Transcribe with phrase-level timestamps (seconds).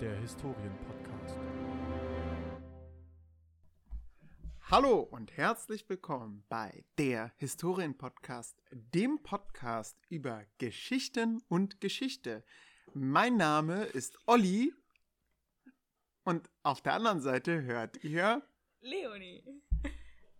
[0.00, 1.38] der Historienpodcast.
[4.62, 12.44] Hallo und herzlich willkommen bei der Historienpodcast, dem Podcast über Geschichten und Geschichte.
[12.94, 14.72] Mein Name ist Olli
[16.24, 18.42] und auf der anderen Seite hört ihr
[18.80, 19.44] Leonie.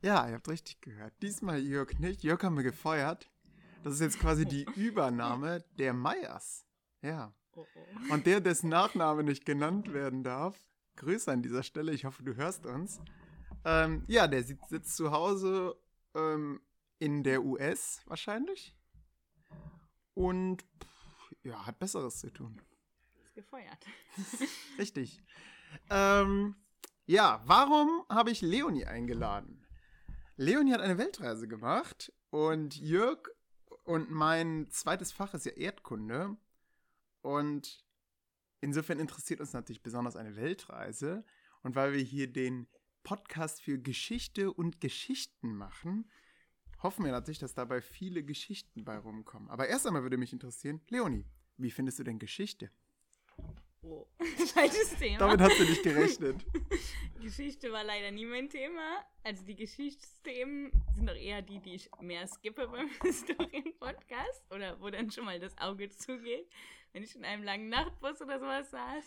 [0.01, 1.13] Ja, ihr habt richtig gehört.
[1.21, 2.23] Diesmal Jörg nicht.
[2.23, 3.29] Jörg haben wir gefeuert.
[3.85, 6.65] Das ist jetzt quasi die Übernahme der Meyers.
[7.03, 7.35] Ja.
[7.57, 8.13] Oh, oh.
[8.13, 10.59] Und der, dessen Nachname nicht genannt werden darf,
[10.97, 13.01] Grüße an dieser Stelle, ich hoffe, du hörst uns.
[13.65, 15.77] Ähm, ja, der sitzt, zu Hause
[16.15, 16.61] ähm,
[16.99, 18.77] in der US wahrscheinlich.
[20.15, 22.61] Und pff, ja, hat Besseres zu tun.
[23.23, 23.87] Ist gefeuert.
[24.79, 25.23] Richtig.
[25.89, 26.57] Ähm,
[27.07, 29.67] ja, warum habe ich Leonie eingeladen?
[30.37, 33.19] Leonie hat eine Weltreise gemacht und Jörg
[33.85, 36.37] und mein zweites Fach ist ja Erdkunde.
[37.23, 37.85] Und
[38.61, 41.25] insofern interessiert uns natürlich besonders eine Weltreise.
[41.63, 42.69] Und weil wir hier den
[43.03, 46.11] Podcast für Geschichte und Geschichten machen,
[46.83, 49.51] hoffen wir natürlich, dass dabei viele Geschichten bei rumkommen.
[49.51, 51.27] Aber erst einmal würde mich interessieren, Leonie,
[51.57, 52.71] wie findest du denn Geschichte?
[53.83, 54.07] Oh,
[54.55, 55.19] falsches Thema.
[55.19, 56.45] Damit hast du nicht gerechnet.
[57.21, 59.05] Geschichte war leider nie mein Thema.
[59.23, 64.91] Also die Geschichtsthemen sind doch eher die, die ich mehr skippe beim Historien-Podcast oder wo
[64.91, 66.51] dann schon mal das Auge zugeht,
[66.93, 69.05] wenn ich in einem langen Nachtbus oder sowas saß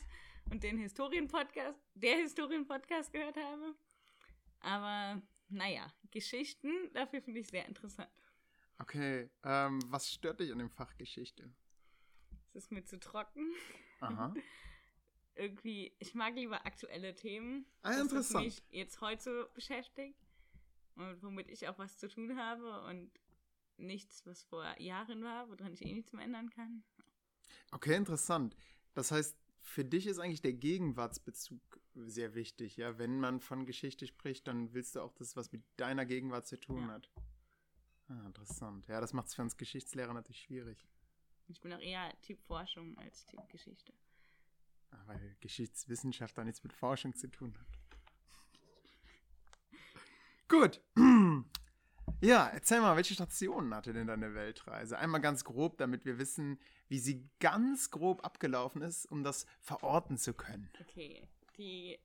[0.52, 3.76] und den Historien-Podcast, der Historien-Podcast gehört habe.
[4.60, 8.10] Aber naja, Geschichten, dafür finde ich sehr interessant.
[8.80, 11.54] Okay, ähm, was stört dich an dem Fach Geschichte?
[12.54, 13.54] Es ist mir zu trocken.
[14.04, 14.34] Aha.
[15.36, 17.66] Irgendwie, ich mag lieber aktuelle Themen.
[17.82, 18.46] Ah, das, was interessant.
[18.46, 20.20] mich jetzt heute beschäftigt
[20.96, 23.12] und womit ich auch was zu tun habe und
[23.78, 26.84] nichts, was vor Jahren war, woran ich eh nichts mehr ändern kann.
[27.72, 28.56] Okay, interessant.
[28.94, 31.62] Das heißt, für dich ist eigentlich der Gegenwartsbezug
[31.96, 33.00] sehr wichtig, ja?
[33.00, 36.60] Wenn man von Geschichte spricht, dann willst du auch das, was mit deiner Gegenwart zu
[36.60, 36.88] tun Ja.
[36.90, 37.10] hat.
[38.10, 38.86] Ah, interessant.
[38.88, 40.86] Ja, das macht es für uns Geschichtslehrer natürlich schwierig.
[41.48, 43.94] Ich bin auch eher Typ Forschung als Typ Geschichte.
[44.92, 47.68] Ah, Weil Geschichtswissenschaft da nichts mit Forschung zu tun hat.
[50.48, 50.82] Gut.
[52.22, 54.98] Ja, erzähl mal, welche Stationen hatte denn deine Weltreise?
[54.98, 60.18] Einmal ganz grob, damit wir wissen, wie sie ganz grob abgelaufen ist, um das verorten
[60.18, 60.70] zu können.
[60.80, 61.28] Okay,
[61.58, 62.00] die,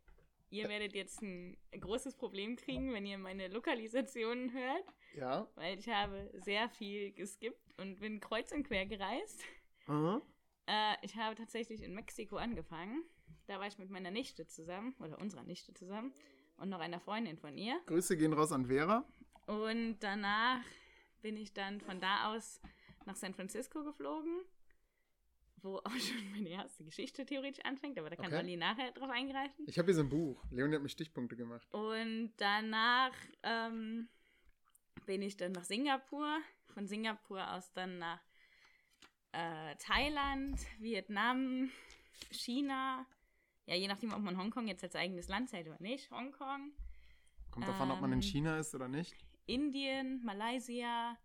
[0.51, 5.49] ihr werdet jetzt ein großes Problem kriegen, wenn ihr meine Lokalisationen hört, Ja.
[5.55, 9.43] weil ich habe sehr viel geskippt und bin kreuz und quer gereist.
[9.87, 10.23] Mhm.
[10.67, 13.03] Äh, ich habe tatsächlich in Mexiko angefangen.
[13.47, 16.13] Da war ich mit meiner Nichte zusammen, oder unserer Nichte zusammen,
[16.59, 17.81] und noch einer Freundin von ihr.
[17.87, 19.07] Grüße gehen raus an Vera.
[19.47, 20.63] Und danach
[21.23, 22.61] bin ich dann von da aus
[23.07, 24.43] nach San Francisco geflogen,
[25.63, 28.39] wo auch schon meine erste Geschichte theoretisch anfängt, aber da kann Okay.
[28.39, 29.65] Olli nachher drauf eingreifen.
[29.67, 30.43] Ich habe hier so ein Buch.
[30.51, 31.67] Leonie hat mir Stichpunkte gemacht.
[31.73, 34.09] Und danach ähm,
[35.07, 36.39] bin ich dann nach Singapur,
[36.75, 38.21] von Singapur aus dann nach
[39.33, 41.71] äh, Thailand, Vietnam,
[42.31, 43.07] China.
[43.67, 46.11] Ja, je nachdem, ob man Hongkong jetzt als eigenes Land zählt oder nicht.
[46.11, 46.73] Hongkong,
[47.51, 49.15] Kommt davon, ob man in Ähm, China ist oder nicht.
[49.47, 51.19] Indien, Malaysia,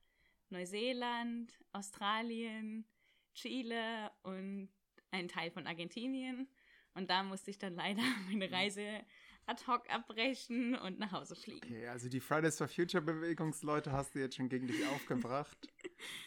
[0.50, 2.86] Neuseeland, Australien,
[3.34, 4.70] Chile und
[5.12, 6.48] ein Teil von Argentinien.
[6.94, 9.06] Und da musste ich dann leider meine Reise
[9.46, 11.66] ad hoc abbrechen und nach Hause fliegen.
[11.66, 15.58] Okay, also die Fridays for Future Bewegungsleute hast du jetzt schon gegen dich aufgebracht.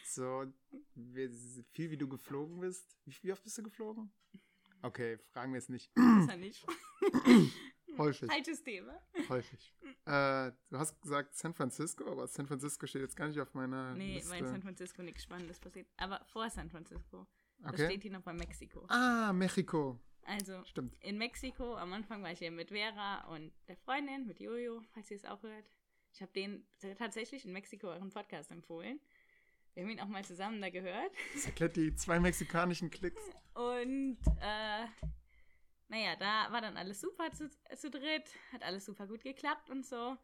[0.05, 0.47] So,
[0.95, 2.97] viel wie du geflogen bist.
[3.05, 4.11] Wie, wie oft bist du geflogen?
[4.81, 5.95] Okay, fragen wir es nicht.
[5.95, 6.65] War nicht
[7.98, 9.00] Häufig, falsches Thema.
[9.28, 9.72] häufig.
[10.04, 13.94] Äh, du hast gesagt San Francisco, aber San Francisco steht jetzt gar nicht auf meiner
[13.94, 14.30] Nee, Liste.
[14.30, 15.86] weil in San Francisco nichts Spannendes passiert.
[15.97, 17.26] Aber vor San Francisco.
[17.60, 17.86] Das Okay.
[17.86, 18.84] steht hier noch bei Mexiko.
[18.88, 19.98] Ah, Mexiko.
[20.24, 20.94] Also Stimmt.
[21.02, 25.10] in Mexiko, am Anfang war ich hier mit Vera und der Freundin, mit Jojo, falls
[25.10, 25.70] ihr es auch hört.
[26.12, 26.66] Ich habe den
[26.98, 29.00] tatsächlich in Mexiko euren Podcast empfohlen.
[29.74, 31.12] Wir haben ihn auch mal zusammen da gehört.
[31.34, 33.22] Das erklärt die zwei mexikanischen Klicks.
[33.54, 34.86] Und äh,
[35.88, 39.84] naja, da war dann alles super zu, zu dritt, hat alles super gut geklappt und
[39.86, 40.16] so.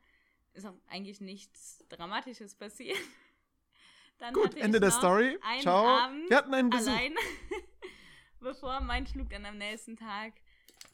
[0.54, 2.98] Ist auch eigentlich nichts Dramatisches passiert.
[4.18, 5.36] Dann Gut, Ende der Story.
[5.42, 5.84] Einen Ciao.
[5.84, 6.92] Abend Wir hatten einen Besuch.
[6.92, 7.14] allein,
[8.40, 10.34] bevor mein Flug dann am nächsten Tag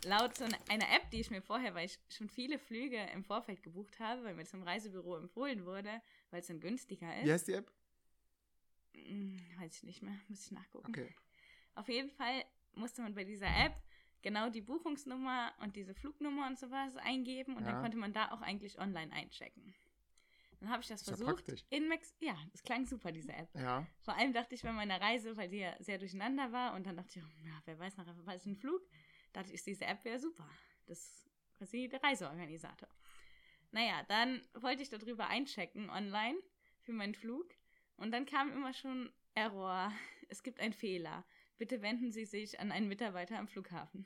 [0.04, 3.62] laut so einer App, die ich mir vorher, weil ich schon viele Flüge im Vorfeld
[3.62, 6.00] gebucht habe, weil mir das im Reisebüro empfohlen wurde,
[6.30, 7.26] weil es dann günstiger ist.
[7.26, 7.70] Wie heißt die App?
[8.94, 10.88] Hm, Weiß ich nicht mehr, muss ich nachgucken.
[10.88, 11.14] Okay.
[11.74, 12.44] Auf jeden Fall
[12.74, 13.74] musste man bei dieser App
[14.22, 17.72] genau die Buchungsnummer und diese Flugnummer und sowas eingeben und Ja.
[17.72, 19.74] dann konnte man da auch eigentlich online einchecken.
[20.60, 21.44] Dann habe ich das Ist ja versucht.
[21.44, 21.64] praktisch.
[21.70, 23.48] in Mex ja, das klang super, diese App.
[23.54, 23.86] Ja.
[24.00, 26.96] Vor allem dachte ich bei meiner Reise, weil die ja sehr durcheinander war und dann
[26.96, 28.82] dachte ich, oh, ja, wer weiß, nachher verpasse ich einen Flug.
[29.32, 30.48] dachte ich, diese App wäre super.
[30.86, 32.88] Das ist quasi der Reiseorganisator.
[33.70, 36.38] Naja, dann wollte ich darüber einchecken online
[36.80, 37.50] für meinen Flug.
[37.96, 39.92] Und dann kam immer schon Error.
[40.30, 41.24] Es gibt einen Fehler.
[41.58, 44.04] Bitte wenden Sie sich an einen Mitarbeiter am Flughafen.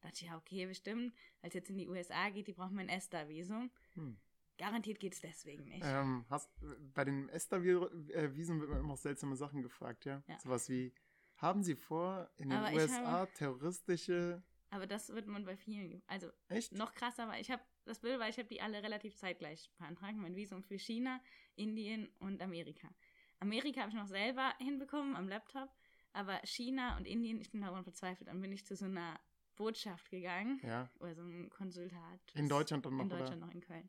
[0.00, 1.14] Da dachte ich, ja, okay, bestimmt.
[1.42, 3.70] Als jetzt in die USA geht, die brauchen mein ESTA-Visum.
[3.94, 4.16] Hm.
[4.58, 5.82] Garantiert geht es deswegen nicht.
[5.84, 6.48] Ähm, hast,
[6.94, 10.22] bei den ESTA-Visum wird man immer noch seltsame Sachen gefragt, ja?
[10.28, 10.38] Ja.
[10.38, 10.92] Sowas wie,
[11.38, 14.42] haben Sie vor, in den Aber USA habe- terroristische...
[14.70, 16.02] Aber das wird man bei vielen.
[16.06, 16.72] Also Echt?
[16.72, 20.16] noch krasser, weil ich habe das Bild, weil ich habe die alle relativ zeitgleich beantragt.
[20.16, 21.20] Mein Visum für China,
[21.54, 22.88] Indien und Amerika.
[23.38, 25.70] Amerika habe ich noch selber hinbekommen am Laptop,
[26.14, 28.28] aber China und Indien, ich bin daran verzweifelt.
[28.28, 29.20] Dann bin ich zu so einer
[29.56, 30.88] Botschaft gegangen Ja.
[31.00, 32.20] oder so einem Konsulat.
[32.34, 33.46] In Deutschland dann noch, in Deutschland oder?
[33.46, 33.88] noch in Köln.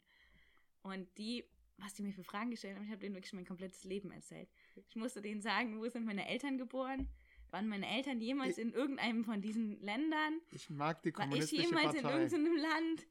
[0.81, 1.43] Und die,
[1.77, 4.49] was die mir für Fragen gestellt haben, ich habe denen wirklich mein komplettes Leben erzählt.
[4.89, 7.07] Ich musste denen sagen, wo sind meine Eltern geboren?
[7.51, 10.39] Waren meine Eltern jemals Ich- in irgendeinem von diesen Ländern?
[10.51, 12.21] Ich mag die War ich kommunistische jemals in Partei.
[12.23, 13.07] irgendeinem Land?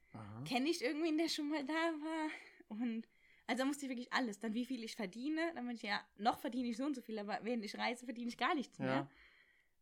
[0.47, 2.29] Kenne ich irgendwen, der schon mal da war?
[2.69, 3.09] Und
[3.47, 4.39] also da musste ich wirklich alles.
[4.39, 5.53] Dann wie viel ich verdiene.
[5.55, 8.05] Dann meinte ich, ja, noch verdiene ich so und so viel, aber während ich reise,
[8.05, 8.89] verdiene ich gar nichts mehr.
[8.89, 9.11] Ja.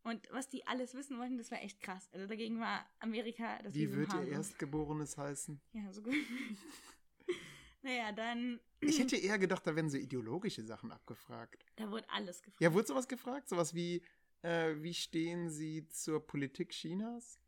[0.03, 2.09] Und was die alles wissen wollten, das war echt krass.
[2.11, 4.27] Also dagegen war Amerika das Wie wird Ihr.
[4.33, 5.61] Erstgeborenes heißen?
[5.71, 6.13] Ja, so gut.
[7.83, 11.65] naja, dann, Ich hätte eher gedacht, da werden so ideologische Sachen abgefragt.
[11.77, 12.61] da wurde alles gefragt.
[12.61, 13.47] Ja, wurde sowas gefragt?
[13.47, 14.01] Sowas wie,
[14.41, 17.39] äh, wie stehen Sie zur Politik Chinas?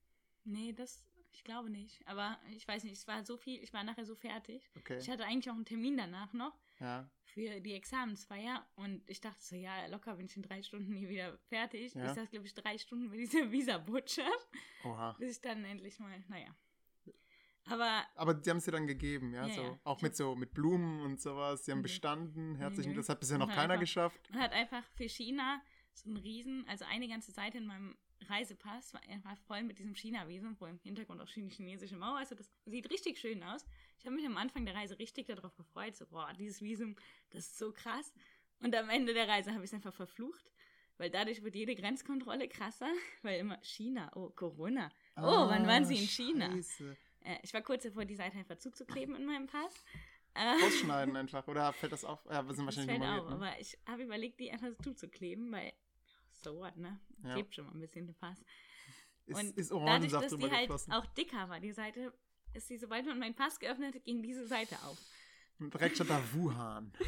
[0.46, 1.04] Nee, das,
[1.36, 2.06] ich glaube nicht.
[2.08, 4.70] Aber ich weiß nicht, es war so viel, ich war nachher so fertig.
[4.78, 4.98] Okay.
[4.98, 7.10] Ich hatte eigentlich auch einen Termin danach noch Ja.
[7.24, 11.10] für die Examensfeier und ich dachte so, ja, locker bin ich in drei Stunden hier
[11.10, 11.94] wieder fertig.
[11.94, 12.06] Ja.
[12.08, 14.48] Ich saß, glaube ich, drei Stunden bei dieser Visa-Botschaft,
[14.84, 15.16] Oha.
[15.20, 16.56] bis ich dann endlich mal, naja.
[17.68, 19.62] Aber Aber die haben es dir dann gegeben, ja, Ja, so.
[19.64, 19.80] ja.
[19.84, 21.66] Auch mit so mit Blumen und sowas.
[21.66, 21.84] Sie haben Mhm.
[21.84, 22.56] bestanden.
[22.58, 22.96] Herzlichen, Mhm.
[22.98, 24.30] das hat bisher noch keiner einfach- geschafft.
[24.32, 25.62] man hat einfach für China
[25.94, 29.96] so einen riesen, also eine ganze Seite in meinem Reisepass war einfach voll mit diesem
[29.96, 32.32] China-Visum, wo im Hintergrund auch die chinesische Mauer ist.
[32.32, 33.66] Also das sieht richtig schön aus.
[34.00, 36.96] Ich habe mich am Anfang der Reise richtig darauf gefreut, so, boah, dieses Visum,
[37.30, 38.14] das ist so krass.
[38.60, 40.52] Und am Ende der Reise habe ich es einfach verflucht,
[40.98, 42.90] weil dadurch wird jede Grenzkontrolle krasser,
[43.22, 44.92] weil immer China, oh, Corona.
[45.18, 46.52] Oh, wann waren Sie in China?
[46.52, 46.98] Scheiße.
[47.22, 49.84] Äh, ich war kurz davor, die Seite einfach zuzukleben in meinem Pass.
[50.36, 51.48] Äh, Ausschneiden einfach.
[51.48, 52.24] Oder fällt das auf?
[52.26, 53.24] Ja, wir sind das wahrscheinlich fällt nummeriert.
[53.24, 53.48] auf, ne?
[53.48, 55.74] aber ich habe überlegt, die einfach zuzukleben, weil
[56.46, 57.00] so what, ne?
[57.24, 57.34] Ja.
[57.34, 58.44] Klebt schon mal ein bisschen der Pass.
[59.26, 60.94] Ist, Und ist dadurch, dass die halt geflossen.
[60.94, 62.14] auch dicker war, die Seite,
[62.54, 64.98] ist die, sobald man meinen Pass geöffnet hat, ging diese Seite auf.
[65.60, 66.94] Direkt statt da Wuhan.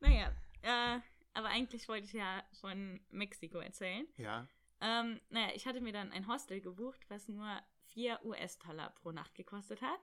[0.00, 0.32] Naja,
[0.62, 1.00] äh,
[1.34, 4.06] aber eigentlich wollte ich ja von Mexiko erzählen.
[4.16, 4.46] Ja.
[4.80, 9.34] Ähm, naja, ich hatte mir dann ein Hostel gebucht, was nur 4 US-Dollar pro Nacht
[9.34, 9.98] gekostet hat.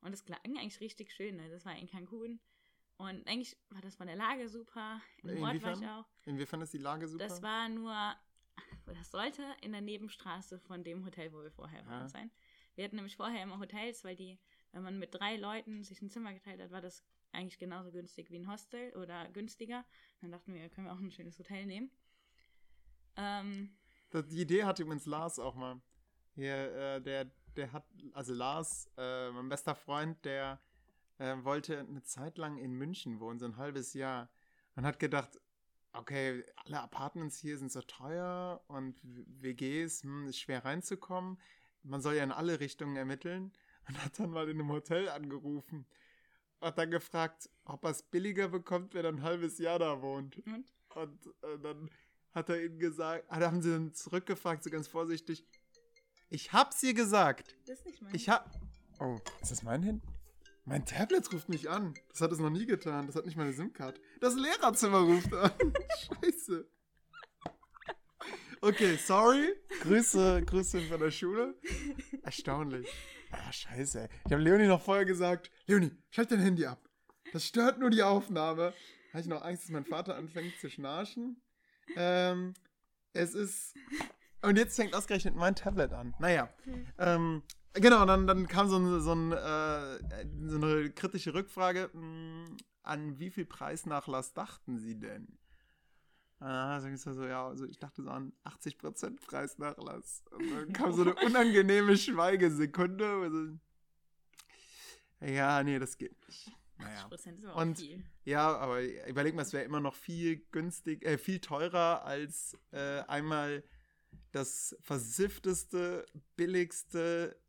[0.00, 1.34] Und das klang eigentlich richtig schön.
[1.34, 1.48] Ne?
[1.50, 2.38] Das war in Cancun.
[2.98, 5.00] Und eigentlich war das von der Lage super.
[5.22, 5.84] Im Ort war ich Inwiefern?
[5.88, 6.06] auch.
[6.24, 7.26] Inwiefern ist die Lage super?
[7.26, 8.14] Das war nur,
[8.86, 12.08] das sollte in der Nebenstraße von dem Hotel, wo wir vorher waren, Ja.
[12.08, 12.30] sein.
[12.74, 14.38] Wir hatten nämlich vorher immer Hotels, weil die,
[14.72, 18.30] wenn man mit drei Leuten sich ein Zimmer geteilt hat, war das eigentlich genauso günstig
[18.30, 19.84] wie ein Hostel oder günstiger.
[20.20, 21.90] Dann dachten wir, können wir auch ein schönes Hotel nehmen.
[23.16, 23.76] Ähm,
[24.10, 25.80] Das, die Idee hatte übrigens Lars auch mal.
[26.34, 26.54] Hier,
[26.96, 30.60] äh, der, der hat, also Lars, äh, mein bester Freund, der
[31.18, 34.30] äh, wollte eine Zeit lang in München wohnen, so ein halbes Jahr.
[34.74, 35.40] Und hat gedacht,
[35.92, 41.40] okay, alle Apartments hier sind so teuer und WGs, hm, ist schwer reinzukommen.
[41.82, 43.52] Man soll ja in alle Richtungen ermitteln.
[43.88, 45.86] Und hat dann mal in einem Hotel angerufen.
[46.60, 50.38] Hat dann gefragt, ob er es billiger bekommt, wenn er ein halbes Jahr da wohnt.
[50.46, 50.72] und?
[50.94, 51.90] Und äh, dann
[52.32, 55.46] hat er ihnen gesagt, ah, da haben sie dann zurückgefragt, so ganz vorsichtig.
[56.28, 57.56] Ich hab's ihr gesagt.
[57.66, 58.14] Das ist nicht mein.
[58.14, 58.50] Ich hab.
[58.98, 60.15] Oh, ist das mein Handy?
[60.68, 61.94] Mein Tablet ruft mich an.
[62.10, 63.06] Das hat es noch nie getan.
[63.06, 64.00] Das hat nicht meine SIM-Card.
[64.20, 65.52] Das Lehrerzimmer ruft an.
[66.22, 66.68] Scheiße.
[68.60, 69.54] Okay, sorry.
[69.82, 71.54] Grüße, Grüße von der Schule.
[72.24, 72.88] Erstaunlich.
[73.30, 74.00] Ah, scheiße.
[74.00, 74.08] ey.
[74.26, 76.88] Ich habe Leonie noch vorher gesagt, Leonie, schalt dein Handy ab.
[77.32, 78.74] Das stört nur die Aufnahme.
[79.12, 81.40] Habe ich noch Angst, dass mein Vater anfängt zu schnarchen.
[81.94, 82.54] Ähm,
[83.12, 83.76] es ist.
[84.42, 86.14] Und jetzt fängt ausgerechnet mein Tablet an.
[86.18, 86.52] Naja.
[86.98, 87.44] Ähm,
[87.80, 91.90] genau, dann, dann kam so, ein, so, ein, äh, so eine kritische Rückfrage.
[91.92, 95.38] mh, An wie viel Preisnachlass dachten Sie denn?
[96.38, 100.22] Ah, sag ich so, ja, also ich dachte so an 80% Preisnachlass.
[100.32, 103.06] Und dann kam so eine unangenehme Schweigesekunde.
[103.06, 103.58] Also,
[105.32, 106.52] ja, nee, das geht nicht.
[106.78, 107.06] Naja.
[107.10, 108.04] 80% ist aber Und- viel.
[108.24, 113.00] Ja, aber überleg mal, es wäre immer noch viel günstig, äh, viel teurer als äh,
[113.08, 113.64] einmal
[114.32, 116.04] das versiffteste,
[116.36, 117.40] billigste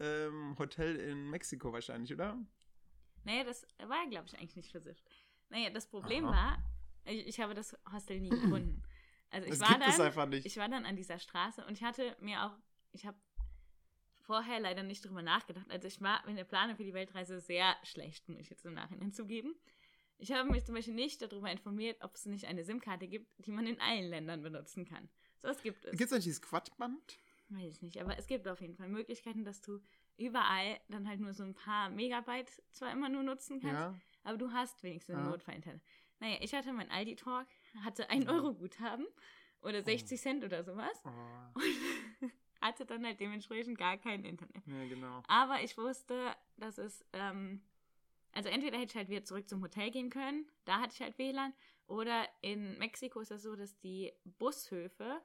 [0.00, 2.38] ähm, Hotel in Mexiko wahrscheinlich, oder?
[3.24, 5.04] Naja, das war, glaube ich, eigentlich nicht versifft.
[5.50, 6.32] Naja, das Problem Aha.
[6.32, 6.64] war,
[7.04, 8.82] ich, ich habe das Hostel nie gefunden.
[9.32, 10.44] Also ich Das war dann, einfach nicht.
[10.44, 12.58] ich war dann an dieser Straße und ich hatte mir auch,
[12.90, 13.16] ich habe
[14.18, 15.70] vorher leider nicht drüber nachgedacht.
[15.70, 18.74] Also ich war in der Planung für die Weltreise sehr schlecht, muss ich jetzt im
[18.74, 19.54] Nachhinein zugeben.
[20.18, 23.52] Ich habe mich zum Beispiel nicht darüber informiert, ob es nicht eine SIM-Karte gibt, die
[23.52, 25.08] man in allen Ländern benutzen kann.
[25.38, 25.92] So was gibt es.
[25.92, 27.18] Gibt es eigentlich dieses Quadband?
[27.50, 29.80] Weiß ich nicht, aber es gibt auf jeden Fall Möglichkeiten, dass du
[30.16, 33.98] überall dann halt nur so ein paar Megabyte zwar immer nur nutzen kannst, Ja.
[34.22, 35.20] aber du hast wenigstens Ja.
[35.20, 35.82] ein Notfall-Internet.
[36.20, 37.46] Naja, ich hatte mein Aldi-Talk,
[37.82, 39.06] hatte ein Euro Guthaben
[39.62, 41.08] oder 60 Cent oder sowas Oh,
[41.54, 41.64] und
[42.60, 44.64] hatte dann halt dementsprechend gar kein Internet.
[44.66, 45.22] ja, genau.
[45.26, 47.62] Aber ich wusste, dass es, ähm,
[48.32, 51.18] also entweder hätte ich halt wieder zurück zum Hotel gehen können, da hatte ich halt
[51.18, 51.52] WLAN,
[51.88, 55.20] oder in Mexiko ist das so, dass die Bushöfe,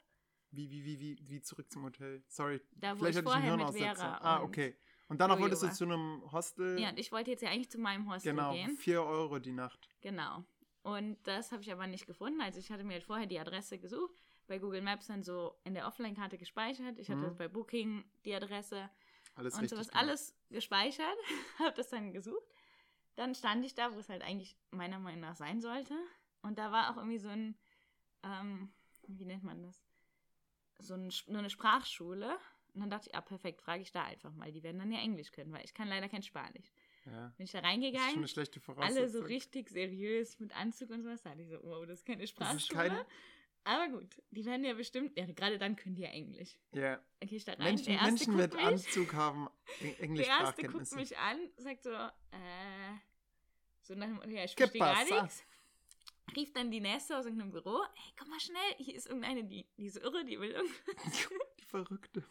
[0.56, 2.24] Wie, wie, wie, wie, wie zurück zum Hotel?
[2.28, 2.62] Sorry.
[2.72, 3.96] Da, wo Vielleicht ich hatte ich einen Hirnaussetzer.
[3.96, 4.76] Vera Ah, okay.
[5.08, 6.80] Und danach wolltest du zu einem Hostel.
[6.80, 8.76] ja, und ich wollte jetzt ja eigentlich zu meinem Hostel genau, gehen.
[8.78, 9.88] 4 Euro die Nacht.
[10.02, 10.44] Genau.
[10.82, 12.42] Und das habe ich aber nicht gefunden.
[12.42, 14.16] Also ich hatte mir halt vorher die Adresse gesucht,
[14.48, 16.98] bei Google Maps dann so in der Offline-Karte gespeichert.
[17.00, 17.38] Ich hatte Mhm.
[17.38, 18.90] bei Booking die Adresse
[19.36, 20.04] Alles und sowas gemacht.
[20.04, 21.18] alles gespeichert,
[21.60, 22.46] habe das dann gesucht.
[23.16, 25.96] Dann stand ich da, wo es halt eigentlich meiner Meinung nach sein sollte.
[26.42, 27.58] Und da war auch irgendwie so ein,
[28.24, 28.72] ähm,
[29.08, 29.85] wie nennt man das?
[30.80, 32.38] So ein, eine Sprachschule.
[32.74, 34.52] Und dann dachte ich, ah, perfekt, frage ich da einfach mal.
[34.52, 36.72] Die werden dann ja Englisch können, weil ich kann leider kein Spanisch.
[37.06, 37.32] Ja.
[37.38, 38.98] Bin ich da Das ist schon reingegangen, eine schlechte Voraussetzung.
[38.98, 41.22] alle so richtig seriös mit Anzug und sowas.
[41.24, 42.58] Da dachte ich so, wow, das ist keine Sprachschule.
[42.58, 43.06] ist keine.
[43.64, 46.58] Aber gut, die werden ja bestimmt, ja, gerade dann können die ja Englisch.
[46.74, 47.00] Ja.
[47.20, 47.64] Dann gehe ich da rein.
[47.64, 49.48] Menschen, der erste Menschen guckt mit mich, Anzug haben
[50.00, 52.94] Eng- Der erste guckt mich an, sagt so, äh,
[53.82, 55.22] so nach dem ja, ich ¿Qué verstehe gar pasa?
[55.24, 55.44] nichts.
[56.36, 59.66] Rief dann die Nächste aus irgendeinem Büro, hey, komm mal schnell, hier ist irgendeine, die,
[59.78, 61.30] die ist irre, die will irgendwas.
[61.60, 62.24] Die Verrückte.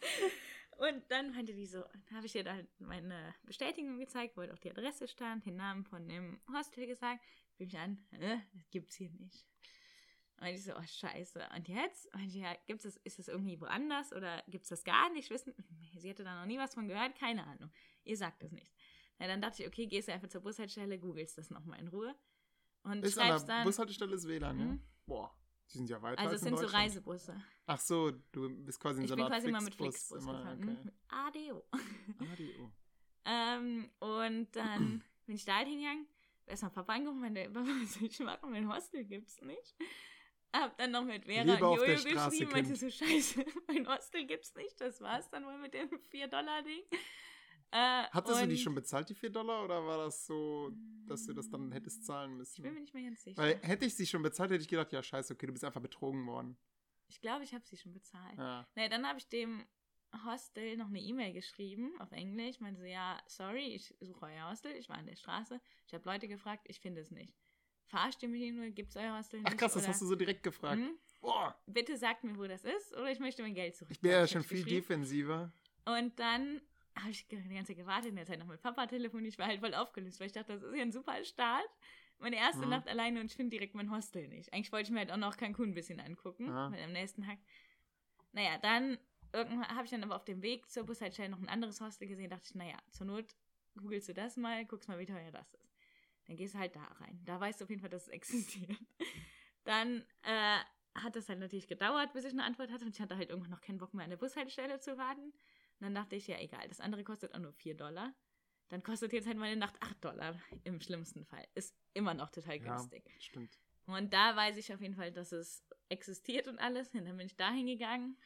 [0.77, 1.83] Und dann meinte die so,
[2.13, 5.85] habe ich ihr dann meine Bestätigung gezeigt, wo halt auch die Adresse stand, den Namen
[5.85, 7.23] von dem Hostel gesagt.
[7.59, 9.45] Rief mich an, äh, das gibt's hier nicht.
[10.41, 11.47] Und ich so, oh scheiße.
[11.55, 12.13] Und jetzt?
[12.13, 15.29] Und ich, ja, gibt's das, ist das irgendwie woanders oder gibt's das gar nicht?
[15.29, 15.53] Wissen?
[15.69, 17.71] Nee, Sie hatte da noch nie was von gehört, keine Ahnung.
[18.03, 18.73] Ihr sagt das nicht.
[19.17, 22.15] Na, dann dachte ich, okay, gehst du einfach zur Bushaltestelle, googelst das nochmal in Ruhe.
[22.85, 23.63] Und Ist an der dann.
[23.65, 24.65] Bushaltestelle ist WLAN, ja?
[24.65, 24.81] Mhm.
[25.05, 25.35] Boah,
[25.71, 26.75] die sind ja weiter also als es in sind so.
[26.75, 27.35] Reisebusse.
[27.67, 30.21] Ach so, du bist quasi in Ich so bin einer Art quasi immer mit Flixbus
[30.23, 30.59] immer, gefahren.
[30.59, 30.77] okay.
[30.83, 31.65] Mit ADO.
[32.31, 32.71] ADO.
[33.27, 36.05] Ähm, und dann bin ich da halt hingegangen,
[36.45, 38.51] erstmal Papa angerufen, meinte, Papa, was soll ich machen?
[38.51, 39.75] Mein Hostel gibt's nicht.
[40.53, 44.53] Hab dann noch mit Vera Liebe und Jojo geschrieben, meinte so, scheiße, mein Hostel gibt's
[44.53, 44.79] nicht.
[44.79, 46.83] Das war's dann wohl mit dem 4-Dollar-Ding.
[47.77, 50.71] Äh, Hattest du die schon bezahlt, die 4 Dollar, oder war das so,
[51.07, 52.81] dass du das dann hättest zahlen Ich bin mir müssen?
[52.83, 53.37] nicht mehr ganz sicher.
[53.41, 55.81] Weil hätte ich sie schon bezahlt, hätte ich gedacht, ja, scheiße, okay, du bist einfach
[55.81, 56.57] betrogen worden.
[57.07, 58.37] ich glaube, ich habe sie schon bezahlt.
[58.37, 58.65] Ja.
[58.75, 59.65] Nee, dann habe ich dem
[60.25, 62.61] Hostel noch eine E-Mail geschrieben auf Englisch.
[62.61, 64.71] Meinte so, ja, sorry, ich suche euer Hostel.
[64.77, 65.59] Ich war an der Straße.
[65.87, 67.35] Ich habe Leute gefragt, ich finde es nicht.
[67.87, 68.67] Verarscht ihr mich hier nur?
[68.69, 69.51] Gibt es euer Hostel nicht?
[69.51, 70.77] Ach krass, das oder, hast du so direkt gefragt.
[70.81, 70.97] Hm?
[71.19, 73.91] Boah, Bitte sagt mir, wo das ist, oder ich möchte mein Geld zurück.
[73.91, 75.51] ich bin ja schon viel defensiver.
[75.85, 76.61] Und dann
[76.97, 79.33] habe ich die ganze Zeit gewartet, in der Zeit noch mit Papa telefoniert.
[79.33, 81.69] Ich war halt voll aufgelöst, weil ich dachte, das ist ja ein super Start.
[82.19, 82.69] Meine erste Mhm.
[82.69, 84.53] Nacht alleine und ich finde direkt mein Hostel nicht.
[84.53, 86.71] Eigentlich wollte ich mir halt auch noch Cancun ein bisschen angucken, Ja.
[86.71, 87.37] weil am nächsten Tag.
[88.31, 88.97] Naja, dann
[89.33, 92.29] irgendwann habe ich dann aber auf dem Weg zur Bushaltestelle noch ein anderes Hostel gesehen.
[92.29, 93.35] Dachte ich, naja, zur Not
[93.77, 95.73] googelst du das mal, guckst mal, wie teuer das ist.
[96.27, 97.21] Dann gehst du halt da rein.
[97.25, 98.77] Da weißt du auf jeden Fall, dass es existiert.
[99.65, 100.59] Dann äh,
[100.95, 102.85] hat es halt natürlich gedauert, bis ich eine Antwort hatte.
[102.85, 105.33] Und ich hatte halt irgendwann noch keinen Bock mehr an der Bushaltestelle zu warten.
[105.79, 108.13] Und dann dachte ich, ja, egal, das andere kostet auch nur 4 Dollar.
[108.69, 111.45] Dann kostet jetzt halt meine Nacht 8 Dollar im schlimmsten Fall.
[111.53, 113.09] Ist immer noch total Ja, günstig.
[113.19, 113.59] stimmt.
[113.85, 116.89] Und da weiß ich auf jeden Fall, dass es existiert und alles.
[116.95, 118.17] Und dann bin ich da hingegangen.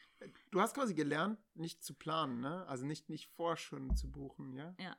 [0.50, 2.66] Du hast quasi gelernt, nicht zu planen, ne?
[2.66, 4.74] Also nicht, nicht vor schon zu buchen, ja?
[4.78, 4.96] Ja.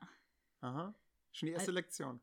[0.59, 0.93] Aha.
[1.31, 2.21] Schon die erste Al- Lektion.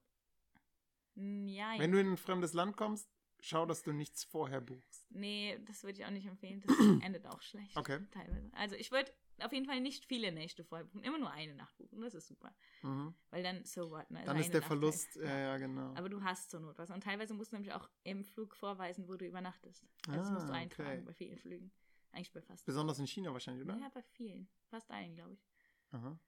[1.16, 1.78] Ja, ja.
[1.80, 5.04] Wenn du in ein fremdes Land kommst, schau, dass du nichts vorher buchst.
[5.10, 6.60] Nee, das würde ich auch nicht empfehlen.
[6.60, 7.76] Das endet auch schlecht.
[7.76, 8.06] Okay.
[8.12, 8.50] Teilweise.
[8.54, 9.12] Also ich würde
[9.44, 11.02] auf jeden Fall nicht viele Nächte vorher buchen.
[11.02, 12.00] Immer nur eine Nacht buchen.
[12.00, 12.54] Das ist super.
[12.82, 13.14] Mhm.
[13.30, 14.22] Weil dann, so what, ne?
[14.24, 15.24] Dann ist der Nacht Verlust, halt.
[15.26, 15.94] ja, ja, genau.
[15.94, 16.90] Aber du hast zur Not was.
[16.90, 19.86] Und teilweise musst du nämlich auch im Flug vorweisen, wo du übernachtest.
[20.08, 21.02] Also das Ah, musst du eintragen okay.
[21.06, 21.70] bei vielen Flügen.
[22.12, 22.64] Eigentlich bei fast.
[22.66, 23.76] Besonders in China wahrscheinlich, oder?
[23.78, 24.48] Ja, bei vielen.
[24.70, 25.44] Fast allen, glaube ich.
[25.92, 26.18] Aha.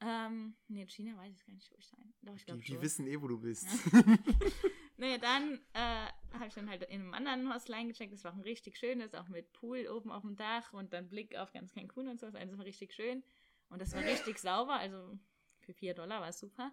[0.00, 2.12] Ähm, nee, in China weiß ich gar nicht, wo ich sein.
[2.22, 2.82] Doch, ich Die, glaube die schon.
[2.82, 3.66] wissen eh, wo du bist.
[4.96, 8.12] Nee, dann äh, habe ich dann halt in einem anderen Hostel eingecheckt.
[8.12, 11.08] Das war auch ein richtig schönes, auch mit Pool oben auf dem Dach und dann
[11.08, 12.26] Blick auf ganz Cancun und so.
[12.26, 13.24] Also das war richtig schön.
[13.70, 15.18] Und das war richtig sauber, also
[15.60, 16.72] für 4 Dollar war es super.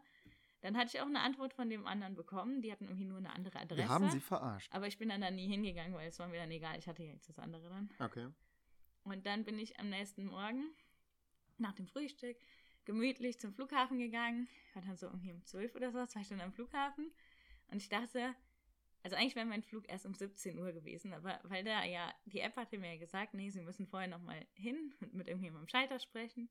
[0.61, 2.61] Dann hatte ich auch eine Antwort von dem anderen bekommen.
[2.61, 3.81] Die hatten irgendwie nur eine andere Adresse.
[3.81, 4.71] Wir haben sie verarscht.
[4.71, 6.77] aber ich bin dann da nie hingegangen, weil es war mir dann egal.
[6.77, 7.89] Ich hatte ja jetzt das andere dann.
[7.99, 8.27] Okay.
[9.03, 10.63] Und dann bin ich am nächsten Morgen
[11.57, 12.37] nach dem Frühstück
[12.85, 14.47] gemütlich zum Flughafen gegangen.
[14.73, 17.11] War dann so irgendwie um 12 oder so, war ich dann am Flughafen.
[17.71, 18.35] Und ich dachte,
[19.03, 22.41] also eigentlich wäre mein Flug erst um 17 Uhr gewesen, aber weil da ja, die
[22.41, 25.67] App hatte mir ja gesagt, nee, sie müssen vorher nochmal hin und mit irgendjemandem am
[25.69, 26.49] Schalter sprechen.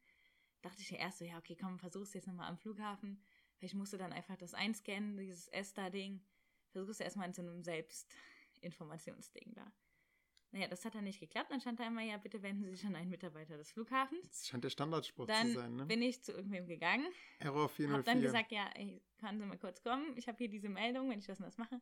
[0.62, 3.22] dachte ich ja erst so, ja, okay, komm, versuch's jetzt nochmal am Flughafen.
[3.56, 6.20] Vielleicht musst du dann einfach das einscannen, dieses ESTA-Ding.
[6.72, 9.72] Versuch's erstmal in so einem Selbstinformationsding da.
[10.52, 11.50] Naja, das hat dann nicht geklappt.
[11.50, 14.28] Dann stand da immer, ja, bitte wenden Sie sich an einen Mitarbeiter des Flughafens.
[14.30, 15.86] Das scheint der Standardspruch Dann zu sein, ne?
[15.86, 17.06] bin ich zu irgendwem gegangen,
[17.38, 18.12] Error hab 404.
[18.12, 20.16] dann gesagt, ja, ey, können Sie mal kurz kommen?
[20.16, 21.80] Ich habe hier diese Meldung, wenn ich das und das mache.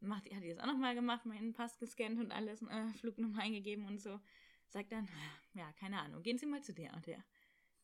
[0.00, 3.86] Macht, hat die das auch nochmal gemacht, meinen Pass gescannt und alles, äh, Flugnummer eingegeben
[3.86, 4.18] und so.
[4.68, 5.08] Sagt dann,
[5.54, 7.22] ja, keine Ahnung, gehen Sie mal zu der und der.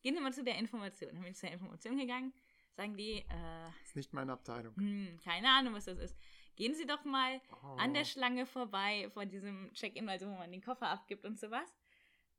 [0.01, 1.11] Gehen Sie mal zu der Information.
[1.13, 2.33] Dann bin ich zur Information gegangen,
[2.75, 4.75] sagen die, äh, ist nicht meine Abteilung.
[4.75, 6.15] hm, keine Ahnung, was das ist.
[6.61, 7.75] Gehen Sie doch mal Oh.
[7.79, 11.67] an der Schlange vorbei vor diesem Check-in, also wo man den Koffer abgibt und sowas.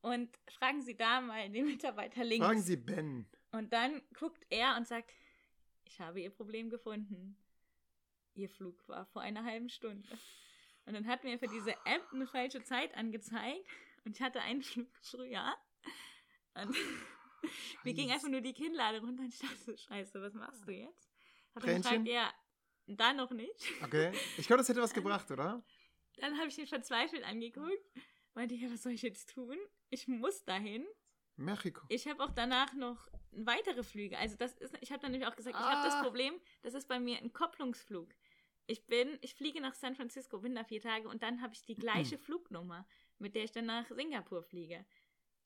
[0.00, 2.46] Und fragen Sie da mal den Mitarbeiter links.
[2.46, 3.26] Fragen Sie Ben.
[3.50, 5.10] Und dann guckt er und sagt,
[5.86, 7.36] ich habe Ihr Problem gefunden.
[8.34, 10.08] Ihr Flug war vor einer halben Stunde.
[10.86, 13.66] Und dann hat mir für diese App eine falsche Zeit angezeigt
[14.04, 15.52] und ich hatte einen Flug früher.
[16.54, 16.76] Und
[17.84, 20.70] mir ging einfach nur die Kinnlade runter und ich dachte, so, scheiße, was machst du
[20.70, 21.10] jetzt?
[21.56, 22.04] Hat er Tränchen?
[22.04, 22.32] gefragt, ja,
[22.96, 23.54] da noch nicht.
[23.82, 24.12] Okay.
[24.38, 25.62] Ich glaube, das hätte was gebracht, oder?
[26.18, 27.72] Dann habe ich ihn verzweifelt angeguckt.
[28.34, 29.56] Meinte, ja, was soll ich jetzt tun?
[29.90, 30.86] Ich muss dahin.
[31.36, 31.82] Mexiko.
[31.88, 34.18] Ich habe auch danach noch weitere Flüge.
[34.18, 36.02] Also das ist, ich habe dann nämlich auch gesagt, ich habe das Ah.
[36.02, 38.08] Problem, das ist bei mir ein Kopplungsflug.
[38.66, 41.62] Ich bin, ich fliege nach San Francisco, bin da vier Tage und dann habe ich
[41.64, 42.86] die gleiche Flugnummer,
[43.18, 44.84] mit der ich dann nach Singapur fliege.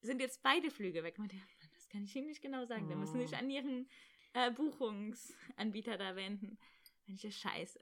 [0.03, 1.19] Sind jetzt beide Flüge weg?
[1.19, 1.37] Meinte,
[1.75, 2.89] das kann ich Ihnen nicht genau sagen.
[2.89, 3.27] Da müssen Sie Oh.
[3.27, 3.89] sich an Ihren
[4.35, 6.59] äh, Buchungsanbieter da wenden.
[7.07, 7.81] Meinte ich, ja, scheiße.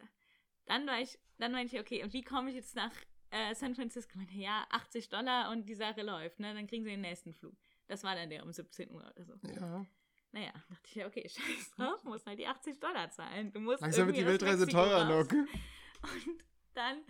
[0.66, 2.92] Dann war ich, dann meinte ich, okay, und wie komme ich jetzt nach
[3.30, 4.16] äh, San Francisco?
[4.16, 6.54] Meinte, ja, 80 Dollar und die Sache läuft, ne?
[6.54, 7.56] Dann kriegen Sie den nächsten Flug.
[7.86, 9.34] Das war dann der um 17 Uhr oder so.
[9.48, 9.86] Ja.
[10.32, 13.52] Naja, dachte ich, ja, okay, scheiß drauf, musst halt die 80 Dollar zahlen.
[13.52, 15.04] Du musst Langsam wird die Weltreise teurer.
[15.04, 15.32] Nock.
[15.32, 17.04] Und dann,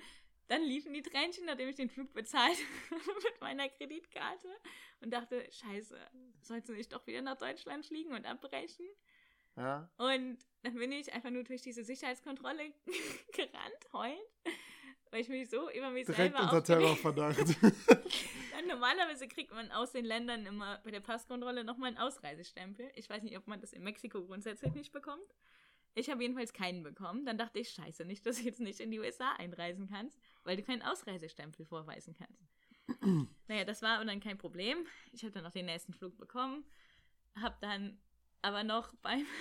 [0.49, 2.59] dann liefen die Tränchen, nachdem ich den Flug bezahlt
[2.91, 4.49] mit meiner Kreditkarte
[5.01, 5.99] und dachte, scheiße,
[6.43, 8.87] sollst du nicht doch wieder nach Deutschland fliegen und abbrechen?
[9.57, 9.89] Ja.
[9.97, 12.73] Und dann bin ich einfach nur durch diese Sicherheitskontrolle
[13.33, 14.19] gerannt, heulend,
[15.11, 17.39] weil ich mich so über mich Direkt selber unter Terrorverdacht.
[17.63, 22.91] dann normalerweise kriegt man aus den Ländern immer bei der Passkontrolle nochmal einen Ausreisestempel.
[22.97, 25.35] Ich weiß nicht, ob man das in Mexiko grundsätzlich nicht bekommt.
[25.95, 27.25] Ich habe jedenfalls keinen bekommen.
[27.25, 30.57] Dann dachte ich, scheiße, nicht, dass du jetzt nicht in die USA einreisen kannst, weil
[30.57, 32.43] du keinen Ausreisestempel vorweisen kannst.
[33.49, 34.87] naja, das war aber dann kein Problem.
[35.13, 36.65] Ich habe dann noch den nächsten Flug bekommen.
[37.41, 37.99] Hab dann
[38.45, 39.27] aber noch beim...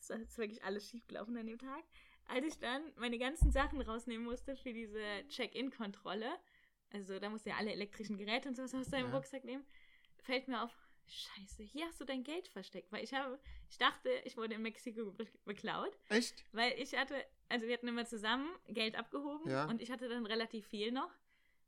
[0.00, 1.82] Es war jetzt wirklich alles schiefgelaufen an dem Tag.
[2.26, 6.30] Als ich dann meine ganzen Sachen rausnehmen musste für diese Check-in-Kontrolle,
[6.92, 9.16] also da musst du ja alle elektrischen Geräte und sowas aus deinem Ja.
[9.16, 9.64] Rucksack nehmen,
[10.18, 10.70] fällt mir auf,
[11.08, 12.92] scheiße, hier hast du dein Geld versteckt.
[12.92, 16.44] Weil ich habe, ich dachte, ich wurde in Mexiko be beklaut, Echt?
[16.52, 19.64] weil ich hatte, also wir hatten immer zusammen Geld abgehoben Ja.
[19.66, 21.10] und ich hatte dann relativ viel noch.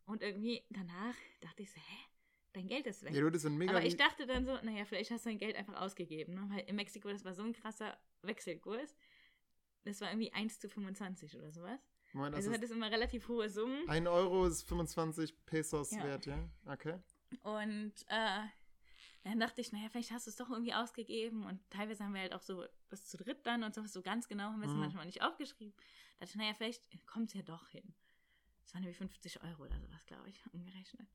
[0.07, 2.08] Und irgendwie danach dachte ich so, hä,
[2.59, 3.14] dein Geld ist weg.
[3.14, 3.73] Ja, du, das ist ein mega.
[3.73, 6.47] Aber ich dachte dann so, naja, vielleicht hast du dein Geld einfach ausgegeben, ne?
[6.51, 8.94] weil in Mexiko, das war so ein krasser Wechselkurs.
[9.85, 11.81] Das war irgendwie 1 zu 25 oder sowas.
[12.12, 13.88] Moment, also hat es immer relativ hohe Summen.
[13.88, 16.05] 1 Euro ist 25 Pesos Ja.
[16.05, 16.49] wert, ja?
[16.66, 16.99] Okay.
[17.42, 18.40] Und äh,
[19.25, 21.44] dann dachte ich, naja, vielleicht hast du es doch irgendwie ausgegeben.
[21.44, 23.92] Und teilweise haben wir halt auch so bis zu dritt dann und sowas.
[23.92, 24.81] So ganz genau haben wir es Mhm.
[24.81, 25.75] manchmal nicht aufgeschrieben.
[26.18, 27.94] Da dachte ich, naja, vielleicht kommt es ja doch hin.
[28.64, 31.09] Das waren nämlich 50 Euro oder sowas, glaube ich, umgerechnet.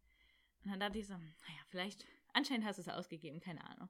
[0.63, 3.89] Und dann dachte ich so, naja, vielleicht, anscheinend hast du es ausgegeben, keine Ahnung.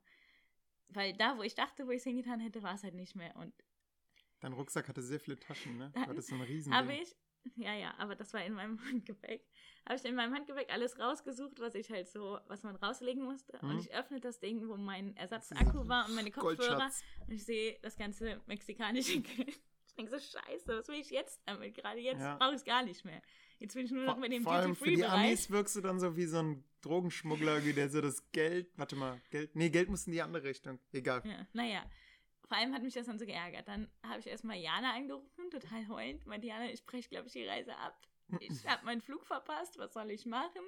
[0.90, 3.36] Weil da, wo ich dachte, wo ich es hingetan hätte, war es halt nicht mehr.
[3.36, 3.54] Und
[4.40, 5.92] Dein Rucksack hatte sehr viele Taschen, ne?
[5.96, 6.74] War das so ein Riesen.
[6.74, 7.16] habe ich,
[7.56, 9.46] ja, ja, aber das war in meinem Handgepäck.
[9.86, 13.58] Habe ich in meinem Handgepäck alles rausgesucht, was ich halt so, was man rauslegen musste.
[13.62, 13.70] Mhm.
[13.70, 16.90] Und ich öffne das Ding, wo mein Ersatzakku war und meine Kopfhörer.
[17.28, 19.60] Und ich sehe das ganze mexikanische Geld.
[19.88, 21.76] Ich denke so, scheiße, was will ich jetzt damit?
[21.76, 22.36] Gerade jetzt Ja.
[22.38, 23.22] brauche ich es gar nicht mehr.
[23.64, 25.26] Jetzt bin ich nur noch Vor, mit dem vor allem für die Duty-Free-Bereich.
[25.28, 28.68] Amis wirkst du dann so wie so ein Drogenschmuggler, der so das Geld.
[28.76, 29.56] Warte mal, Geld.
[29.56, 30.80] Nee, Geld muss in die andere Richtung.
[30.92, 31.22] Egal.
[31.24, 31.90] Ja, naja.
[32.46, 33.70] Vor allem hat mich das dann so geärgert.
[33.70, 36.26] Dann habe ich erstmal Jana angerufen, total heulend.
[36.26, 37.98] Meinte Jana, ich breche, glaube ich, die Reise ab.
[38.42, 40.66] Ich habe meinen Flug verpasst, was soll ich machen?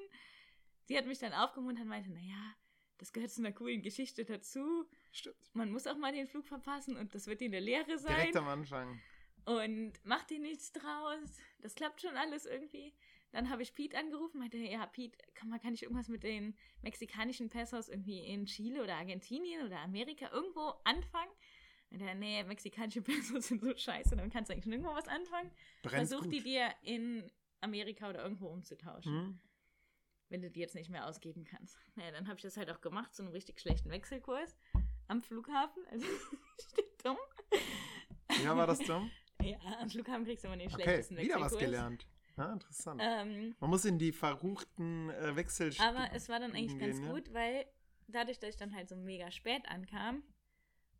[0.85, 2.55] Sie hat mich dann aufgemuntert und meinte, naja,
[2.97, 4.85] das gehört zu einer coolen Geschichte dazu.
[5.11, 5.35] Stimmt.
[5.51, 8.15] Man muss auch mal den Flug verpassen und das wird dir eine Lehre sein.
[8.15, 9.01] Direkt am Anfang.
[9.45, 11.37] Und mach dir nichts draus.
[11.59, 12.93] Das klappt schon alles irgendwie.
[13.31, 16.55] Dann habe ich Pete angerufen, meinte, ja, Pete, kann, man, kann ich irgendwas mit den
[16.81, 21.31] mexikanischen Pesos irgendwie in Chile oder Argentinien oder Amerika irgendwo anfangen?
[21.91, 25.51] Und er, nee, mexikanische Pesos sind so scheiße, dann kannst du eigentlich nirgendwo was anfangen.
[25.83, 26.33] Brennt Versuch gut.
[26.33, 27.29] die dir in
[27.61, 29.39] Amerika oder irgendwo umzutauschen, Hm?
[30.29, 31.77] wenn du die jetzt nicht mehr ausgeben kannst.
[31.95, 34.55] Naja, dann habe ich das halt auch gemacht, zu einem richtig schlechten Wechselkurs
[35.07, 35.85] am Flughafen.
[35.91, 36.05] Also,
[36.71, 37.17] steht dumm.
[38.43, 39.11] Ja, war das dumm?
[39.63, 41.59] Ja, am Flughafen kriegst du immer den Okay, schlechtesten wieder was Wechselkurs.
[41.71, 42.07] gelernt.
[42.37, 43.01] Ja, interessant.
[43.03, 45.73] Ähm, Man muss in die verruchten äh, Wechsel.
[45.79, 47.13] aber es war dann eigentlich ganz gehen, ja?
[47.13, 47.65] gut, weil
[48.07, 50.21] dadurch, dass ich dann halt so mega spät ankam,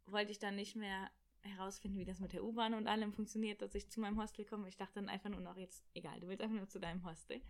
[0.05, 1.09] wollte ich dann nicht mehr
[1.41, 4.67] herausfinden, wie das mit der U-Bahn und allem funktioniert, dass ich zu meinem Hostel komme.
[4.69, 7.41] Ich dachte dann einfach nur noch, jetzt, egal, du willst einfach nur zu deinem Hostel.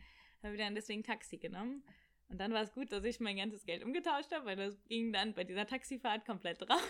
[0.43, 1.83] Habe dann deswegen Taxi genommen.
[2.27, 5.13] Und dann war es gut, dass ich mein ganzes Geld umgetauscht habe, weil das ging
[5.13, 6.81] dann bei dieser Taxifahrt komplett drauf.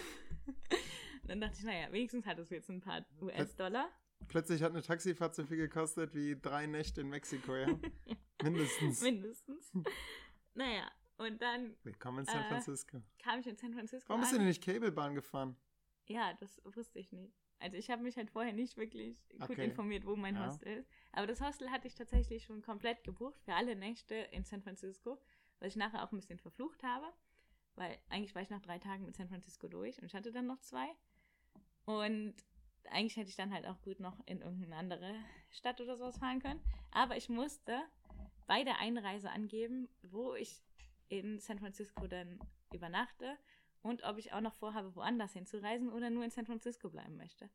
[0.48, 3.90] Und dann dachte ich, naja, wenigstens hat es jetzt ein paar US-Dollar.
[4.28, 7.68] Plötzlich hat eine Taxifahrt so viel gekostet wie drei Nächte in Mexiko, ja?
[8.44, 9.02] Mindestens.
[9.02, 9.72] Mindestens.
[10.54, 11.76] Naja, und dann.
[11.84, 13.02] Willkommen in San äh, Francisco.
[13.20, 14.10] Kam ich in San Francisco.
[14.10, 15.56] Warum bist du denn nicht Cablebahn gefahren?
[16.08, 17.34] Ja, das wusste ich nicht.
[17.60, 19.66] Also ich habe mich halt vorher nicht wirklich gut Okay.
[19.66, 20.48] informiert, wo mein Ja.
[20.48, 20.90] Hostel ist.
[21.14, 25.20] Aber das Hostel hatte ich tatsächlich schon komplett gebucht für alle Nächte in San Francisco,
[25.60, 27.06] was ich nachher auch ein bisschen verflucht habe,
[27.76, 30.48] weil eigentlich war ich nach drei Tagen mit San Francisco durch und ich hatte dann
[30.48, 30.88] noch zwei.
[31.86, 32.34] Und
[32.92, 35.16] eigentlich hätte ich dann halt auch gut noch in irgendeine andere
[35.52, 36.62] Stadt oder sowas fahren können.
[36.92, 37.82] Aber ich musste
[38.48, 40.62] bei der Einreise angeben, wo ich
[41.10, 42.40] in San Francisco dann
[42.74, 43.38] übernachte
[43.82, 47.50] und ob ich auch noch vorhabe, woanders hinzureisen oder nur in San Francisco bleiben möchte.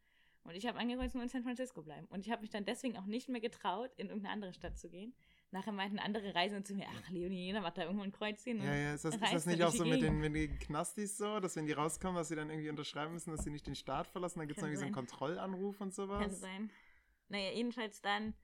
[0.44, 2.06] Und ich habe angekreuzt, nur in San Francisco bleiben.
[2.06, 4.88] Und ich habe mich dann deswegen auch nicht mehr getraut, in irgendeine andere Stadt zu
[4.88, 5.12] gehen.
[5.52, 8.60] Nachher meinten andere Reisenden zu mir, ach, Leonie, jeder macht da irgendwo ein Kreuz hin.
[8.60, 10.58] und Ja, ja, ist das, ist das da nicht auch so mit den, mit den
[10.60, 13.66] Knastis so, dass wenn die rauskommen, dass sie dann irgendwie unterschreiben müssen, dass sie nicht
[13.66, 14.94] den Staat verlassen, dann gibt es Kann irgendwie so einen.
[14.94, 16.40] Kontrollanruf und Kann sowas?
[16.40, 16.70] sein.
[17.28, 18.34] Naja, jedenfalls dann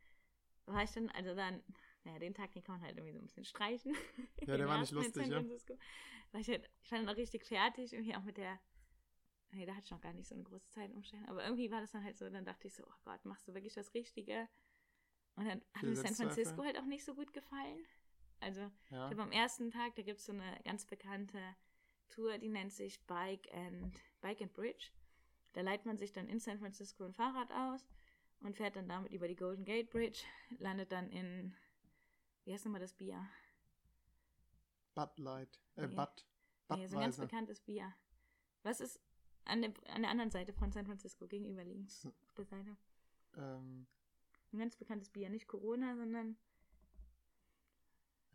[0.66, 1.62] war ich dann, also dann,
[2.02, 3.94] naja, den Tag, den kann man halt irgendwie so ein bisschen streichen.
[4.44, 5.44] Ja, der war nicht lustig, ja.
[6.32, 8.58] War ich, halt, ich war dann auch richtig fertig, irgendwie auch mit der,
[9.52, 11.80] nee, da hatte ich noch gar nicht so eine große Zeit umstellen, aber irgendwie war
[11.80, 14.48] das dann halt so, dann dachte ich so, oh Gott, machst du wirklich das Richtige?
[15.36, 16.14] Und dann hat mir San.
[16.14, 17.84] Francisco halt auch nicht so gut gefallen.
[18.40, 19.06] Also, Ja.
[19.06, 21.38] ich habe am ersten Tag, da gibt es so eine ganz bekannte
[22.08, 24.90] Tour, die nennt sich Bike and, Bike and Bridge.
[25.52, 27.86] Da leiht man sich dann in San Francisco ein Fahrrad aus
[28.40, 30.20] und fährt dann damit über die Golden Gate Bridge,
[30.58, 31.54] landet dann in,
[32.44, 33.26] wie heißt nochmal das Bier?
[34.94, 35.60] Bud Light.
[35.76, 35.94] Äh, Nee.
[35.96, 36.26] Bud.
[36.70, 37.94] Nee, so ein ganz bekanntes Bier.
[38.62, 39.00] Was ist
[39.44, 41.92] an der, an der anderen Seite von San Francisco gegenüberliegend?
[42.26, 42.76] Auf der Seite.
[43.36, 43.86] Ähm,
[44.52, 45.28] Ein ganz bekanntes Bier.
[45.28, 46.36] Nicht Corona, sondern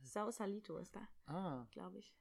[0.01, 1.65] Sausalito ist da, ah.
[1.71, 2.13] glaube ich.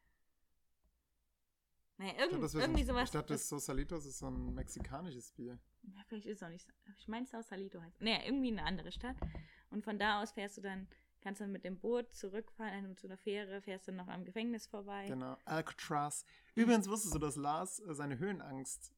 [1.96, 3.04] Naja, Ich irgend, wäre so irgendwie ein- sowas.
[3.04, 5.58] ich dachte, das Sosalitos ist so ein mexikanisches Bier.
[5.82, 6.66] Ja, vielleicht ist es auch nicht.
[6.98, 8.00] Ich meine, Sausalito heißt.
[8.00, 9.16] Naja, irgendwie eine andere Stadt.
[9.70, 10.88] Und von da aus fährst du dann,
[11.20, 14.24] kannst du dann mit dem Boot zurückfahren, also zu einer Fähre, fährst dann noch am
[14.24, 15.06] Gefängnis vorbei.
[15.08, 15.36] Genau.
[15.44, 16.24] Alcatraz.
[16.54, 18.94] Übrigens wusstest du, dass Lars äh, seine Höhenangst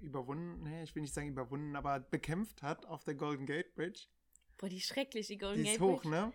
[0.00, 4.06] überwunden, nee, ich will nicht sagen überwunden, aber bekämpft hat auf der Golden Gate Bridge.
[4.58, 6.10] Boah, die ist schrecklich, die Die Golden ist Gate hoch, Bridge.
[6.16, 6.32] ne?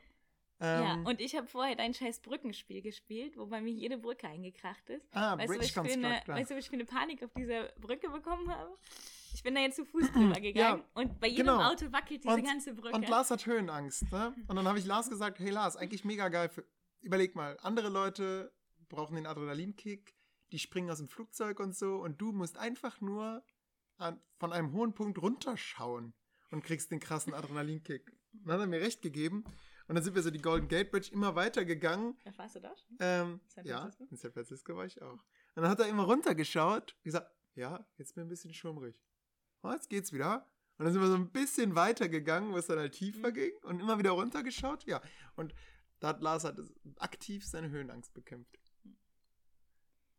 [0.62, 4.28] Ja, Ähm, und ich habe vorher dein scheiß Brückenspiel gespielt, wo bei mir jede Brücke
[4.28, 5.06] eingekracht ist.
[5.14, 7.24] ah, Weißt du, was Bridge ich für eine, weißt du, was ich für eine Panik
[7.24, 8.78] auf dieser Brücke bekommen habe?
[9.34, 11.70] Ich bin da jetzt zu Fuß drüber gegangen Ja, und bei jedem genau.
[11.72, 12.96] Auto wackelt diese Und- ganze Brücke.
[12.96, 14.34] Und Lars hat Höhenangst, ne?
[14.48, 16.48] Und dann habe ich Lars gesagt, hey Lars, eigentlich mega geil.
[16.48, 16.64] Für,
[17.02, 18.54] überleg mal, andere Leute
[18.88, 20.16] brauchen den Adrenalinkick,
[20.54, 23.44] die springen aus dem Flugzeug und so und du musst einfach nur
[23.98, 26.14] an, von einem hohen Punkt runterschauen
[26.52, 28.12] und kriegst den krassen Adrenalinkick.
[28.34, 29.44] Dann hat er mir recht gegeben
[29.88, 32.18] und dann sind wir so die Golden Gate Bridge immer weiter gegangen.
[32.38, 32.98] Warst du da schon?
[33.00, 35.12] Ähm, San ja, in San Francisco war ich auch.
[35.56, 38.96] Und dann hat er immer runtergeschaut und gesagt, ja, jetzt bin ich ein bisschen schummrig.
[39.64, 40.46] Oh, jetzt geht's wieder.
[40.78, 43.34] Und dann sind wir so ein bisschen weiter gegangen, wo es dann halt tiefer Mhm.
[43.34, 44.84] ging und immer wieder runtergeschaut.
[44.86, 45.02] Ja,
[45.38, 45.56] und
[46.02, 46.60] da hat Lars halt
[47.00, 48.60] aktiv seine Höhenangst bekämpft.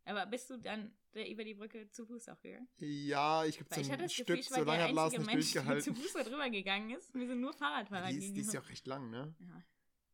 [0.07, 2.67] Aber bist du dann über die Brücke zu Fuß auch gegangen?
[2.77, 5.95] Ja, ich ein das Gefühl, Stück, so lange hat Lars nicht Mensch, der zu durchgehalten.
[5.95, 7.13] Fuß da drüber gegangen ist.
[7.13, 9.35] Wir sind nur Fahrradfahrer Die ist, die ist ja auch recht lang, ne?
[9.39, 9.63] Ja.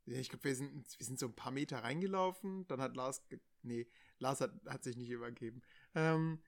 [0.06, 2.68] Ja, ich glaube, wir sind, wir sind so ein paar Meter reingelaufen.
[2.68, 3.26] Dann hat Lars,
[3.62, 3.88] nee,
[4.20, 5.62] Lars hat, hat sich nicht übergeben.
[5.96, 6.42] Ähm,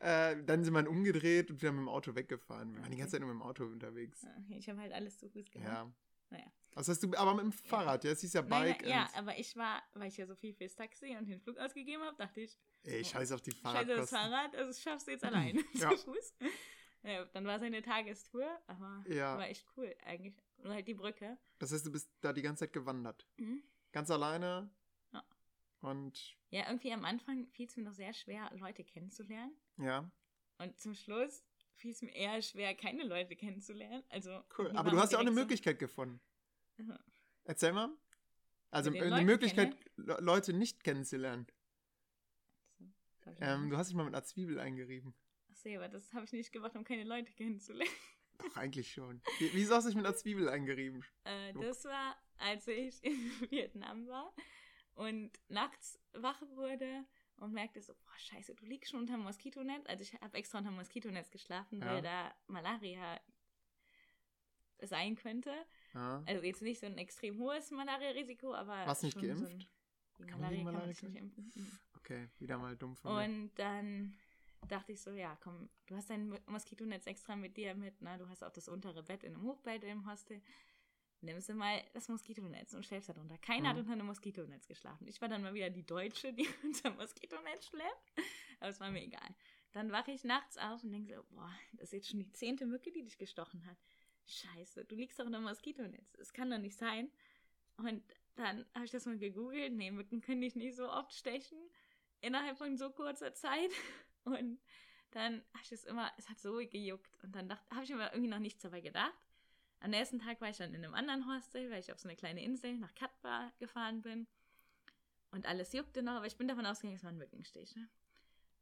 [0.00, 2.74] äh, dann sind wir umgedreht und wir haben mit dem Auto weggefahren.
[2.74, 4.24] Wir waren die ganze Zeit nur mit dem Auto unterwegs.
[4.24, 5.68] Okay, Ich habe halt alles zu Fuß gemacht.
[5.68, 5.92] Ja.
[6.30, 6.52] Naja.
[6.72, 8.82] Was hast du, aber mit dem Fahrrad, ja, es hieß ja Bike.
[8.82, 11.56] nein, ja, aber ich war, weil ich ja so viel fürs Taxi und den Flug
[11.58, 14.18] ausgegeben habe, dachte ich, ey, scheiß auf die scheiße das Fahrradkosten.
[14.18, 15.90] Fahrrad, also das schaffst du jetzt allein Ja.
[15.90, 16.34] zu Fuß.
[17.02, 19.36] Ja, dann war es eine Tagestour, aber Ja.
[19.38, 20.34] war echt cool eigentlich.
[20.58, 21.38] Nur halt die Brücke.
[21.58, 23.26] Das heißt, du bist da die ganze Zeit gewandert.
[23.36, 23.62] Mhm.
[23.92, 24.68] Ganz alleine.
[25.12, 25.24] Ja.
[25.80, 29.56] Und Ja, irgendwie am Anfang fiel es mir noch sehr schwer, Leute kennenzulernen.
[29.78, 30.10] ja,
[30.58, 31.44] Und zum Schluss
[31.74, 34.02] fiel es mir eher schwer, keine Leute kennenzulernen.
[34.08, 34.72] Also, cool.
[34.74, 36.20] Aber du hast ja auch eine direkt so- Möglichkeit gefunden.
[37.44, 37.90] Erzähl mal.
[38.70, 41.46] Also den eine Möglichkeit, Le- Leute nicht kennenzulernen.
[42.78, 45.14] So, das hab ich noch Ähm, du hast dich mal mit einer Zwiebel eingerieben.
[45.50, 47.92] Ach so, aber das habe ich nicht gemacht, um keine Leute kennenzulernen.
[48.38, 49.22] Doch, eigentlich schon.
[49.38, 51.02] Wie, wieso hast du dich mit einer Zwiebel eingerieben?
[51.24, 54.32] Äh, das war, als ich in Vietnam war
[54.94, 57.04] und nachts wach wurde
[57.38, 59.86] und merkte so, boah, scheiße, du liegst schon unter dem Moskitonetz.
[59.86, 61.86] Also ich habe extra unter dem Moskitonetz geschlafen, Ja.
[61.86, 63.20] weil da Malaria
[64.82, 65.52] sein könnte.
[65.94, 66.22] Ja.
[66.26, 69.50] Also jetzt nicht so ein extrem hohes Malaria-Risiko, aber Warst du nicht schon so geimpft?
[69.52, 69.58] ein,
[70.18, 71.78] die Kann man Malaria kann man Malaria nicht impfen.
[72.06, 73.24] Okay, wieder mal dumm von mir.
[73.24, 74.14] Und dann
[74.68, 78.16] dachte ich so, ja, komm, du hast dein Mo- Moskitonetz extra mit dir mit, ne?
[78.16, 80.40] Du hast auch das untere Bett in einem Hochbett im Hostel.
[81.20, 83.38] Nimmst du mal das Moskitonetz und schläfst da drunter.
[83.38, 83.80] Keiner hat Mhm.
[83.80, 85.08] unter einem Moskitonetz geschlafen.
[85.08, 88.12] Ich war dann mal wieder die Deutsche, die unter dem Moskitonetz schläft.
[88.60, 89.34] Aber es war mir egal.
[89.72, 92.66] Dann wache ich nachts auf und denke so, boah, das ist jetzt schon die zehnte
[92.66, 93.76] Mücke, die dich gestochen hat.
[94.26, 96.14] Scheiße, du liegst doch unter dem Moskitonetz.
[96.20, 97.10] Es kann doch nicht sein.
[97.78, 98.02] Und
[98.36, 99.72] dann habe ich das mal gegoogelt.
[99.72, 101.58] Nee, Mücken können dich nicht so oft stechen.
[102.20, 103.70] Innerhalb von so kurzer Zeit.
[104.24, 104.60] Und
[105.10, 107.16] dann habe ich das immer, es hat so gejuckt.
[107.22, 109.14] Und dann habe ich aber irgendwie noch nichts dabei gedacht.
[109.80, 112.16] Am nächsten Tag war ich dann in einem anderen Hostel, weil ich auf so eine
[112.16, 114.26] kleine Insel nach Katwa gefahren bin.
[115.30, 117.76] Und alles juckte noch, aber ich bin davon ausgegangen, es war ein Mückenstich.
[117.76, 117.88] Ne?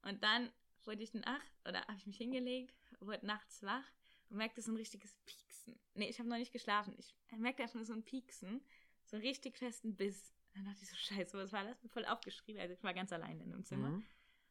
[0.02, 0.50] Und dann
[0.84, 3.84] wurde ich nachts, oder habe ich mich hingelegt, wurde nachts wach
[4.28, 5.78] und merkte so ein richtiges Pieksen.
[5.94, 6.94] Nee, ich habe noch nicht geschlafen.
[6.98, 8.60] Ich merkte einfach nur so ein Pieksen,
[9.04, 10.34] so einen richtig festen Biss.
[10.54, 11.76] Dann dachte ich so, scheiße, was war das?
[11.78, 12.60] Bin voll aufgeschrieben.
[12.60, 13.88] Also ich war ganz allein in dem Zimmer.
[13.88, 14.04] Mhm.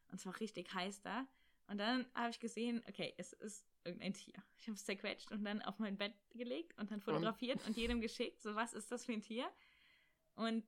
[0.08, 1.26] Und es war richtig heiß da.
[1.66, 4.34] Und dann habe ich gesehen, okay, es ist irgendein Tier.
[4.58, 8.00] Ich habe es zerquetscht und dann auf mein Bett gelegt und dann fotografiert und, jedem
[8.00, 9.50] geschickt, so was ist das für ein Tier?
[10.34, 10.64] Und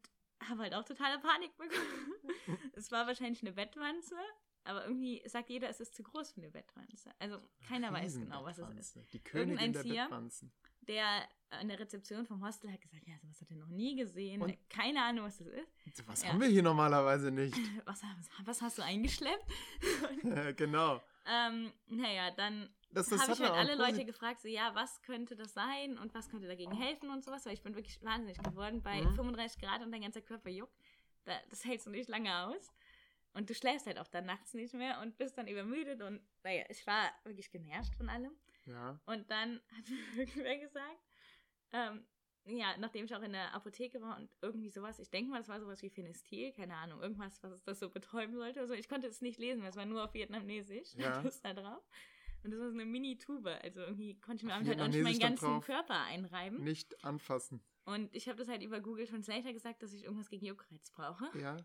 [0.49, 2.15] habe halt auch totale Panik bekommen.
[2.73, 4.17] es war wahrscheinlich eine Bettwanze,
[4.65, 7.11] aber irgendwie sagt jeder, es ist zu groß für eine Bettwanze.
[7.19, 9.13] Also keiner weiß genau, was es ist.
[9.13, 10.03] Die Königin Irgendein der Tier.
[10.05, 10.53] Bettwanzen.
[10.89, 14.43] Der an der Rezeption vom Hostel hat gesagt, ja, sowas hat er noch nie gesehen.
[14.43, 16.07] Und- Keine Ahnung, was das ist.
[16.07, 16.31] Was Ja.
[16.31, 17.55] haben wir hier normalerweise nicht?
[17.87, 18.03] Was,
[18.45, 19.45] was hast du eingeschleppt?
[20.57, 21.01] Genau.
[21.27, 25.99] ähm, naja, dann habe ich halt alle Leute gefragt, so ja, was könnte das sein
[25.99, 29.15] und was könnte dagegen helfen und sowas, weil ich bin wirklich wahnsinnig geworden bei Mhm.
[29.15, 30.77] 35 Grad und dein ganzer Körper juckt.
[31.25, 32.73] Da, das hältst du nicht lange aus.
[33.35, 36.65] Und du schläfst halt auch dann nachts nicht mehr und bist dann übermüdet und naja,
[36.71, 38.33] ich war wirklich genervt von allem.
[38.67, 39.01] Ja.
[39.07, 41.05] Und dann hat mir irgendwer gesagt,
[41.73, 42.07] ähm,
[42.49, 45.49] ja, nachdem ich auch in der Apotheke war und irgendwie sowas, ich denke mal, das
[45.49, 48.61] war sowas wie Phenestil, keine Ahnung, irgendwas, was das so betäuben sollte.
[48.61, 51.21] Also ich konnte es nicht lesen, weil es war nur auf Vietnamesisch, Ja.
[51.23, 51.83] das da drauf.
[52.45, 55.03] Und das war so eine Mini-Tube, also irgendwie konnte ich mir damit halt auch nicht
[55.03, 56.63] meinen ganzen Körper einreiben.
[56.63, 57.61] Nicht anfassen.
[57.85, 61.27] Und ich habe das halt über Google Translator gesagt, dass ich irgendwas gegen Juckreiz brauche.
[61.39, 61.57] Ja.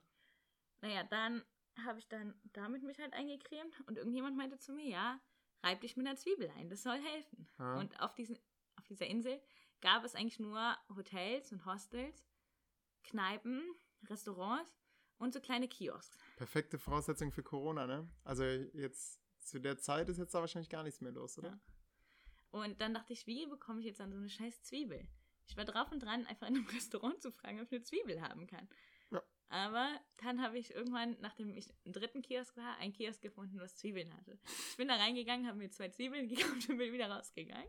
[0.82, 1.44] Naja, dann
[1.86, 5.22] habe ich dann damit mich halt eingecremt und irgendjemand meinte zu mir, ja,
[5.64, 7.48] reib dich mit einer Zwiebel ein, das soll helfen.
[7.60, 7.80] Ja.
[7.80, 8.38] Und auf, diesen,
[8.76, 9.42] auf dieser Insel
[9.82, 12.24] gab es eigentlich nur Hotels und Hostels,
[13.04, 13.64] Kneipen,
[14.10, 14.72] Restaurants
[15.18, 16.18] und so kleine Kiosks.
[16.38, 18.10] Perfekte Voraussetzung für Corona, ne?
[18.24, 21.50] Also jetzt zu der Zeit ist jetzt da wahrscheinlich gar nichts mehr los, oder?
[21.50, 21.60] Ja.
[22.52, 25.08] Und dann dachte ich, wie bekomme ich jetzt an so eine scheiß Zwiebel?
[25.48, 28.22] Ich war drauf und dran, einfach in einem Restaurant zu fragen, ob ich eine Zwiebel
[28.22, 28.68] haben kann.
[29.52, 33.76] Aber dann habe ich irgendwann, nachdem ich im dritten Kiosk war, einen Kiosk gefunden, was
[33.76, 34.40] Zwiebeln hatte.
[34.70, 37.68] Ich bin da reingegangen, habe mir zwei Zwiebeln gekauft und bin wieder rausgegangen.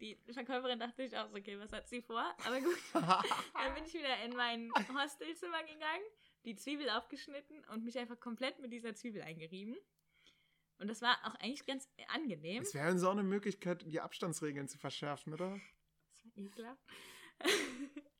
[0.00, 2.34] Die Verkäuferin dachte ich auch so, okay, was hat sie vor?
[2.44, 6.02] Aber gut, dann bin ich wieder in mein Hostelzimmer gegangen,
[6.44, 9.76] die Zwiebel aufgeschnitten und mich einfach komplett mit dieser Zwiebel eingerieben.
[10.78, 12.64] Und das war auch eigentlich ganz angenehm.
[12.64, 15.60] Es wäre so eine Möglichkeit, die Abstandsregeln zu verschärfen, oder?
[16.10, 16.82] Das war ekelhaft.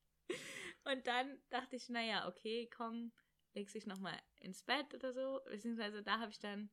[0.85, 3.13] und dann dachte ich, naja, okay, komm,
[3.55, 5.41] legst dich nochmal ins Bett oder so.
[5.47, 6.71] Beziehungsweise da habe ich dann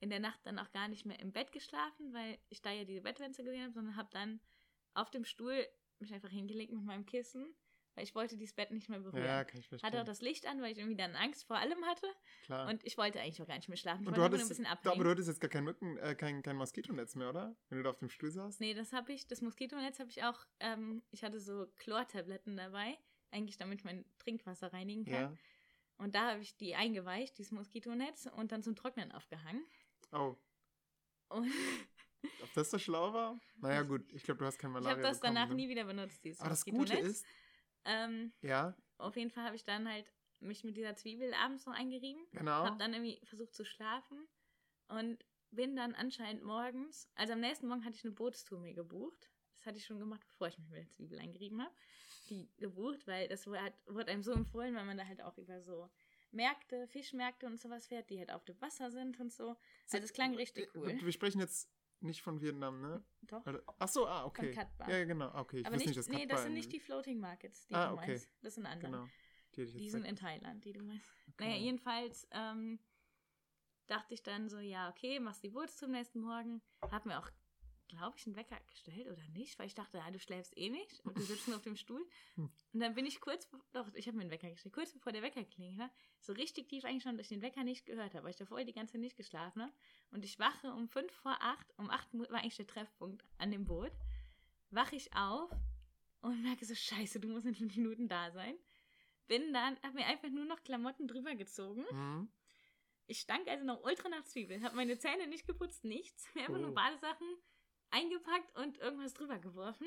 [0.00, 2.84] in der Nacht dann auch gar nicht mehr im Bett geschlafen, weil ich da ja
[2.84, 4.40] diese Bettwänze gesehen habe, sondern habe dann
[4.94, 5.66] auf dem Stuhl
[5.98, 7.54] mich einfach hingelegt mit meinem Kissen,
[7.94, 9.24] weil ich wollte dieses Bett nicht mehr berühren.
[9.24, 9.86] Ja, kann ich verstehen.
[9.86, 12.06] hatte auch das Licht an, weil ich irgendwie dann Angst vor allem hatte.
[12.44, 12.68] Klar.
[12.68, 14.02] Und ich wollte eigentlich auch gar nicht mehr schlafen.
[14.02, 14.94] Ich Und du wollte einfach nur ein hattest, bisschen abhängen.
[14.94, 17.54] aber du hattest jetzt gar kein Mücken, äh, kein, kein Moskitonetz mehr, oder?
[17.68, 18.60] Wenn du da auf dem Stuhl saßt?
[18.60, 22.98] Nee, das habe ich, das Moskitonetz habe ich auch, ähm, ich hatte so Chlortabletten dabei,
[23.32, 25.14] eigentlich damit ich mein Trinkwasser reinigen kann.
[25.14, 25.34] Ja.
[25.98, 29.64] Und da habe ich die eingeweicht, dieses Moskitonetz, und dann zum Trocknen aufgehangen.
[30.12, 30.36] Oh,
[31.28, 31.50] Und
[32.42, 33.40] ob das so schlau war?
[33.56, 35.54] Naja, gut, ich glaube, du hast kein ich Malaria habe das bekommen, danach ne?
[35.56, 36.64] nie wieder benutzt, dieses Aber das.
[36.64, 37.24] Gute ist,
[37.84, 41.74] Ähm, ja, auf jeden Fall habe ich dann halt mich mit dieser Zwiebel abends noch
[41.74, 42.64] eingerieben, genau.
[42.64, 44.28] habe dann irgendwie versucht zu schlafen
[44.88, 49.30] und bin dann anscheinend morgens, also am nächsten Morgen hatte ich eine Bootstour mir gebucht.
[49.54, 51.74] Das hatte ich schon gemacht, bevor ich mich mit der Zwiebel eingerieben habe.
[52.32, 55.90] Die gebucht, weil das wurde, einem so empfohlen, weil man da halt auch über so
[56.30, 59.56] Märkte, Fischmärkte und sowas fährt, die halt auf dem Wasser sind und so.
[59.92, 60.98] Also es klang richtig cool.
[61.00, 61.68] Wir sprechen jetzt
[62.00, 63.04] nicht von Vietnam, ne?
[63.22, 63.44] Doch.
[63.78, 64.50] Ach so, ah, okay.
[64.50, 64.88] Katba.
[64.88, 65.58] Ja, genau, okay.
[65.60, 67.74] Ich Aber nicht, nicht, dass nee, Katba das sind in- nicht die Floating Markets, die
[67.74, 68.06] Ah, du okay.
[68.12, 68.32] meinst.
[68.40, 68.90] Das sind andere.
[68.90, 69.08] Genau.
[69.56, 71.12] Die, Die sind in Thailand, die du meinst.
[71.34, 71.44] Okay.
[71.44, 72.78] Naja, jedenfalls ähm,
[73.86, 76.62] dachte ich dann so, ja, okay, machst die Boots zum nächsten Morgen.
[76.90, 77.30] Hab mir auch,
[77.96, 81.00] glaube ich, einen Wecker gestellt oder nicht, weil ich dachte, ja, du schläfst eh nicht
[81.04, 82.04] und du sitzt nur auf dem Stuhl.
[82.36, 82.50] Hm.
[82.72, 85.22] Und dann bin ich kurz, doch, ich habe mir einen Wecker gestellt, kurz bevor der
[85.22, 88.30] Wecker klingelt, hat, so richtig tief eingeschlafen, dass ich den Wecker nicht gehört habe, weil
[88.30, 89.72] ich davor die ganze Zeit nicht geschlafen habe.
[90.10, 93.66] Und ich wache um fünf vor acht, um acht war eigentlich der Treffpunkt an dem
[93.66, 93.92] Boot,
[94.70, 95.50] wache ich auf
[96.22, 98.56] und merke so, scheiße, du musst in fünf Minuten da sein.
[99.28, 102.28] Bin dann, habe mir einfach nur noch Klamotten drüber gezogen Mhm.
[103.06, 104.64] ich stank also noch ultra nach Zwiebeln.
[104.64, 106.26] Habe meine Zähne nicht geputzt, nichts.
[106.34, 106.62] Mir einfach Oh.
[106.62, 107.28] nur Badesachen
[107.92, 109.86] eingepackt und irgendwas drüber geworfen.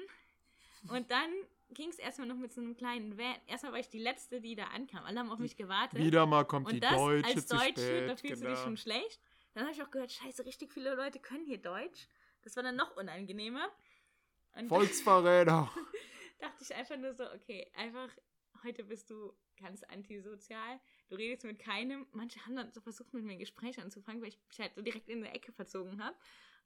[0.90, 1.32] Und dann
[1.72, 3.36] ging es erstmal noch mit so einem kleinen Van.
[3.48, 5.04] Erstmal war ich die Letzte, die da ankam.
[5.04, 6.00] Alle haben auf mich gewartet.
[6.00, 8.10] Wieder mal kommt die Und das Deutsche als Deutsche, spät.
[8.10, 8.50] da fühlst du genau.
[8.56, 9.20] dich schon schlecht.
[9.54, 12.08] Dann habe ich auch gehört, scheiße, richtig viele Leute können hier Deutsch.
[12.44, 13.68] Das war dann noch unangenehmer.
[14.56, 15.72] Und Volksverräter.
[16.40, 18.10] dachte ich einfach nur so, okay, einfach,
[18.64, 20.80] heute bist du ganz antisozial.
[21.10, 22.06] Du redest mit keinem.
[22.12, 24.82] Manche haben dann so versucht, mit mir ein Gespräch anzufangen, weil ich mich halt so
[24.82, 26.16] direkt in der Ecke verzogen habe.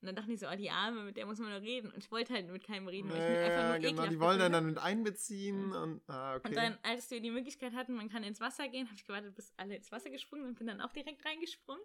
[0.02, 1.92] Und dann dachte ich so, oh, die Arme, mit der muss man nur reden.
[1.92, 4.12] Und ich wollte halt mit keinem reden, weil ich mich einfach Ja, nur genau, ekelhaft
[4.12, 6.48] die wollen gefühlt dann mit einbeziehen und ah, okay.
[6.48, 9.36] und dann, als wir die Möglichkeit hatten, man kann ins Wasser gehen, habe ich gewartet,
[9.36, 11.84] bis alle ins Wasser gesprungen sind und bin dann auch direkt reingesprungen.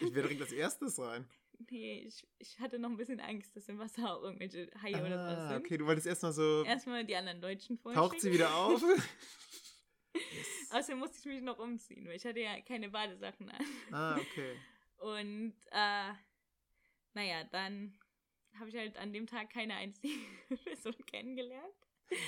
[0.00, 1.28] ich wäre direkt als erstes rein.
[1.70, 5.18] Nee, ich, ich hatte noch ein bisschen Angst, dass im Wasser auch irgendwelche Haie oder
[5.18, 5.64] sowas Ah, sind.
[5.64, 6.62] okay, du wolltest erstmal so.
[6.62, 8.06] Erstmal die anderen Deutschen vorstellen.
[8.08, 8.80] Taucht sie wieder auf?
[10.14, 10.70] yes.
[10.70, 13.64] Außerdem musste ich mich noch umziehen, weil ich hatte ja keine Badesachen an.
[13.90, 14.54] Ah, okay.
[14.98, 16.12] Und, äh,
[17.14, 17.98] naja, dann
[18.58, 20.14] habe ich halt an dem Tag keine einzige
[20.64, 21.74] Person kennengelernt.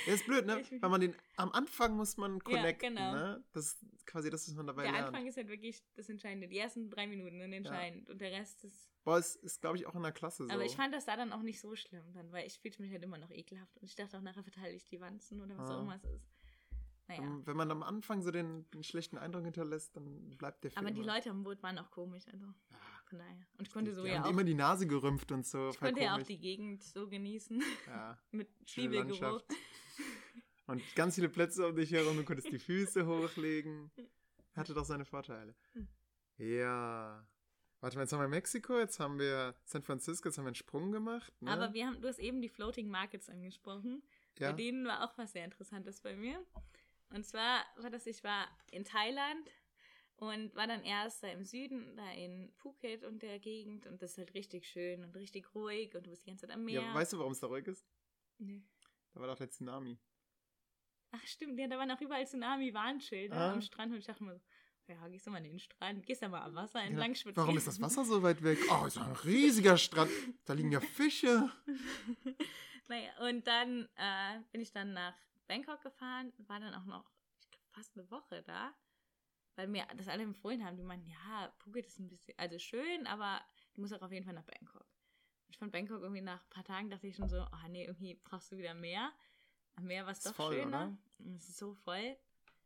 [0.06, 0.62] Ja, ist blöd, ne?
[0.80, 1.16] Weil man den.
[1.36, 3.12] Am Anfang muss man connecten, genau.
[3.12, 3.44] ne?
[3.52, 5.06] Das ist quasi das, was man dabei Der lernt.
[5.08, 6.48] Anfang ist halt wirklich das Entscheidende.
[6.48, 9.86] Die ersten drei Minuten sind entscheidend und der Rest ist Boah, es ist, glaube ich,
[9.86, 10.52] auch in der Klasse so.
[10.52, 12.92] Aber ich fand das da dann auch nicht so schlimm dann, weil ich fühlte mich
[12.92, 15.70] halt immer noch ekelhaft und ich dachte auch nachher verteile ich die Wanzen oder was
[15.70, 15.78] Ah.
[15.78, 16.28] auch immer es ist.
[17.08, 17.22] Naja.
[17.22, 20.76] Ähm, Wenn man am Anfang so den, den schlechten Eindruck hinterlässt, dann bleibt der für
[20.76, 21.14] Aber die immer.
[21.14, 22.76] Leute am Boot waren auch komisch, also Ah,
[23.18, 23.46] daher.
[23.58, 25.70] Und ich konnte so die ja haben auch, immer die Nase gerümpft und so.
[25.70, 29.42] ich konnte ja auch die Gegend so genießen Ja, mit Zwiebelgeruch.
[30.66, 33.90] Und ganz viele Plätze um dich herum, du konntest die Füße hochlegen.
[34.54, 35.54] Hatte doch seine Vorteile.
[35.72, 35.88] Hm.
[36.38, 37.26] Ja.
[37.80, 40.54] Warte mal, jetzt haben wir Mexiko, jetzt haben wir San Francisco, jetzt haben wir einen
[40.54, 41.32] Sprung gemacht.
[41.40, 41.50] Ne?
[41.50, 44.02] Aber wir haben, du hast eben die Floating Markets angesprochen.
[44.38, 44.50] ja?
[44.50, 46.44] Bei denen war auch was sehr Interessantes bei mir.
[47.12, 49.48] Und zwar war das, ich war in Thailand
[50.20, 54.12] und war dann erst da im Süden, da in Phuket und der Gegend und das
[54.12, 56.83] ist halt richtig schön und richtig ruhig und du bist die ganze Zeit am Meer.
[56.83, 57.85] ja, weißt du, warum es da ruhig ist?
[58.38, 58.62] Nee.
[59.12, 59.98] Da war doch der Tsunami.
[61.12, 63.52] Ach stimmt, ja, da waren auch überall Tsunami-Warnschilder Ah.
[63.54, 64.40] am Strand und ich dachte mir so,
[64.87, 67.37] ja, gehst du mal an den Strand, gehst da mal am Wasser entlang spazieren.
[67.37, 68.59] Warum ist das Wasser so weit weg?
[68.70, 70.11] Oh, ist ein riesiger Strand.
[70.44, 71.50] Da liegen ja Fische.
[72.88, 75.14] naja, und dann äh, bin ich dann nach
[75.48, 78.72] Bangkok gefahren, war dann auch noch, ich glaube, fast eine Woche da,
[79.56, 80.76] weil mir das alle empfohlen haben.
[80.76, 83.40] Die meinten, ja, Phuket ist ein bisschen, also schön, aber
[83.74, 84.86] du musst auch auf jeden Fall nach Bangkok.
[85.48, 88.14] Ich fand Bangkok irgendwie nach ein paar Tagen dachte ich schon so, ah nee, irgendwie
[88.14, 89.12] brauchst du wieder mehr.
[89.76, 90.96] Am Meer war es doch voll, schöner.
[91.36, 92.16] Es ist so voll.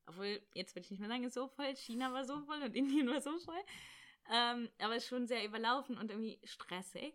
[0.07, 1.75] Obwohl, jetzt würde ich nicht mehr sagen, ist so voll.
[1.77, 3.63] China war so voll und Indien war so voll.
[4.31, 7.15] Ähm, aber es ist schon sehr überlaufen und irgendwie stressig.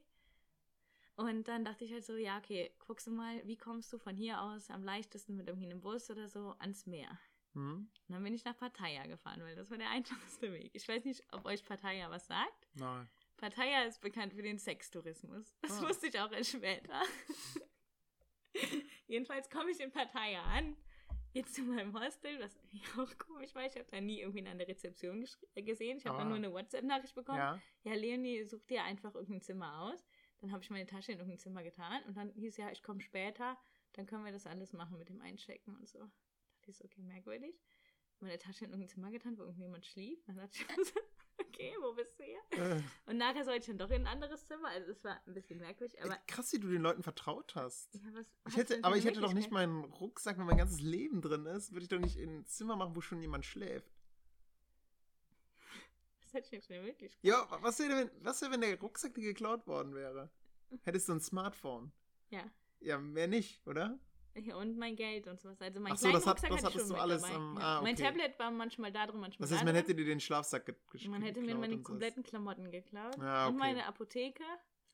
[1.15, 4.15] Und dann dachte ich halt so, ja, okay, guckst du mal, wie kommst du von
[4.15, 7.19] hier aus am leichtesten mit irgendwie einem Bus oder so ans Meer?
[7.60, 7.89] Hm?
[8.08, 9.89] Und dann bin ich nach Pattaya gefahren, weil das war der
[10.41, 10.72] einfachste Weg.
[10.74, 12.67] Ich weiß nicht, ob euch Pattaya was sagt.
[12.76, 13.10] Nein.
[13.38, 15.56] Pattaya ist bekannt für den Sextourismus.
[15.62, 15.88] Das Ah.
[15.88, 17.02] wusste ich auch erst später.
[19.08, 20.76] Jedenfalls komme ich in Pattaya an,
[21.34, 22.58] jetzt zu meinem Hostel, was
[22.98, 23.65] auch komisch war.
[23.65, 25.98] Ich habe da nie irgendwie an der Rezeption äh, gesehen.
[25.98, 26.19] Ich habe Ah.
[26.19, 27.38] dann nur eine WhatsApp-Nachricht bekommen.
[27.39, 27.62] Ja.
[27.84, 30.08] Ja, Leonie, such dir einfach irgendein Zimmer aus.
[30.39, 33.02] Dann habe ich meine Tasche in irgendein Zimmer getan und dann hieß ja, ich komme
[33.02, 33.58] später,
[33.93, 36.10] dann können wir das alles machen mit dem Einchecken und so.
[36.69, 37.55] Ich so, okay, merkwürdig.
[38.19, 40.21] Meine Tasche in irgendein Zimmer getan, wo irgendjemand schlief.
[40.25, 40.99] Dann dachte ich so,
[41.39, 42.39] okay, wo bist du hier?
[42.51, 44.67] Äh, Und nachher sollte ich dann doch in ein anderes Zimmer.
[44.69, 46.17] Also es war ein bisschen merkwürdig, aber.
[46.27, 47.93] krass, wie du den Leuten vertraut hast.
[47.95, 51.21] Ja, was Ich hätte, aber ich hätte doch nicht meinen Rucksack, wenn mein ganzes Leben
[51.21, 53.89] drin ist, würde ich doch nicht in ein Zimmer machen, wo schon jemand schläft.
[56.23, 57.17] Was hätte ich denn für eine Möglichkeit?
[57.23, 60.29] Ja, was wäre, wenn, was wäre, wenn der Rucksack dir geklaut worden wäre?
[60.84, 61.91] Hättest du ein Smartphone?
[62.29, 62.43] Ja.
[62.82, 63.99] Ja, mehr nicht, oder?
[64.54, 65.62] Und mein Geld und sowas.
[65.62, 67.36] Also mein Ach so, das hat- das hattest schon du alles ja.
[67.36, 68.04] ah, Mein okay.
[68.04, 70.75] Tablet war manchmal da drin, manchmal Das heißt, man hätte dir den Schlafsack ge
[71.08, 73.18] Man hätte mir meine und kompletten Klamotten geklaut.
[73.20, 73.59] Ah, Und okay.
[73.59, 74.43] meine Apotheke.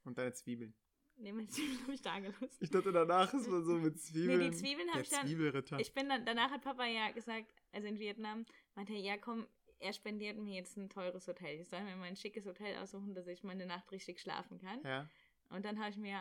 [0.03, 0.73] Und deine Zwiebeln.
[1.17, 2.49] Nee, meine Zwiebeln habe ich da gelassen.
[2.59, 4.39] Ich dachte, danach ist man so mit Zwiebeln.
[4.39, 5.25] Nee, die Zwiebeln habe ich dann.
[5.25, 5.79] Zwiebelritter.
[5.79, 8.45] Ich bin dann, danach hat Papa ja gesagt, also in Vietnam,
[8.75, 9.47] meinte er, ja komm,
[9.79, 11.59] er spendiert mir jetzt ein teures Hotel.
[11.61, 14.81] Ich soll mir mal ein schickes Hotel aussuchen, dass ich meine Nacht richtig schlafen kann.
[14.83, 15.07] ja.
[15.49, 16.17] Und dann habe ich mir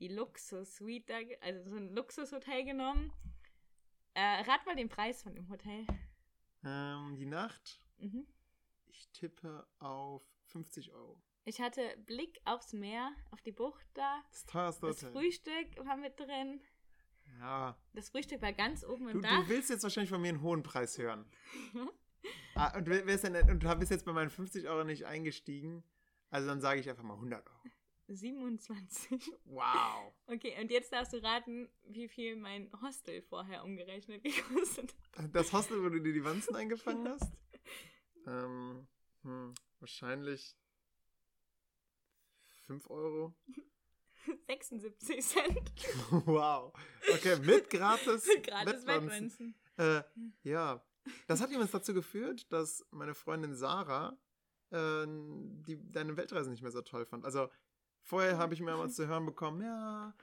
[0.00, 3.12] die Luxus-Suite, also so ein Luxushotel genommen.
[4.14, 5.86] Äh, rat mal den Preis von dem Hotel.
[6.64, 8.26] Ähm, die Nacht, Mhm.
[8.86, 11.20] ich tippe auf 50 Euro.
[11.44, 14.22] Ich hatte Blick aufs Meer, auf die Bucht da.
[14.30, 15.12] Das teuerste Das Hotel.
[15.12, 16.60] Frühstück war mit drin.
[17.38, 17.76] Ja.
[17.92, 19.42] Das Frühstück war ganz oben Du, im Dach.
[19.42, 21.28] du willst jetzt wahrscheinlich von mir einen hohen Preis hören.
[22.54, 25.82] Ah, und, wer ist denn, und du bist jetzt bei meinen 50 Euro nicht eingestiegen.
[26.30, 27.58] Also dann sage ich einfach mal 100 Euro.
[28.08, 29.32] 27.
[29.44, 30.12] Wow.
[30.26, 35.34] Okay, und jetzt darfst du raten, wie viel mein Hostel vorher umgerechnet gekostet hat.
[35.34, 37.32] Das Hostel, wo du dir die Wanzen eingefangen hast?
[38.26, 38.86] ähm,
[39.22, 40.56] hm, Wahrscheinlich
[42.66, 43.34] 5 Euro.
[44.46, 45.72] 76 Cent.
[46.24, 46.72] wow.
[47.12, 48.26] Okay, mit gratis.
[48.42, 49.54] Gratis Wettwanzen.
[49.76, 50.04] Wettwanzen.
[50.42, 50.82] Äh, ja.
[51.26, 54.16] Das hat übrigens dazu geführt, dass meine Freundin Sarah
[54.70, 57.26] äh, die deine Weltreise nicht mehr so toll fand.
[57.26, 57.50] Also
[58.04, 60.14] vorher habe ich mehrmals zu hören bekommen, ja,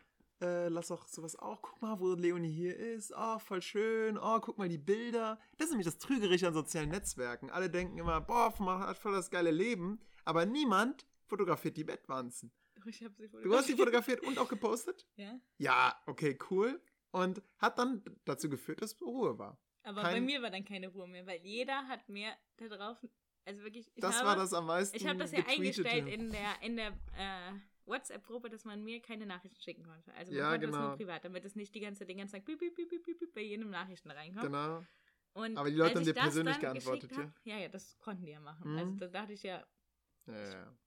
[0.42, 4.40] äh, lass doch sowas auch, guck mal, wo Leonie hier ist, oh, voll schön, oh,
[4.40, 5.40] guck mal die Bilder.
[5.58, 7.50] Das ist nämlich das Trügerische an sozialen Netzwerken.
[7.52, 12.52] Alle denken immer, boah, man hat voll das geile Leben, aber niemand fotografiert die Bettwanzen.
[12.76, 15.06] Doch, ich hab sie Du hast sie fotografiert und auch gepostet?
[15.18, 15.40] Ja.
[15.58, 16.82] Ja, okay, cool.
[17.12, 19.60] Und hat dann dazu geführt, dass Ruhe war.
[19.84, 22.98] Aber Kein- bei mir war dann keine Ruhe mehr, weil jeder hat mir da drauf,
[23.46, 26.32] also wirklich, ich Das habe, war das am meisten ich habe das ja eingestellt in
[26.32, 27.52] der, in der äh,
[27.86, 30.14] WhatsApp-Gruppe, dass man mir keine Nachrichten schicken konnte.
[30.14, 30.88] Also man Ja, konnte das genau.
[30.90, 33.70] nur privat, damit es nicht die ganze, den ganzen Tag piep, piep, piep, bei jedem
[33.70, 34.46] Nachrichten reinkommt.
[34.46, 34.84] Genau.
[35.34, 37.58] Und Aber die Leute haben dir das persönlich geantwortet, hab, ja?
[37.58, 38.72] Ja, das konnten die ja machen.
[38.72, 38.78] Mhm.
[38.78, 39.66] Also da dachte ich ja,
[40.28, 40.78] Ja, ja, ja.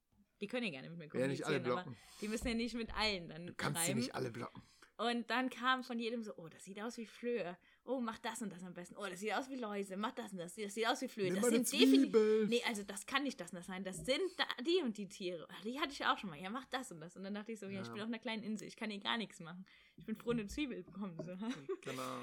[0.41, 1.97] die können ja gerne mit mir Ja, nicht alle kommunizieren, aber blocken.
[2.21, 4.63] die müssen ja nicht mit allen dann Du kannst sie nicht alle blocken.
[4.97, 7.57] Und dann kam von jedem so, oh, das sieht aus wie Flöhe.
[7.87, 8.97] Oh, mach das und das am besten.
[8.97, 9.97] Oh, das sieht aus wie Läuse.
[9.99, 10.55] Mach das und das.
[10.55, 11.33] Das sieht aus wie Flöhe.
[11.35, 12.49] Das sind definitiv.
[12.49, 13.85] Nee, also das kann nicht das und das sein.
[13.85, 15.47] Das sind da, die und die Tiere.
[15.51, 16.41] Ach, Die hatte ich auch schon mal.
[16.41, 17.15] Ja, mach das und das.
[17.17, 17.93] Und dann dachte ich so, ja, ich Ja.
[17.93, 18.67] bin auf einer kleinen Insel.
[18.69, 19.67] Ich kann hier gar nichts machen.
[19.97, 21.69] Ich bin froh, eine Zwiebel bekommen zu haben.
[21.83, 22.21] Genau.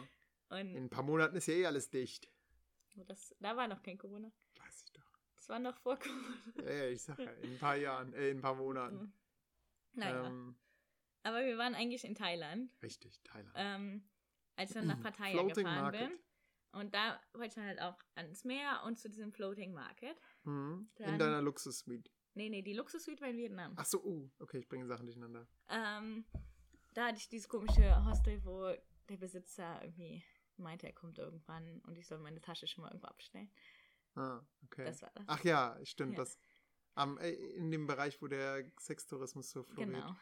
[0.50, 2.28] Und In ein paar Monaten ist ja eh alles dicht.
[2.96, 4.32] das, da war noch kein Corona.
[4.58, 5.20] Weiß ich doch.
[5.36, 6.38] Das war noch vor Corona.
[6.66, 9.14] Ja, ja, ich sag ja, in ein paar Jahren, äh, in ein paar Monaten.
[9.94, 10.26] Naja.
[10.28, 10.56] Ähm,
[11.24, 12.72] Aber wir waren eigentlich in Thailand.
[12.82, 13.54] richtig, Thailand.
[13.56, 14.04] ähm,
[14.62, 16.10] als ich dann nach Pattaya Floating gefahren Market.
[16.10, 16.20] bin.
[16.74, 20.18] Und da wollte ich dann halt auch ans Meer und zu diesem Floating Market.
[20.44, 20.90] Mhm.
[20.98, 22.10] In dann- deiner Luxus-Suite.
[22.34, 23.74] Nee, nee, die Luxus-Suite war in Vietnam.
[23.76, 25.48] Ach so, uh, okay, ich bringe Sachen durcheinander.
[25.68, 26.24] Ähm,
[26.94, 28.74] da hatte ich dieses komische Hostel, wo
[29.10, 30.24] der Besitzer irgendwie
[30.56, 33.52] meinte, er kommt irgendwann und ich soll meine Tasche schon mal irgendwo abstellen.
[34.16, 34.86] Ah, okay.
[34.86, 35.26] Das war das.
[35.28, 36.14] Ach ja, stimmt.
[36.14, 36.20] Ja.
[36.24, 36.38] Das,
[36.96, 39.90] am, äh, in dem Bereich, wo der Sextourismus so floriert.
[39.94, 40.16] genau.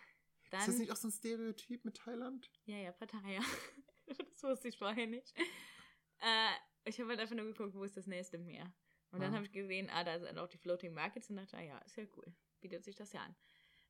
[0.49, 2.49] Dann, Ist das nicht auch so ein Stereotyp mit Thailand?
[2.65, 3.41] ja, ja, Pattaya.
[4.31, 5.33] das wusste ich vorher nicht.
[6.19, 6.49] Äh,
[6.85, 8.71] ich habe halt einfach nur geguckt, wo ist das nächste Meer.
[9.11, 9.35] Und dann Ah.
[9.37, 11.97] habe ich gesehen, ah, da sind auch die Floating Markets und dachte, ah ja, ist
[11.97, 12.33] ja cool.
[12.61, 13.35] Bietet sich das ja an.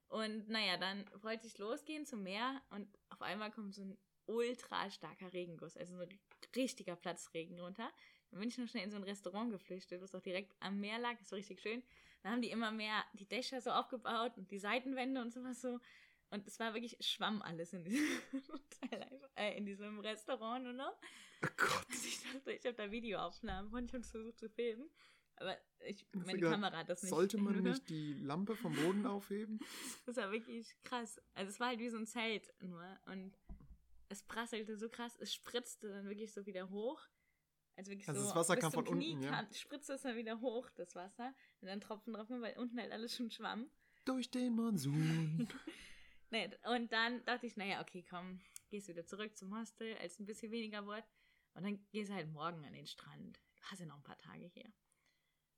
[0.07, 4.89] Und naja, dann wollte ich losgehen zum Meer und auf einmal kommt so ein ultra
[4.89, 6.19] starker Regenguss, also so ein
[6.55, 7.91] richtiger Platzregen runter.
[8.31, 10.99] Dann bin ich noch schnell in so ein Restaurant geflüchtet, was auch direkt am Meer
[10.99, 11.83] lag, das war richtig schön.
[12.21, 15.79] Dann haben die immer mehr die Dächer so aufgebaut und die Seitenwände und sowas so.
[16.31, 18.05] Und es war wirklich Schwamm alles in diesem,
[18.51, 20.95] Hotel äh, in diesem Restaurant nur noch.
[21.43, 21.85] Oh Gott.
[21.89, 24.89] Also ich dachte, ich habe da Videoaufnahmen und ich habe versucht zu filmen.
[25.37, 27.09] Aber ich, meine gedacht, Kamera hat das nicht.
[27.09, 29.59] Sollte man nicht die Lampe vom Boden aufheben?
[30.05, 31.21] Das war wirklich krass.
[31.33, 32.83] Also es war halt wie so ein Zelt nur.
[33.05, 33.37] Und
[34.09, 37.01] es prasselte so krass, es spritzte dann wirklich so wieder hoch.
[37.75, 39.31] Also wirklich Also so das Wasser kam von Knie unten, ja?
[39.31, 41.33] kam, spritzte es dann wieder hoch, das Wasser.
[41.61, 43.69] Und dann Tropfen drauf, weil unten halt alles schon schwamm.
[44.03, 45.47] Durch den Monsun.
[46.31, 50.25] Nee, und dann dachte ich, naja, okay, komm, gehst wieder zurück zum Hostel, als ein
[50.25, 51.05] bisschen weniger wird.
[51.53, 53.41] Und dann gehst du halt morgen an den Strand.
[53.57, 54.71] Du hast ja noch ein paar Tage hier.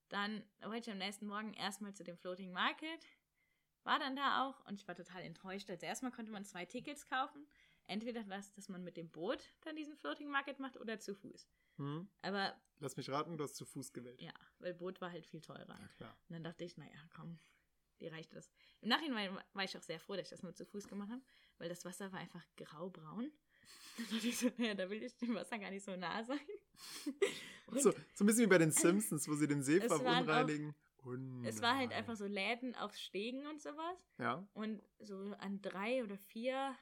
[0.09, 3.05] Dann wollte ich am nächsten Morgen erstmal zu dem Floating Market.
[3.83, 5.69] War dann da auch und ich war total enttäuscht.
[5.69, 7.47] Also erstmal konnte man zwei Tickets kaufen.
[7.87, 11.49] Entweder das, dass man mit dem Boot dann diesen Floating Market macht oder zu Fuß.
[11.77, 12.07] Hm?
[12.21, 14.21] Aber Lass mich raten, du hast zu Fuß gewählt.
[14.21, 15.77] ja, weil Boot war halt viel teurer.
[15.79, 16.17] Ja, klar.
[16.29, 17.39] Und dann dachte ich, naja, komm,
[18.01, 18.51] die reicht das.
[18.81, 21.21] Im Nachhinein war ich auch sehr froh, dass ich das nur zu Fuß gemacht habe,
[21.59, 23.31] weil das Wasser war einfach graubraun.
[23.97, 26.39] Dann dachte ich so, naja, da will ich dem Wasser gar nicht so nah sein.
[27.67, 30.73] Und So, so ein bisschen wie bei den Simpsons, wo sie den See verunreinigen.
[31.45, 34.11] es war halt einfach so Läden auf Stegen und sowas.
[34.17, 36.75] Ja, Und so an drei oder vier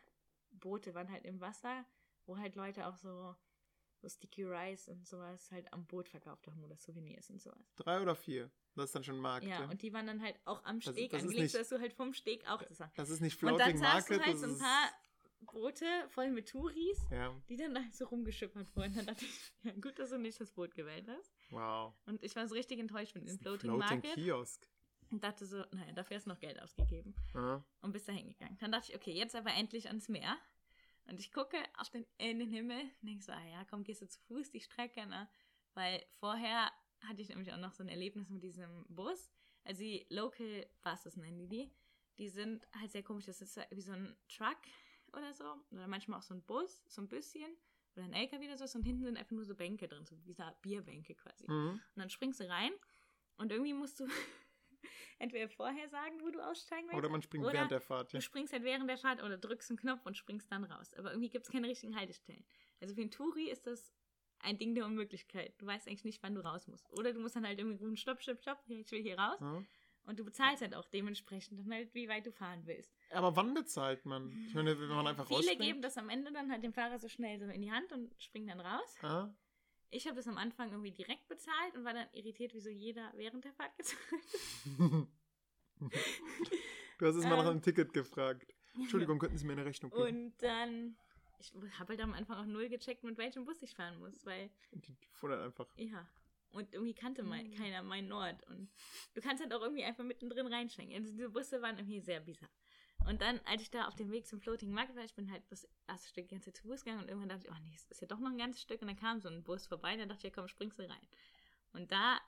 [0.52, 1.86] Boote waren halt im Wasser,
[2.26, 3.36] wo halt Leute auch so,
[3.98, 7.74] so Sticky Rice und sowas halt am Boot verkauft haben oder Souvenirs und sowas.
[7.76, 8.50] drei oder vier.
[8.76, 9.46] Das ist dann schon Markt.
[9.46, 9.70] Ja, ja.
[9.70, 11.80] und die waren dann halt auch am Das- Steg das ist angelegt, nicht- sodass du
[11.80, 12.92] halt vom Steg auch das war.
[12.96, 14.26] Das ist nicht Und dann Floating saßen Market.
[14.26, 14.90] halt das so ein paar
[15.42, 18.94] Boote voll mit Touris, Ja, die dann halt so rumgeschippert wurden.
[18.96, 21.34] Dann dachte ich, ja, gut, dass du nicht das Boot gewählt hast.
[21.50, 21.94] wow.
[22.06, 24.68] Und ich war so richtig enttäuscht von Das dem Floating, Floating Market Kiosk.
[25.12, 27.64] und dachte so, naja, dafür hast du noch Geld ausgegeben Ja.
[27.82, 28.58] und bist da hingegangen.
[28.60, 30.38] Dann dachte ich, okay, jetzt aber endlich ans Meer.
[31.06, 34.02] Und ich gucke auf den, in den Himmel und denke so, ah ja, komm, gehst
[34.04, 35.28] du zu Fuß die Strecke, ne?
[35.74, 36.70] Weil vorher
[37.08, 39.32] hatte ich nämlich auch noch so ein Erlebnis mit diesem Bus.
[39.64, 41.72] Also die Local Buses nennen die die.
[42.18, 43.26] Die sind halt sehr komisch.
[43.26, 44.58] Das ist wie so ein Truck
[45.14, 45.56] oder so.
[45.72, 47.56] Oder manchmal auch so ein Bus, so ein bisschen.
[47.96, 48.78] Oder ein LKW oder so.
[48.78, 51.50] Und hinten sind einfach nur so Bänke drin, so wie so Bierbänke quasi.
[51.50, 51.72] Mhm.
[51.72, 52.72] Und dann springst du rein
[53.38, 54.08] und irgendwie musst du
[55.20, 56.98] entweder vorher sagen, wo du aussteigen willst.
[56.98, 58.14] Oder man springt oder während der Fahrt.
[58.14, 58.20] Ja.
[58.20, 60.94] Du springst halt während der Fahrt oder drückst einen Knopf und springst dann raus.
[60.96, 62.46] Aber irgendwie gibt es keine richtigen Haltestellen.
[62.82, 63.94] Also für einen Touri ist das
[64.42, 65.54] ein Ding der Unmöglichkeit.
[65.60, 66.90] Du weißt eigentlich nicht, wann du raus musst.
[66.94, 69.38] Oder du musst dann halt irgendwie rufen, stopp, stopp, stopp, ich will hier raus.
[69.42, 69.64] Ja.
[70.04, 72.92] Und du bezahlst halt auch dementsprechend dann halt, wie weit du fahren willst.
[73.12, 74.32] Aber wann bezahlt man?
[74.48, 75.62] Ich meine, wenn man einfach Viele rausspringt.
[75.62, 78.12] geben das am Ende dann halt dem Fahrer so schnell so in die Hand und
[78.18, 78.96] springen dann raus.
[79.04, 79.30] Ah,
[79.92, 83.44] Ich habe das am Anfang irgendwie direkt bezahlt und war dann irritiert, wieso jeder während
[83.46, 84.00] der Fahrt gezahlt
[85.80, 87.50] du hast es mal nach Ähm.
[87.52, 88.54] einem Ticket gefragt.
[88.76, 90.04] Entschuldigung, könnten Sie mir eine Rechnung geben?
[90.04, 90.96] Und dann,
[91.40, 94.50] ich habe halt am Anfang auch null gecheckt, mit welchem Bus ich fahren muss, weil,
[94.74, 95.68] Die, die fuhren dann einfach.
[95.78, 96.08] ja.
[96.52, 97.30] Und irgendwie kannte Mhm.
[97.30, 98.42] mein, keiner meinen Ort.
[98.48, 98.72] Und
[99.14, 100.96] du kannst halt auch irgendwie einfach mittendrin reinschenken.
[100.98, 102.50] Also diese Busse waren irgendwie sehr bizarr.
[103.08, 105.44] Und dann, als ich da auf dem Weg zum Floating Market war, ich bin halt
[105.52, 107.72] das erste Stück die ganze Zeit zu Fuß gegangen und irgendwann dachte ich, oh nee,
[107.76, 108.82] es ist ja doch noch ein ganzes Stück.
[108.82, 110.90] Und dann kam so ein Bus vorbei und dann dachte ich, ja komm, springst du
[110.90, 111.08] rein.
[111.74, 112.20] Und da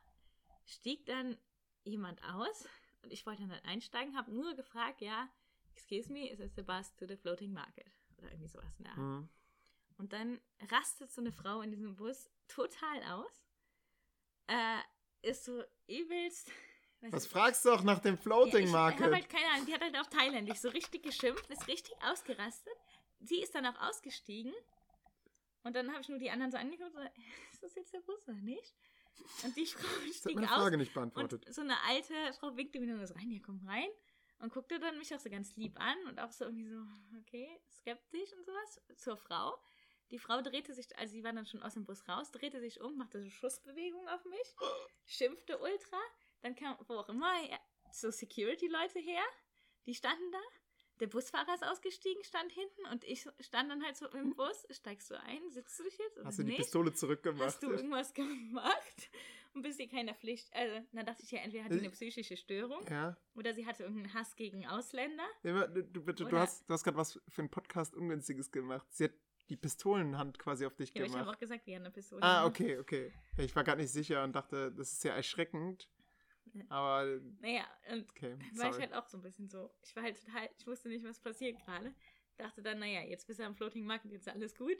[0.65, 1.35] stieg dann
[1.83, 2.67] jemand aus
[3.01, 5.29] und ich wollte dann halt einsteigen, habe nur gefragt, ja,
[5.71, 7.87] excuse me, is this the bus to the Floating Market?
[8.21, 8.99] Oder irgendwie sowas in der Art.
[8.99, 9.29] Hm.
[9.97, 13.45] Und dann rastet so eine Frau in diesem Bus total aus.
[14.47, 14.79] Äh,
[15.21, 16.51] ist so übelst.
[17.01, 19.01] Was ich- fragst du auch nach dem ja, Floating ich Market?
[19.01, 22.73] habe halt keine Ahnung, die hat halt auf Thailändisch so richtig geschimpft, ist richtig ausgerastet.
[23.19, 24.53] Sie ist dann auch ausgestiegen.
[25.63, 27.09] Und dann habe ich nur die anderen so angeguckt und so,
[27.51, 28.75] ist das jetzt der Bus oder nicht?
[29.43, 31.45] Und die Frau das hat stieg meine aus Frage nicht beantwortet.
[31.45, 33.89] und so eine alte Frau winkte mir dann so rein, ja, komm rein.
[34.41, 36.81] Und guckte dann mich auch so ganz lieb an und auch so irgendwie so,
[37.19, 39.55] okay, skeptisch und sowas zur Frau.
[40.09, 42.81] Die Frau drehte sich, also sie war dann schon aus dem Bus raus, drehte sich
[42.81, 44.55] um, machte so Schussbewegungen auf mich,
[45.05, 45.97] schimpfte ultra.
[46.41, 47.31] Dann kam, wo auch immer,
[47.91, 49.23] so Security-Leute her,
[49.85, 50.41] die standen da.
[50.99, 54.67] Der Busfahrer ist ausgestiegen, stand hinten und ich stand dann halt so im Bus.
[54.69, 55.49] Steigst du ein?
[55.49, 56.19] Sitzt du dich jetzt?
[56.23, 56.57] Hast du die nicht?
[56.57, 57.45] Pistole zurückgemacht?
[57.47, 59.09] Hast du irgendwas gemacht?
[59.53, 60.49] Und bist dir keiner Pflicht.
[60.53, 63.17] Also, dann dachte ich ja, entweder hat die eine psychische Störung ja.
[63.35, 65.25] oder sie hatte irgendeinen Hass gegen Ausländer.
[65.43, 68.87] Ja, Du, du, bitte, du hast, du hast gerade was für einen Podcast Ungünstiges gemacht.
[68.93, 69.13] Sie hat
[69.49, 71.35] die Pistolenhand quasi auf dich Ja, aber ich habe gemacht.
[71.35, 72.23] auch gesagt, wir haben eine Pistole.
[72.23, 73.11] Ah, okay, okay.
[73.37, 75.89] Ich war gerade nicht sicher und dachte, das ist ja erschreckend.
[76.69, 77.05] Aber,
[77.39, 78.81] Naja, und okay, war ich sorry.
[78.81, 79.69] halt auch so ein bisschen so.
[79.83, 81.93] Ich war halt total, ich wusste nicht, was passiert gerade.
[82.37, 84.77] Dachte dann, naja, jetzt bist du am Floating Market, jetzt ist alles gut.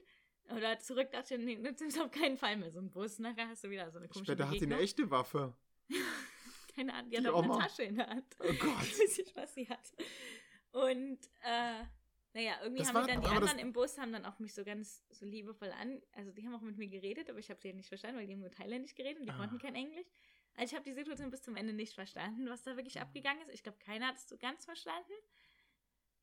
[0.49, 3.19] Oder zurück dachte ich, nee, das ist auf keinen Fall mehr so ein Bus.
[3.19, 5.55] Nachher hast du wieder so eine komische Später hat sie eine echte Waffe.
[6.75, 7.57] Keine Ahnung, die Die hat auch eine.
[7.57, 8.25] Tasche in der Hand.
[8.39, 8.81] Oh Gott.
[8.83, 9.91] Ich weiß nicht, was sie hat.
[10.71, 11.83] Und, äh,
[12.33, 14.63] naja, irgendwie Das haben war- dann die anderen im Bus haben dann auch mich so
[14.63, 17.69] ganz so liebevoll an, also die haben auch mit mir geredet, aber ich habe sie
[17.69, 19.37] ja nicht verstanden, weil die haben nur Thailändisch geredet und die Ah.
[19.37, 20.07] konnten kein Englisch.
[20.55, 23.55] Also ich habe die Situation bis zum Ende nicht verstanden, was da wirklich abgegangen ist.
[23.55, 25.11] Ich glaube, keiner hat es so ganz verstanden.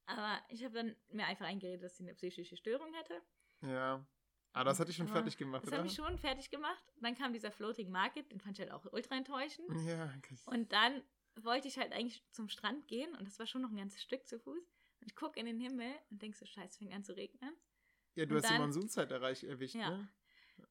[0.07, 3.21] Aber ich habe dann mir einfach eingeredet, dass sie eine psychische Störung hätte.
[3.63, 4.05] Ja.
[4.53, 5.79] Aber das hatte ich schon fertig gemacht, Das oder?
[5.79, 6.83] habe ich schon fertig gemacht.
[7.01, 9.69] Dann kam dieser Floating Market, den fand ich halt auch ultra enttäuschend.
[9.87, 10.37] Ja, okay.
[10.47, 11.03] Und dann
[11.37, 14.27] wollte ich halt eigentlich zum Strand gehen und das war schon noch ein ganzes Stück
[14.27, 14.73] zu Fuß.
[15.01, 17.55] Und ich gucke in den Himmel und denk so, scheiße, fängt an zu regnen.
[18.17, 19.91] ja du und hast die dann- Monsunzeit erreicht, erwischt, Ja.
[19.91, 20.09] ne?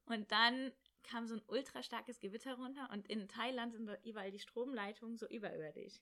[0.04, 0.72] Und dann
[1.02, 5.26] kam so ein ultra starkes Gewitter runter und in Thailand sind überall die Stromleitungen so
[5.28, 5.94] überirdisch.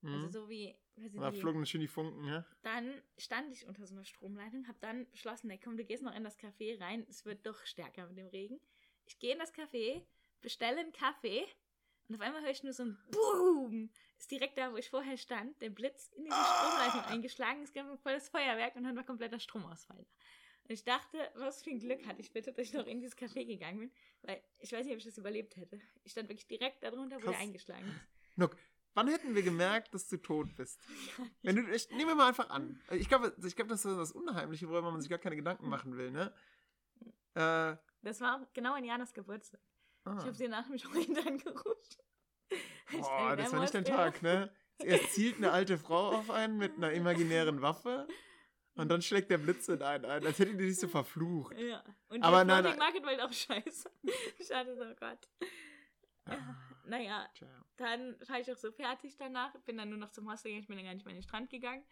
[0.00, 0.14] Mhm.
[0.14, 2.44] Also so wie, weiß ich da nicht, flogen schön die Funken, ja?
[2.62, 6.14] dann stand ich unter so einer Stromleitung, habe dann beschlossen, ey, komm, du gehst noch
[6.14, 8.60] in das Café rein, es wird doch stärker mit dem Regen.
[9.06, 10.02] Ich gehe in das Café,
[10.40, 11.44] bestelle einen Kaffee
[12.08, 13.90] und auf einmal höre ich nur so ein Boom.
[14.18, 17.86] Ist direkt da, wo ich vorher stand, der Blitz in diese Stromleitung eingeschlagen, es gab
[18.00, 20.06] voll das Feuerwerk und dann war kompletter Stromausfall.
[20.64, 23.16] Und ich dachte, was für ein Glück hatte ich bitte, dass ich noch in dieses
[23.16, 23.92] Café gegangen bin,
[24.22, 25.80] weil ich weiß nicht, ob ich das überlebt hätte.
[26.04, 27.32] Ich stand wirklich direkt darunter, wo Krass.
[27.32, 28.36] der eingeschlagen ist.
[28.36, 28.56] Nook,
[28.98, 30.80] wann hätten wir gemerkt, dass du tot bist?
[31.42, 32.80] Wenn du, ich nehme mal einfach an.
[32.90, 35.96] Ich glaube, ich glaube, das ist das Unheimliche, worüber man sich gar keine Gedanken machen
[35.96, 36.34] will, ne?
[37.34, 39.60] Äh, Das war genau an Janas Geburtstag.
[40.04, 40.16] ah.
[40.18, 41.96] Ich habe sie nach mich Hintern gerufen.
[42.90, 44.52] Boah, das war nicht dein Tag, ne?
[44.78, 48.08] Erst zielt eine alte Frau auf einen mit einer imaginären Waffe
[48.74, 51.56] und dann schlägt der Blitz in einen ein, als hätte die dich so verflucht.
[51.56, 51.84] Ja.
[52.08, 52.78] Und Aber der nein.
[52.78, 53.90] Market war auch scheiße.
[54.40, 55.28] So, oh Gott.
[56.26, 56.56] Ja,
[56.88, 57.46] naja, Tja.
[57.76, 59.52] dann war ich auch so fertig danach.
[59.60, 60.62] Bin dann nur noch zum Hostel gegangen.
[60.62, 61.84] Ich bin dann gar nicht mehr in den Strand gegangen.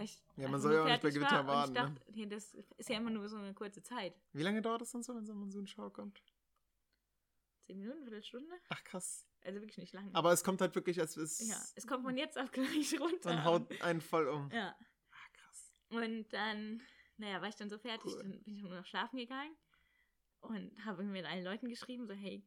[0.00, 2.54] Ich Ja, man einfach soll ja auch nicht bei Gewitter warten, Ich dachte, nee, das
[2.54, 4.14] ist ja immer nur so eine kurze Zeit.
[4.32, 6.22] Wie lange dauert das dann so, wenn so ein Monsunschau kommt?
[7.60, 8.54] Zehn Minuten, Viertelstunde?
[8.70, 9.26] Ach krass.
[9.44, 10.08] Also wirklich nicht lang.
[10.14, 11.46] Aber es kommt halt wirklich, als es.
[11.48, 13.34] ja, es kommt von jetzt auf gleich runter.
[13.34, 14.50] Man haut einen voll um.
[14.50, 14.74] Ja.
[15.10, 15.72] Ah, krass.
[15.90, 16.80] Und dann,
[17.18, 18.22] naja, war ich dann so fertig, Cool.
[18.22, 19.54] dann bin ich nur noch schlafen gegangen
[20.40, 22.42] und habe mit allen Leuten geschrieben, so, hey,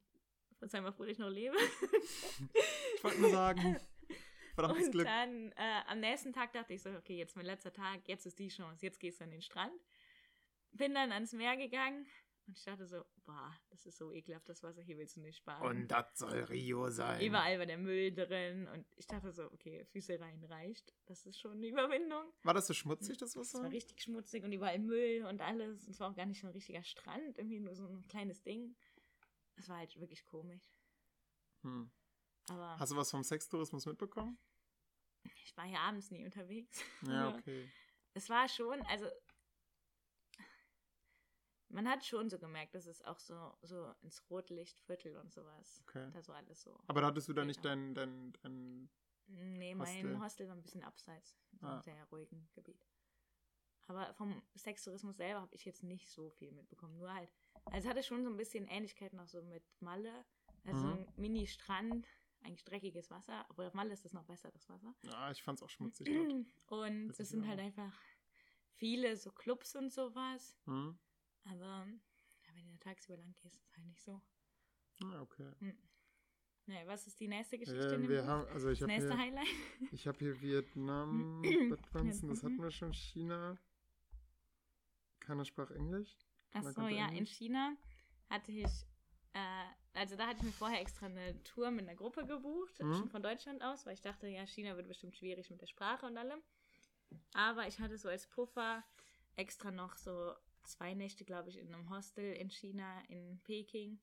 [0.65, 1.55] verzeih mal, froh, dass ich noch lebe.
[2.95, 3.77] Ich wollte nur sagen,
[4.55, 5.05] verdammtes und Glück.
[5.05, 8.39] dann äh, am nächsten Tag dachte ich so, okay, jetzt mein letzter Tag, jetzt ist
[8.39, 9.73] die Chance, jetzt gehst du an den Strand.
[10.71, 12.05] Bin dann ans Meer gegangen
[12.47, 15.37] und ich dachte so, boah, das ist so ekelhaft, das Wasser, hier willst du nicht
[15.37, 15.65] sparen.
[15.81, 17.21] Und das soll Rio sein.
[17.21, 20.93] Überall war der Müll drin und ich dachte so, okay, Füße rein reicht.
[21.05, 22.25] Das ist schon eine Überwindung.
[22.43, 23.63] War das so schmutzig, das Es Wasser?
[23.63, 25.85] war richtig schmutzig und überall Müll und alles.
[25.85, 28.43] Und es war auch gar nicht so ein richtiger Strand, irgendwie nur so ein kleines
[28.43, 28.75] Ding.
[29.55, 30.63] Es war halt wirklich komisch.
[31.61, 31.89] Hm.
[32.49, 34.37] Aber Hast du was vom Sextourismus mitbekommen?
[35.43, 36.81] ich war ja abends nie unterwegs.
[37.03, 37.69] Ja, okay.
[38.13, 39.07] Es war schon, also
[41.69, 45.81] man hat schon so gemerkt, dass es auch so, so ins Rotlichtviertel und sowas.
[45.87, 46.09] okay.
[46.13, 46.79] Da so alles so.
[46.87, 48.89] Aber da hattest du da nicht dein, dein, dein
[49.27, 50.47] Nee, mein Hostel.
[50.47, 51.81] War ein bisschen abseits, in so Ah.
[51.81, 52.85] sehr ruhigen Gebiet.
[53.87, 56.95] Aber vom Sextourismus selber habe ich jetzt nicht so viel mitbekommen.
[56.97, 57.31] Nur halt,
[57.65, 60.25] also es hatte schon so ein bisschen Ähnlichkeiten auch so mit Malle.
[60.65, 60.93] Also Mhm.
[60.93, 62.07] ein Mini-Strand,
[62.43, 63.45] eigentlich dreckiges Wasser.
[63.49, 64.93] Obwohl auf Malle ist das noch besser, das Wasser.
[65.03, 66.15] Ja, ich fand's auch schmutzig dort.
[66.67, 67.93] Und Das es sind ja halt auch- einfach
[68.75, 70.57] viele so Clubs und sowas.
[70.65, 70.97] Hm?
[71.45, 74.21] Aber ja, wenn du da tagsüber lang gehst, ist halt nicht so.
[75.03, 75.51] Ah, okay.
[76.67, 79.13] Naja, was ist die nächste Geschichte Äh, dem wir haben, also ich das habe nächste
[79.15, 79.47] hier, Highlight?
[79.91, 83.55] ich hab hier Vietnam, Bad Wanzen, das hatten wir schon, China.
[85.19, 86.17] Keiner sprach Englisch.
[86.55, 87.25] Ach Man so, konnte ja, in.
[87.25, 87.75] China
[88.29, 88.87] hatte ich,
[89.33, 92.93] äh, also da hatte ich mir vorher extra eine Tour mit einer Gruppe gebucht, Mhm.
[92.95, 96.05] schon von Deutschland aus, weil ich dachte, ja, China wird bestimmt schwierig mit der Sprache
[96.05, 96.41] und allem.
[97.33, 98.83] Aber ich hatte so als Puffer
[99.35, 100.33] extra noch so
[100.63, 103.99] zwei Nächte, glaube ich, in einem Hostel in China, in Peking.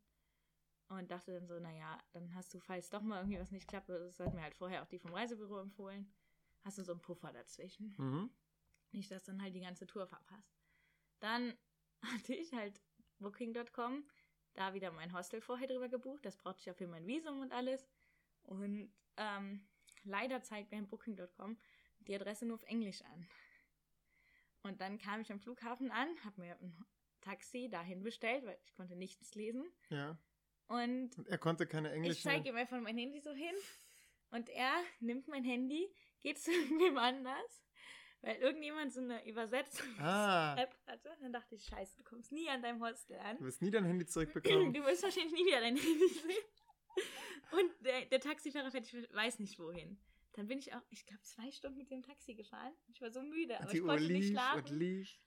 [0.88, 3.88] Und dachte dann so, naja, dann hast du, falls doch mal irgendwie was nicht klappt,
[3.88, 6.12] das hat mir halt vorher auch die vom Reisebüro empfohlen,
[6.64, 7.94] hast du so einen Puffer dazwischen.
[7.96, 8.30] Mhm.
[8.90, 10.54] Nicht, dass dann halt die ganze Tour verpasst.
[11.20, 11.56] Dann
[12.14, 12.80] hatte ich halt
[13.18, 14.04] Booking.com,
[14.54, 16.24] da wieder mein Hostel vorher drüber gebucht.
[16.24, 17.88] Das brauchte ich ja für mein Visum und alles.
[18.42, 19.66] Und ähm,
[20.04, 21.56] leider zeigt mir Booking.com
[22.00, 23.28] die Adresse nur auf Englisch an.
[24.62, 26.76] Und dann kam ich am Flughafen an, habe mir ein
[27.20, 29.64] Taxi dahin bestellt, weil ich konnte nichts lesen.
[29.88, 30.18] Ja.
[30.68, 32.22] Und Und er konnte keine ich englischen.
[32.22, 33.54] zeige ihm einfach mein Handy so hin
[34.30, 37.62] und er nimmt mein Handy, geht zu irgendwem anders,
[38.22, 40.56] weil irgendjemand so eine Übersetzungs-App Ah,
[40.86, 41.16] hatte.
[41.20, 43.36] Dann dachte ich, scheiße, du kommst nie an deinem Hostel an.
[43.38, 44.72] du wirst nie dein Handy zurückbekommen.
[44.72, 46.44] Du wirst wahrscheinlich nie wieder dein Handy sehen.
[47.52, 49.98] Und der, der Taxifahrer fährt, ich weiß nicht wohin.
[50.34, 52.72] Dann bin ich auch, ich glaube, zwei Stunden mit dem Taxi gefahren.
[52.88, 54.64] Ich war so müde, aber die ich konnte nicht schlafen.
[54.64, 54.72] und.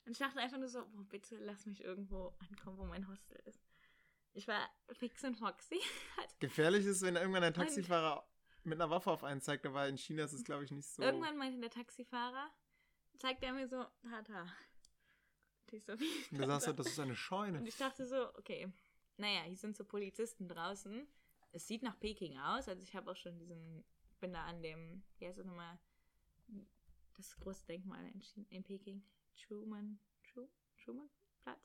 [0.05, 3.39] Und ich dachte einfach nur so, boah, bitte lass mich irgendwo ankommen, wo mein Hostel
[3.45, 3.61] ist.
[4.33, 5.79] Ich war fix und foxy.
[6.39, 8.27] Gefährlich ist, wenn irgendwann ein Taxifahrer
[8.63, 11.03] mit einer Waffe auf einen zeigt, aber in China ist es, glaube ich, nicht so.
[11.03, 12.49] Irgendwann meinte der Taxifahrer,
[13.17, 14.41] zeigt er mir so, da, da.
[14.43, 16.35] Und ich so, wie?
[16.35, 17.59] Du sagst, so, das ist eine Scheune.
[17.59, 18.71] Und ich dachte so, okay,
[19.17, 21.07] naja, hier sind so Polizisten draußen.
[21.51, 22.67] Es sieht nach Peking aus.
[22.67, 23.83] Also ich habe auch schon diesen,
[24.19, 25.79] bin da an dem, wie heißt das nochmal,
[27.17, 29.03] das große Denkmal in, China, in Peking.
[29.47, 30.47] Truman, Tru,
[30.83, 31.09] Truman
[31.43, 31.59] Platz?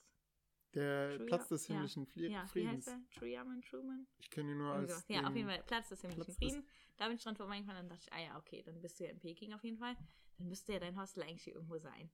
[0.75, 1.75] Der Truja- Platz des ja.
[1.75, 2.85] himmlischen Flie Ja, wie heißt Friedens.
[2.85, 3.01] der?
[3.11, 4.07] Truman, Truman?
[4.19, 5.05] Ich kenne ihn nur Irgendwie als.
[5.09, 6.67] Ja, auf den- jeden Fall Platz des himmlischen Platz des- Frieden.
[6.97, 9.11] Da bin ich dran vorbeigefahren dann dachte ich, ah ja, okay, dann bist du ja
[9.11, 9.97] in Peking auf jeden Fall.
[10.41, 12.11] Dann müsste ja dein Hostel eigentlich hier irgendwo sein.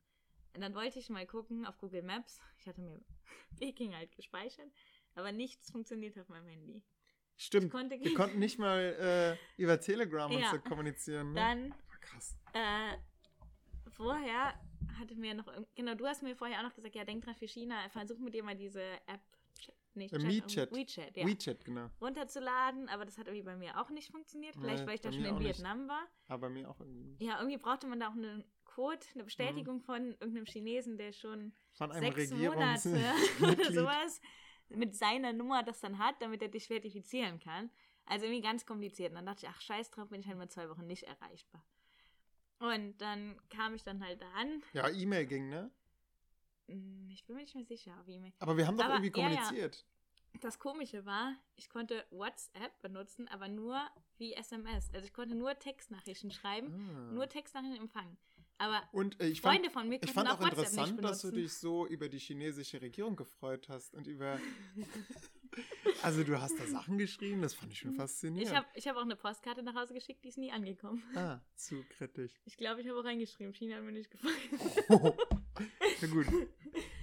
[0.53, 2.41] Und dann wollte ich mal gucken auf Google Maps.
[2.59, 3.01] Ich hatte mir
[3.59, 4.69] Peking halt gespeichert,
[5.15, 6.83] aber nichts funktioniert auf meinem Handy.
[7.37, 7.71] Stimmt.
[7.71, 10.51] Konnte Wir konnten nicht mal äh, über Telegram Ja.
[10.51, 11.35] so kommunizieren.
[11.35, 11.35] Ne?
[11.41, 12.37] Dann, Krass.
[12.53, 12.97] äh,
[13.91, 14.55] vorher
[14.99, 15.47] hatte mir noch,
[15.77, 18.35] genau, du hast mir vorher auch noch gesagt, ja, denk dran für China, versuch mit
[18.35, 19.21] dir mal diese App,
[19.97, 20.73] Nicht Äh, Chat, WeChat.
[20.73, 21.91] WeChat, ja, WeChat, genau.
[22.01, 24.55] runterzuladen, aber das hat irgendwie bei mir auch nicht funktioniert.
[24.55, 25.57] Vielleicht, Nee, weil ich da bei schon in auch nicht.
[25.57, 26.07] Vietnam war.
[26.29, 27.17] Aber mir auch irgendwie.
[27.25, 31.53] Ja, irgendwie brauchte man da auch einen Code, eine Bestätigung von irgendeinem Chinesen, der schon
[31.93, 32.91] sechs Monate
[33.41, 34.21] oder sowas
[34.69, 37.71] mit seiner Nummer das dann hat, damit er dich verifizieren kann.
[38.05, 39.11] Also irgendwie ganz kompliziert.
[39.11, 41.65] Und dann dachte ich, ach scheiß drauf, bin ich halt mal zwei Wochen nicht erreichbar.
[42.59, 44.63] Und dann kam ich dann halt da an.
[44.73, 45.71] Ja, E-Mail ging, ne?
[46.69, 48.33] Hm, Ich bin mir nicht mehr sicher, wie mir.
[48.41, 49.37] Aber wir haben doch Aber- irgendwie ja, ja.
[49.37, 49.85] kommuniziert.
[50.43, 53.81] Das Komische war, ich konnte WhatsApp benutzen, aber nur
[54.19, 54.91] wie SMS.
[54.93, 57.13] Also ich konnte nur Textnachrichten schreiben, Ah.
[57.15, 58.19] nur Textnachrichten empfangen.
[58.59, 60.69] Aber Und äh, ich fand, Freunde von mir ich konnten fand auch auch WhatsApp nicht
[60.91, 64.39] interessant, dass du dich so über die chinesische Regierung gefreut hast und über.
[66.03, 68.51] also, du hast da Sachen geschrieben, das fand ich schon faszinierend.
[68.51, 71.03] Ich habe ich hab auch eine Postkarte nach Hause geschickt, die ist nie angekommen.
[71.15, 72.33] ah, zu kritisch.
[72.45, 74.35] Ich glaube, ich habe auch reingeschrieben, China hat mir nicht gefallen.
[76.07, 76.27] ja, gut.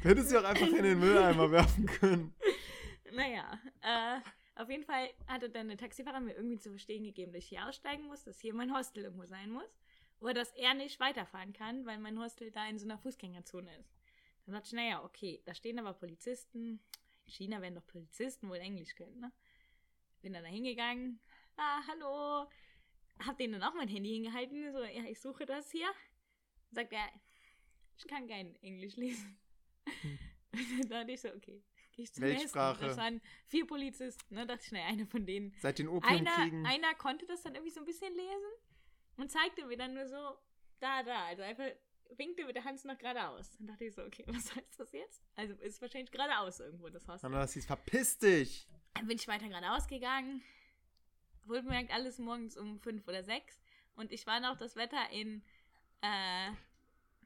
[0.02, 2.36] Du hättest sie auch einfach in den Mülleimer werfen können.
[3.12, 4.20] naja, äh,
[4.56, 7.68] auf jeden Fall hatte dann der Taxifahrer mir irgendwie zu verstehen gegeben, dass ich hier
[7.68, 9.80] aussteigen muss, dass hier mein Hostel irgendwo sein muss.
[10.20, 13.94] Oder dass er nicht weiterfahren kann, weil mein Hostel da in so einer Fußgängerzone ist.
[14.46, 16.80] Dann dachte ich, naja, okay, da stehen aber Polizisten.
[17.26, 19.32] In China werden doch Polizisten wohl Englisch können, ne?
[20.22, 21.20] Bin dann da hingegangen.
[21.58, 22.50] Ah, hallo.
[23.26, 24.72] Hab denen dann auch mein Handy hingehalten.
[24.72, 25.90] So, ja, ich suche das hier.
[26.72, 27.06] Sagt er,
[27.98, 29.38] ich kann kein Englisch lesen.
[30.54, 31.64] Und dann dachte ich so, okay.
[31.96, 32.84] Geh ich zum Weltsprache.
[32.84, 32.88] nächsten.
[32.88, 34.34] Das waren vier Polizisten.
[34.36, 34.46] Ne?
[34.48, 35.54] dachte ich, naja, einer von denen.
[35.62, 36.66] Seit den Einer, Opiumkriegen.
[36.66, 38.52] einer konnte das dann irgendwie so ein bisschen lesen
[39.18, 40.38] und zeigte mir dann nur so,
[40.80, 41.26] da, da.
[41.26, 41.70] Also einfach
[42.18, 43.52] winkte mit der Hand nach geradeaus.
[43.58, 45.22] Dann dachte ich so, okay, was heißt das jetzt?
[45.36, 47.08] Also ist wahrscheinlich geradeaus irgendwo das.
[47.08, 48.68] Und das hieß, verpiss dich.
[48.96, 50.44] Dann bin ich weiter geradeaus gegangen.
[51.46, 53.60] wohlbemerkt alles morgens um fünf oder sechs.
[53.96, 55.44] Und ich war noch das Wetter in,
[56.02, 56.50] äh,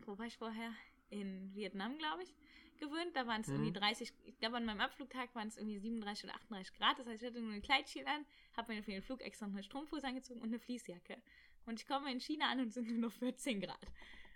[0.05, 0.71] wo war ich vorher?
[1.09, 2.35] In Vietnam, glaube ich,
[2.77, 3.15] gewöhnt.
[3.15, 3.53] Da waren es Mhm.
[3.55, 6.99] irgendwie 30, ich glaube an meinem Abflugtag waren es irgendwie 37 oder 38 Grad.
[6.99, 8.25] Das heißt, ich hatte nur ein Kleidchen an,
[8.57, 11.17] habe mir für den Flug extra noch eine Strumpfhose angezogen und eine Fließjacke.
[11.65, 13.79] Und ich komme in China an und es sind nur noch 14 Grad.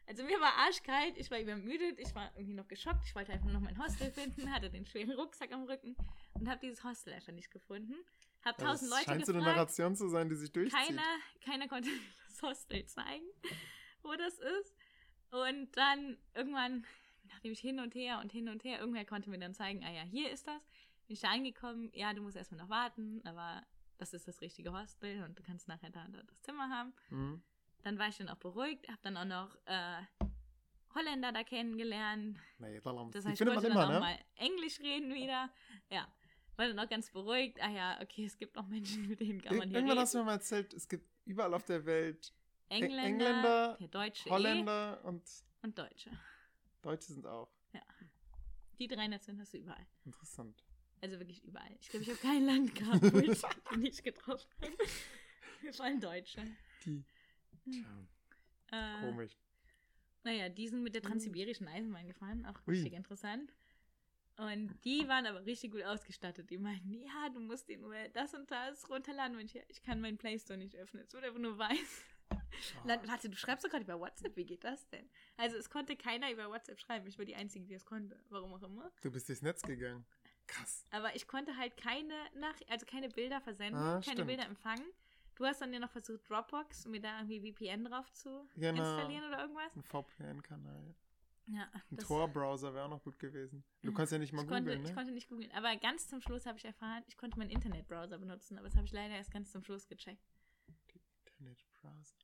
[0.07, 3.05] Also mir war arschkalt, ich war übermüdet, ich war irgendwie noch geschockt.
[3.05, 5.95] Ich wollte einfach nur noch mein Hostel finden, hatte den schweren Rucksack am Rücken
[6.33, 7.95] und habe dieses Hostel einfach nicht gefunden.
[8.43, 9.55] Hab Das tausend Leute scheint so eine gefragt.
[9.57, 10.79] Narration zu sein, die sich durchzieht.
[10.87, 11.03] Keiner,
[11.45, 13.25] keiner konnte mir das Hostel zeigen,
[14.01, 14.75] wo das ist.
[15.31, 16.85] Und dann irgendwann,
[17.29, 19.91] nachdem ich hin und her und hin und her, irgendwer konnte mir dann zeigen, ah
[19.91, 20.61] ja, hier ist das.
[21.07, 23.63] Bin ich da angekommen, ja, du musst erstmal noch warten, aber
[23.97, 26.93] das ist das richtige Hostel und du kannst nachher da, da das Zimmer haben.
[27.09, 27.41] Mhm.
[27.83, 30.01] Dann war ich dann auch beruhigt, habe dann auch noch äh,
[30.95, 32.37] Holländer da kennengelernt.
[32.59, 32.79] Nee.
[33.11, 33.99] Das heißt, ich konnte dann immer, auch ne?
[33.99, 35.49] mal Englisch reden wieder.
[35.89, 36.07] Ja,
[36.57, 37.59] war dann auch ganz beruhigt.
[37.61, 40.01] Ah ja, okay, es gibt auch Menschen, mit denen kann man hier Irgendwann reden.
[40.01, 42.33] hast du mir mal erzählt, es gibt überall auf der Welt
[42.71, 45.23] Engländer, Engländer, der Deutsche eh Holländer und
[45.61, 46.09] und Deutsche.
[46.81, 47.49] Deutsche sind auch.
[48.79, 49.85] Die drei Nationen hast du überall.
[50.05, 50.63] Interessant.
[51.01, 51.75] Also wirklich überall.
[51.79, 55.73] Ich glaube, ich habe kein Land gehabt, wo ich nicht getroffen habe.
[55.73, 56.41] Vor allem Deutsche.
[56.85, 57.03] Die.
[57.65, 58.07] Hm.
[58.71, 59.37] Tja, Äh, komisch.
[60.23, 62.73] Naja, die sind mit der transsibirischen Eisenbahn gefahren, auch Ui.
[62.73, 63.53] richtig interessant.
[64.37, 66.49] Und die waren aber richtig gut ausgestattet.
[66.49, 69.37] Die meinten, ja, du musst dir nur das und das runterladen.
[69.37, 71.03] Und ich, ja, ich kann meinen Play Store nicht öffnen.
[71.03, 72.03] Es wird einfach nur weiß.
[72.83, 74.35] Warte, du schreibst doch gerade über WhatsApp.
[74.35, 75.09] Wie geht das denn?
[75.37, 77.07] Also es konnte keiner über WhatsApp schreiben.
[77.07, 78.19] Ich war die Einzige, die es konnte.
[78.29, 78.91] Warum auch immer.
[79.01, 80.05] Du bist durchs Netz gegangen.
[80.47, 80.85] Krass.
[80.91, 84.27] Aber ich konnte halt keine Nach also keine Bilder versenden, Ah, keine stimmt.
[84.27, 84.85] Bilder empfangen.
[85.35, 88.81] Du hast dann ja noch versucht, Dropbox, mir da irgendwie VPN drauf zu Genau.
[88.83, 89.75] installieren oder irgendwas.
[89.75, 90.93] Ein VPN-Kanal.
[91.47, 93.63] Ja, Ein Tor-Browser wäre auch noch gut gewesen.
[93.81, 94.95] Du kannst ja nicht mal ich konnte, googeln, ich ne?
[94.95, 95.51] konnte nicht googeln.
[95.53, 98.85] Aber ganz zum Schluss habe ich erfahren, ich konnte meinen Internetbrowser benutzen, aber das habe
[98.85, 100.21] ich leider erst ganz zum Schluss gecheckt.
[101.25, 102.15] Internet-Browser.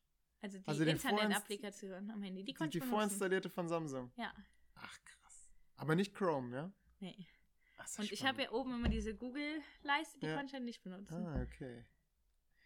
[0.42, 2.96] Also die Also Internet-Applikation am Handy, die Die, konnte die benutzen.
[2.96, 4.12] vorinstallierte von Samsung.
[4.16, 4.34] Ja,
[4.76, 5.48] Ach, krass.
[5.78, 6.72] Aber nicht Chrome, ja?
[7.00, 7.28] nee.
[7.78, 10.34] Ach, ja Und ich habe ja oben immer diese Google-Leiste, die Ja.
[10.36, 11.26] konnte ich halt nicht benutzen.
[11.26, 11.86] Ah, okay.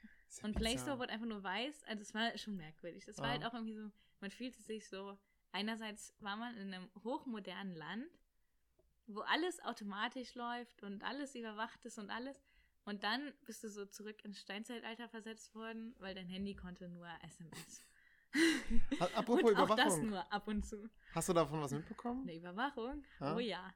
[0.03, 0.83] Ja Und Play bizarr.
[0.87, 1.83] Store wurde einfach nur weiß.
[1.85, 3.05] Also es war schon merkwürdig.
[3.05, 3.29] Das war Ah.
[3.31, 3.91] halt auch irgendwie so,
[4.21, 5.17] man fühlte sich so,
[5.51, 8.07] einerseits war man in einem hochmodernen Land,
[9.07, 12.37] wo alles automatisch läuft und alles überwacht ist und alles.
[12.85, 17.07] Und dann bist du so zurück ins Steinzeitalter versetzt worden, weil dein Handy konnte nur
[17.23, 17.83] SMS.
[18.99, 20.09] Ha- Apropos und auch das Überwachung.
[20.09, 20.89] nur ab und zu.
[21.13, 22.21] Hast du davon was mitbekommen?
[22.23, 23.03] Eine Überwachung?
[23.19, 23.35] Ah.
[23.35, 23.73] Oh ja.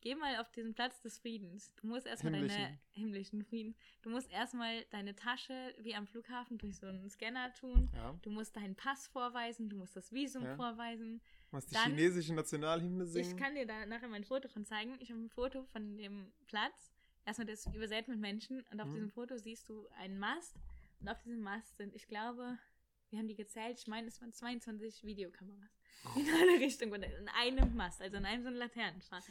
[0.00, 1.72] Geh mal auf diesen Platz des Friedens.
[1.76, 2.78] Du musst erstmal deine Himmlischen.
[2.90, 3.76] himmlischen Frieden.
[4.02, 7.88] Du musst erstmal deine Tasche wie am Flughafen durch so einen Scanner tun.
[7.94, 8.18] Ja.
[8.22, 10.56] Du musst deinen Pass vorweisen, du musst das Visum Ja.
[10.56, 11.20] vorweisen.
[11.50, 13.30] Du musst die Dann- chinesische Nationalhymne singen.
[13.30, 14.96] Ich kann dir da nachher mein Foto von zeigen.
[14.98, 16.91] Ich habe ein Foto von dem Platz.
[17.24, 18.94] Erstmal das übersät mit Menschen und auf Mhm.
[18.94, 20.56] diesem Foto siehst du einen Mast
[21.00, 22.58] und auf diesem Mast sind, ich glaube,
[23.10, 25.70] wir haben die gezählt, ich meine, es waren 22 Videokameras
[26.16, 29.22] in alle Richtungen und in einem Mast, also in einem so einem Laternenstrahl.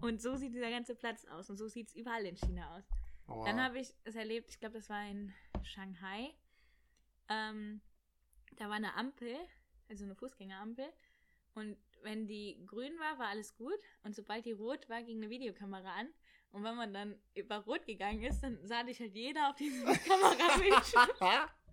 [0.00, 2.84] Und so sieht dieser ganze Platz aus und so sieht es überall in China aus.
[3.26, 3.44] Boah.
[3.46, 6.34] Dann habe ich es erlebt, ich glaube, das war in Shanghai.
[7.28, 7.80] Ähm,
[8.56, 9.34] da war eine Ampel,
[9.88, 10.86] also eine Fußgängerampel.
[11.54, 13.78] Und wenn die grün war, war alles gut.
[14.02, 16.08] Und sobald die rot war, ging eine Videokamera an.
[16.52, 19.84] Und wenn man dann über rot gegangen ist, dann sah dich halt jeder auf diesem
[20.08, 21.08] Kamerabildschirm.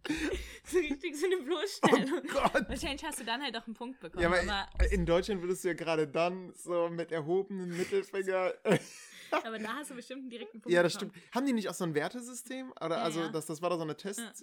[0.65, 2.21] so richtig so eine Bloßstellung.
[2.25, 2.67] oh Gott.
[2.67, 4.21] Wahrscheinlich hast du dann halt auch einen Punkt bekommen.
[4.21, 8.53] Ja, aber aber, in Deutschland würdest du ja gerade dann so mit erhobenem Mittelfinger.
[9.31, 11.11] aber da hast du bestimmt einen direkten Punkt ja, das bekommen.
[11.11, 11.35] stimmt.
[11.35, 12.71] Haben die nicht auch so ein Wertesystem?
[12.71, 13.29] Oder Ja, also, ja.
[13.29, 14.19] Das, das war da so eine Test.
[14.19, 14.33] Ja.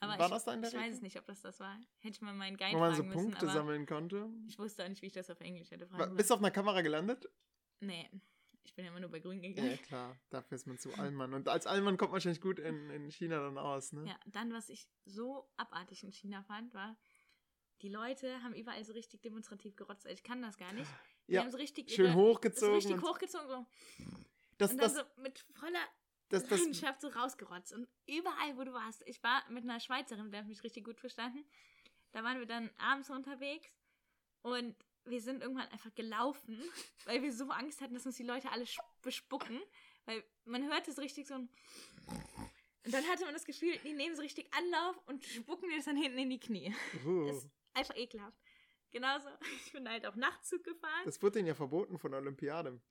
[0.00, 0.94] Aber war ich, das da in der ich weiß Regel?
[0.96, 1.78] es nicht, ob das das war.
[2.00, 3.14] Hätte ich mal meinen Guide Wo man so müssen.
[3.14, 4.28] Punkte sammeln konnte.
[4.48, 6.50] Ich wusste auch nicht, wie ich das auf Englisch hätte fragen Bist du auf einer
[6.50, 7.28] Kamera gelandet?
[7.80, 8.10] Nee,
[8.64, 9.78] ich bin ja immer nur bei Grün Ja, gegangen.
[9.82, 10.18] klar.
[10.30, 11.34] Dafür ist man zu Allmann.
[11.34, 14.04] Und als Allmann kommt man wahrscheinlich gut in, in China dann aus, ne?
[14.06, 16.96] Ja, dann, was ich so abartig in China fand, war,
[17.82, 20.06] die Leute haben überall so richtig demonstrativ gerotzt.
[20.06, 20.90] Also ich kann das gar nicht.
[21.28, 22.80] Die Ja, haben so richtig Schön ihre- hochgezogen.
[22.80, 23.66] so richtig hochgezogen so.
[24.58, 25.78] das, und dann das, so mit voller
[26.30, 27.72] das, das, Leidenschaft so rausgerotzt.
[27.74, 29.02] Und überall, wo du warst.
[29.06, 31.44] Ich war mit einer Schweizerin, der hat mich richtig gut verstanden.
[32.12, 33.68] Da waren wir dann abends unterwegs
[34.42, 34.74] und
[35.06, 36.60] wir sind irgendwann einfach gelaufen,
[37.06, 38.64] weil wir so Angst hatten, dass uns die Leute alle
[39.02, 39.60] bespucken.
[40.06, 41.48] Weil man hörte so richtig so ein.
[42.84, 45.86] Und dann hatte man das Gefühl, die nehmen so richtig Anlauf und spucken dir das
[45.86, 46.74] dann hinten in die Knie.
[47.06, 48.38] uh, Das ist einfach ekelhaft.
[48.90, 49.28] Genauso,
[49.66, 51.02] ich bin halt auch Nachtzug gefahren.
[51.04, 52.80] das wurde denen ja verboten von der Olympiade.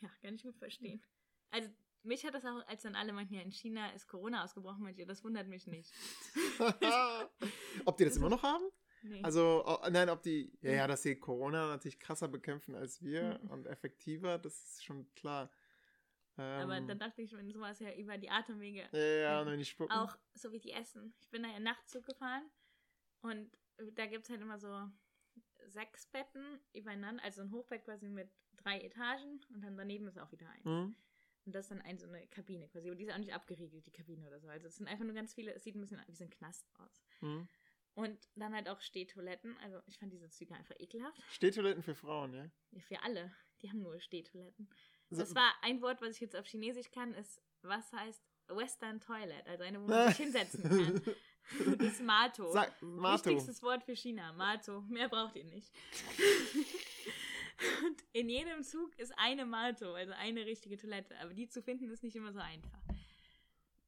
[0.00, 1.02] Ja, kann ich gut verstehen.
[1.50, 1.70] Also,
[2.02, 5.00] mich hat das auch, als dann alle meinten, ja, in China ist Corona ausgebrochen, meinte
[5.00, 5.90] ich, das wundert mich nicht.
[7.86, 8.64] ob die das immer noch haben?
[9.06, 9.22] Nee.
[9.22, 13.38] Also, o- nein, ob die, ja, ja, dass sie Corona natürlich krasser bekämpfen als wir
[13.42, 13.50] Mhm.
[13.50, 15.50] und effektiver, das ist schon klar.
[16.36, 19.58] Aber Ähm, dann dachte ich, wenn sowas ja über die Atemwege ja, ja, und wenn
[19.58, 19.92] die spucken.
[19.92, 21.14] auch so wie die essen.
[21.20, 22.50] Ich bin da ja Nachtzug gefahren
[23.20, 23.56] und
[23.92, 24.90] da gibt es halt immer so
[25.66, 30.32] sechs Betten übereinander, also ein Hochbett quasi mit drei Etagen und dann daneben ist auch
[30.32, 30.64] wieder eins.
[30.64, 30.96] Hm?
[31.46, 32.90] Und das ist dann ein, so eine Kabine quasi.
[32.90, 34.48] Und die ist auch nicht abgeriegelt, die Kabine oder so.
[34.48, 36.66] Also es sind einfach nur ganz viele, es sieht ein bisschen wie so ein Knast
[36.78, 37.04] aus.
[37.20, 37.46] Hm?
[37.94, 39.56] Und dann halt auch Stehtoiletten.
[39.62, 41.22] Also ich fand diese Züge einfach ekelhaft.
[41.30, 42.50] Stehtoiletten für Frauen, ja?
[42.72, 43.32] Ja, für alle.
[43.62, 44.68] Die haben nur Stehtoiletten.
[45.10, 49.00] So- Das war ein Wort, was ich jetzt auf Chinesisch kann, ist, was heißt Western
[49.00, 49.46] Toilet.
[49.46, 51.02] Also eine, wo man sich hinsetzen kann.
[51.78, 52.50] Das ist Mato.
[52.52, 53.26] Sag, Mato.
[53.26, 54.32] Wichtigstes Wort für China.
[54.32, 54.80] Mato.
[54.88, 55.70] Mehr braucht ihr nicht.
[57.84, 61.14] Und in jedem Zug ist eine Mato, also eine richtige Toilette.
[61.20, 62.78] Aber die zu finden ist nicht immer so einfach.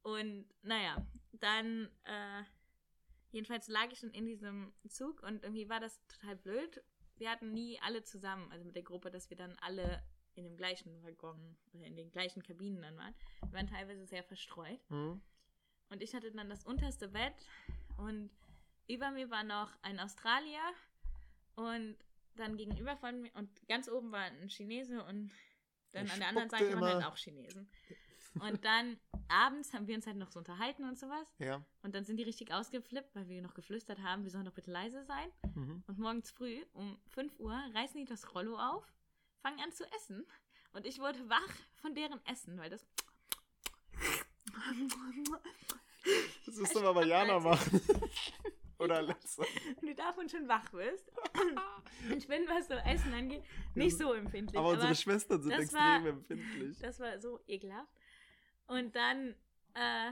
[0.03, 2.43] Und naja, dann, äh,
[3.31, 6.83] jedenfalls lag ich schon in diesem Zug und irgendwie war das total blöd.
[7.17, 10.03] Wir hatten nie alle zusammen, also mit der Gruppe, dass wir dann alle
[10.35, 13.15] in dem gleichen Waggon oder in den gleichen Kabinen dann waren.
[13.41, 14.79] Wir waren teilweise sehr verstreut.
[14.89, 15.19] Hm?
[15.89, 17.33] Und ich hatte dann das unterste Bett
[17.97, 18.29] und
[18.87, 20.61] über mir war noch ein Australier
[21.55, 21.97] und
[22.35, 25.31] dann gegenüber von mir und ganz oben war ein Chinese und
[25.91, 27.07] dann Der an der anderen Seite waren halt immer.
[27.07, 27.67] auch Chinesen.
[28.41, 28.97] Und dann
[29.29, 31.33] abends haben wir uns halt noch so unterhalten und sowas.
[31.39, 31.63] Ja.
[31.81, 34.71] Und dann sind die richtig ausgeflippt, weil wir noch geflüstert haben, wir sollen doch bitte
[34.71, 35.29] leise sein.
[35.55, 35.83] Mhm.
[35.87, 38.85] Und morgens früh um 5 Uhr reißen die das Rollo auf,
[39.41, 40.25] fangen an zu essen.
[40.73, 42.85] Und ich wurde wach von deren Essen, weil das.
[46.45, 47.81] Das musst du mal bei Jana machen.
[48.79, 49.43] Oder Alexa.
[49.81, 51.11] Wenn du davon schon wach wirst.
[52.11, 54.57] Und bin, was so Essen angeht, nicht so empfindlich.
[54.57, 56.77] Aber unsere Schwestern sind extrem war- empfindlich.
[56.79, 57.91] Das war so ekelhaft.
[58.67, 59.35] Und dann
[59.73, 60.11] äh,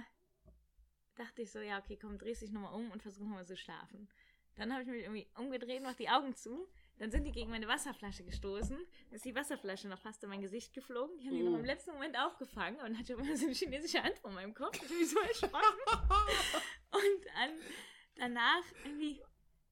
[1.16, 4.10] dachte ich so, ja, okay, komm, drehst dich nochmal um und versuch nochmal zu schlafen.
[4.56, 6.68] Dann habe ich mich irgendwie umgedreht, mach die Augen zu.
[6.98, 8.78] Dann sind die gegen meine Wasserflasche gestoßen.
[8.78, 11.18] Dann ist die Wasserflasche noch fast in mein Gesicht geflogen.
[11.18, 11.50] Die haben die Oh.
[11.50, 14.76] noch im letzten Moment aufgefangen und hatte immer so eine chinesische Hand vor meinem Kopf.
[14.78, 15.58] Ich habe mich so erschrocken.
[16.92, 17.50] Und dann,
[18.16, 19.22] danach irgendwie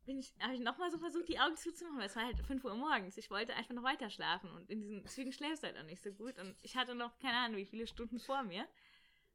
[0.05, 2.63] bin ich, habe ich nochmal so versucht, die Augen zuzumachen, weil es war halt 5
[2.63, 3.17] Uhr morgens.
[3.17, 6.01] Ich wollte einfach noch weiter schlafen und in diesen Zügen schläfst du halt auch nicht
[6.03, 6.37] so gut.
[6.39, 8.65] Und ich hatte noch keine Ahnung, wie viele Stunden vor mir.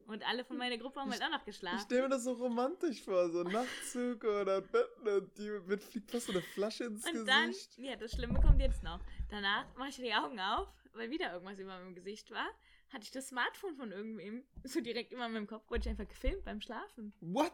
[0.06, 1.80] Und alle von meiner Gruppe haben halt auch noch Ich geschlafen.
[1.80, 6.26] stelle mir das so romantisch vor, so Nachtzug oder Betten und die mit fliegt fast
[6.26, 7.76] so eine Flasche ins Und dann, Gesicht.
[7.76, 9.00] ja, das Schlimme kommt jetzt noch.
[9.28, 12.46] Danach mache ich die Augen auf, weil wieder irgendwas über meinem Gesicht war.
[12.90, 16.42] Hatte ich das Smartphone von irgendwem so direkt über meinem Kopf, wurde ich einfach gefilmt
[16.44, 17.12] beim Schlafen.
[17.20, 17.52] What?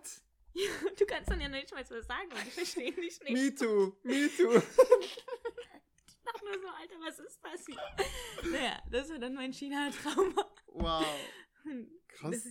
[0.55, 3.33] Ja, du kannst dann ja noch nicht mal was sagen, weil ich verstehe dich nicht.
[3.33, 4.57] Me too, me too.
[5.01, 8.51] Ich mach nur so, Alter, was ist das hier?
[8.51, 10.51] Naja, das war dann mein China-Trauma.
[10.69, 11.05] Wow.
[12.09, 12.47] Krass.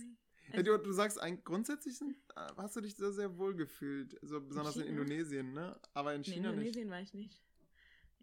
[0.52, 4.16] Ja, du, du sagst, ein, grundsätzlich sind, äh, hast du dich sehr, sehr wohl gefühlt.
[4.22, 5.00] So besonders in, China?
[5.00, 5.80] Indonesien, ne?
[5.94, 6.58] Aber in Nee, in China nicht.
[6.58, 7.42] Indonesien war ich nicht.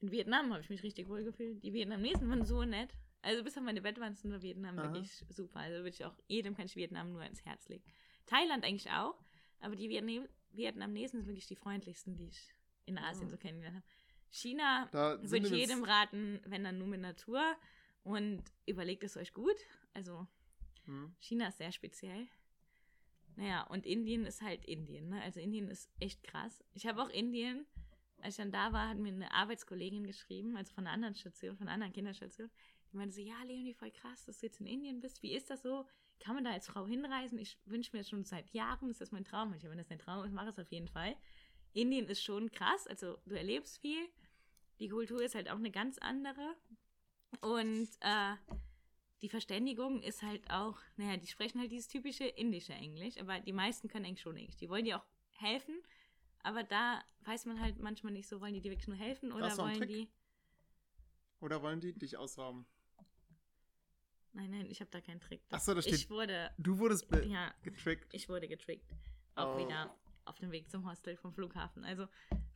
[0.01, 1.63] In Vietnam habe ich mich richtig wohl gefühlt.
[1.63, 2.93] Die Vietnamesen waren so nett.
[3.21, 4.87] Also bis auf meine Bettwanzen war Vietnam Aha.
[4.87, 5.59] wirklich super.
[5.59, 7.83] Also würde ich auch jedem kann ich Vietnam nur ins Herz legen.
[8.25, 9.15] Thailand eigentlich auch,
[9.61, 12.53] aber die Vietnam Vietnamesen sind wirklich die freundlichsten, die ich
[12.85, 13.31] in Asien Ah.
[13.31, 13.85] so kennengelernt habe.
[14.29, 17.41] China würde ich jedem raten, wenn dann nur mit Natur
[18.03, 19.55] und überlegt es euch gut.
[19.93, 20.27] Also
[20.85, 21.15] Hm.
[21.19, 22.27] China ist sehr speziell.
[23.37, 25.09] Naja, und Indien ist halt Indien.
[25.09, 25.21] Ne?
[25.21, 26.63] Also Indien ist echt krass.
[26.73, 27.65] Ich habe auch Indien,
[28.19, 31.55] als ich dann da war, hat mir eine Arbeitskollegin geschrieben, also von einer anderen Station,
[31.55, 32.49] von einer anderen Kinderstation.
[32.91, 35.23] Die meinte so, ja, Leonie, voll krass, dass du jetzt in Indien bist.
[35.23, 35.85] Wie ist das so?
[36.21, 37.39] Kann man da als Frau hinreisen?
[37.39, 39.53] Ich wünsche mir das schon seit Jahren, das ist mein Traum.
[39.53, 41.15] Ich, wenn das dein Traum ist, mach es auf jeden Fall.
[41.73, 44.07] Indien ist schon krass, also du erlebst viel.
[44.79, 46.55] Die Kultur ist halt auch eine ganz andere.
[47.41, 48.35] Und äh,
[49.21, 53.53] die Verständigung ist halt auch, naja, die sprechen halt dieses typische indische Englisch, aber die
[53.53, 54.57] meisten können eigentlich schon Englisch.
[54.57, 55.05] Die wollen dir auch
[55.37, 55.81] helfen,
[56.43, 59.55] aber da weiß man halt manchmal nicht so, wollen die dir wirklich nur helfen oder
[59.57, 59.89] wollen Trick?
[59.89, 60.09] die.
[61.39, 62.65] Oder wollen die dich ausrauben?
[64.33, 65.41] Nein, nein, ich habe da keinen Trick.
[65.49, 68.13] Ach so, da steht- Ich wurde, Du wurdest ja, getrickt.
[68.13, 68.89] ich wurde getrickt.
[69.35, 69.59] Auch Oh.
[69.59, 69.93] wieder
[70.25, 71.83] auf dem Weg zum Hostel vom Flughafen.
[71.83, 72.07] Also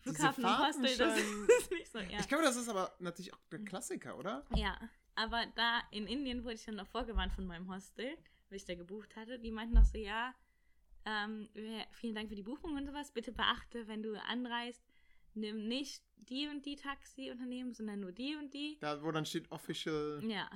[0.06, 1.18] Diese Flughafen und Fahrten Hostel, das
[1.60, 2.20] ist nicht so, ja.
[2.20, 4.46] Ich glaube, das ist aber natürlich auch der Klassiker, oder?
[4.56, 4.80] Ja,
[5.16, 8.18] aber da in Indien wurde ich dann noch vorgewarnt von meinem Hostel,
[8.50, 9.40] weil ich da gebucht hatte.
[9.40, 10.34] Die meinten noch so, ja,
[11.06, 11.50] ähm,
[11.92, 13.12] vielen Dank für die Buchung und sowas.
[13.12, 14.84] Bitte beachte, wenn du anreist,
[15.34, 18.78] nimm nicht die und die Taxiunternehmen, sondern nur die und die.
[18.80, 20.22] Da, wo dann steht Official.
[20.24, 20.50] Ja.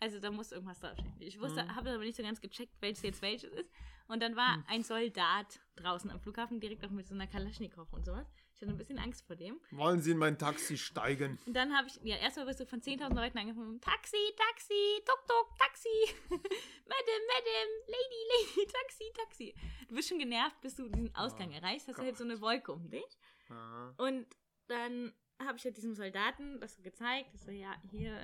[0.00, 1.14] Also da muss irgendwas draufstehen.
[1.20, 1.74] Ich wusste, Mhm.
[1.74, 3.70] habe aber nicht so ganz gecheckt, welches jetzt welches ist.
[4.06, 4.64] Und dann war Hm.
[4.68, 8.26] ein Soldat draußen am Flughafen, direkt auch mit so einer Kalaschnikow und sowas.
[8.54, 9.60] Ich hatte ein bisschen Angst vor dem.
[9.70, 11.38] Wollen Sie in mein Taxi steigen?
[11.46, 15.20] Und dann habe ich, ja, erstmal wirst du von 10.000 Leuten angefangen, Taxi, Taxi, Tuk
[15.28, 15.88] Tuk, Taxi,
[16.30, 19.54] Madam, Madam, Lady, Lady, Taxi, Taxi.
[19.88, 22.40] Du bist schon genervt, bis du diesen Ausgang Oh erreichst, hast du halt so eine
[22.40, 23.18] Wolke um dich.
[23.50, 23.92] Ah.
[23.98, 24.26] Und
[24.68, 28.18] dann habe ich halt diesem Soldaten das so gezeigt, dass so, ja, hier,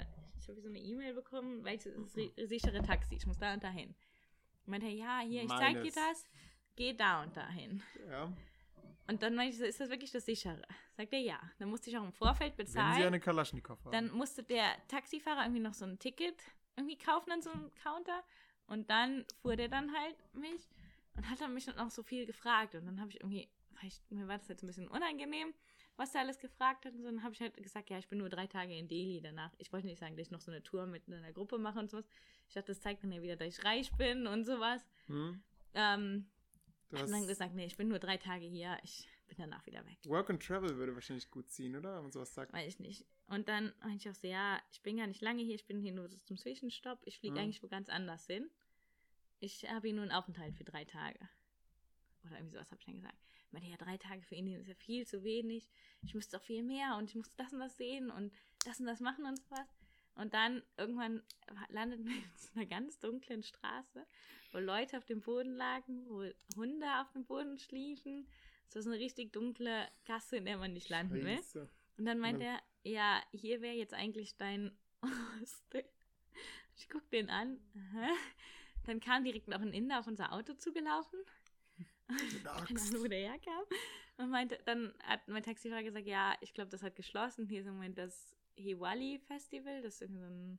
[0.44, 2.12] ich habe so eine E-Mail bekommen, weil ich das
[2.48, 3.94] sichere Taxi, ich muss da und dahin.
[4.66, 6.26] Meinte er, ja, hier, ich zeig dir das,
[6.76, 7.82] geh da und dahin.
[8.08, 8.32] Ja.
[9.06, 10.62] Und dann meinte ich so, ist das wirklich das sichere?
[10.96, 11.40] Sagt er, ja.
[11.58, 13.02] Dann musste ich auch im Vorfeld Wenn Sie bezahlen.
[13.02, 13.92] eine Kalaschnikow haben.
[13.92, 16.42] Dann musste der Taxifahrer irgendwie noch so ein Ticket
[16.76, 18.22] irgendwie kaufen an so einem Counter.
[18.66, 20.68] Und dann fuhr der dann halt mich
[21.16, 22.74] und hat dann mich dann auch so viel gefragt.
[22.74, 25.54] Und dann habe ich irgendwie, vielleicht, mir war das jetzt ein bisschen unangenehm,
[25.96, 26.92] was der alles gefragt hat.
[26.94, 29.20] Und so, dann habe ich halt gesagt, ja, ich bin nur drei Tage in Delhi
[29.20, 29.52] danach.
[29.58, 31.90] Ich wollte nicht sagen, dass ich noch so eine Tour mit einer Gruppe mache und
[31.90, 32.06] sowas.
[32.48, 34.82] Ich dachte, das zeigt dann ja wieder, dass ich reich bin und sowas.
[35.06, 35.42] hm?
[35.74, 36.26] Ähm,
[36.92, 39.98] hast dann gesagt, nee, ich bin nur drei Tage hier, ich bin danach wieder weg.
[40.06, 41.96] Work and Travel würde wahrscheinlich gut ziehen, oder?
[41.96, 42.52] Wenn man sowas sagt.
[42.52, 43.04] Weiß ich nicht.
[43.26, 45.80] Und dann meinte ich auch so, ja, ich bin gar nicht lange hier, ich bin
[45.80, 47.00] hier nur zum Zwischenstopp.
[47.04, 47.40] Ich fliege Mhm.
[47.40, 48.48] eigentlich wo ganz anders hin.
[49.40, 51.18] Ich habe hier nur einen Aufenthalt für drei Tage.
[52.24, 53.18] Oder irgendwie sowas habe ich dann gesagt.
[53.54, 55.68] Meinte, ja, drei Tage für Indien ist ja viel zu wenig.
[56.02, 58.32] Ich müsste doch viel mehr und ich muss das und das sehen und
[58.64, 59.68] das und das machen und sowas.
[60.16, 61.22] Und dann irgendwann
[61.68, 64.06] landet man in so einer ganz dunklen Straße,
[64.52, 66.24] wo Leute auf dem Boden lagen, wo
[66.56, 68.26] Hunde auf dem Boden schliefen.
[68.68, 71.36] Es war so eine richtig dunkle Gasse, in der man nicht landen will.
[71.36, 71.68] Scheiße.
[71.96, 74.76] Und dann meint er, ja, hier wäre jetzt eigentlich dein
[75.40, 75.84] Hostel.
[76.76, 77.60] Ich guck den an.
[77.76, 78.08] Aha.
[78.86, 81.18] Dann kam direkt noch ein Inder auf unser Auto zugelaufen.
[82.08, 82.50] Keine.
[82.50, 83.64] Ahnung, wo der herkam.
[84.16, 87.46] Und meinte, dann hat mein Taxifahrer gesagt, ja, ich glaube, das hat geschlossen.
[87.46, 89.82] Hier ist im Moment das Hiwali Festival.
[89.82, 90.58] Das ist irgendwie so ein,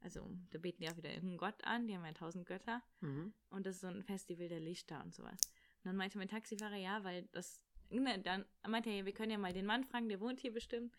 [0.00, 1.86] also da beten die auch wieder irgendeinen Gott an.
[1.86, 2.82] Die haben ja tausend Götter.
[3.00, 3.32] Mhm.
[3.50, 5.40] Und das ist so ein Festival der Lichter und sowas.
[5.82, 9.38] Und dann meinte mein Taxifahrer, ja, weil das, ne, dann meinte er, wir können ja
[9.38, 10.94] mal den Mann fragen, der wohnt hier bestimmt,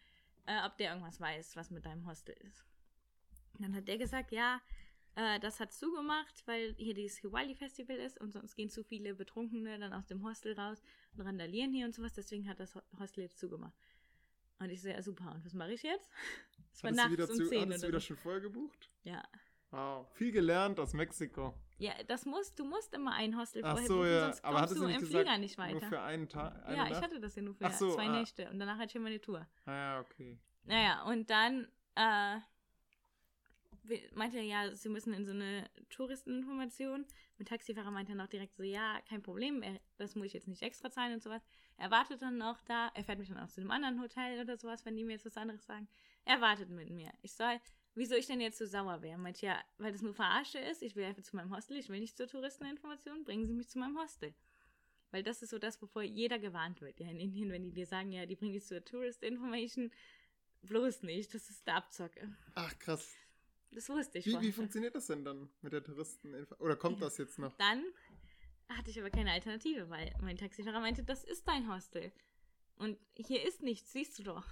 [0.47, 2.65] äh, ob der irgendwas weiß, was mit deinem Hostel ist.
[3.53, 4.59] Und dann hat der gesagt, ja,
[5.15, 9.77] äh, das hat zugemacht, weil hier dieses Hiwali-Festival ist und sonst gehen zu viele Betrunkene
[9.79, 10.81] dann aus dem Hostel raus
[11.15, 13.73] und randalieren hier und sowas, deswegen hat das Ho- Hostel jetzt zugemacht.
[14.59, 16.09] Und ich so, ja, super, und was mache ich jetzt?
[16.73, 18.89] Es war nachts um zu, 10 hattest du wieder schon vorher gebucht?
[19.03, 19.21] Ja.
[19.71, 20.07] Wow.
[20.13, 21.53] Viel gelernt aus Mexiko.
[21.79, 24.23] Ja, das musst, du musst immer ein Hostel Ach vorher so, buchen, ja.
[24.25, 25.79] sonst Aber kommst du im gesagt, Flieger nicht weiter.
[25.79, 26.65] Nur für einen Tag?
[26.65, 27.01] Eine Ja, ich Nacht?
[27.03, 28.19] hatte das ja nur für Ach so, zwei ah.
[28.19, 29.45] Nächte und danach hatte ich ja meine Tour.
[29.65, 30.39] Ah, ja, okay.
[30.63, 32.37] Naja, und dann äh,
[34.13, 37.05] meinte er, ja, sie müssen in so eine Touristeninformation.
[37.37, 40.47] Mein Taxifahrer meinte dann auch direkt so, ja, kein Problem, er, das muss ich jetzt
[40.47, 41.41] nicht extra zahlen und sowas.
[41.77, 44.57] Er wartet dann auch da, er fährt mich dann auch zu einem anderen Hotel oder
[44.57, 45.87] sowas, wenn die mir jetzt was anderes sagen.
[46.25, 47.11] Er wartet mit mir.
[47.21, 47.59] Ich soll,
[47.95, 49.17] wieso ich denn jetzt so sauer wäre?
[49.17, 51.99] Meinte, ja, weil das nur Verarsche ist, ich will einfach zu meinem Hostel, ich will
[51.99, 54.33] nicht zur Touristeninformation, bringen Sie mich zu meinem Hostel.
[55.09, 56.99] Weil das ist so das, wovor jeder gewarnt wird.
[56.99, 59.91] Ja, in Indien, wenn die dir sagen, ja, die bringen dich zur Tourist Information,
[60.61, 62.33] bloß nicht, das ist der Abzocke.
[62.55, 63.13] Ach, krass.
[63.71, 64.47] Das wusste ich Wie, vorher.
[64.49, 66.33] wie funktioniert das denn dann mit der Touristen?
[66.59, 67.55] Oder kommt das jetzt noch?
[67.57, 67.83] Dann
[68.69, 72.11] hatte ich aber keine Alternative, weil mein Taxifahrer meinte, das ist dein Hostel.
[72.75, 74.45] Und hier ist nichts, siehst du doch.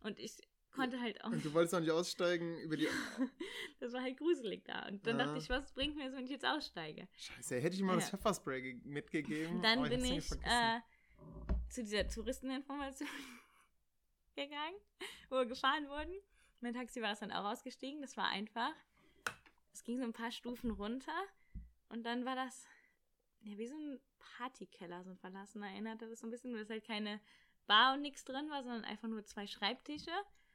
[0.00, 0.36] Und ich
[0.70, 2.86] konnte halt auch, Und du wolltest auch nicht aussteigen über die.
[3.80, 4.86] das war halt gruselig da.
[4.86, 5.24] Und dann Ah.
[5.24, 7.08] dachte ich, was bringt mir das, wenn ich jetzt aussteige?
[7.16, 8.16] Scheiße, hätte ich mal das Ja.
[8.18, 9.62] Pfefferspray ge- mitgegeben.
[9.62, 10.80] Dann aber bin ich äh,
[11.70, 13.08] zu dieser Touristeninformation
[14.36, 14.76] gegangen,
[15.30, 16.14] wo wir gefahren wurden.
[16.60, 18.02] Mein Taxi war es dann auch ausgestiegen.
[18.02, 18.72] Das war einfach.
[19.72, 21.12] Es ging so ein paar Stufen runter
[21.88, 22.66] und dann war das
[23.40, 26.70] ja wie so ein Partykeller, so ein verlassener erinnerte das so ein bisschen, nur dass
[26.70, 27.20] halt keine
[27.66, 30.10] Bar und nichts drin war, sondern einfach nur zwei Schreibtische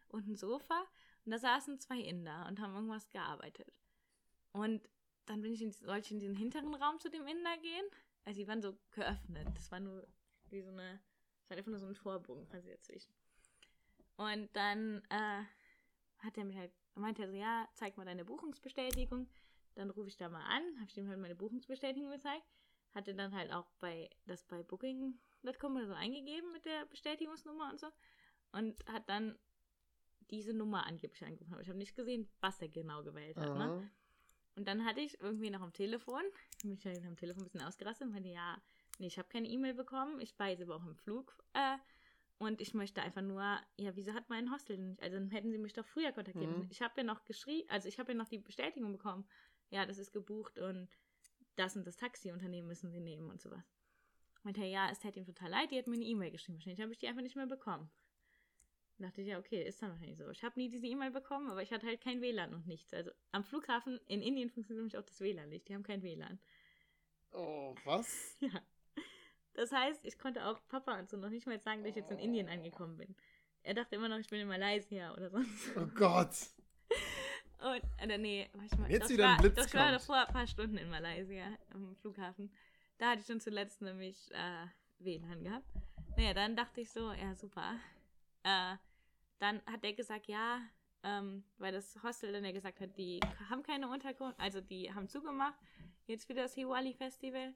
[0.09, 0.85] und ein Sofa
[1.25, 3.71] und da saßen zwei Inder und haben irgendwas gearbeitet.
[4.51, 4.87] Und
[5.25, 7.85] dann bin ich in, sollte ich in den hinteren Raum zu dem Inder gehen.
[8.25, 9.47] Also die waren so geöffnet.
[9.55, 10.05] Das war nur
[10.49, 10.99] wie so eine,
[11.41, 13.13] es war einfach nur so ein Torbogen quasi dazwischen.
[14.17, 15.43] Und dann äh,
[16.23, 19.27] hat er mich halt, meinte er so, ja, zeig mal deine Buchungsbestätigung.
[19.75, 22.45] Dann rufe ich da mal an, habe ich ihm halt meine Buchungsbestätigung gezeigt.
[22.93, 27.79] Hatte dann halt auch bei das bei Booking.com oder so eingegeben mit der Bestätigungsnummer und
[27.79, 27.87] so.
[28.51, 29.37] Und hat dann
[30.29, 31.53] diese Nummer angeblich angerufen.
[31.53, 33.57] Aber ich habe nicht gesehen, was er genau gewählt hat.
[33.57, 33.63] Ne?
[33.63, 33.89] Aha.
[34.55, 36.21] Und dann hatte ich irgendwie noch am Telefon,
[36.61, 38.61] bin ich halt am Telefon ein bisschen ausgerastet und meinte, ja,
[38.99, 41.77] nee, ich habe keine E-Mail bekommen, ich war jetzt aber auch im Flug äh,
[42.37, 43.41] und ich möchte einfach nur,
[43.77, 46.49] ja, wieso hat mein Hostel denn nicht, also dann hätten sie mich doch früher kontaktiert.
[46.49, 46.67] Mhm.
[46.69, 49.25] Ich habe ja noch geschrieben, also ich habe ja noch die Bestätigung bekommen,
[49.69, 50.89] ja, das ist gebucht und
[51.55, 53.63] das und das Taxiunternehmen müssen sie nehmen und sowas.
[54.43, 56.81] Meinte er, ja, es hätte ihm total leid, die hat mir eine E-Mail geschrieben, wahrscheinlich
[56.81, 57.89] habe ich die einfach nicht mehr bekommen.
[58.99, 60.29] Dachte ich, ja, okay, ist dann wahrscheinlich so.
[60.29, 62.93] Ich habe nie diese E-Mail bekommen, aber ich hatte halt kein WLAN und nichts.
[62.93, 65.67] Also am Flughafen in Indien funktioniert nämlich auch das WLAN nicht.
[65.67, 66.39] Die haben kein WLAN.
[67.31, 68.37] Oh, was?
[68.41, 68.61] Ja.
[69.53, 72.11] Das heißt, ich konnte auch Papa und so noch nicht mal sagen, dass ich jetzt
[72.11, 73.15] in Indien angekommen bin.
[73.63, 75.77] Er dachte immer noch, ich bin in Malaysia oder sonst.
[75.77, 76.35] Oh Gott.
[77.59, 78.91] Und, oder nee, warte mal.
[78.91, 81.45] Jetzt doch, wieder ein war, Blitz Doch, ich war davor ein paar Stunden in Malaysia
[81.73, 82.51] am Flughafen.
[82.97, 84.67] Da hatte ich schon zuletzt nämlich äh,
[84.99, 85.67] WLAN gehabt.
[86.17, 87.75] Naja, dann dachte ich so, ja, super.
[88.43, 88.75] Äh,
[89.39, 90.59] dann hat er gesagt, ja,
[91.03, 95.07] ähm, weil das Hostel dann ja gesagt hat, die haben keine Unterkunft, also die haben
[95.07, 95.57] zugemacht,
[96.05, 97.53] jetzt für das Hiwali Festival.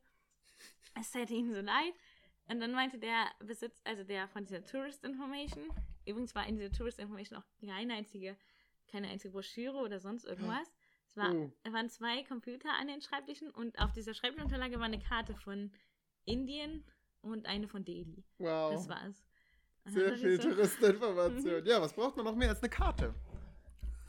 [1.00, 1.94] Es täte ihnen so leid.
[2.50, 5.68] Und dann meinte der Besitz, also der von dieser Tourist Information,
[6.06, 8.38] übrigens war in dieser Tourist Information auch keine einzige,
[8.90, 10.68] keine einzige Broschüre oder sonst irgendwas.
[11.10, 11.52] Es, war, Oh.
[11.72, 15.72] waren zwei Computer an den Schreibtischen und auf dieser Schreibtischunterlage war eine Karte von
[16.26, 16.86] Indien
[17.22, 18.24] und eine von Delhi.
[18.38, 18.72] Wow.
[18.74, 19.26] Das war's.
[19.86, 21.64] Sehr viel so, Touristeninformation.
[21.66, 23.14] Ja, was braucht man noch mehr als eine Karte?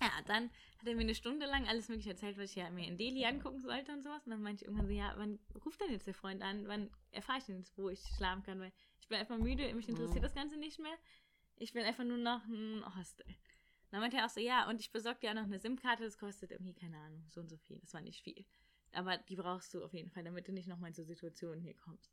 [0.01, 2.86] Ja, dann hat er mir eine Stunde lang alles mögliche erzählt, was ich ja mir
[2.86, 4.24] in Delhi angucken sollte und sowas.
[4.26, 6.68] Und dann meinte ich irgendwann so, ja, wann ruft denn jetzt der Freund an?
[6.68, 8.61] Wann erfahre ich denn jetzt, wo ich schlafen kann?
[8.61, 10.22] Weil ich bin einfach müde, mich interessiert Mhm.
[10.22, 10.96] das Ganze nicht mehr.
[11.57, 13.26] Ich will einfach nur noch ein Hostel.
[13.90, 16.18] Dann meinte er auch so, ja, und ich besorge dir auch noch eine SIM-Karte, das
[16.18, 17.78] kostet irgendwie, keine Ahnung, so und so viel.
[17.80, 18.44] Das war nicht viel.
[18.92, 21.74] Aber die brauchst du auf jeden Fall, damit du nicht nochmal in so Situationen hier
[21.74, 22.12] kommst.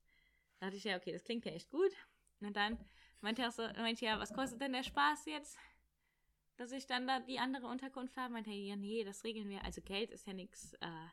[0.60, 1.92] Da dachte ich, ja, okay, das klingt ja echt gut.
[2.40, 2.80] Und dann
[3.22, 5.58] meinte er auch so, meinte ja, was kostet denn der Spaß jetzt?
[6.58, 9.64] Dass ich dann da die andere Unterkunft habe, meinte ja, nee, das regeln wir.
[9.64, 11.08] Also Geld ist ja nichts, äh,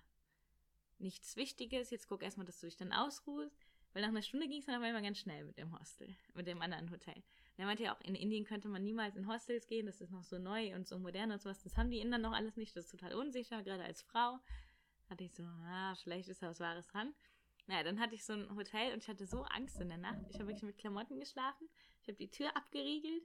[0.99, 1.91] nichts Wichtiges.
[1.91, 3.59] Jetzt guck erstmal, dass du dich dann ausruhst.
[3.93, 6.47] Weil nach einer Stunde ging es dann aber immer ganz schnell mit dem Hostel, mit
[6.47, 7.17] dem anderen Hotel.
[7.17, 10.11] Und er meinte ja auch, in Indien könnte man niemals in Hostels gehen, das ist
[10.11, 11.63] noch so neu und so modern und sowas.
[11.63, 14.39] Das haben die Inder noch alles nicht, das ist total unsicher, gerade als Frau.
[15.11, 17.15] Hatte ich so, ah, vielleicht ist da was Wahres dran.
[17.67, 20.23] Naja, dann hatte ich so ein Hotel und ich hatte so Angst in der Nacht.
[20.31, 21.69] Ich habe wirklich mit Klamotten geschlafen.
[22.01, 23.23] Ich habe die Tür abgeriegelt.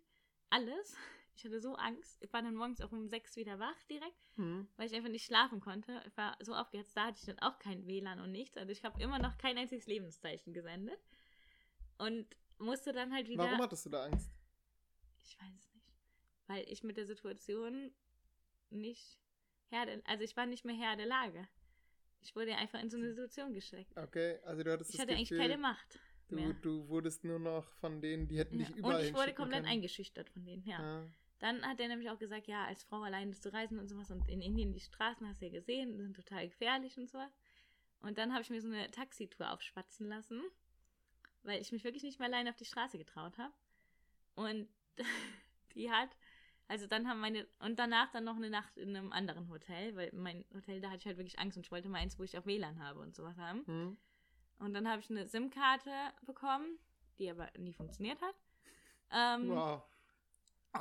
[0.50, 0.98] Alles.
[1.38, 2.18] Ich hatte so Angst.
[2.22, 4.68] Ich war dann morgens auch um sechs wieder wach direkt, Hm.
[4.76, 6.02] weil ich einfach nicht schlafen konnte.
[6.08, 6.98] Ich war so aufgehetzt.
[6.98, 8.58] Da hatte ich dann auch kein WLAN und nichts.
[8.58, 11.00] Also ich habe immer noch kein einziges Lebenszeichen gesendet.
[12.00, 12.28] Und
[12.58, 13.44] musste dann halt wieder.
[13.44, 14.32] Warum hattest du da Angst?
[15.24, 15.94] Ich weiß es nicht.
[16.48, 17.92] Weil ich mit der Situation
[18.72, 19.20] nicht
[19.70, 21.48] Herr der, also ich war nicht mehr Herr der Lage.
[22.22, 23.96] Ich wurde einfach in so eine Situation gesteckt.
[23.96, 26.54] Okay, also du hattest Ich hatte eigentlich Gefühl, keine Macht du, mehr.
[26.62, 29.62] du wurdest nur noch von denen, die hätten dich Ja, überall Und ich wurde komplett
[29.64, 29.72] können.
[29.74, 30.80] eingeschüchtert von denen, ja.
[30.80, 31.08] Ah.
[31.40, 34.28] Dann hat er nämlich auch gesagt, ja, als Frau alleine zu reisen und sowas und
[34.28, 37.32] in Indien die Straßen hast du ja gesehen, sind total gefährlich und sowas.
[38.02, 40.42] Und dann habe ich mir so eine Taxitour aufschwatzen lassen,
[41.44, 43.54] weil ich mich wirklich nicht mehr alleine auf die Straße getraut habe.
[44.36, 44.68] Und
[45.76, 46.10] die hat,
[46.68, 50.10] also dann haben meine, und danach dann noch eine Nacht in einem anderen Hotel, weil
[50.14, 52.38] mein Hotel, da hatte ich halt wirklich Angst und ich wollte mal eins, wo ich
[52.38, 53.66] auch WLAN habe und sowas haben.
[53.68, 53.98] Hm.
[54.60, 55.92] Und dann habe ich eine SIM-Karte
[56.26, 56.80] bekommen,
[57.20, 58.36] die aber nie funktioniert hat.
[59.12, 59.84] Ähm, Wow.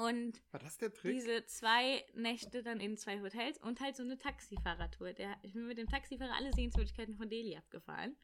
[0.00, 1.12] Und War das der Trick?
[1.12, 5.12] diese zwei Nächte dann in zwei Hotels und halt so eine Taxifahrertour.
[5.12, 8.16] Der, ich bin mit dem Taxifahrer alle Sehenswürdigkeiten von Delhi abgefahren.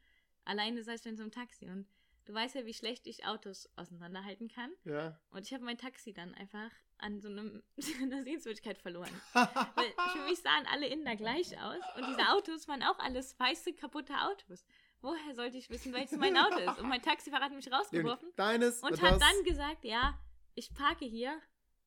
[0.45, 1.87] Alleine saß ich in so einem Taxi und
[2.25, 4.71] du weißt ja, wie schlecht ich Autos auseinanderhalten kann.
[4.85, 5.19] ja.
[5.31, 7.63] Und ich habe mein Taxi dann einfach an so einem,
[8.01, 9.09] einer Sehenswürdigkeit verloren.
[9.33, 13.73] Weil für mich sahen alle Inder gleich aus und diese Autos waren auch alles weiße,
[13.73, 14.65] kaputte Autos.
[15.01, 16.79] Woher sollte ich wissen, welches mein Auto ist?
[16.79, 20.17] Und mein Taxifahrer hat mich rausgeworfen Deines und das hat dann gesagt, ja,
[20.55, 21.41] ich parke hier,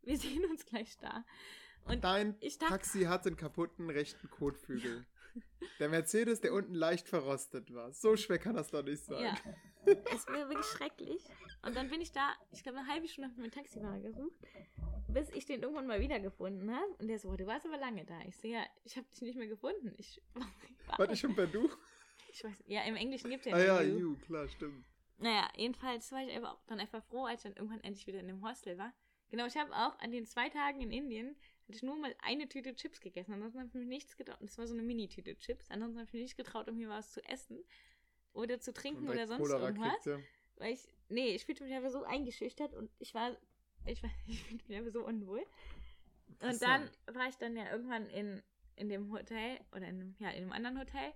[0.06, 1.24] wir sehen uns gleich da.
[1.84, 5.04] Und Dein dachte- Taxi hat einen kaputten rechten Kotflügel.
[5.78, 7.92] Der Mercedes, der unten leicht verrostet war.
[7.92, 9.22] So schwer kann das doch nicht sein.
[9.22, 9.34] ja,
[10.14, 11.22] es wäre wirklich schrecklich.
[11.62, 14.34] Und dann bin ich da, ich glaube, eine halbe Stunde habe ich meinen Taxifahrer gesucht,
[15.08, 16.86] bis ich den irgendwann mal wiedergefunden habe.
[16.98, 18.18] Und der so, du warst aber lange da.
[18.26, 19.92] Ich so, ja, ich habe dich nicht mehr gefunden.
[19.98, 20.22] Ich,
[20.96, 21.68] Warte ich schon per Du?
[22.32, 24.16] ich weiß, ja, im Englischen gibt es ja Ah ja, You.
[24.24, 24.86] klar, stimmt.
[25.18, 26.32] Naja, jedenfalls war ich
[26.66, 28.92] dann einfach froh, als ich dann irgendwann endlich wieder in dem Hostel war.
[29.30, 32.48] Genau, ich habe auch an den zwei Tagen in Indien, hatte ich nur mal eine
[32.48, 33.32] Tüte Chips gegessen.
[33.32, 34.38] Ansonsten habe ich mich nichts getraut.
[34.40, 35.68] Das war so eine Mini-Tüte Chips.
[35.70, 37.58] Ansonsten habe ich mich nicht getraut, um hier was zu essen
[38.32, 39.92] oder zu trinken oder sonst Cholera irgendwas.
[39.92, 40.18] kriegt, ja.
[40.56, 43.36] Weil ich, nee, ich fühlte mich einfach so eingeschüchtert und ich war,
[43.84, 45.44] ich war, ich fühlte mich einfach so unwohl.
[46.28, 46.98] Und dann Interessant.
[47.06, 48.42] war ich dann ja irgendwann in,
[48.76, 51.12] in dem Hotel oder in, ja, in einem anderen Hotel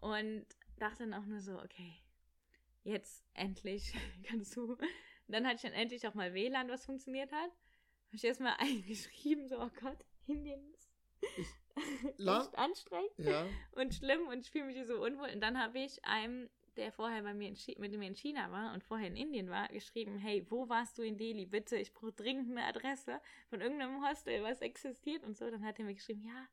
[0.00, 0.46] und
[0.78, 1.94] dachte dann auch nur so, okay,
[2.84, 3.92] jetzt endlich
[4.24, 4.76] kannst du.
[5.26, 7.50] Und dann hatte ich dann endlich auch mal WLAN, was funktioniert hat.
[7.50, 10.90] Habe ich erstmal eingeschrieben, so, oh Gott, Indien ist
[12.18, 13.46] echt anstrengend Ja.
[13.72, 15.30] und schlimm und ich fühle mich hier so unwohl.
[15.30, 18.84] Und dann habe ich einem, der vorher bei mir mit mir in China war und
[18.84, 21.46] vorher in Indien war, geschrieben, hey, wo warst du in Delhi?
[21.46, 25.50] Bitte, ich brauche dringend eine Adresse von irgendeinem Hostel, was existiert und so.
[25.50, 26.46] Dann hat er mir geschrieben, ja,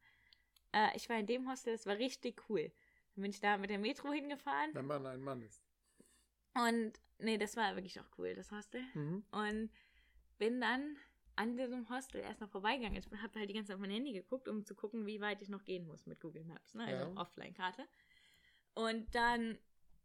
[0.73, 2.71] äh, ich war in dem Hostel, das war richtig cool.
[3.15, 5.62] Dann bin ich da mit der Metro hingefahren Wenn man ein Mann ist.
[6.53, 8.81] Und nee, das war wirklich auch cool, das Hostel.
[8.93, 9.23] Mhm.
[9.31, 9.69] Und
[10.37, 10.97] bin dann
[11.35, 12.97] an diesem Hostel erst noch vorbeigegangen.
[12.97, 15.41] Ich habe halt die ganze Zeit auf mein Handy geguckt, um zu gucken, wie weit
[15.41, 16.85] ich noch gehen muss mit Google Maps, ne?
[16.85, 17.21] also Ja.
[17.21, 17.87] Offline-Karte.
[18.75, 19.57] Und dann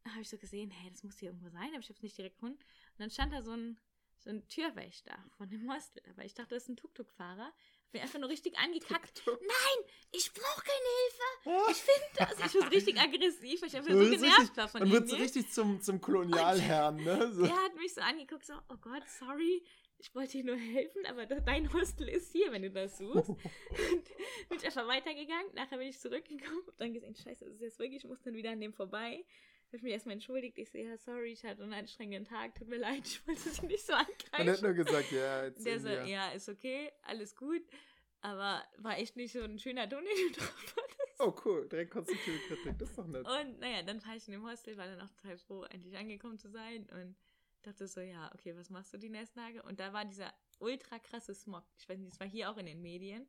[0.07, 2.17] habe ich so gesehen, hey, das muss hier irgendwo sein, aber ich habe es nicht
[2.17, 2.59] direkt gefunden.
[2.59, 3.79] Und dann stand da so ein,
[4.19, 6.03] so ein Türwächter von dem Hostel.
[6.11, 7.53] Aber ich dachte, das ist ein Tuk-Tuk-Fahrer.
[7.93, 9.23] Mich einfach nur richtig angekackt.
[9.27, 11.71] Nein, ich brauche keine Hilfe.
[11.73, 12.55] Ich finde das.
[12.55, 14.93] Ich war richtig aggressiv, weil ich einfach so genervt richtig- war von ihm.
[14.93, 17.33] wird so richtig zum, zum Kolonialherrn, ne?
[17.33, 17.43] So.
[17.47, 19.63] Der hat mich so angeguckt, so, oh Gott, sorry,
[19.99, 23.29] ich wollte dir nur helfen, aber dein Hostel ist hier, wenn du das suchst.
[23.31, 23.39] und
[24.49, 25.55] bin ich einfach weitergegangen.
[25.55, 28.35] Nachher bin ich zurückgekommen, hab dann gesehen, scheiße, das ist jetzt wirklich, ich muss dann
[28.35, 29.25] wieder an dem vorbei.
[29.69, 30.57] Hab ich mich erstmal entschuldigt.
[30.57, 33.63] Ich so, ja, sorry, ich hatte einen anstrengenden Tag, tut mir leid, ich wollte dich
[33.63, 34.47] nicht so angreifen.
[34.47, 37.63] Man hat nur gesagt, ja, jetzt Der so, ja, ist okay, alles gut.
[38.21, 41.21] Aber war echt nicht so ein schöner Ton, den du drauf hattest.
[41.21, 43.27] Oh, cool, direkt konstruktive Kritik, das ist doch nett.
[43.27, 46.39] Und naja, dann war ich in dem Hostel, war dann auch total froh, endlich angekommen
[46.39, 47.17] zu sein und
[47.63, 49.63] dachte so, ja, okay, was machst du die nächsten Tage?
[49.63, 51.65] Und da war dieser ultra krasse Smog.
[51.79, 53.29] Ich weiß nicht, das war hier auch in den Medien.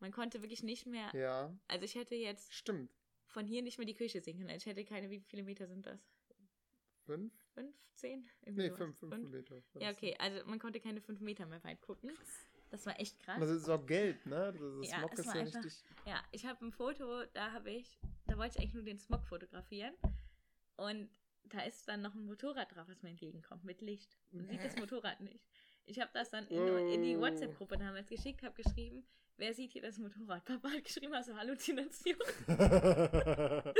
[0.00, 1.10] Man konnte wirklich nicht mehr.
[1.14, 1.56] Ja.
[1.66, 2.90] Also ich hätte jetzt Stimmt.
[3.34, 4.48] Von hier nicht mehr die Küche sehen können.
[4.50, 6.00] Also ich hätte keine, wie viele Meter sind das?
[7.04, 7.32] Fünf?
[7.52, 8.26] Fünf, zehn?
[8.42, 8.78] Irgendwie Nee, sowas.
[8.78, 9.62] fünf, fünf, Meter.
[9.80, 12.12] Ja, okay, also man konnte keine fünf Meter mehr weit gucken.
[12.70, 13.38] Das war echt krass.
[13.40, 14.52] Das ist auch Geld, ne?
[14.52, 15.84] Das ist Ja, Smog ist ja einfach- richtig.
[16.06, 19.26] Ja, ich habe ein Foto, da habe ich, da wollte ich eigentlich nur den Smog
[19.26, 19.94] fotografieren.
[20.76, 21.10] Und
[21.44, 24.16] da ist dann noch ein Motorrad drauf, was mir entgegenkommt, mit Licht.
[24.32, 25.44] Man sieht das Motorrad nicht.
[25.86, 27.20] Ich habe das dann in, in die Oh.
[27.20, 29.04] WhatsApp-Gruppe damals geschickt, habe geschrieben,
[29.36, 30.44] wer sieht hier das Motorrad?
[30.44, 32.16] Papa hat geschrieben, also Halluzination.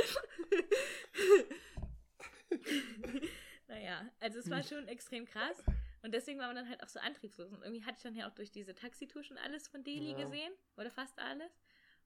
[3.67, 5.63] naja, also es war schon extrem krass.
[6.03, 7.51] Und deswegen war man dann halt auch so antriebslos.
[7.51, 10.17] Und irgendwie hatte ich dann ja auch durch diese Taxitour schon alles von Delhi Ja.
[10.23, 10.51] gesehen.
[10.77, 11.51] Oder fast alles.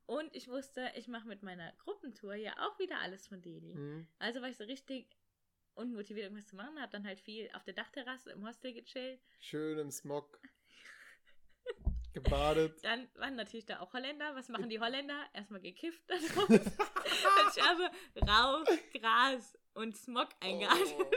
[0.06, 3.74] Und ich wusste, ich mache mit meiner Gruppentour ja auch wieder alles von Delhi.
[3.74, 4.08] Hm.
[4.18, 5.08] Also war ich so richtig
[5.80, 6.80] unmotiviert, irgendwas zu machen.
[6.82, 9.20] Hab dann halt viel auf der Dachterrasse im Hostel gechillt.
[9.40, 10.40] Schön im Smog.
[12.14, 12.84] Gebadet.
[12.84, 14.36] Dann waren natürlich da auch Holländer.
[14.36, 15.26] Was machen die Holländer?
[15.34, 16.50] Erstmal gekifft da drauf.
[16.50, 16.62] Und
[17.56, 17.92] ich habe
[18.28, 21.08] Rauch, Gras und Smog eingeatmet.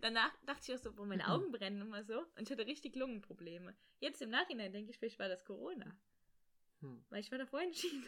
[0.00, 2.18] Danach dachte ich auch so, boah, meine Augen brennen immer so.
[2.36, 3.74] Und ich hatte richtig Lungenprobleme.
[4.00, 5.96] Jetzt im Nachhinein denke ich, vielleicht war das Corona.
[6.80, 7.04] Hm.
[7.08, 8.06] Weil ich war davor in China.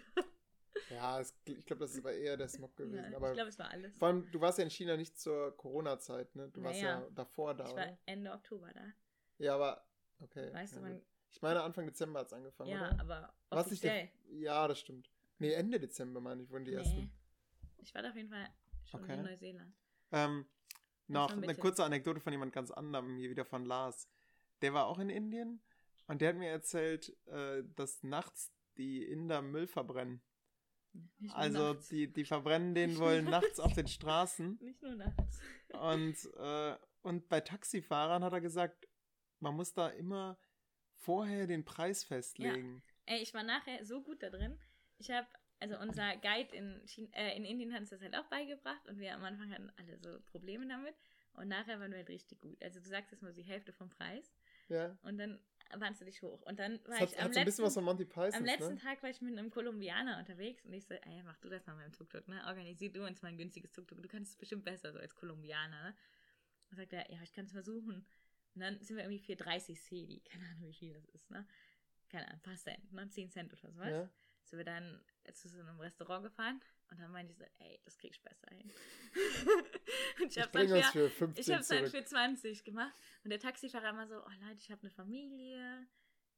[0.90, 3.10] Ja, es, ich glaube, das aber eher der Smog gewesen.
[3.10, 3.96] Ja, aber ich glaube, es war alles.
[3.96, 6.48] vor allem, du warst ja in China nicht zur Corona-Zeit, ne?
[6.50, 7.00] Du warst Naja.
[7.00, 7.82] ja davor da, Ich oder?
[7.88, 8.84] war Ende Oktober da.
[9.38, 9.84] Ja, aber.
[10.20, 10.52] Okay.
[10.52, 10.94] Weißt du, ja, man.
[10.94, 11.02] gut.
[11.30, 13.00] Ich meine, Anfang Dezember hat es angefangen, Ja, oder?
[13.00, 14.08] aber War's nicht der-.
[14.30, 15.10] Ja, das stimmt.
[15.38, 16.76] Nee, Ende Dezember, meine ich, wurden die Nee.
[16.78, 17.12] ersten.
[17.78, 18.48] Ich war da auf jeden Fall
[18.84, 19.14] schon Okay.
[19.14, 19.74] in Neuseeland.
[20.12, 20.46] Ähm,
[21.06, 24.08] noch war eine kurze Anekdote von jemand ganz anderem, hier wieder von Lars.
[24.60, 25.62] Der war auch in Indien
[26.08, 30.20] und der hat mir erzählt, äh, dass nachts die Inder Müll verbrennen.
[31.18, 33.46] Nicht Also die, die verbrennen den Nicht wohl nachts.
[33.46, 34.58] nachts auf den Straßen.
[34.60, 35.40] Nicht nur nachts.
[35.72, 38.86] Und, äh, und bei Taxifahrern hat er gesagt,
[39.38, 40.38] man muss da immer
[40.96, 42.82] vorher den Preis festlegen.
[43.06, 44.58] Ey, ich war nachher so gut da drin.
[44.98, 45.26] Ich habe,
[45.60, 48.98] also unser Guide in, China, äh, in Indien hat uns das halt auch beigebracht und
[48.98, 50.94] wir am Anfang hatten alle so Probleme damit.
[51.34, 52.60] Und nachher waren wir halt richtig gut.
[52.62, 54.34] Also du sagst jetzt mal die Hälfte vom Preis
[54.68, 54.98] Ja.
[55.02, 55.38] und dann
[56.04, 56.42] dich hoch.
[56.42, 58.04] Und dann war Das ich hat, am hat so ein bisschen was letzten, von Monty
[58.04, 58.34] Python.
[58.34, 58.80] am letzten ne?
[58.80, 61.76] Tag war ich mit einem Kolumbianer unterwegs und ich so, ey, mach du das mal
[61.76, 62.42] mit dem Tuk-Tuk, ne?
[62.46, 64.02] Organisier du uns mal ein günstiges Tuk-Tuk.
[64.02, 65.94] Du kannst es bestimmt besser so als Kolumbianer, ne?
[66.70, 68.04] Und sagt er, ja, ich kann es versuchen.
[68.54, 70.20] Und dann sind wir irgendwie 4,30 Cedi.
[70.30, 71.46] Keine Ahnung, wie viel das ist, ne?
[72.08, 73.08] Keine Ahnung, ein paar Cent, ne?
[73.08, 73.90] 10 Cent oder sowas.
[73.90, 74.08] Ja.
[74.50, 75.00] Sind wir dann
[75.32, 76.60] zu so einem Restaurant gefahren
[76.90, 78.70] und dann meinte ich so, ey, das krieg ich besser hin.
[80.20, 82.94] und ich hab's dann für, für 15 ich hab's dann für 20 gemacht.
[83.22, 85.86] Und der Taxifahrer immer so, oh Leute, ich habe eine Familie,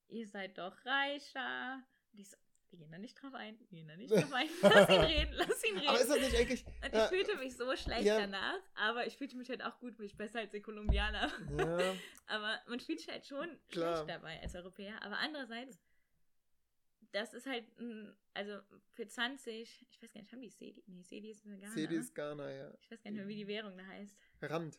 [0.09, 1.82] ihr seid doch reicher.
[2.12, 2.36] Und ich so,
[2.70, 4.48] wir gehen da nicht drauf ein, wir gehen da nicht drauf ein.
[4.62, 5.89] Lass ihn reden, lass ihn reden.
[5.89, 6.64] Aber ist das nicht eigentlich.
[6.66, 8.18] und ich äh, fühlte mich so schlecht ja.
[8.18, 11.30] danach, aber ich fühlte mich halt auch gut, mich besser als der Kolumbianer.
[11.59, 11.94] ja,
[12.26, 13.97] Aber man fühlt sich halt schon Klar.
[13.97, 15.02] schlecht dabei als Europäer.
[15.02, 15.78] Aber andererseits,
[17.12, 18.59] das ist halt, ein, also
[18.94, 20.82] für 20, ich weiß gar nicht, haben die Sedi?
[20.86, 21.72] Nee, Sedi ist eine Ghana.
[21.74, 22.01] CD ne?
[22.01, 22.74] ist Ghana, ja.
[22.80, 24.16] Ich weiß gar nicht mehr, wie die Währung da heißt.
[24.43, 24.78] Rand.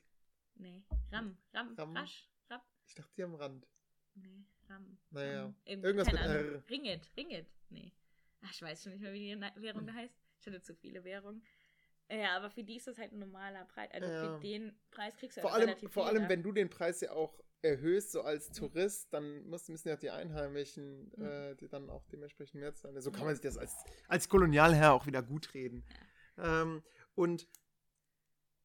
[0.55, 1.97] Nee, Ram, Ram, Ram.
[1.97, 3.67] Rasch, Rap, Ich dachte, die haben Rand.
[4.15, 4.97] nee, Ram.
[5.11, 5.55] Naja, Ram.
[5.65, 6.35] Irgend- irgendwas mit Ahnung.
[6.55, 6.69] R.
[6.69, 7.91] Ringgit, Ringgit, nee.
[8.41, 10.13] Ach, ich weiß schon nicht mehr, wie die Währung da heißt.
[10.39, 11.43] Ich hatte zu viele Währungen.
[12.11, 13.89] Ja, aber für die ist das halt ein normaler Preis.
[13.91, 14.35] Also Ja.
[14.35, 16.99] für den Preis kriegst du Vor halt allem, relativ vor allem wenn du den Preis
[17.01, 21.89] ja auch erhöhst, so als Tourist, dann müssen ja auch die Einheimischen äh, die dann
[21.89, 23.01] auch dementsprechend mehr zahlen.
[23.01, 23.73] So kann man sich das als,
[24.07, 25.85] als Kolonialherr auch wieder gut reden.
[26.37, 26.83] Ähm,
[27.15, 27.47] und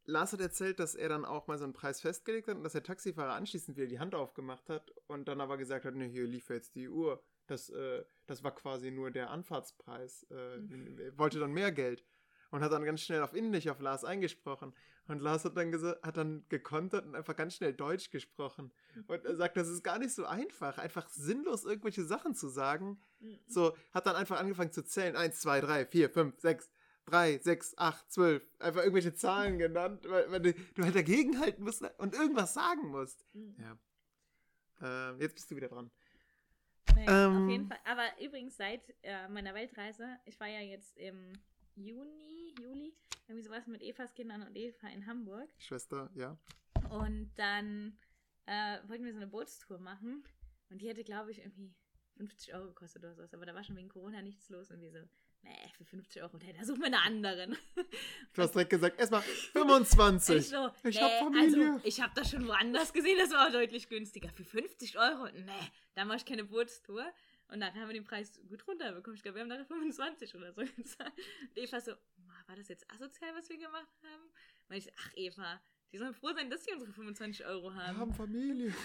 [0.05, 2.73] Lars hat erzählt, dass er dann auch mal so einen Preis festgelegt hat und dass
[2.73, 6.27] der Taxifahrer anschließend wieder die Hand aufgemacht hat und dann aber gesagt hat, ne, hier
[6.27, 7.23] lief jetzt die Uhr.
[7.47, 10.27] Das, äh, das war quasi nur der Anfahrtspreis.
[10.31, 10.99] Äh, Mhm.
[10.99, 12.05] er wollte dann mehr Geld.
[12.51, 14.75] Und hat dann ganz schnell auf Indisch auf Lars eingesprochen.
[15.09, 15.73] Und Lars hat dann,
[16.03, 18.71] hat dann gekontert und einfach ganz schnell Deutsch gesprochen.
[19.07, 23.01] Und er sagt, das ist gar nicht so einfach, einfach sinnlos irgendwelche Sachen zu sagen.
[23.21, 23.39] Mhm.
[23.47, 25.17] So, hat dann einfach angefangen zu zählen.
[25.17, 26.71] Eins, zwei, drei, vier, fünf, sechs,
[27.07, 28.47] drei, sechs, acht, zwölf.
[28.59, 33.25] Einfach irgendwelche Zahlen genannt, weil, weil du, du halt dagegenhalten musst und irgendwas sagen musst.
[33.33, 33.57] Mhm.
[33.59, 35.11] Ja.
[35.11, 35.91] Ähm, jetzt bist du wieder dran.
[36.95, 37.79] Naja, Ähm, auf jeden Fall.
[37.85, 41.33] Aber übrigens seit äh, meiner Weltreise, ich war ja jetzt im
[41.77, 42.95] Juni, Juli,
[43.29, 45.49] irgendwie sowas mit Evas Kindern und Eva in Hamburg.
[45.59, 46.37] Schwester, ja.
[46.91, 47.99] Und dann
[48.47, 50.25] äh, wollten wir so eine Bootstour machen.
[50.71, 51.75] Und die hätte, glaube ich, irgendwie
[52.17, 53.35] 50 Euro gekostet oder sowas.
[53.35, 54.71] Aber da war schon wegen Corona nichts los.
[54.71, 54.99] Und wir so,
[55.43, 57.57] nee, für 50 Euro, da suchen wir eine anderen.
[58.35, 60.37] Du hast direkt gesagt, erstmal 25.
[60.37, 61.73] Ich, so, Ich nee, hab Familie.
[61.73, 64.29] Also, ich habe das schon woanders gesehen, das war auch deutlich günstiger.
[64.31, 65.27] Für 50 Euro?
[65.33, 65.53] Nee,
[65.95, 67.05] da mache ich keine Bootstour.
[67.49, 69.17] Und dann haben wir den Preis gut runterbekommen.
[69.17, 71.13] Ich glaube, wir haben nachher 25 oder so gezahlt.
[71.41, 71.93] Und Eva so,
[72.49, 74.23] war das jetzt asozial, was wir gemacht haben?
[74.69, 75.61] Und ich ach Eva,
[75.93, 77.99] die sollen froh sein, dass sie unsere 25 Euro Wir haben.
[77.99, 78.75] haben Familie.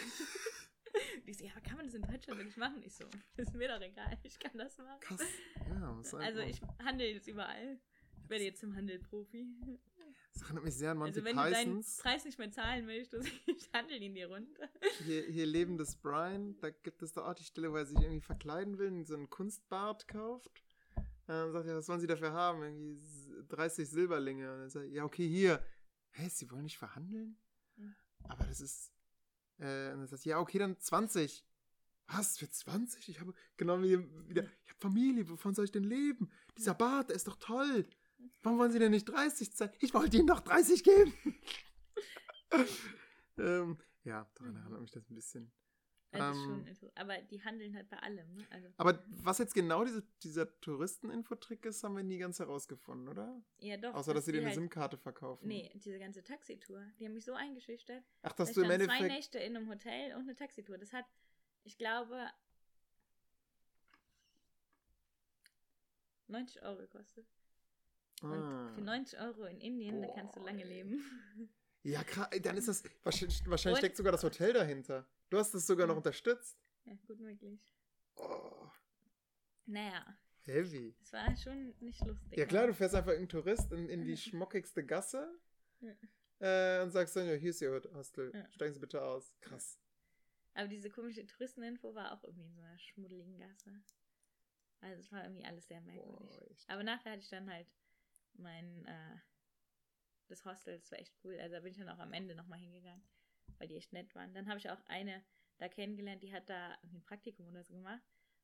[1.25, 2.83] Die so, ja, aber kann man das in Deutschland nicht machen?
[2.83, 3.05] Ich so,
[3.37, 4.99] ist mir doch egal, ich kann das machen.
[4.99, 5.21] Krass.
[5.67, 7.79] Ja, muss Also ich handle jetzt überall.
[8.21, 9.47] Ich werde jetzt im Handel Profi.
[10.33, 11.97] Das erinnert mich sehr an Monty Also wenn du deinen Pythons.
[11.97, 14.69] Preis nicht mehr zahlen möchtest, ich handle ihn dir runter.
[15.03, 17.97] Hier, hier Leben des Brian, da gibt es da auch die Stelle, wo er sich
[17.99, 20.51] irgendwie verkleiden will und so einen Kunstbart kauft.
[20.95, 22.61] Und dann sagt er, was wollen Sie dafür haben?
[22.61, 22.97] Irgendwie
[23.49, 24.51] 30 Silberlinge.
[24.51, 25.63] Und dann sagt ja, okay, hier.
[26.11, 27.37] Hä, Sie wollen nicht verhandeln?
[27.75, 27.95] Hm.
[28.23, 28.91] Aber das ist.
[29.57, 31.45] Äh, und dann sagt ja, okay, dann 20.
[32.07, 32.37] Was?
[32.37, 33.09] Für 20?
[33.09, 33.97] Ich habe, genau wie
[34.27, 36.29] wieder, ich habe Familie, wovon soll ich denn leben?
[36.57, 37.87] Dieser Bart, der ist doch toll.
[38.41, 39.71] Warum wollen Sie denn nicht 30 zahlen?
[39.79, 41.13] Ich wollte Ihnen doch 30 geben.
[43.37, 44.59] ähm, ja, daran Mhm.
[44.59, 45.51] erinnert mich das ein bisschen.
[46.13, 46.91] Also Ähm, schon.
[46.95, 48.45] Aber die handeln halt bei allem, ne?
[48.51, 53.41] Also, Aber was jetzt genau diese, dieser Touristen-Infotrick ist, haben wir nie ganz herausgefunden, oder?
[53.59, 53.93] ja doch.
[53.95, 55.47] Außer, dass sie dir eine halt, SIM-Karte verkaufen.
[55.47, 58.03] Nee, diese ganze Taxitour, die haben mich so eingeschüchtert.
[58.21, 59.11] Ach, Da dass du im standen zwei Endeffekt.
[59.15, 60.77] Nächte in einem Hotel und eine Taxitour.
[60.77, 61.05] Das hat,
[61.63, 62.29] ich glaube,
[66.27, 67.25] 90 Euro gekostet.
[68.21, 68.71] Und Ah.
[68.73, 71.03] für 90 Euro in Indien, da kannst du Boah, lange leben.
[71.83, 72.83] Ja, krass, dann ist das.
[73.03, 75.05] Wahrscheinlich, wahrscheinlich Und- steckt sogar das Hotel dahinter.
[75.33, 76.59] Du hast das sogar noch unterstützt.
[76.85, 77.59] ja, gut möglich.
[78.17, 78.69] Oh,
[79.65, 80.95] Naja, heavy.
[80.99, 82.37] das war schon nicht lustig.
[82.37, 85.41] Ja, klar, du fährst einfach irgendein Tourist in, in die schmockigste Gasse
[86.37, 88.31] äh, und sagst dann, ja, hier ist Ihr Hostel.
[88.31, 88.47] Ja.
[88.51, 89.35] Steigen Sie bitte aus.
[89.41, 89.79] Krass.
[90.53, 93.81] Aber diese komische Touristeninfo war auch irgendwie in so einer schmuddeligen Gasse.
[94.81, 96.63] Also es war irgendwie alles sehr merkwürdig.
[96.67, 96.73] Boah.
[96.75, 97.67] Aber nachher hatte ich dann halt
[98.33, 99.17] mein, äh,
[100.27, 101.39] das Hostel, das war echt cool.
[101.39, 103.03] Also da bin ich dann auch am Ende nochmal hingegangen,
[103.57, 104.33] weil die echt nett waren.
[104.33, 105.23] Dann habe ich auch eine
[105.57, 108.01] da kennengelernt, die hat da ein Praktikum oder so gemacht.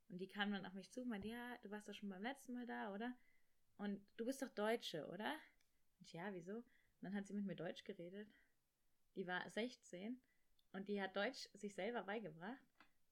[0.10, 2.23] Und die kam dann auf mich zu und meinte, ja, du warst doch schon beim
[2.23, 3.14] letzten Mal da, oder?
[3.77, 5.36] Und du bist doch Deutsche, oder?
[5.99, 6.56] Und ja, wieso?
[6.56, 6.65] Und
[7.02, 8.27] dann hat sie mit mir Deutsch geredet.
[9.15, 10.19] Die war 16
[10.73, 12.57] und die hat Deutsch sich selber beigebracht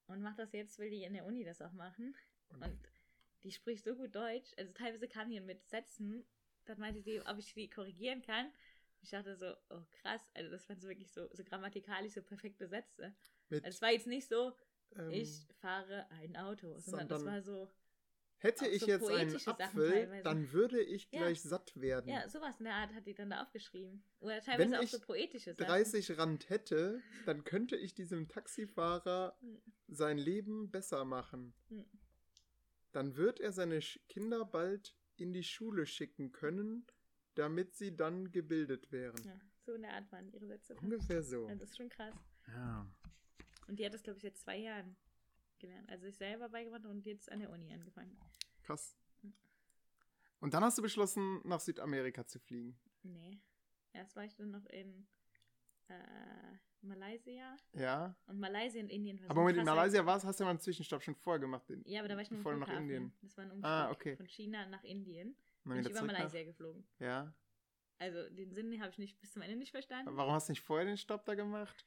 [0.06, 2.16] und macht das jetzt, will die in der Uni das auch machen.
[2.60, 2.78] Und
[3.42, 4.52] die spricht so gut Deutsch.
[4.56, 6.24] Also teilweise kam hier mit Sätzen.
[6.64, 8.50] Dann meinte sie, ob ich sie korrigieren kann.
[9.00, 10.20] Ich dachte so, oh krass.
[10.34, 13.14] Also das waren so wirklich so, so grammatikalisch so perfekte Sätze.
[13.48, 14.52] Mit, Also es war jetzt nicht so,
[14.96, 17.70] ähm, ich fahre ein Auto, sondern das sondern- war so,
[18.38, 21.20] hätte auch ich so jetzt einen Apfel, dann würde ich Ja.
[21.22, 22.08] gleich satt werden.
[22.08, 24.02] ja, sowas in der Art hat die dann da aufgeschrieben.
[24.20, 25.66] Oder teilweise auch ich so poetische Sachen.
[25.68, 29.62] 30 Rand hätte, dann könnte ich diesem Taxifahrer Hm.
[29.88, 31.54] sein Leben besser machen.
[31.68, 31.84] Hm.
[32.92, 36.86] Dann wird er seine Kinder bald in die Schule schicken können,
[37.38, 39.22] damit sie dann gebildet wären.
[39.24, 40.74] Ja, so in der Art waren ihre Sätze.
[40.76, 41.46] Ungefähr so.
[41.48, 42.14] Ja, das ist schon krass.
[42.48, 42.86] Ja.
[43.68, 44.96] Und die hat das, glaube ich, seit zwei Jahren
[45.58, 45.88] gelernt.
[45.90, 48.18] Also sich selber beigebracht und jetzt an der Uni angefangen.
[48.62, 48.96] Krass.
[50.40, 52.78] Und dann hast du beschlossen, nach Südamerika zu fliegen.
[53.02, 53.38] Nee.
[53.92, 55.06] Erst war ich dann noch in
[55.88, 55.94] äh,
[56.80, 57.56] Malaysia.
[57.74, 58.14] Ja.
[58.26, 61.02] Und Malaysia und Indien Aber Moment, in Malaysia warst, hast du ja mal einen Zwischenstopp
[61.02, 61.68] schon vorher gemacht.
[61.68, 62.68] Den, Ja, aber da war ich nur im bevor du nach.
[62.80, 63.12] Indien.
[63.22, 64.16] Das war ein Umstieg Ah, okay.
[64.16, 65.36] von China nach Indien.
[65.76, 66.86] Bin ich über zurück nach- Malaysia geflogen.
[66.98, 67.34] Ja.
[67.98, 70.60] Also den Sinn habe ich nicht bis zum Ende nicht verstanden, Warum hast du nicht
[70.62, 71.84] vorher den Stopp da gemacht?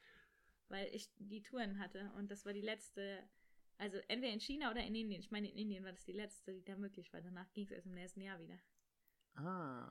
[0.68, 3.28] weil ich die Touren hatte und das war die letzte.
[3.76, 5.20] Also entweder in China oder in Indien.
[5.20, 7.20] Ich meine, in Indien war das die letzte, die da möglich war.
[7.20, 8.58] Danach ging es erst im nächsten Jahr wieder.
[9.34, 9.90] Ah,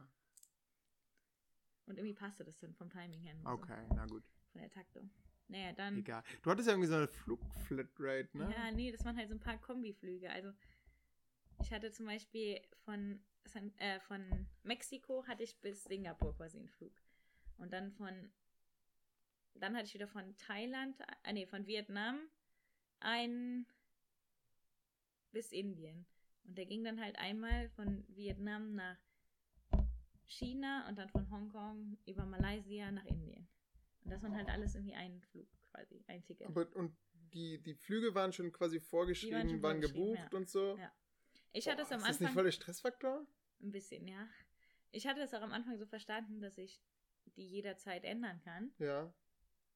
[1.86, 3.34] Und irgendwie passte das dann vom Timing her.
[3.36, 4.24] nur so, okay, na gut.
[4.52, 5.12] von der Taktung.
[5.48, 5.98] Naja, dann.
[6.00, 6.24] Egal.
[6.42, 8.52] Du hattest ja irgendwie so eine Flugflatrate, ne?
[8.56, 10.30] Ja, nee, das waren halt so ein paar Kombiflüge.
[10.32, 10.52] Also
[11.60, 16.70] ich hatte zum Beispiel von, San, äh, von Mexiko hatte ich bis Singapur quasi einen
[16.70, 16.94] Flug.
[17.58, 18.32] Und dann von,
[19.56, 22.20] dann hatte ich wieder von Thailand, äh, nee, von Vietnam
[23.00, 23.68] einen
[25.32, 26.06] bis Indien.
[26.44, 28.98] Und der ging dann halt einmal von Vietnam nach
[30.26, 33.48] China und dann von Hongkong über Malaysia nach Indien.
[34.04, 36.48] Und das waren halt alles irgendwie ein Flug quasi, ein Ticket.
[36.48, 36.96] Aber, und
[37.34, 40.38] die, die Flüge waren schon quasi vorgeschrieben, schon waren vorgeschrieben, gebucht ja.
[40.38, 40.78] und so.
[40.78, 40.92] Ja.
[41.54, 43.26] Ich hatte es Boah, am ist das nicht Anfang voll der Stressfaktor?
[43.62, 44.28] ein bisschen, ja.
[44.92, 46.82] Ich hatte es auch am Anfang so verstanden, dass ich
[47.36, 48.72] die jederzeit ändern kann.
[48.80, 49.14] Ja.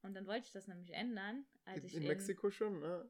[0.02, 3.10] Und dann wollte ich das nämlich ändern, als In, ich in in, Mexiko schon, ne?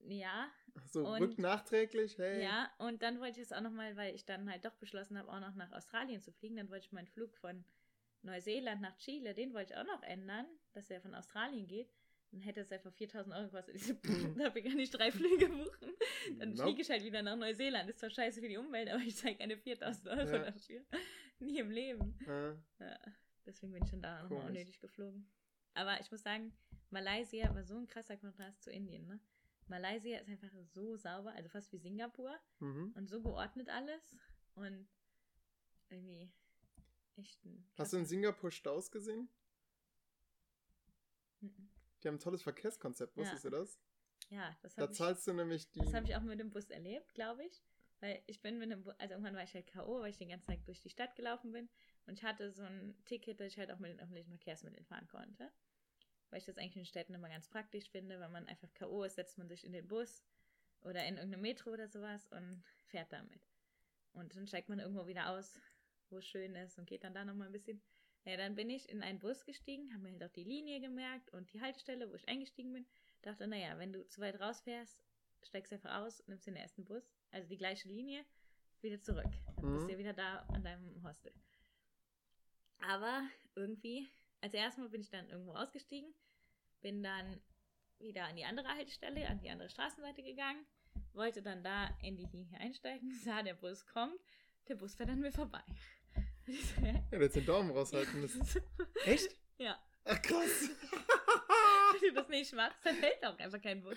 [0.00, 2.42] Ja, Ach So, Und- nachträglich, hey.
[2.42, 2.70] ja.
[2.78, 5.40] Und dann wollte ich es auch nochmal, weil ich dann halt doch beschlossen habe, auch
[5.40, 6.56] noch nach Australien zu fliegen.
[6.56, 7.64] Dann wollte ich meinen Flug von
[8.22, 11.90] Neuseeland nach Chile, den wollte ich auch noch ändern, dass er von Australien geht.
[12.30, 13.74] Dann hätte es einfach 4000 Euro gekostet.
[13.76, 13.94] Ich so,
[14.38, 15.92] dafür kann ich drei Flüge buchen.
[16.38, 16.62] Dann Nope.
[16.62, 17.88] fliege ich halt wieder nach Neuseeland.
[17.88, 20.38] Ist zwar scheiße für die Umwelt, aber ich zahle keine 4000 Euro Ja.
[20.50, 20.84] dafür.
[21.38, 22.18] Nie im Leben.
[22.26, 22.98] Äh, Ja,
[23.46, 24.46] deswegen bin ich dann da nochmal Komisch.
[24.50, 25.30] unnötig geflogen.
[25.74, 26.52] Aber ich muss sagen,
[26.90, 29.20] Malaysia war so ein krasser Kontrast zu Indien, ne?
[29.68, 32.92] Malaysia ist einfach so sauber, also fast wie Singapur mhm.
[32.96, 34.16] und so geordnet alles
[34.54, 34.88] und
[35.90, 36.30] irgendwie
[37.16, 39.28] echt ein Hast du in Singapur Staus gesehen?
[41.40, 41.68] Mhm.
[42.02, 43.22] Die haben ein tolles Verkehrskonzept, Ja.
[43.22, 43.80] wusstest du das?
[44.30, 45.80] Ja, das Da habe ich, zahlst du nämlich die.
[45.80, 47.62] das hab ich auch mit dem Bus erlebt, glaube ich.
[48.00, 50.28] Weil ich bin mit dem Bus, also irgendwann war ich halt K.O., weil ich den
[50.28, 51.68] ganzen Tag durch die Stadt gelaufen bin.
[52.06, 55.08] Und ich hatte so ein Ticket, dass ich halt auch mit den öffentlichen Verkehrsmitteln fahren
[55.08, 55.50] konnte.
[56.30, 58.20] Weil ich das eigentlich in Städten immer ganz praktisch finde.
[58.20, 59.02] Wenn man einfach K.O.
[59.02, 60.22] ist, setzt man sich in den Bus
[60.82, 63.40] oder in irgendeine Metro oder sowas und fährt damit.
[64.12, 65.58] Und dann steigt man irgendwo wieder aus,
[66.10, 67.82] wo es schön ist und geht dann da nochmal ein bisschen.
[68.24, 71.30] Ja, dann bin ich in einen Bus gestiegen, habe mir halt auch die Linie gemerkt
[71.30, 72.86] und die Haltestelle, wo ich eingestiegen bin.
[73.22, 75.02] Dachte, naja, wenn du zu weit rausfährst,
[75.42, 78.24] steigst einfach aus, nimmst den ersten Bus, also die gleiche Linie,
[78.80, 79.30] wieder zurück.
[79.56, 79.86] Dann bist Mhm.
[79.86, 81.32] du ja wieder da an deinem Hostel.
[82.80, 84.08] Aber irgendwie,
[84.40, 86.12] als erstes Mal bin ich dann irgendwo ausgestiegen,
[86.80, 87.40] bin dann
[87.98, 90.64] wieder an die andere Haltestelle, an die andere Straßenseite gegangen,
[91.12, 94.20] wollte dann da in die Linie einsteigen, sah, der Bus kommt,
[94.68, 95.62] der Bus fährt an mir vorbei.
[96.82, 98.42] Ja, du hättest den Daumen raushalten müssen.
[99.04, 99.36] Echt?
[99.58, 100.70] ja, Ach, krass.
[102.00, 103.96] wenn du das nicht machst, dann hält auch einfach kein Bus.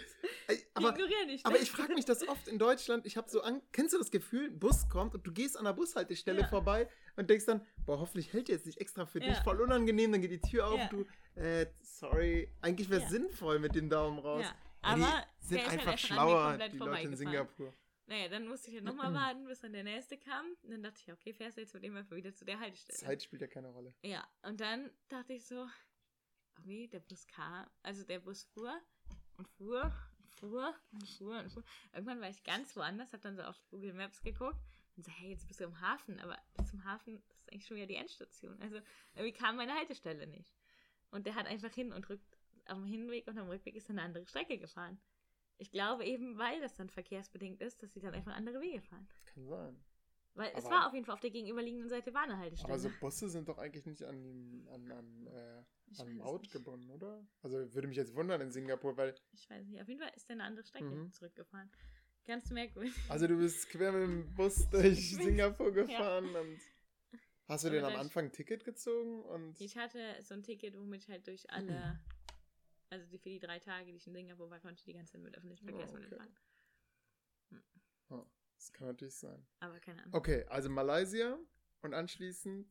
[0.49, 1.45] Die aber, dich.
[1.45, 3.06] aber ich frage mich das oft in Deutschland.
[3.06, 3.61] Ich habe so an.
[3.72, 6.48] Kennst du das Gefühl, ein Bus kommt und du gehst an der Bushaltestelle Ja.
[6.48, 9.30] vorbei und denkst dann, boah, hoffentlich hält der jetzt nicht extra für dich.
[9.30, 9.44] Ja.
[9.44, 10.90] Voll unangenehm, dann geht die Tür auf Ja.
[10.90, 12.52] und du, äh, sorry.
[12.61, 14.44] Eigentlich wäre es sinnvoll mit dem Daumen raus.
[14.44, 17.15] Ja, Aber die aber sind halt einfach schlauer, die Leute in.
[17.15, 17.73] Singapur.
[18.12, 20.46] Naja, dann musste ich halt nochmal warten, bis dann der nächste kam.
[20.64, 23.00] Und dann dachte ich, okay, fährst du jetzt mit dem einfach wieder zu der Haltestelle.
[23.00, 23.96] Zeit spielt ja keine Rolle.
[24.02, 25.66] Ja, und dann dachte ich so,
[26.58, 28.78] okay, der Bus kam, also der Bus fuhr
[29.38, 29.84] und fuhr
[30.20, 31.64] und fuhr und fuhr und fuhr.
[31.94, 34.60] Irgendwann war ich ganz woanders, hab dann so auf Google Maps geguckt
[34.98, 37.66] und so, hey, jetzt bist du im Hafen, aber bis zum Hafen das ist eigentlich
[37.66, 38.62] schon wieder die Endstation.
[38.62, 38.82] Also
[39.16, 40.54] irgendwie kam meine Haltestelle nicht.
[41.12, 43.92] Und der hat einfach hin und rückt auf dem Hinweg und am Rückweg ist er
[43.92, 45.00] eine andere Strecke gefahren.
[45.62, 49.08] Ich glaube eben, weil das dann verkehrsbedingt ist, dass sie dann einfach andere Wege fahren.
[49.26, 49.84] Kann sein.
[50.34, 52.74] Weil es Aber- war auf jeden Fall auf der gegenüberliegenden Seite war eine Haltestelle.
[52.74, 56.54] Aber so Busse sind doch eigentlich nicht an, dem- an, an, äh, an Maut nicht.
[56.54, 57.24] gebunden, oder?
[57.44, 59.82] Also würde mich jetzt wundern in Singapur, weil, Ich weiß nicht.
[59.82, 61.12] Auf jeden Fall ist er eine andere Strecke Mhm.
[61.12, 61.70] zurückgefahren.
[62.26, 62.94] Ganz merkwürdig.
[63.10, 66.60] also du bist quer mit dem Bus durch Singapur gefahren und
[67.48, 71.04] hast du denn am Anfang ein Ticket gezogen und Ich hatte so ein Ticket, womit
[71.04, 72.00] ich halt durch alle,
[72.91, 75.13] also die, für die drei Tage, die ich in Singapur war, konnte ich die ganze
[75.13, 76.22] Zeit mit öffentlichen Oh, Verkehrsmitteln okay.
[76.22, 77.63] fahren.
[78.09, 79.45] oh, das kann natürlich sein.
[79.59, 80.13] Aber keine Ahnung.
[80.13, 81.38] Okay, also Malaysia
[81.81, 82.68] und anschließend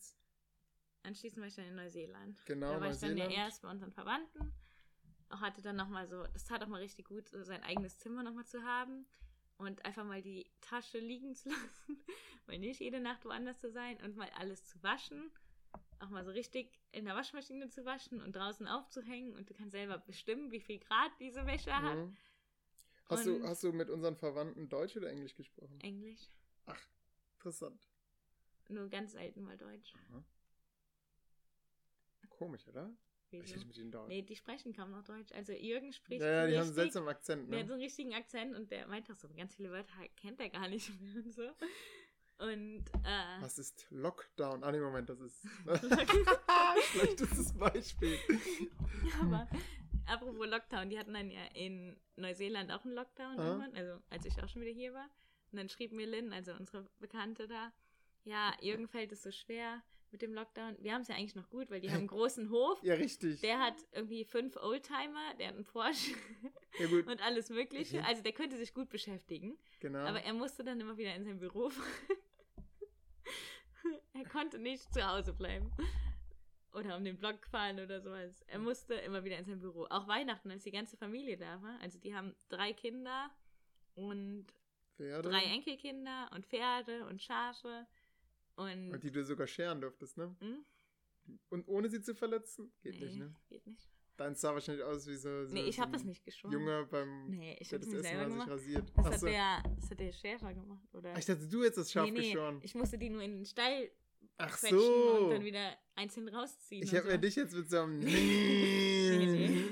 [1.02, 2.44] Anschließend war ich dann in Neuseeland.
[2.44, 3.46] genau da war ich dann ja Neuseeland.
[3.46, 4.52] erst bei unseren Verwandten.
[5.30, 8.22] Auch hatte dann nochmal so, das tat auch mal richtig gut, so sein eigenes Zimmer
[8.22, 9.06] nochmal zu haben.
[9.56, 12.04] Und einfach mal die Tasche liegen zu lassen,
[12.46, 15.30] weil nicht jede Nacht woanders zu sein und mal alles zu waschen.
[16.00, 19.72] Auch mal so richtig in der Waschmaschine zu waschen und draußen aufzuhängen und du kannst
[19.72, 21.96] selber bestimmen, wie viel Grad diese Wäsche hat.
[21.96, 22.16] Mhm.
[23.08, 25.78] Hast, du, hast du mit unseren Verwandten Deutsch oder Englisch gesprochen?
[25.80, 26.30] Englisch.
[27.34, 27.88] Interessant.
[28.68, 29.92] Nur ganz selten mal Deutsch.
[32.28, 32.90] Komisch, oder?
[33.32, 33.54] Ich Wieso?
[33.54, 34.08] rede mit ihnen Deutsch.
[34.08, 35.32] Nee, die sprechen kaum noch Deutsch.
[35.32, 37.68] Also Jürgen spricht ja, ja, die haben einen richtig, seltsamen Akzent, Der hat ne?
[37.68, 40.68] so einen richtigen Akzent und der meint auch so, ganz viele Wörter kennt er gar
[40.68, 41.50] nicht mehr und so.
[42.40, 44.64] Und, äh, Was ist Lockdown?
[44.64, 45.42] Ah, nee, Moment, das ist.
[46.92, 48.18] Schlechtestes Beispiel.
[49.20, 49.46] aber
[50.06, 53.46] apropos Lockdown, die hatten dann ja in Neuseeland auch einen Lockdown Aha.
[53.46, 55.08] irgendwann, also als ich auch schon wieder hier war.
[55.52, 57.72] Und dann schrieb mir Lynn, also unsere Bekannte da,
[58.24, 60.76] ja, Jürgen fällt es so schwer mit dem Lockdown.
[60.80, 62.82] Wir haben es ja eigentlich noch gut, weil die haben einen großen Hof.
[62.82, 63.40] Ja, richtig.
[63.42, 66.12] Der hat irgendwie fünf Oldtimer, der hat einen Porsche
[66.78, 67.98] ja, und alles Mögliche.
[67.98, 68.04] Mhm.
[68.04, 69.58] Also der könnte sich gut beschäftigen.
[69.80, 70.00] Genau.
[70.00, 72.16] Aber er musste dann immer wieder in sein Büro fahren.
[74.24, 75.70] Er konnte nicht zu Hause bleiben.
[76.72, 78.42] Oder um den Block fahren oder sowas.
[78.46, 79.86] Er musste immer wieder in sein Büro.
[79.90, 81.80] Auch Weihnachten, als die ganze Familie da war.
[81.80, 83.30] Also die haben drei Kinder
[83.94, 84.46] und
[84.96, 85.28] Pferde.
[85.28, 87.86] drei Enkelkinder und Pferde und Schafe.
[88.54, 88.92] Und.
[88.92, 90.36] Und die du sogar scheren durftest, ne?
[90.40, 90.64] Hm?
[91.48, 92.72] Und ohne sie zu verletzen?
[92.82, 93.34] Geht nee, nicht, ne?
[93.48, 93.88] geht nicht.
[94.16, 95.46] Deins sah wahrscheinlich aus wie so.
[95.46, 96.52] so Nee, ich habe das nicht geschoren.
[96.52, 97.30] Junge beim.
[97.30, 98.50] Nee, ich habe das nicht sich gemacht.
[98.50, 98.92] rasiert.
[98.94, 100.94] Das Ach hat, der, das hat der Schäfer gemacht.
[100.94, 101.12] Oder?
[101.14, 102.60] Ach, ich dachte, du jetzt das Schaf nee, nee, geschoren.
[102.62, 103.90] ich musste die nur in den Stall
[104.42, 105.24] Ach so.
[105.24, 106.82] und dann wieder einzeln rausziehen.
[106.82, 107.12] Ich habe so.
[107.12, 108.00] mir dich jetzt mit so einem.
[108.04, 109.64] Nee, nee.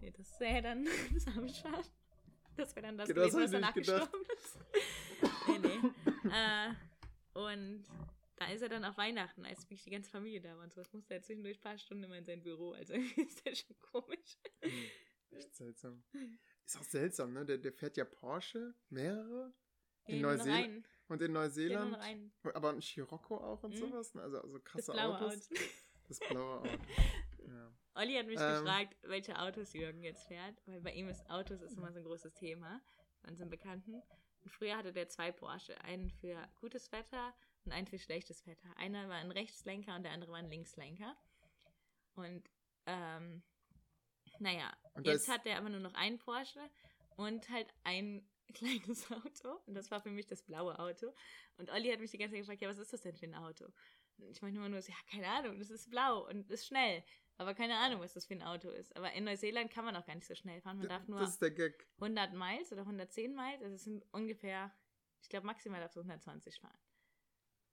[0.00, 0.86] nee, das wäre dann
[1.50, 1.90] Schaf.
[2.56, 4.10] Das wäre dann das, Ja, das gewesen, was danach gedacht.
[4.10, 4.58] gestorben ist.
[5.48, 6.30] nee, nee.
[6.30, 6.74] Äh,
[7.34, 7.84] und
[8.36, 10.80] da ist er dann auf Weihnachten, als wirklich die ganze Familie da war und so.
[10.80, 12.72] Das musste er zwischendurch ein paar Stunden immer in sein Büro.
[12.72, 14.38] Also irgendwie ist das schon komisch.
[15.30, 16.02] Echt seltsam.
[16.64, 17.44] Ist auch seltsam, ne?
[17.44, 19.52] Der, der fährt ja Porsche, mehrere.
[20.06, 20.64] In noch Neuseeland.
[20.64, 20.86] einen.
[21.08, 21.94] Und in Neuseeland.
[21.96, 22.32] einen.
[22.54, 23.78] Aber ein Scirocco auch und Mhm.
[23.78, 24.14] sowas.
[24.14, 24.22] ne?
[24.22, 25.50] Also, also Das krasse blaue Autos.
[25.50, 25.54] Auto.
[26.08, 26.68] Das blaue Auto.
[27.48, 27.72] Ja.
[27.94, 28.64] Olli hat mich Ähm.
[28.64, 32.04] gefragt, welche Autos Jürgen jetzt fährt, weil bei ihm ist Autos ist immer so ein
[32.04, 32.80] großes Thema
[33.22, 33.94] bei unseren Bekannten.
[33.94, 37.34] Und früher hatte der zwei Porsche, einen für gutes Wetter
[37.64, 38.68] und einen für schlechtes Wetter.
[38.76, 41.16] Einer war ein Rechtslenker und der andere war ein Linkslenker.
[42.16, 42.50] Und
[42.86, 43.42] ähm,
[44.40, 46.60] naja, Und jetzt hat er aber nur noch einen Porsche
[47.16, 49.60] und halt ein kleines Auto.
[49.66, 51.12] Und das war für mich das blaue Auto.
[51.58, 53.34] Und Olli hat mich die ganze Zeit gefragt, ja, was ist das denn für ein
[53.34, 53.66] Auto?
[54.18, 57.04] Und ich meine immer nur so, ja, keine Ahnung, das ist blau und ist schnell.
[57.38, 58.96] Aber keine Ahnung, was das für ein Auto ist.
[58.96, 60.78] Aber in Neuseeland kann man auch gar nicht so schnell fahren.
[60.78, 61.86] Man darf nur Das ist der Gag.
[62.00, 63.62] 100 Miles oder 110 Miles.
[63.62, 64.72] Also es sind ungefähr,
[65.20, 66.78] ich glaube, maximal darfst du 120 fahren.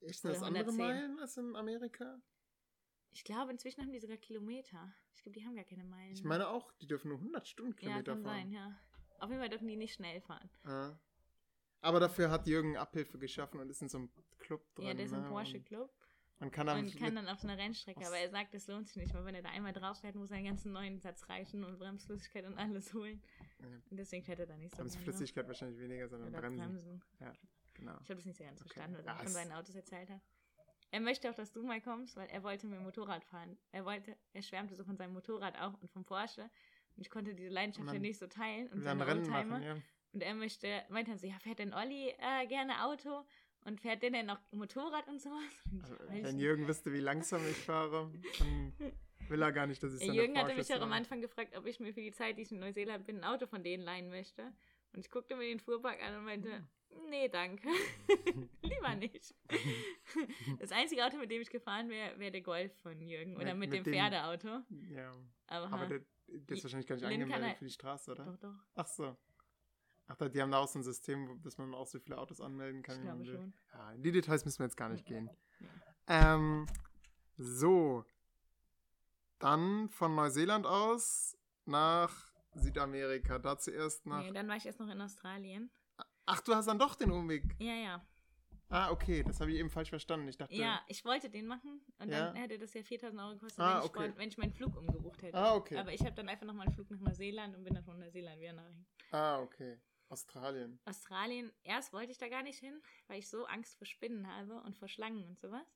[0.01, 0.77] Sind das andere 110.
[0.77, 2.21] Meilen als in Amerika?
[3.11, 4.93] Ich glaube, inzwischen haben die sogar Kilometer.
[5.13, 6.13] Ich glaube, die haben gar keine Meilen.
[6.13, 8.35] Ich meine auch, die dürfen nur 100 ja, Stundenkilometer kann fahren.
[8.35, 8.79] sein, ja.
[9.23, 10.49] Auf jeden Fall dürfen die nicht schnell fahren.
[10.65, 10.91] Ah.
[11.81, 14.09] Aber dafür hat Jürgen Abhilfe geschaffen und ist in so einem
[14.39, 14.85] Club drin.
[14.87, 15.27] ja, der ist im ne?
[15.29, 15.91] Porsche Und Club
[16.39, 18.05] Man kann dann, und kann dann auf einer Rennstrecke.
[18.05, 20.29] Aber er sagt, das lohnt sich nicht, weil wenn er da einmal drauf fährt, muss
[20.31, 23.21] er einen ganzen neuen Satz reichen und Bremsflüssigkeit und alles holen.
[23.59, 23.67] Ja.
[23.89, 24.77] Und deswegen fährt er da nicht so.
[24.77, 26.73] Bremsflüssigkeit wahrscheinlich weniger, sondern Oder Bremsen.
[26.73, 27.03] Bremsen.
[27.75, 27.93] Genau.
[28.01, 28.69] Ich habe das nicht so ganz Okay.
[28.73, 30.21] verstanden, was er Ja, von es- seinen Autos erzählt hat.
[30.91, 33.57] Er möchte auch, dass du mal kommst, weil er wollte mit dem Motorrad fahren.
[33.71, 36.51] Er wollte, er schwärmte so von seinem Motorrad auch und vom Porsche.
[36.95, 38.67] Und ich konnte diese Leidenschaft dann- ja nicht so teilen.
[38.69, 39.43] Und seine Rennen Oldtimer.
[39.45, 39.75] machen, ja.
[40.13, 43.25] Und er möchte, meinte dann so, ja, fährt denn Olli äh, gerne Auto?
[43.65, 45.41] Und fährt der denn noch Motorrad und sowas?
[45.81, 46.37] Also, wenn.
[46.37, 48.73] Jürgen wüsste, wie langsam ich fahre, dann
[49.29, 50.91] will er gar nicht, dass ich seine Jürgen hatte mich auch am.
[50.91, 53.47] Anfang gefragt, ob ich mir für die Zeit, die ich in Neuseeland bin, ein Auto
[53.47, 54.43] von denen leihen möchte.
[54.91, 56.67] Und ich guckte mir den Fuhrpark an und meinte,
[57.09, 57.67] nee, danke.
[58.61, 59.33] Lieber nicht.
[60.59, 63.35] Das einzige Auto, mit dem ich gefahren wäre, wäre der Golf von Jürgen.
[63.37, 64.61] Oder Mit- mit, mit dem dem- Pferdeauto.
[64.91, 65.11] Ja,
[65.47, 66.01] Aber, aber der,
[66.47, 68.25] ist wahrscheinlich gar nicht Lynn angemeldet für die Straße, oder?
[68.25, 68.55] doch, doch.
[68.75, 69.17] Ach so.
[70.07, 72.81] Ach, die haben da auch so ein System, dass man auch so viele Autos anmelden
[72.83, 72.97] kann.
[72.97, 73.53] Ich glaube schon.
[73.73, 75.29] Ja, in die Details müssen wir jetzt gar nicht gehen.
[76.07, 76.67] Ähm,
[77.37, 78.05] so.
[79.39, 83.39] Dann von Neuseeland aus nach Südamerika.
[83.39, 84.23] Da zuerst nach.
[84.23, 85.69] Nee, dann war ich erst noch in Australien.
[86.25, 87.43] Ach, du hast dann doch den Umweg.
[87.59, 88.05] Ja, ja.
[88.73, 90.27] Ah, okay, das habe ich eben falsch verstanden.
[90.27, 90.53] Ich dachte.
[90.55, 92.25] Ja, ich wollte den machen und Ja.
[92.27, 93.99] dann hätte das ja 4000 Euro gekostet, Ah, wenn, ich okay.
[93.99, 95.37] wollt- wenn ich meinen Flug umgebucht hätte.
[95.37, 95.77] Ah, okay.
[95.77, 98.39] Aber ich habe dann einfach nochmal einen Flug nach Neuseeland und bin dann von Neuseeland
[98.41, 98.71] wieder nach
[99.11, 99.79] Ah, okay.
[100.09, 100.79] Australien.
[100.85, 101.51] Australien.
[101.63, 104.75] Erst wollte ich da gar nicht hin, weil ich so Angst vor Spinnen habe und
[104.75, 105.67] vor Schlangen und sowas.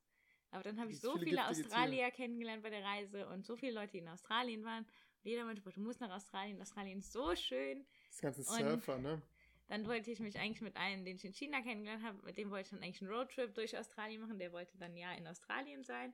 [0.50, 3.74] Aber dann habe ich so viele viele Australier kennengelernt bei der Reise und so viele
[3.74, 4.86] Leute, die in Australien waren.
[4.86, 6.60] Und jeder meinte, du musst nach Australien.
[6.62, 7.86] Australien ist so schön.
[8.10, 9.22] Das ganze Surfer, ne?
[9.68, 12.50] Dann wollte ich mich eigentlich mit einem, den ich in China kennengelernt habe, mit dem
[12.52, 14.40] wollte ich dann eigentlich einen Roadtrip durch Australien machen.
[14.40, 16.14] Der wollte dann ja in Australien sein.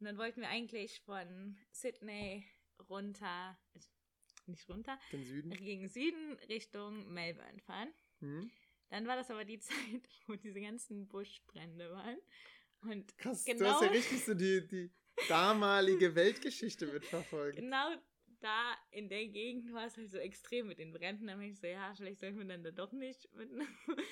[0.00, 2.46] Und dann wollten wir eigentlich von Sydney
[2.88, 3.88] runter, also
[4.46, 5.50] nicht runter, Den Süden.
[5.50, 7.92] gegen Süden Richtung Melbourne fahren.
[8.20, 8.50] Hm?
[8.88, 9.58] Dann war das aber die
[10.00, 12.16] Zeit, wo diese ganzen Buschbrände waren.
[12.82, 13.72] Und Krass, du Genau.
[13.72, 14.90] hast ja richtig so die, die
[15.28, 17.56] damalige Weltgeschichte mitverfolgt.
[17.58, 17.90] genau
[18.40, 21.26] da in der Gegend war es halt so extrem mit den Bränden.
[21.26, 23.68] Dann bin ich so, ja, vielleicht sollten wir dann da doch nicht mit einem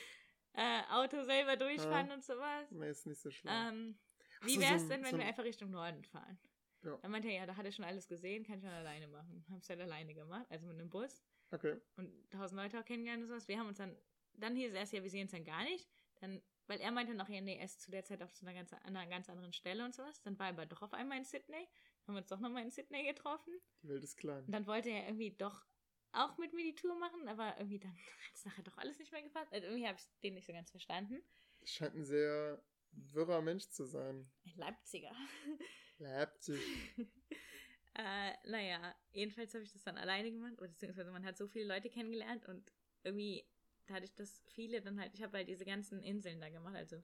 [0.55, 2.15] äh, Auto selber durchfahren Ja.
[2.15, 2.71] und sowas.
[2.71, 3.53] Nee, ist nicht so schlimm.
[3.55, 3.99] Ähm,
[4.43, 6.39] wie so, wäre es so- denn, wenn so- wir einfach Richtung Norden fahren?
[6.83, 6.97] Ja.
[6.99, 9.45] Dann meinte er, ja, da hat er schon alles gesehen, kann ich schon alleine machen.
[9.51, 11.81] Hab's halt alleine gemacht, also mit einem Bus Okay.
[11.97, 13.49] und tausend Leute auch kennengelernt und sowas.
[13.49, 13.97] Wir haben uns dann,
[14.35, 15.89] dann hieß es erst, ja, wir sehen uns dann gar nicht.
[16.21, 18.55] Dann, weil er meinte noch, ja, nee, er ist zu der Zeit auf so einer
[18.55, 20.21] ganz, an einer ganz anderen Stelle und sowas.
[20.23, 21.69] Dann war er aber doch auf einmal in Sydney.
[22.07, 23.53] Haben wir uns doch nochmal in Sydney getroffen.
[23.83, 24.45] Die Welt ist klein.
[24.45, 25.67] Und dann wollte er irgendwie doch
[26.13, 29.13] auch mit mir die Tour machen, aber irgendwie dann hat es nachher doch alles nicht
[29.13, 29.53] mehr gepasst.
[29.53, 31.23] Also irgendwie habe ich den nicht so ganz verstanden.
[31.61, 32.63] Das scheint ein sehr
[32.93, 34.27] wirrer Mensch zu sein.
[34.45, 35.13] Ein Leipziger.
[35.99, 36.61] Leipzig.
[37.95, 41.67] äh, naja, jedenfalls habe ich das dann alleine gemacht, oder beziehungsweise man hat so viele
[41.67, 42.73] Leute kennengelernt und
[43.03, 43.47] irgendwie
[43.87, 47.03] dadurch, dass viele dann halt, ich habe halt diese ganzen Inseln da gemacht, also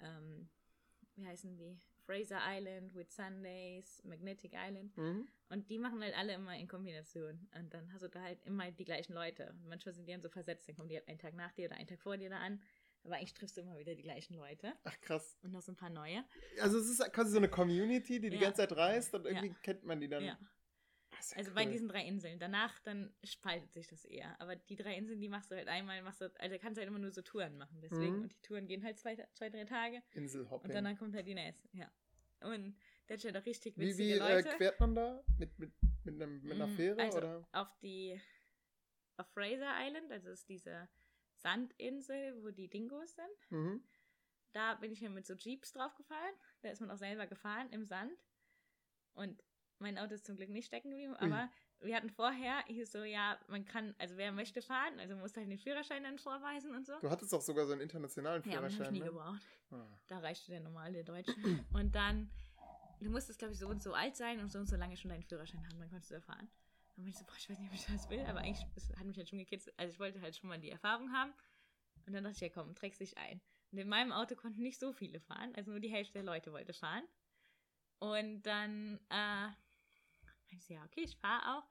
[0.00, 0.48] ähm,
[1.16, 1.78] wie heißen die?
[2.08, 4.96] Fraser Island, Whitsundays, Magnetic Island.
[4.96, 5.28] Mhm.
[5.50, 7.48] Und die machen halt alle immer in Kombination.
[7.54, 9.50] Und dann hast du da halt immer die gleichen Leute.
[9.50, 11.66] Und manchmal sind die dann so versetzt, dann kommen die halt einen Tag nach dir
[11.66, 12.62] oder einen Tag vor dir da an.
[13.04, 14.72] Aber eigentlich triffst du immer wieder die gleichen Leute.
[14.84, 15.36] Ach krass.
[15.42, 16.24] Und noch so ein paar neue.
[16.60, 18.42] Also es ist quasi so eine Community, die die Ja.
[18.44, 19.54] ganze Zeit reist und irgendwie Ja.
[19.62, 20.24] kennt man die dann.
[20.24, 20.38] Ja.
[21.18, 21.54] Ist ja Also cool.
[21.56, 22.38] bei diesen drei Inseln.
[22.38, 24.38] Danach dann spaltet sich das eher.
[24.40, 26.88] Aber die drei Inseln, die machst du halt einmal, machst du, also kannst du halt
[26.88, 27.80] immer nur so Touren machen.
[27.80, 28.22] Deswegen, Mhm.
[28.24, 30.02] und die Touren gehen halt zwei, zwei drei Tage.
[30.12, 30.68] Inselhopping.
[30.70, 31.68] Und danach kommt halt die nächste.
[31.72, 31.90] Ja.
[32.40, 32.76] Und
[33.08, 34.48] der hat ja doch richtig wie witzige wie äh, Leute.
[34.56, 35.22] quert man da?
[35.38, 35.72] Mit, mit,
[36.04, 37.00] mit, einem, mit einer Mm, Fähre?
[37.02, 37.48] also oder?
[37.52, 38.20] auf die
[39.16, 40.88] auf Fraser Island, also ist diese
[41.36, 43.50] Sandinsel, wo die Dingos sind.
[43.50, 43.82] Mhm.
[44.52, 46.34] da bin ich mir mit so Jeeps draufgefallen.
[46.62, 48.12] Da ist man auch selber gefahren im Sand.
[49.14, 49.42] Und
[49.78, 53.38] mein Auto ist zum Glück nicht stecken geblieben, aber wir hatten vorher, hieß so, ja,
[53.48, 56.98] man kann, also wer möchte fahren, also muss halt den Führerschein dann vorweisen und so.
[57.00, 58.86] Du hattest auch sogar so einen internationalen Ja, aber den Führerschein.
[58.86, 59.12] habe ich nie ne?
[59.12, 59.42] gebraucht.
[59.70, 59.86] Ah.
[60.08, 61.34] Da reichte der normale Deutsche.
[61.72, 62.30] Und dann,
[63.00, 65.10] du musstest, glaube ich, so und so alt sein und so und so lange schon
[65.10, 66.48] deinen Führerschein haben, dann konntest du da fahren.
[66.96, 68.90] Dann bin ich so, boah, ich weiß nicht, ob ich das will, aber eigentlich das
[68.96, 69.78] hat mich halt schon gekitzelt.
[69.78, 71.32] Also ich wollte halt schon mal die Erfahrung haben.
[72.06, 73.40] Und dann dachte ich, ja komm, trägst dich ein.
[73.70, 76.52] Und in meinem Auto konnten nicht so viele fahren, also nur die Hälfte der Leute
[76.52, 77.04] wollte fahren.
[78.00, 79.67] Und dann, äh, meinte
[80.56, 81.68] ich, so, ja, okay, ich fahre auch.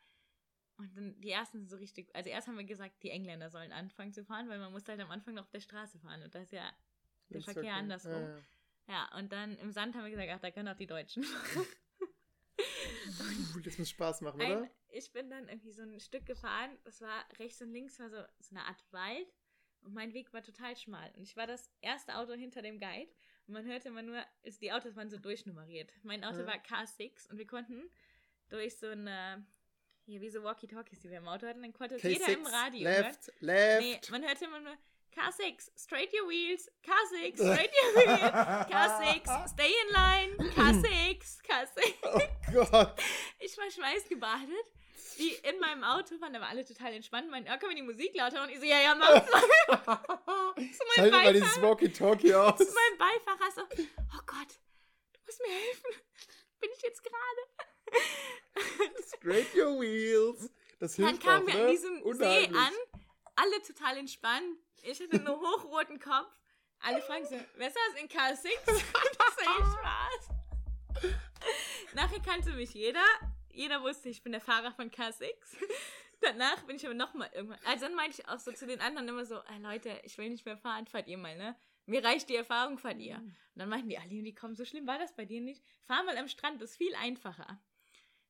[0.78, 3.72] Und dann die ersten sind so richtig, also erst haben wir gesagt, die Engländer sollen
[3.72, 6.22] anfangen zu fahren, weil man muss halt am Anfang noch auf der Straße fahren.
[6.22, 6.72] Und da ist ja
[7.30, 7.72] der Ist Verkehr okay.
[7.72, 8.12] andersrum.
[8.12, 8.44] Ja, ja.
[8.90, 11.66] Ja, und dann im Sand haben wir gesagt, ach, da können auch die Deutschen fahren.
[13.64, 14.70] Das muss Spaß machen, Ein, oder?
[14.90, 18.22] ich bin dann irgendwie so ein Stück gefahren, das war rechts und links war so,
[18.40, 19.28] so eine Art Wald
[19.82, 21.12] und mein Weg war total schmal.
[21.16, 23.12] Und ich war das erste Auto hinter dem Guide
[23.48, 25.92] und man hörte immer nur, ist, die Autos waren so durchnummeriert.
[26.04, 26.48] Mein Auto Ja.
[26.48, 27.90] war K6 und wir konnten
[28.50, 29.46] durch so eine,
[30.06, 32.90] hier wie so Walkie-Talkies, die wir im Auto hatten, dann konnte jeder im K6, Radio
[32.90, 33.04] hören.
[33.04, 33.82] left, left.
[33.82, 34.78] Nee, man hörte immer nur
[35.16, 38.22] K6, straight your wheels, K6, straight your wheels,
[38.72, 41.94] K6, stay in line, K6, K6.
[42.50, 42.96] Oh Gott.
[43.40, 44.66] Ich war schweißgebadet.
[45.18, 47.30] Die in meinem Auto waren aber alle total entspannt.
[47.32, 48.44] Meinten, ja, können wir die Musik lauter?
[48.44, 49.26] Und ich so, ja, ja, mach mal.
[50.96, 52.60] Schalt mal dieses Walkie-Talkie aus.
[52.60, 54.60] mein Beifahrer so, oh Gott,
[55.14, 55.92] du musst mir helfen.
[56.62, 57.68] Bin ich jetzt gerade?
[59.18, 60.50] Straight your wheels.
[60.80, 61.66] Das hilft Dann kamen auch, wir ne?
[61.66, 62.74] an diesem See an,
[63.36, 64.58] alle total entspannt.
[64.84, 66.32] Ich hatte einen hochroten Kopf.
[66.80, 68.50] Alle fragen so, wer ist das in K6?
[68.68, 71.14] Das ist echt Spaß.
[71.94, 73.04] Nachher kannte mich jeder.
[73.50, 75.32] Jeder wusste, ich bin der Fahrer von K6.
[76.22, 77.60] Danach bin ich aber nochmal irgendwann.
[77.66, 80.30] Also dann meinte ich auch so zu den anderen immer so, "Ey, Leute, ich will
[80.30, 81.56] nicht mehr fahren, fahrt ihr mal, ne?
[81.86, 83.16] Mir reicht die Erfahrung, fahrt ihr.
[83.18, 85.64] Und dann meinten die, Ali, die kommen, so schlimm war das bei dir nicht.
[85.84, 87.60] Fahr mal am Strand, das ist viel einfacher.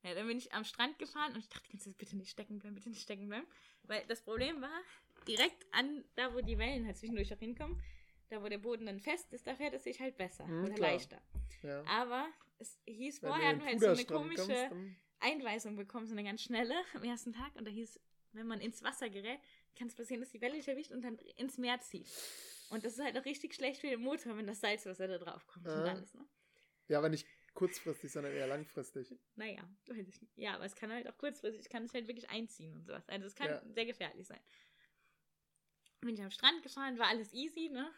[0.08, 2.60] Ja, dann bin ich am Strand gefahren und ich dachte, kannst du bitte nicht stecken
[2.60, 3.46] bleiben, bitte nicht stecken bleiben.
[3.84, 4.82] Weil das Problem war,
[5.28, 7.82] direkt an, da wo die Wellen halt zwischendurch auch hinkommen,
[8.30, 10.76] da wo der Boden dann fest ist, da fährt es sich halt besser Mhm, oder
[10.76, 10.92] klar.
[10.92, 11.22] leichter.
[11.62, 11.84] Ja.
[11.88, 12.28] Aber
[12.60, 16.42] es hieß Wenn vorher, du halt so eine komische kommst, Einweisung bekommen, so eine ganz
[16.42, 17.54] schnelle am ersten Tag.
[17.56, 18.00] Und da hieß,
[18.32, 19.40] wenn man ins Wasser gerät,
[19.78, 22.08] kann es passieren, dass die Welle dich erwischt und dann ins Meer zieht.
[22.70, 25.46] Und das ist halt auch richtig schlecht für den Motor, wenn das Salzwasser da drauf
[25.48, 25.92] kommt und Ah.
[25.92, 26.26] alles, ne?
[26.88, 27.28] Ja, aber nicht
[27.58, 29.16] kurzfristig, sondern eher langfristig.
[29.36, 30.38] Naja, weiß ich nicht.
[30.38, 33.10] Ja, aber es kann halt auch kurzfristig, kann es halt wirklich einziehen und sowas.
[33.10, 33.62] Also es kann Ja.
[33.74, 34.40] sehr gefährlich sein.
[36.02, 37.92] Bin ich am Strand gefahren, war alles easy, ne?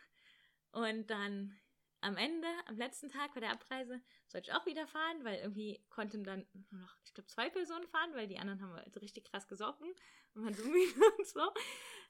[0.71, 1.59] Und dann
[1.99, 5.83] am Ende, am letzten Tag bei der Abreise, sollte ich auch wieder fahren, weil irgendwie
[5.89, 9.25] konnten dann nur noch, ich glaube, zwei Personen fahren, weil die anderen haben also richtig
[9.25, 9.93] krass gesoffen
[10.35, 11.41] und waren so müde und so.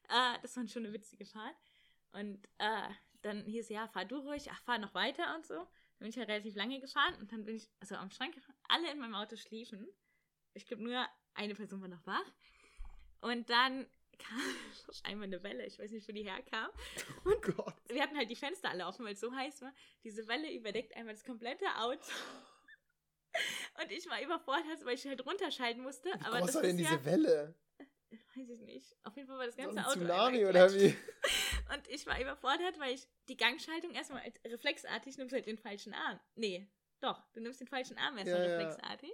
[0.10, 1.56] Äh, das war schon eine witzige Fahrt.
[2.12, 2.90] Und äh,
[3.24, 5.68] dann hieß ja, fahr du ruhig, ach, fahr noch weiter und so.
[6.00, 8.90] Dann bin ich halt relativ lange gefahren und dann bin ich, also am gefahren, alle
[8.90, 9.86] in meinem Auto schliefen.
[10.54, 12.26] Ich glaube, nur eine Person war noch wach.
[13.20, 13.86] Und dann
[14.18, 14.40] kam
[15.04, 16.70] einmal eine Welle, ich weiß nicht, wo die herkam.
[17.26, 17.76] Oh Gott.
[17.90, 19.74] Wir hatten halt die Fenster alle offen, weil es so heiß war.
[20.06, 22.00] Diese Welle überdeckt einmal das komplette Auto.
[23.82, 26.10] Und ich war überfordert, weil ich halt runterschalten musste.
[26.10, 27.56] Wie aber groß war denn ist diese ja, Welle?
[28.36, 28.96] weiß ich nicht.
[29.04, 30.00] Auf jeden Fall war das So ganze ein Auto.
[30.00, 30.96] Tsunami oder wie?
[31.74, 35.94] Und ich war überfordert, weil ich die Gangschaltung erstmal als reflexartig nimmst halt den falschen
[35.94, 36.20] Arm.
[36.36, 36.68] Nee,
[37.00, 38.58] doch, du nimmst den falschen Arm erstmal Ja, ja.
[38.58, 39.14] reflexartig.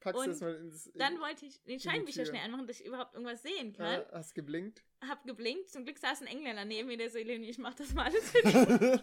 [0.00, 0.90] Packst Und das mal ins.
[0.94, 4.00] Dann wollte ich den Scheinwischer schnell anmachen, dass ich überhaupt irgendwas sehen kann.
[4.00, 4.82] ja, hast geblinkt.
[5.06, 5.70] Hab geblinkt.
[5.70, 8.30] Zum Glück saß ein Engländer neben mir, der so, Eleni, ich mach das mal alles
[8.30, 8.54] für dich.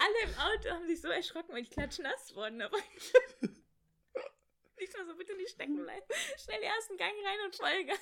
[0.00, 2.78] Alle im Auto haben sich so erschrocken, weil ich klatschnass worden aber
[4.76, 6.06] Ich war so, bitte nicht stecken bleiben.
[6.38, 7.98] Schnell den ersten Gang rein und Vollgas.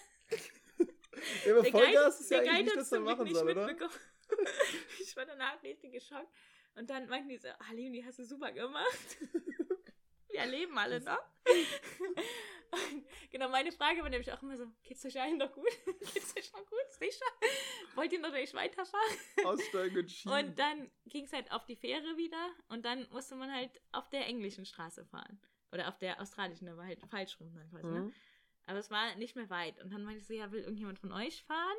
[1.45, 3.91] Ja, aber Der Vollgas ist ja eigentlich Guide nicht, was man machen soll, oder?
[5.01, 6.29] ich war danach richtig geschockt.
[6.75, 9.17] Und dann meinten die so, Halim, die hast du super gemacht.
[10.29, 11.23] Wir erleben alle noch.
[12.71, 15.71] Und genau, meine Frage war nämlich auch immer so, geht's euch allen noch gut?
[16.13, 16.85] geht's euch noch gut?
[16.91, 17.25] Sicher?
[17.95, 19.19] Wollt ihr noch durch weiterfahren?
[19.45, 20.37] Aussteigen und schieben.
[20.37, 24.11] Und dann ging es halt auf die Fähre wieder und dann musste man halt auf
[24.11, 25.41] der englischen Straße fahren.
[25.73, 28.13] Oder auf der australischen, da war halt falsch rum dann quasi, ne?
[28.67, 29.81] Aber es war nicht mehr weit.
[29.83, 31.77] Und dann meinte ich so, ja, will irgendjemand von euch fahren?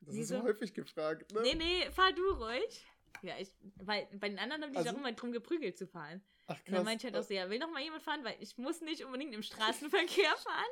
[0.00, 1.42] Das Sie ist so- so häufig gefragt, ne?
[1.42, 2.86] Nee, nee, fahr du ruhig.
[3.22, 5.86] Ja, ich, weil bei den anderen haben die sich Also- auch immer drum geprügelt zu
[5.86, 6.22] fahren.
[6.46, 6.84] Ach Und dann krass.
[6.84, 9.04] meinte ich halt auch so, ja, will noch mal jemand fahren, weil ich muss nicht
[9.04, 10.70] unbedingt im Straßenverkehr fahren.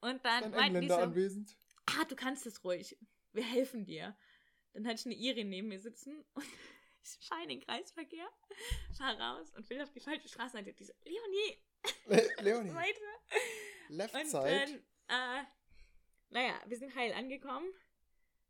[0.00, 1.56] Und dann ein meinten die so, anwesend?
[1.86, 2.98] ah, du kannst es ruhig.
[3.32, 4.14] Wir helfen dir.
[4.74, 6.44] Dann hatte ich eine Irin neben mir sitzen und
[7.04, 8.28] ich fahre in den Kreisverkehr,
[8.96, 10.72] fahr raus und will auf die falsche Straßenseite.
[10.74, 11.58] Die so, Leonie,
[12.06, 13.00] Le Leonie, weiter.
[13.88, 14.82] Left Und Side.
[15.08, 15.44] dann, äh,
[16.30, 17.66] naja, wir sind heil angekommen.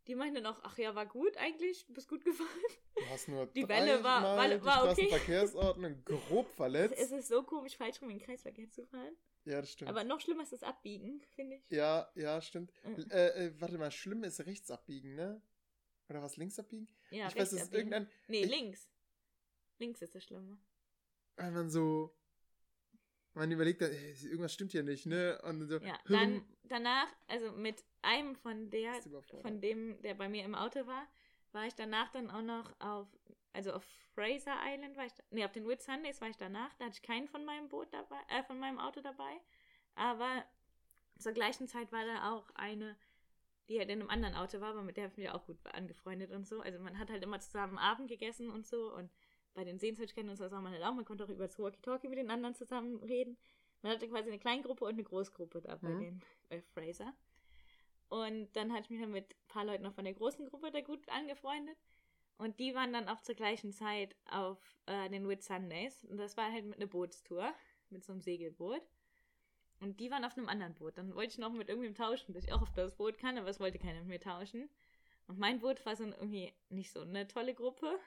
[0.09, 2.49] Die meinen dann auch, ach ja, war gut eigentlich, du bist gut gefahren.
[2.97, 5.07] Du hast nur Die Welle war- war- die war okay.
[5.07, 6.95] Straßenverkehrsordnung grob verletzt.
[6.99, 9.17] Es ist so komisch, falsch rum in den Kreisverkehr zu fahren.
[9.45, 9.89] ja, das stimmt.
[9.91, 11.63] Aber noch schlimmer ist das Abbiegen, finde ich.
[11.71, 12.73] ja, ja, stimmt.
[12.85, 13.07] Mhm.
[13.11, 15.41] Äh, äh, warte mal, schlimm ist rechts abbiegen, ne?
[16.09, 16.89] Oder was, links abbiegen?
[17.11, 18.89] Ja, ich weiß, es rechts ist irgendein, Nee, ich- links.
[19.79, 20.59] Links ist das Schlimme.
[21.37, 22.13] wenn man so,
[23.35, 25.41] man überlegt, dann, äh, irgendwas stimmt hier nicht, ne?
[25.43, 28.95] Und so, Ja, hm, dann danach, also mit einem von der,
[29.43, 31.07] von dem, der bei mir im Auto war,
[31.53, 33.07] war ich danach dann auch noch auf,
[33.53, 33.85] also auf
[34.15, 37.03] Fraser Island war ich, nee, auf den Whit Sundays war ich danach, da hatte ich
[37.03, 39.41] keinen von meinem Boot dabei, äh, von meinem Auto dabei,
[39.95, 40.45] aber
[41.19, 42.97] zur gleichen Zeit war da auch eine,
[43.69, 45.59] die halt in einem anderen Auto war, aber mit der habe ich mich auch gut
[45.73, 49.11] angefreundet und so, also man hat halt immer zusammen Abend gegessen und so und
[49.55, 52.09] bei den Sehenswürdigkeiten und so sah man halt auch, man konnte auch über das Walkie-Talkie
[52.09, 53.37] mit den anderen zusammen reden.
[53.83, 56.01] Man hatte quasi eine Kleingruppe und eine Großgruppe da bei Mhm.
[56.01, 57.12] den bei Fraser.
[58.09, 60.70] Und dann hatte ich mich dann mit ein paar Leuten noch von der großen Gruppe
[60.70, 61.77] da gut angefreundet.
[62.39, 66.05] Und die waren dann auch zur gleichen Zeit auf äh, den Whit Sundays.
[66.05, 67.53] Und das war halt mit einer Bootstour,
[67.91, 68.83] mit so einem Segelboot.
[69.81, 70.97] Und die waren auf einem anderen Boot.
[70.99, 73.49] Dann wollte ich noch mit irgendwem tauschen, dass ich auch auf das Boot kann, aber
[73.49, 74.69] es wollte keiner mit mir tauschen.
[75.27, 77.99] Und mein Boot war so irgendwie nicht so eine tolle Gruppe.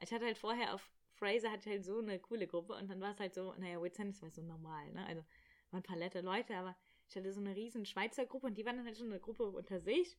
[0.00, 3.10] Ich hatte halt vorher auf Fraser hatte halt so eine coole Gruppe und dann war
[3.10, 5.04] es halt so, naja, Whit Sundays war so normal, ne?
[5.06, 5.22] Also
[5.70, 6.76] waren ein paar nette Leute, aber
[7.08, 9.44] ich hatte so eine riesen Schweizer Gruppe und die waren dann halt schon eine Gruppe
[9.44, 10.16] unter sich.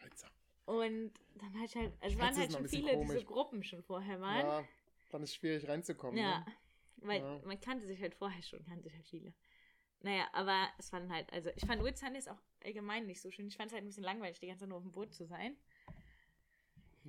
[0.00, 0.28] Schweizer.
[0.64, 3.20] Und dann hatte ich halt, also es waren ist halt schon viele, die komisch.
[3.20, 4.46] so Gruppen schon vorher waren.
[4.46, 4.64] Ja,
[5.10, 6.18] dann ist es schwierig reinzukommen.
[6.18, 6.46] Ja, Ne?
[6.96, 7.40] weil Ja.
[7.44, 9.32] man kannte sich halt vorher schon, kannte sich halt viele.
[10.00, 13.48] Naja, aber es waren halt, also ich fand Whit Sundays auch allgemein nicht so schön.
[13.48, 15.26] Ich fand es halt ein bisschen langweilig, die ganze Zeit nur auf dem Boot zu
[15.26, 15.56] sein.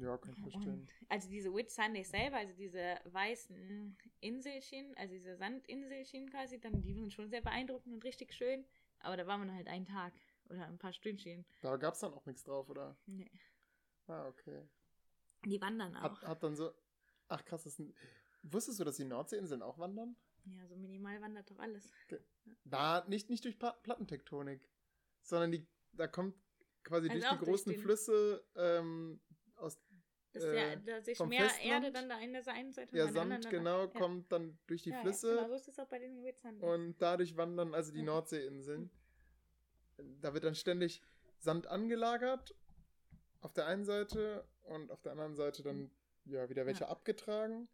[0.02, 0.82] Ja, kann ich verstehen.
[0.82, 6.82] Und also diese Whit Sundays selber, also diese weißen Inselchen, also diese Sandinselchen quasi, dann,
[6.82, 8.66] die sind schon sehr beeindruckend und richtig schön.
[9.00, 10.14] Aber da waren wir halt einen Tag
[10.50, 11.46] oder ein paar Stündchen.
[11.62, 12.98] Da gab es dann auch nichts drauf, oder?
[13.06, 13.32] Nee.
[14.08, 14.68] Ah, okay.
[15.46, 16.02] Die wandern auch.
[16.02, 16.72] Hat, hat dann so.
[17.28, 17.94] Ach krass, das sind.
[18.44, 20.16] Wusstest du, dass die Nordseeinseln auch wandern?
[20.46, 21.92] Ja, so minimal wandert doch alles.
[22.64, 24.68] Da nicht, nicht durch Plattentektonik,
[25.22, 26.36] sondern die, da kommt
[26.84, 29.22] quasi Also durch die durch großen den- Flüsse ähm,
[30.32, 31.66] Dass Äh, der, da sich mehr Festland?
[31.66, 33.80] Erde dann da in der einen Seite ja, und bei der anderen Sand, dann- genau,
[33.82, 33.88] ja.
[33.88, 36.64] kommt dann durch die ja, Flüsse Ja, genau, so ist es auch bei den Sundays.
[36.64, 38.06] und dadurch wandern also die Ja.
[38.06, 38.90] Nordseeinseln.
[40.22, 41.02] Da wird dann ständig
[41.40, 42.54] Sand angelagert
[43.42, 45.90] auf der einen Seite und auf der anderen Seite dann
[46.26, 46.90] ja wieder welche Ja.
[46.90, 47.68] abgetragen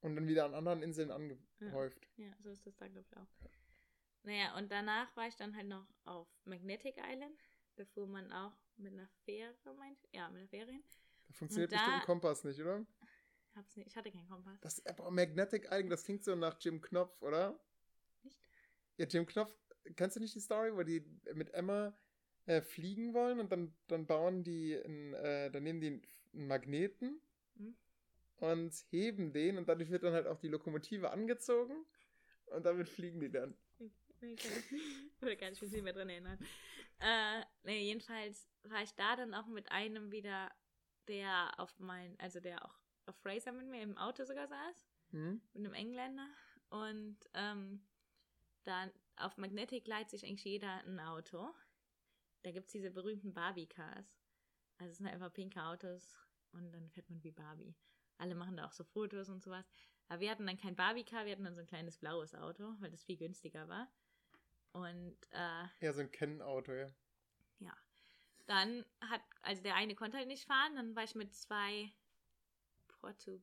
[0.00, 2.08] und dann wieder an anderen Inseln angehäuft.
[2.16, 3.26] Ja, so ist das da, glaube ich, auch.
[4.22, 7.38] Naja, und danach war ich dann halt noch auf Magnetic Island.
[7.76, 10.84] Da fuhr man auch mit einer Fähre, meint Ja, mit einer Fähre hin.
[11.28, 12.84] Da funktioniert da- bestimmt ein Kompass nicht, oder?
[13.54, 14.60] Hab's nicht, ich hatte keinen Kompass.
[14.60, 17.58] Das aber Magnetic Island, das klingt so nach Jim Knopf, oder?
[18.22, 18.38] Nicht?
[18.96, 19.52] Ja, Jim Knopf,
[19.96, 21.96] kennst du nicht die Story, wo die mit Emma
[22.46, 26.02] äh, fliegen wollen und dann, dann bauen die, einen, äh, dann nehmen die
[26.32, 27.20] einen Magneten
[27.56, 27.76] Hm?
[28.38, 31.84] und heben den und dadurch wird dann halt auch die Lokomotive angezogen
[32.46, 33.54] und damit fliegen die dann.
[34.20, 36.38] Nee, kann ich ich mich nicht mehr dran erinnern.
[37.00, 40.50] Äh, nee, jedenfalls war ich da dann auch mit einem wieder,
[41.08, 44.86] der auf mein, also der auch auf Fraser mit mir im Auto sogar saß.
[45.10, 45.40] Hm?
[45.52, 46.28] mit einem Engländer.
[46.70, 47.86] Und ähm,
[48.64, 51.54] dann auf Magnetic leiht sich eigentlich jeder ein Auto.
[52.42, 54.18] Da gibt es diese berühmten Barbie-Cars.
[54.78, 56.16] Also es sind einfach pinke Autos
[56.52, 57.76] und dann fährt man wie Barbie.
[58.18, 59.70] Alle machen da auch so Fotos und sowas.
[60.08, 62.90] Aber wir hatten dann kein Barbie-Car, wir hatten dann so ein kleines blaues Auto, weil
[62.90, 63.88] das viel günstiger war.
[64.72, 66.72] Und äh, Ja, so ein Kennauto,
[67.60, 67.76] ja.
[68.46, 71.92] Dann hat, also der eine konnte halt nicht fahren, dann war ich mit zwei
[72.88, 73.40] Portu,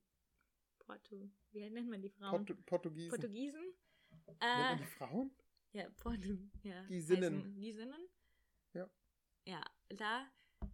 [0.79, 2.45] Portu, wie nennt man die Frauen?
[2.45, 3.09] Portu Portugiesen.
[3.09, 3.61] Portugiesen.
[4.27, 5.31] Nennt Äh, man die Frauen?
[5.73, 6.83] ja, Portu, ja.
[6.85, 7.37] Gisinnen.
[7.39, 8.09] heißen Gisinnen.
[8.73, 8.89] Ja.
[9.45, 10.27] Ja, da,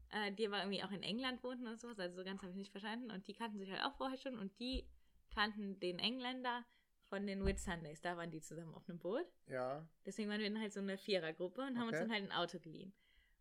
[0.10, 2.58] äh, die aber irgendwie auch in England wohnten und sowas, also so ganz habe ich
[2.58, 3.12] nicht verstanden.
[3.12, 4.88] Und die kannten sich halt auch vorher schon und die
[5.34, 6.66] kannten den Engländer
[7.04, 8.02] von den Whit Sundays.
[8.02, 9.26] Da waren die zusammen auf einem Boot.
[9.48, 9.88] Ja.
[10.06, 12.00] Deswegen waren wir dann halt so eine Vierergruppe und haben uns Okay.
[12.00, 12.94] dann halt ein Auto geliehen.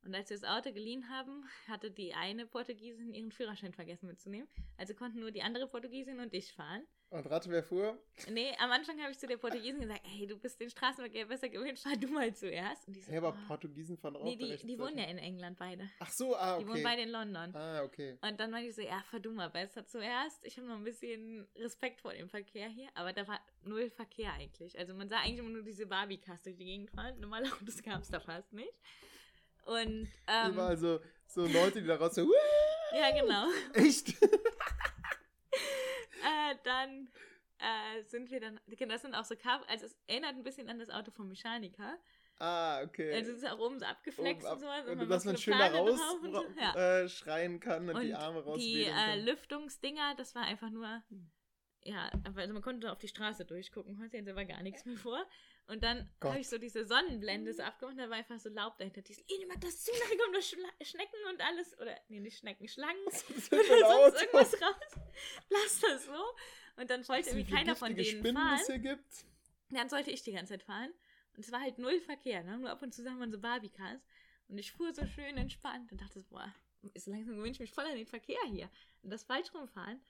[0.05, 4.49] Und als wir das Auto geliehen haben, hatte die eine Portugiesin ihren Führerschein vergessen mitzunehmen.
[4.77, 6.87] Also konnten nur die andere Portugiesin und ich fahren.
[7.09, 7.97] Und rate, wer fuhr?
[8.31, 11.49] Nee, am Anfang habe ich zu der Portugiesin gesagt, hey, du bist den Straßenverkehr besser
[11.49, 12.87] gewöhnt, fahr du mal zuerst.
[12.89, 15.19] Und die so, Ja, aber "Oh." Portugiesen fahren auch Nee, die, die wohnen ja in
[15.19, 15.89] England beide.
[16.01, 16.83] Ach so, ah, Die wohnen okay.
[16.83, 17.55] beide in London.
[17.55, 18.19] Ah, okay.
[18.21, 20.45] Und dann meinte ich so, ja, fahr du mal besser zuerst.
[20.45, 24.33] Ich habe noch ein bisschen Respekt vor dem Verkehr hier, aber da war null Verkehr
[24.33, 24.77] eigentlich.
[24.77, 27.21] Also man sah eigentlich immer nur diese Barbie-Cars durch die Gegend fahren.
[27.21, 28.75] Normale Autos gab es da fast nicht.
[29.67, 32.23] Und, ähm, Überall so, so Leute, die daraus so,
[32.93, 33.47] ja, genau.
[33.75, 34.11] echt?
[34.23, 34.29] äh,
[36.63, 37.09] dann
[37.59, 40.69] äh, sind wir dann, genau, das sind auch so Car also es erinnert ein bisschen
[40.69, 41.99] an das Auto vom Mechaniker.
[42.39, 43.15] Ah, okay.
[43.15, 44.87] Also es ist auch oben so abgeflext Oben ab- und sowas.
[44.87, 46.75] und man dass man schön da raus und Ja.
[47.01, 49.21] äh, schreien kann und, die Arme die rauswedeln äh, kann.
[49.25, 51.03] Lüftungsdinger, das war einfach nur,
[51.83, 54.99] ja, aber also man konnte auf die Straße durchgucken, heute jetzt aber gar nichts mehr
[54.99, 55.25] vor.
[55.69, 59.03] Und dann habe ich so diese Sonnenblende so abgemacht, da war einfach so Laub dahinter.
[59.03, 61.77] Die so, eh, mach das zu, da kommen doch Schla Schnecken und alles.
[61.81, 63.05] Oder, nee, nicht Schnecken, Schlangen.
[63.07, 65.01] Das oder sonst irgendwas raus.
[65.51, 66.25] Lass das so.
[66.77, 68.61] Und dann wollte irgendwie keiner von denen Spinnen fahren.
[68.61, 69.25] es hier gibt?
[69.71, 70.93] Dann sollte ich die ganze Zeit fahren.
[71.35, 72.59] Und es war halt null Verkehr, ne?
[72.59, 74.07] Nur ab und zu sah man so Barbie-Cars.
[74.49, 76.55] Und ich fuhr so schön entspannt und dachte so, boah,
[76.95, 78.71] ist langsam gewöhne ich mich voll an den Verkehr hier.
[79.03, 80.01] Und das falsch rumfahren.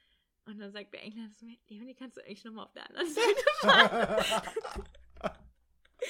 [0.44, 3.08] Und dann sagt der Engländer zu mir, Leonie, kannst du eigentlich nochmal auf der anderen
[3.08, 4.84] Seite fahren?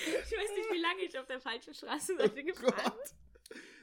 [0.07, 3.15] ich weiß nicht, wie lange ich auf der falschen Straßenseite Oh gefahren Gott.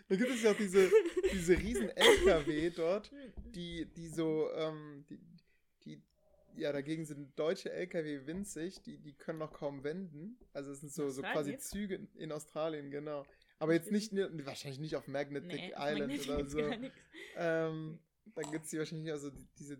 [0.09, 0.91] Da gibt es ja auch diese,
[1.31, 3.33] diese riesen LKW dort, bin.
[3.53, 5.19] die, die so, ähm, die,
[5.85, 6.01] die,
[6.57, 10.37] ja, dagegen sind deutsche LKW winzig, die, die können noch kaum wenden.
[10.51, 11.57] Also es sind so, so quasi?
[11.57, 13.25] Züge in Australien, genau.
[13.59, 16.59] Aber jetzt nicht, nur- wahrscheinlich nicht auf Magnetic Nee, Island Magnetic oder so.
[17.37, 17.99] Ähm,
[18.35, 19.77] dann gibt es die wahrscheinlich also die- diese,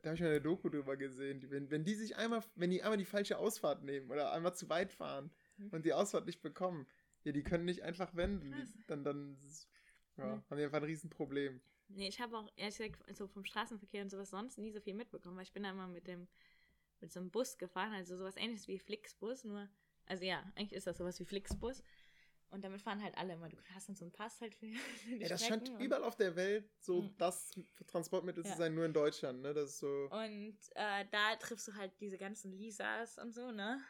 [0.00, 2.82] da habe ich mal eine Doku drüber gesehen, wenn, wenn die sich einmal, wenn die
[2.82, 5.30] einmal die falsche Ausfahrt nehmen oder einmal zu weit fahren.
[5.70, 6.86] Und die Ausfahrt nicht bekommen,
[7.24, 8.50] ja, die können nicht einfach wenden.
[8.52, 9.36] Die, dann, dann,
[10.16, 10.42] ja, Mhm.
[10.50, 11.60] haben die einfach ein Riesenproblem.
[11.88, 14.94] Nee, ich habe auch ehrlich gesagt so vom Straßenverkehr und sowas sonst nie so viel
[14.94, 16.26] mitbekommen, weil ich bin da immer mit dem
[17.00, 19.68] mit so einem Bus gefahren, also sowas ähnliches wie Flixbus, nur
[20.06, 21.82] also ja, eigentlich ist das sowas wie Flixbus
[22.50, 23.48] und damit fahren halt alle immer.
[23.48, 24.66] Du hast dann so einen Pass halt für
[25.06, 27.14] die Ja, das Strecken scheint überall auf der Welt so Mhm.
[27.18, 27.50] das
[27.86, 28.52] Transportmittel Ja.
[28.52, 29.52] zu sein, nur in Deutschland, ne?
[29.52, 30.10] Das ist so.
[30.10, 33.80] und äh, da triffst du halt diese ganzen Lisas und so, ne?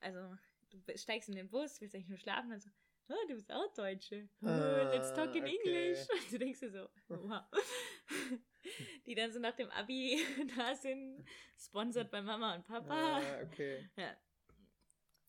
[0.00, 0.36] Also
[0.70, 2.70] du steigst in den Bus, willst eigentlich nur schlafen, dann so
[3.08, 4.28] Oh, du bist auch Deutsche.
[4.42, 5.56] Oh, let's talk in Ah, okay.
[5.62, 6.08] English.
[6.10, 7.42] Und du denkst dir so, wow.
[9.06, 10.18] Die dann so nach dem Abi
[10.56, 11.24] da sind,
[11.56, 13.20] sponsert bei Mama und Papa.
[13.20, 13.88] Ah, okay.
[13.96, 14.16] Ja.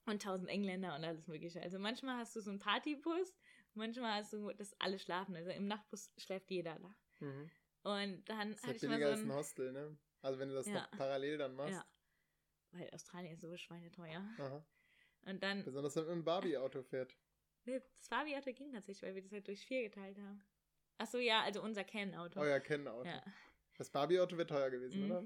[0.06, 1.62] Und tausend Engländer und alles Mögliche.
[1.62, 3.38] Also manchmal hast du so einen Partybus,
[3.76, 5.36] manchmal hast du, dass alle schlafen.
[5.36, 6.96] Also im Nachtbus schläft jeder da.
[7.20, 7.52] Mhm.
[7.84, 9.38] Und dann Das hatte halt ich mal so als ein ein.
[9.38, 9.98] Hostel, ne?
[10.24, 10.74] Also wenn du das Ja.
[10.74, 11.74] noch parallel dann machst.
[11.74, 11.86] Ja.
[12.72, 14.28] Weil Australien ist so schweineteuer.
[14.40, 14.66] Aha.
[15.28, 15.64] Und dann.
[15.64, 17.16] Besonders wenn man mit einem Barbie-Auto fährt.
[17.66, 20.42] Nee, das Fabi-Auto ging tatsächlich, weil wir das halt durch vier geteilt haben.
[20.98, 22.40] Achso, ja, also unser Ken-Auto.
[22.40, 23.08] Euer Ken-Auto.
[23.08, 23.22] Ja.
[23.78, 25.12] Das Barbie-Auto wäre teuer gewesen, Mhm.
[25.12, 25.24] oder?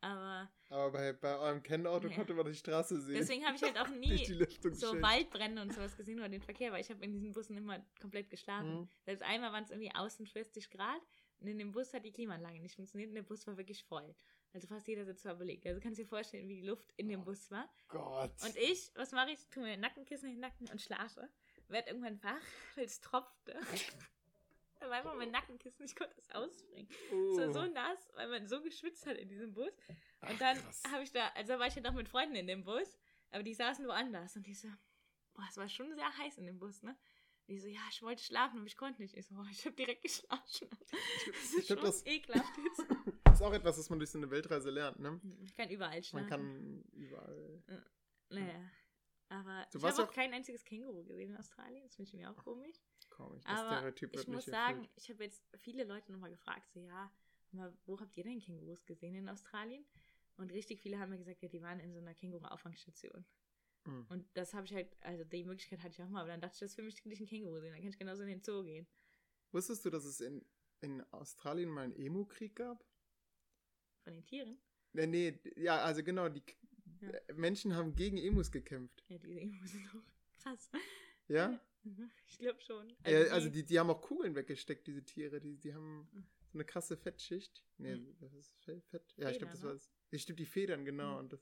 [0.00, 2.14] Aber Aber bei, bei eurem Ken-Auto Ja.
[2.16, 3.16] konnte man die Straße sehen.
[3.16, 5.00] deswegen habe ich halt auch nie die so.
[5.00, 8.28] Waldbrände und sowas gesehen oder den Verkehr, weil ich habe in diesen Bussen immer komplett
[8.30, 8.80] geschlafen.
[8.80, 8.88] Mhm.
[9.04, 11.00] Selbst einmal waren es irgendwie außen 40 Grad
[11.38, 14.14] und in dem Bus hat die Klimaanlage nicht funktioniert und der Bus war wirklich voll.
[14.56, 15.66] Also fast jeder Sitz war belegt.
[15.66, 17.68] Also kannst du dir vorstellen, wie die Luft in dem Bus war.
[17.88, 18.32] Gott.
[18.42, 19.46] Und ich, was mache ich?
[19.50, 21.28] Tu mir ein Nackenkissen in den Nacken und schlafe.
[21.68, 22.40] Werd irgendwann wach,
[22.74, 23.54] weil es tropfte.
[24.78, 26.86] Da war einfach mein Nackenkissen, ich konnte es ausspringen.
[27.10, 27.72] Es war so Oh.
[27.72, 29.72] nass, weil man so geschwitzt hat in diesem Bus.
[30.20, 30.58] Und Ach, dann
[30.92, 32.98] habe ich da, also da war ich ja noch mit Freunden in dem Bus,
[33.30, 34.68] aber die saßen woanders und die so,
[35.32, 36.94] boah, es war schon sehr heiß in dem Bus, ne?
[37.48, 39.16] Die so, ja, ich wollte schlafen, aber ich konnte nicht.
[39.16, 40.68] Ich so, boah, ich habe direkt geschlafen.
[41.26, 42.84] Das ist ich schon das- ekelhaft jetzt.
[43.36, 45.20] Das ist auch etwas, was man durch so eine Weltreise lernt, ne?
[45.44, 46.22] Ich kann überall schlafen.
[46.22, 47.62] Man kann überall.
[48.30, 48.70] Naja.
[49.28, 51.82] Aber Du ich habe auch- auch kein einziges Känguru gesehen in Australien.
[51.82, 52.76] Das finde ich mir auch komisch.
[53.10, 53.42] Komisch.
[53.44, 54.90] Das Aber Stereotyp wird ich muss sagen, erfüllt.
[54.96, 57.12] ich habe jetzt viele Leute nochmal gefragt, so ja,
[57.52, 59.84] mal, wo habt ihr denn Kängurus gesehen in Australien?
[60.38, 63.26] Und richtig viele haben mir gesagt, ja, die waren in so einer Känguru-Auffangstation.
[63.84, 64.06] Mhm.
[64.08, 66.54] Und das habe ich halt, also die Möglichkeit hatte ich auch mal, aber dann dachte
[66.54, 68.42] ich, das ist für mich nicht ein Känguru sehen, dann kann ich genauso in den
[68.42, 68.86] Zoo gehen.
[69.52, 70.42] Wusstest du, dass es in,
[70.80, 72.82] in Australien mal einen Emu-Krieg gab?
[74.06, 74.56] Von den Tieren.
[74.92, 76.42] Nee, nee, ja, also genau, die
[77.00, 77.10] Ja.
[77.34, 79.02] Menschen haben gegen Emus gekämpft.
[79.08, 80.70] Ja, diese Emus sind auch krass.
[81.26, 81.60] Ja?
[81.82, 82.96] Mhm, Ich glaube schon.
[83.02, 85.40] Also, also die, die haben auch Kugeln weggesteckt, diese Tiere.
[85.40, 86.24] Die, die haben Mhm.
[86.52, 87.64] so eine krasse Fettschicht.
[87.78, 88.16] Nee, Mhm.
[88.20, 89.02] das ist Fe- Fett.
[89.16, 89.68] Ja, ich Federn, glaube, das ne?
[89.68, 89.92] war es.
[90.12, 91.14] Ja, stimmt, die Federn, genau.
[91.14, 91.18] Mhm.
[91.18, 91.40] Und das,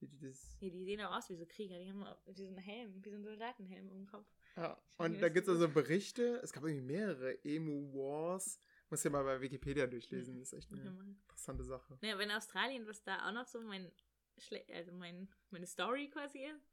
[0.00, 2.58] die, die, das, ja, die sehen auch aus wie so Krieger, die haben auch diesen
[2.58, 4.26] Helm, wie so einen Soldatenhelm den Kopf.
[4.56, 4.76] ja.
[4.90, 6.40] Ich Und da gibt es das also Berichte.
[6.42, 8.58] Es gab irgendwie mehrere Emu-Wars.
[8.92, 10.38] Muss ja mal bei Wikipedia durchlesen.
[10.38, 11.98] Das ist echt eine mal- interessante Sache.
[12.02, 13.90] Ja, aber in Australien, was da auch noch so mein,
[14.36, 16.70] Schle also mein, meine Story quasi ist,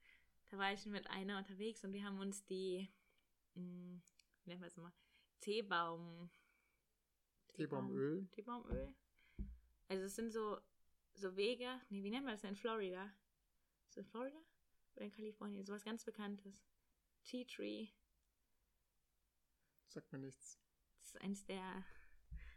[0.50, 2.90] da war ich mit einer unterwegs und wir haben uns die,
[3.54, 4.02] mh,
[4.44, 4.94] wie nennt man das immer,
[5.40, 6.30] Teebaum...
[7.54, 8.28] Teebaumöl.
[8.32, 8.94] Teebaumöl.
[9.88, 10.60] Also es sind so,
[11.14, 13.06] so Wege, nee, wie nennt man das denn in Florida?
[13.88, 14.38] Ist das in Florida?
[14.98, 15.66] Oder in Kalifornien?
[15.66, 16.68] Sowas ganz Bekanntes.
[17.24, 17.88] Tea Tree.
[19.88, 20.60] Sagt mir nichts.
[20.98, 21.86] Das ist eins der.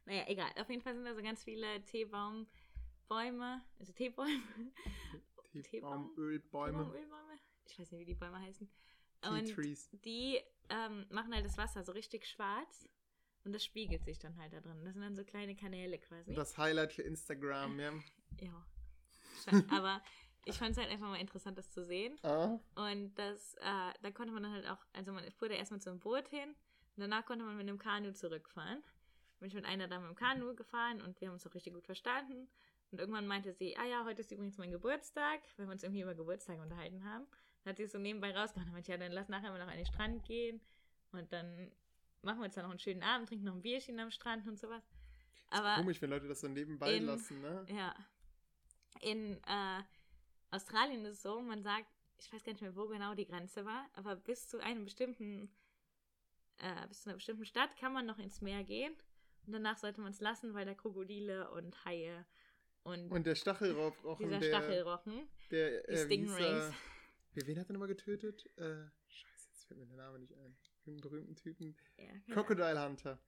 [0.05, 0.51] Naja, egal.
[0.59, 3.63] Auf jeden Fall sind da so ganz viele Teebaumbäume.
[3.79, 4.43] Also Teebäume.
[5.53, 5.63] Teebaum?
[6.15, 6.79] Teebaumölbäume.
[6.79, 7.39] Teebaumölbäume.
[7.67, 8.69] Ich weiß nicht, wie die Bäume heißen.
[9.31, 9.57] Und
[10.05, 12.89] die ähm, machen halt das Wasser so richtig schwarz.
[13.45, 14.85] Und das spiegelt sich dann halt da drin.
[14.85, 16.35] Das sind dann so kleine Kanäle quasi.
[16.35, 17.93] Das Highlight für Instagram, ja.
[18.41, 18.67] Ja.
[19.71, 20.03] Aber
[20.45, 22.17] ich fand es halt einfach mal interessant, das zu sehen.
[22.23, 25.81] Ah, Und das, äh, da konnte man dann halt auch, also man fuhr da erstmal
[25.81, 28.83] zum Boot hin und danach konnte man mit einem Kanu zurückfahren.
[29.43, 31.85] Bin ich mit einer Dame im Kanu gefahren und wir haben uns auch richtig gut
[31.85, 32.49] verstanden.
[32.93, 36.03] Und irgendwann meinte sie, ah ja, heute ist übrigens mein Geburtstag, weil wir uns irgendwie
[36.03, 37.27] über Geburtstag unterhalten haben.
[37.65, 38.67] Dann hat sie es so nebenbei rausgehauen.
[38.67, 40.61] Dann meinte ja, dann lass nachher mal noch an den Strand gehen
[41.11, 41.73] und dann
[42.23, 44.61] machen wir uns dann noch einen schönen Abend, trinken noch ein Bierchen am Strand und
[44.61, 44.85] sowas.
[45.49, 47.67] Aber komisch, wenn Leute das so nebenbei in- lassen, ne?
[47.69, 47.97] ja.
[49.01, 49.83] In äh,
[50.53, 51.89] Australien ist es so, man sagt,
[52.21, 55.53] ich weiß gar nicht mehr, wo genau die Grenze war, aber bis zu einem bestimmten,
[56.59, 58.95] äh, bis zu einer bestimmten Stadt kann man noch ins Meer gehen.
[59.47, 62.25] Und danach sollte man es lassen, weil da Krokodile und Haie
[62.85, 66.41] und, Und der Stachelrochen, dieser der, Stachelrochen, der, äh, Stingrays.
[66.41, 66.75] er?
[67.35, 68.47] Wer- Wen hat er nochmal getötet?
[68.57, 70.57] Äh, scheiße, jetzt fällt mir der Name nicht ein.
[70.87, 71.77] Einen berühmten Typen.
[71.97, 73.19] Ja, Crocodile Hunter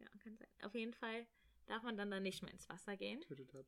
[0.00, 0.48] Ja, kann sein.
[0.62, 1.26] Auf jeden Fall
[1.66, 3.20] darf man dann da nicht mehr ins Wasser gehen.
[3.20, 3.66] getötet hat.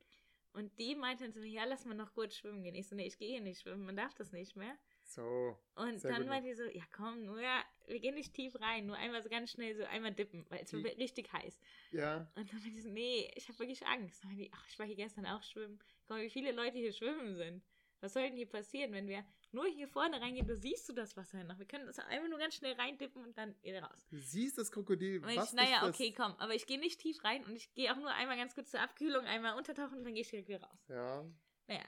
[0.52, 2.74] Und die meinten zu mir, ja, lass mal noch kurz schwimmen gehen.
[2.74, 4.76] Ich so, nee, ich gehe hier nicht schwimmen, man darf das nicht mehr.
[5.04, 5.56] So.
[5.76, 7.40] Und dann meinte die so, ja komm, nur,
[7.88, 10.72] wir gehen nicht tief rein, nur einmal so ganz schnell so einmal dippen, weil es
[10.72, 11.58] wird richtig heiß.
[11.92, 12.30] Ja.
[12.34, 14.22] Und dann meinte ich so, nee, ich habe wirklich Angst.
[14.24, 15.78] Dann die, ach, ich war hier gestern auch schwimmen.
[16.02, 17.62] Guck mal, wie viele Leute hier schwimmen sind.
[18.00, 21.16] Was soll denn hier passieren, wenn wir nur hier vorne reingehen, da siehst du das
[21.16, 21.58] Wasser noch.
[21.58, 24.06] Wir können das einfach nur ganz schnell reindippen und dann wieder raus.
[24.10, 25.16] Du siehst das Krokodil.
[25.24, 27.74] Und was ich, naja, dich okay, komm, aber ich gehe nicht tief rein und ich
[27.74, 30.48] gehe auch nur einmal ganz kurz zur Abkühlung, einmal untertauchen und dann gehe ich direkt
[30.48, 30.86] wieder raus.
[30.88, 31.24] Ja.
[31.66, 31.84] Naja,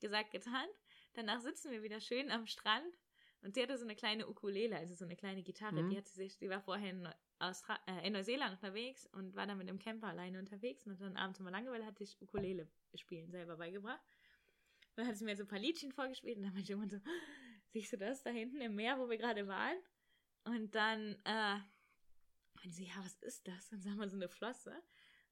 [0.00, 0.66] gesagt, getan.
[1.14, 2.94] Danach sitzen wir wieder schön am Strand
[3.42, 5.82] und sie hatte so eine kleine Ukulele, also so eine kleine Gitarre.
[5.82, 5.90] Mhm.
[5.90, 7.08] Die, hat sie sich, die war vorher in,
[7.38, 11.16] Austra äh, in Neuseeland unterwegs und war dann mit dem Camper alleine unterwegs und dann
[11.16, 14.02] abends immer Langeweile, hat sich Ukulele spielen selber beigebracht.
[14.90, 17.00] Und dann hat sie mir so ein paar Liedchen vorgespielt und dann meinte ich so,
[17.68, 19.76] siehst du das da hinten im Meer, wo wir gerade waren?
[20.44, 21.58] Und dann, äh,
[22.54, 23.70] meinte sie, ja, was ist das?
[23.70, 24.82] Dann sah man so eine Flosse.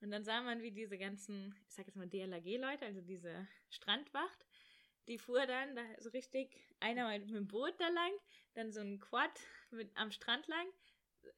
[0.00, 4.46] Und dann sah man, wie diese ganzen, ich sag jetzt mal DLRG-Leute, also diese Strandwacht,
[5.08, 8.12] die fuhr dann da so richtig, einer mit dem Boot da lang,
[8.54, 9.30] dann so ein Quad
[9.70, 10.66] mit, am Strand lang.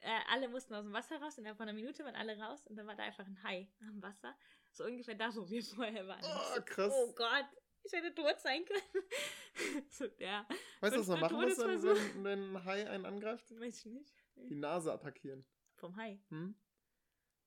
[0.03, 2.77] Äh, alle mussten aus dem Wasser raus, innerhalb von einer Minute waren alle raus und
[2.77, 4.37] dann war da einfach ein Hai am Wasser.
[4.73, 6.21] So ungefähr da, wo wir vorher waren.
[6.23, 6.93] Oh, So, krass.
[6.95, 7.47] Oh Gott,
[7.85, 9.85] ich hätte tot sein können.
[9.89, 10.47] so, ja,
[10.81, 13.51] Weißt du, was man machen muss, wenn, wenn, wenn ein Hai einen angreift?
[13.59, 14.15] weiß ich nicht.
[14.37, 15.45] Die Nase attackieren.
[15.77, 16.21] Vom Hai.
[16.29, 16.55] Hm?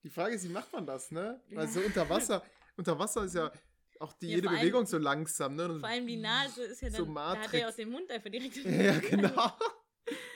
[0.03, 1.41] Die Frage ist, wie macht man das, ne?
[1.47, 1.57] Ja.
[1.57, 2.43] Weil so unter Wasser,
[2.75, 3.51] unter Wasser ist ja
[4.03, 5.79] auch die Ja, jede vor allem- Bewegung so langsam, ne?
[5.79, 8.09] Vor allem die Nase ist ja dann, So da hat er ja aus dem Mund
[8.11, 8.55] einfach direkt.
[8.65, 9.51] Ja, genau.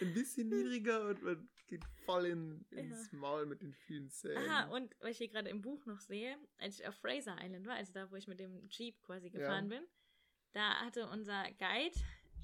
[0.01, 3.17] Ein bisschen niedriger und man geht voll in, ins Ja.
[3.17, 4.37] Maul mit den vielen Zähnen.
[4.49, 7.67] Aha, und was ich hier gerade im Buch noch sehe, als ich auf Fraser Island
[7.67, 9.83] war, also da, wo ich mit dem Jeep quasi gefahren bin,
[10.53, 11.95] da hatte unser Guide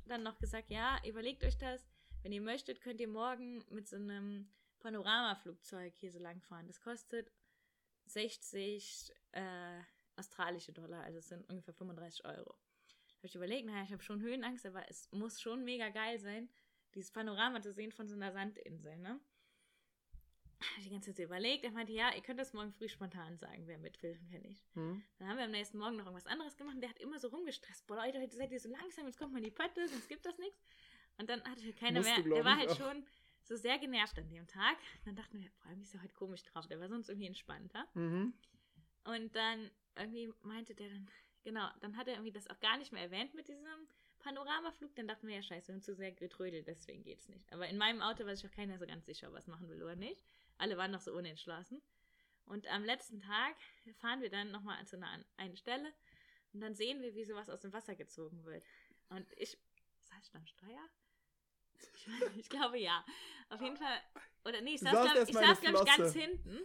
[0.06, 1.88] dann noch gesagt, ja, überlegt euch das,
[2.24, 6.68] wenn ihr möchtet, könnt ihr morgen mit so einem Panoramaflugzeug hier so lang fahren.
[6.68, 7.32] Das kostet
[8.08, 9.80] 60 äh,
[10.16, 12.56] australische Dollar, also es sind ungefähr 35 Euro.
[13.18, 16.50] Habe ich überlegt, naja, ich habe schon Höhenangst, aber es muss schon mega geil sein,
[16.94, 19.20] dieses Panorama zu sehen von so einer Sandinsel, ne?
[20.60, 21.66] Hab ich die ganze Zeit überlegt.
[21.66, 24.40] Er meinte, ja, ihr könnt das morgen früh spontan sagen, wer mit will und wer
[24.40, 24.64] nicht.
[24.76, 25.04] Hm?
[25.18, 27.28] Dann haben wir am nächsten Morgen noch irgendwas anderes gemacht und der hat immer so
[27.28, 27.86] rumgestresst.
[27.86, 30.26] Boah, Leute, heute seid ihr so langsam, jetzt kommt mal in die Pötte, sonst gibt
[30.26, 30.64] das nichts.
[31.18, 32.24] Und dann hatte keiner Musst mehr.
[32.24, 32.78] du, der war halt auch.
[32.78, 33.06] schon
[33.44, 34.78] so sehr genervt an dem Tag.
[35.06, 36.68] Dann dachten wir, vor allem ist er heute komisch drauf.
[36.68, 37.88] Der war sonst irgendwie entspannter.
[37.94, 38.34] Mhm.
[39.04, 41.10] Und dann irgendwie meinte der dann,
[41.44, 43.66] genau, dann hat er irgendwie das auch gar nicht mehr erwähnt mit diesem
[44.20, 44.96] Panoramaflug.
[44.96, 47.52] Dann dachten wir, ja, scheiße, wir haben zu sehr getrödelt, deswegen geht's nicht.
[47.52, 49.84] Aber in meinem Auto war sich auch keiner so ganz sicher, er es machen will
[49.84, 50.24] oder nicht.
[50.58, 51.82] Alle waren noch so unentschlossen.
[52.46, 53.56] Und am letzten Tag
[54.00, 55.94] fahren wir dann nochmal zu einer einen Stelle
[56.54, 58.64] und dann sehen wir, wie sowas aus dem Wasser gezogen wird.
[59.10, 59.58] Und ich,
[60.00, 60.90] saß ich am Steuer?
[61.74, 63.04] Ich, ich glaube ja.
[63.50, 64.02] Auf jeden Fall,
[64.46, 66.60] oder nee, ich saß, glaub, erst ich saß, der glaube ich, ganz hinten.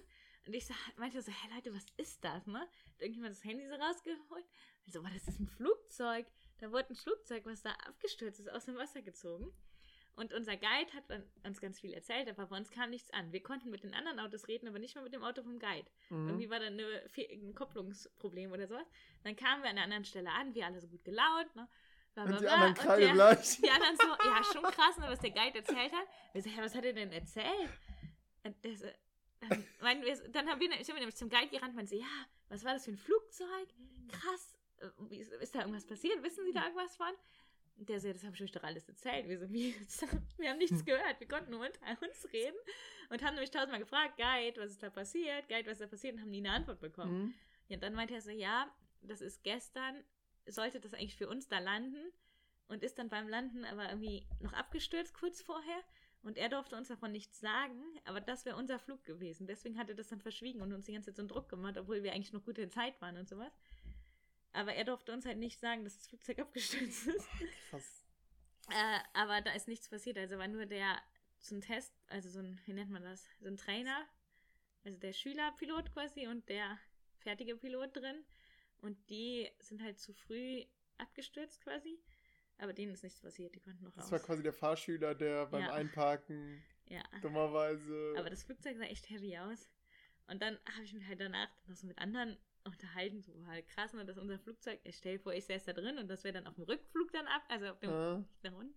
[0.47, 2.61] Und ich sag, meinte so, hey Leute, was ist das, ne?
[2.61, 2.69] Hat
[3.01, 4.45] irgendjemand das Handy so rausgeholt?
[4.87, 6.27] Also, war das ist ein Flugzeug.
[6.59, 9.53] Da wurde ein Flugzeug, was da abgestürzt ist, aus dem Wasser gezogen.
[10.17, 11.05] Und unser Guide hat
[11.45, 13.31] uns ganz viel erzählt, aber bei uns kam nichts an.
[13.33, 15.89] Wir konnten mit den anderen Autos reden, aber nicht mal mit dem Auto vom Guide.
[16.11, 16.27] Mhm.
[16.29, 18.87] Irgendwie war da eine, ein Kopplungsproblem oder sowas.
[19.23, 21.69] Dann kamen wir an einer anderen Stelle an, wir alle so gut gelaunt, ne?
[22.15, 23.61] Bla, bla, Und die anderen der- gleich.
[23.61, 26.09] die anderen so, ja, schon krass, ne, was der Guide erzählt hat.
[26.33, 27.71] Wir so, ja, was hat er denn erzählt?
[28.43, 28.87] Und der so,
[29.49, 31.97] dann, meinen wir, dann haben wir, sind wir nämlich zum Guide gerannt und meinen so,
[31.97, 33.69] ja, was war das für ein Flugzeug?
[34.09, 34.59] Krass.
[34.79, 36.23] Äh, ist, ist da irgendwas passiert?
[36.23, 37.13] Wissen Sie da irgendwas von?
[37.79, 39.29] Und der so, das habe ich euch doch alles erzählt.
[39.29, 39.75] Wir so, wie,
[40.39, 41.21] wir haben nichts gehört.
[41.21, 42.57] Wir konnten nur unter uns reden
[43.11, 45.49] und haben nämlich tausendmal gefragt, Guide, was ist da passiert?
[45.49, 46.15] Guide, was ist da passiert?
[46.15, 47.23] Und haben nie eine Antwort bekommen.
[47.23, 47.35] Mhm.
[47.69, 48.69] Ja, und dann meinte er so, ja,
[49.03, 50.03] das ist gestern,
[50.47, 52.13] sollte das eigentlich für uns da landen
[52.67, 55.85] und ist dann beim Landen aber irgendwie noch abgestürzt kurz vorher
[56.23, 59.47] und er durfte uns davon nichts sagen, aber das wäre unser Flug gewesen.
[59.47, 61.79] Deswegen hat er das dann verschwiegen und uns die ganze Zeit so einen Druck gemacht,
[61.79, 63.53] obwohl wir eigentlich noch gute Zeit waren und sowas.
[64.53, 67.29] Aber er durfte uns halt nicht sagen, dass das Flugzeug abgestürzt ist.
[67.71, 68.07] Krass.
[68.71, 70.19] Äh, aber da ist nichts passiert.
[70.19, 71.01] Also war nur der
[71.39, 73.27] so ein Test, also so ein, wie nennt man das?
[73.41, 74.07] So ein Trainer,
[74.85, 76.79] also der Schülerpilot quasi und der
[77.19, 78.25] fertige Pilot drin.
[78.81, 80.65] Und die sind halt zu früh
[80.99, 81.99] abgestürzt quasi.
[82.59, 84.13] Aber denen ist nichts passiert, die konnten noch Das raus.
[84.13, 85.73] war quasi der Fahrschüler, der beim Ja.
[85.73, 87.03] Einparken ja.
[87.23, 88.15] dummerweise.
[88.19, 89.69] Aber das Flugzeug sah echt heavy aus.
[90.27, 93.93] Und dann habe ich mich halt danach noch so mit anderen unterhalten, so halt krass,
[93.95, 96.35] ne, dass unser Flugzeug, ich stell dir vor, ich säß da drin und das wäre
[96.35, 98.75] dann auf dem Rückflug dann ab, also auf dem Ah, nach unten.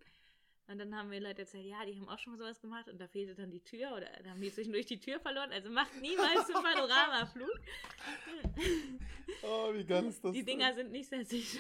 [0.67, 2.97] Und dann haben mir Leute erzählt, ja, die haben auch schon mal sowas gemacht und
[3.01, 5.51] da fehlte dann die Tür oder da haben die zwischendurch die Tür verloren.
[5.51, 7.49] Also macht niemals einen Panoramaflug.
[9.43, 10.31] oh, wie ist das?
[10.31, 10.45] Die?
[10.45, 11.59] Dinger sind nicht sehr sicher.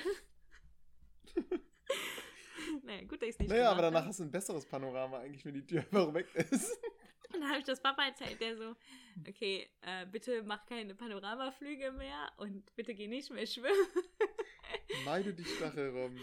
[2.91, 4.07] naja, gut, dass ich es nicht Naja, aber danach hab.
[4.09, 6.71] hast du ein besseres Panorama eigentlich, wenn die Tür einfach weg ist.
[7.33, 8.75] Und dann habe ich das Papa erzählt, der so,
[9.25, 13.71] okay, äh, bitte mach keine Panoramaflüge mehr und bitte geh nicht mehr schwimmen.
[15.05, 16.19] Meide die Stachelrobben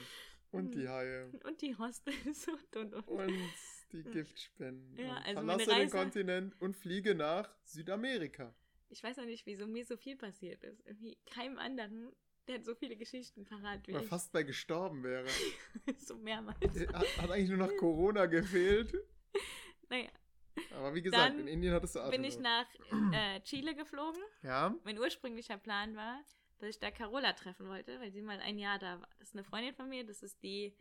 [0.52, 3.08] und die Haie Und die Hostels und und und.
[3.08, 3.52] und
[3.92, 4.96] die Giftspinnen.
[4.98, 8.54] Ja, und also verlasse den Reise- Kontinent und fliege nach Südamerika.
[8.90, 10.84] Ich weiß noch nicht, wieso mir so viel passiert ist.
[10.86, 12.12] Irgendwie keinem anderen,
[12.48, 14.06] der hat so viele Geschichten parat wie ich.
[14.06, 15.26] fast bei gestorben wäre.
[15.98, 16.58] so mehrmals.
[16.60, 18.94] Hat, hat eigentlich nur noch Corona gefehlt.
[19.90, 20.08] Naja,
[20.76, 23.10] Aber wie gesagt, Dann in Indien hattest du bin ich Atemnot.
[23.10, 24.20] nach äh, Chile geflogen.
[24.42, 26.22] Ja, Mein ursprünglicher Plan war,
[26.58, 29.08] dass ich da Carola treffen wollte, weil sie mal ein Jahr da war.
[29.18, 30.74] Das ist eine Freundin von mir, das ist die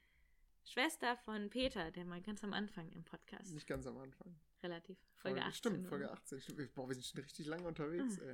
[0.66, 4.36] Schwester von Peter, der mal ganz am Anfang im Podcast, nicht ganz am Anfang.
[4.62, 5.54] relativ, Folge 18.
[5.54, 5.88] Stimmt.
[5.88, 6.42] Folge 18.
[6.42, 6.76] Stimmt.
[6.76, 8.34] Boah, wir sind schon richtig lange unterwegs, ey.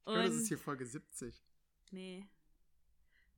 [0.00, 1.42] Ich glaube, das ist hier Folge 70.
[1.92, 2.26] nee,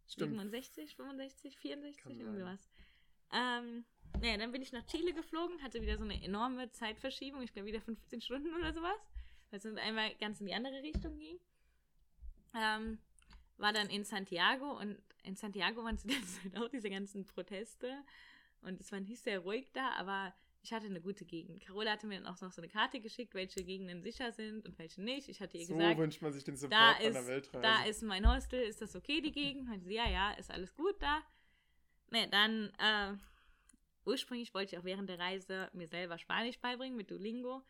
[0.08, 0.32] Stimmt.
[0.32, 2.46] 67, 65, 64, Kann irgendwie sein.
[2.52, 2.68] was.
[3.32, 3.84] Ähm,
[4.20, 7.68] naja, dann bin ich nach Chile geflogen, hatte wieder so eine enorme Zeitverschiebung, ich glaube
[7.68, 8.98] wieder 15 Stunden oder sowas,
[9.50, 11.38] weil es dann einmal ganz in die andere Richtung ging.
[12.54, 12.98] Ähm,
[13.58, 17.92] war dann in Santiago und in Santiago waren zu der Zeit auch diese ganzen Proteste
[18.62, 20.32] und es war nicht sehr ruhig da, aber
[20.66, 21.62] ich hatte eine gute Gegend.
[21.64, 24.76] Carola hatte mir dann auch noch so eine Karte geschickt, welche Gegenden sicher sind und
[24.80, 25.28] welche nicht.
[25.28, 27.62] Ich hatte ihr So gesagt, wünscht man sich den Support da von ist, der Weltreise.
[27.62, 29.68] da ist mein Hostel, ist das okay, die Gegend?
[29.68, 31.22] Meinte sie, ja, ja, ist alles gut da.
[32.10, 33.16] Ne, dann, äh,
[34.06, 37.62] ursprünglich wollte ich auch während der Reise mir selber Spanisch beibringen mit Duolingo.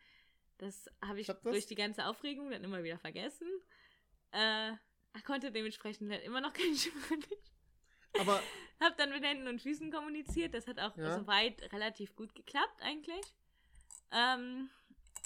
[0.57, 1.51] Das habe ich Klappt das?
[1.51, 3.47] durch die ganze Aufregung dann immer wieder vergessen.
[4.31, 4.71] Äh,
[5.23, 7.27] konnte dementsprechend immer noch kein Spanisch.
[8.19, 8.41] Aber
[8.79, 10.53] Hab dann mit Händen und Füßen kommuniziert.
[10.53, 11.19] Das hat auch Ja.
[11.19, 13.25] soweit relativ gut geklappt eigentlich.
[14.11, 14.69] Ähm,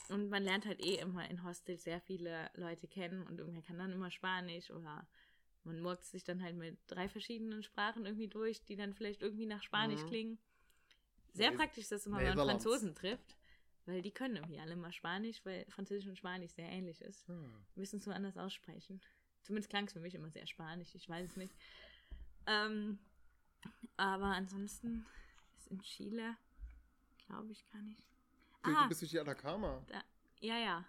[0.09, 3.77] und man lernt halt eh immer in Hostels sehr viele Leute kennen und irgendwer kann
[3.77, 5.07] dann immer Spanisch oder
[5.63, 9.45] man murkt sich dann halt mit drei verschiedenen Sprachen irgendwie durch, die dann vielleicht irgendwie
[9.45, 10.07] nach Spanisch Mhm.
[10.07, 10.39] klingen.
[11.33, 12.63] Sehr Ne- praktisch ist das immer, wenn man Netherlands.
[12.63, 13.37] Franzosen trifft,
[13.85, 17.27] weil die können irgendwie alle mal Spanisch, weil Französisch und Spanisch sehr ähnlich ist.
[17.27, 19.01] hm, müssen es nur anders aussprechen.
[19.43, 21.53] Zumindest klang es für mich immer sehr spanisch, ich weiß es nicht.
[22.47, 22.99] Ähm,
[23.97, 25.05] aber ansonsten
[25.57, 26.35] ist in Chile,
[27.27, 28.01] glaube ich, gar nicht.
[28.63, 28.83] du, Ah.
[28.83, 29.83] du bist durch die Atacama.
[29.87, 30.03] Da,
[30.39, 30.85] ja, ja.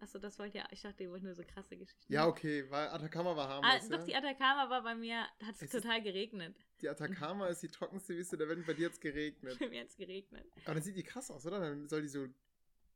[0.00, 0.66] Achso, das wollte ja.
[0.70, 2.12] Ich dachte, ihr wollt nur so krasse Geschichten.
[2.12, 3.88] Ja, okay, weil Atacama war Ah, harmlos.
[3.88, 4.04] doch, ja?
[4.04, 6.54] die Atacama war bei mir, da hat es total geregnet.
[6.82, 9.58] Die Atacama ist die trockenste Wüste der Welt bei dir hat es geregnet.
[9.60, 10.44] Bei mir hat es geregnet.
[10.64, 11.60] Aber dann sieht die krass aus, oder?
[11.60, 12.26] Dann soll die so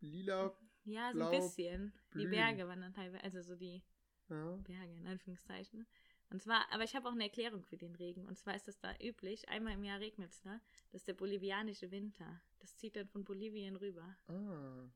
[0.00, 0.52] lila.
[0.84, 1.92] Ja, so Blau, ein bisschen.
[2.10, 2.30] blühen.
[2.30, 3.82] Die Berge waren dann teilweise, also so die
[4.28, 4.56] Ja.
[4.56, 5.86] Berge in Anführungszeichen.
[6.30, 8.26] Und zwar, aber ich habe auch eine Erklärung für den Regen.
[8.26, 10.60] Und zwar ist das da üblich, einmal im Jahr regnet es da.
[10.90, 12.40] Das ist der bolivianische Winter.
[12.59, 14.16] Das zieht dann von Bolivien rüber.
[14.26, 14.90] Ah.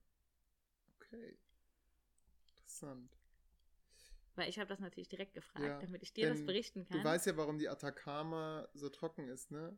[0.97, 1.39] Okay.
[2.59, 3.17] Interessant.
[4.35, 6.99] Weil ich habe das natürlich direkt gefragt, Ja, damit ich dir das berichten kann.
[6.99, 9.77] Du weißt ja, warum die Atacama so trocken ist, ne?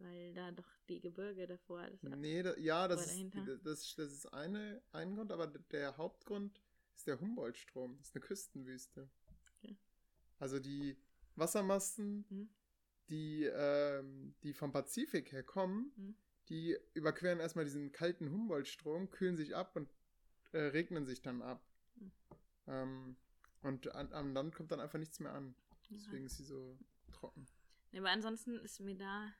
[0.00, 1.88] weil da doch die Gebirge davor.
[1.88, 3.34] Das Nee, da, ja, das ist,
[3.64, 6.60] das, das ist eine, ein Grund, aber der Hauptgrund
[6.94, 7.96] ist der Humboldt-Strom.
[7.98, 9.08] Das ist eine Küstenwüste.
[10.38, 10.96] Also die
[11.36, 12.48] Wassermassen, Hm.
[13.08, 16.16] die, ähm, die vom Pazifik her kommen, Hm.
[16.48, 19.88] die überqueren erstmal diesen kalten Humboldt-Strom, kühlen sich ab und
[20.52, 21.62] äh, regnen sich dann ab.
[21.98, 22.12] Hm.
[22.66, 23.16] Ähm,
[23.62, 25.54] und an, am Land kommt dann einfach nichts mehr an.
[25.90, 26.78] Deswegen ist sie so
[27.12, 27.46] trocken.
[27.92, 29.32] Nee, aber ansonsten ist mir da,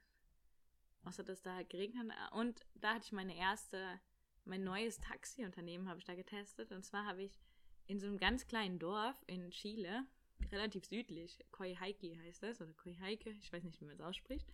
[1.04, 4.00] außer dass da halt geregnet hat, und da hatte ich meine erste,
[4.44, 6.72] mein neues Taxiunternehmen habe ich da getestet.
[6.72, 7.38] Und zwar habe ich
[7.86, 10.06] in so einem ganz kleinen Dorf in Chile,
[10.52, 14.46] relativ südlich, Coyhaique heißt das, oder Coyhaique, ich weiß nicht, wie man es ausspricht.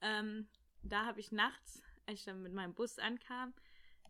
[0.00, 0.48] Ähm,
[0.82, 3.54] da habe ich nachts, als ich dann mit meinem Bus ankam,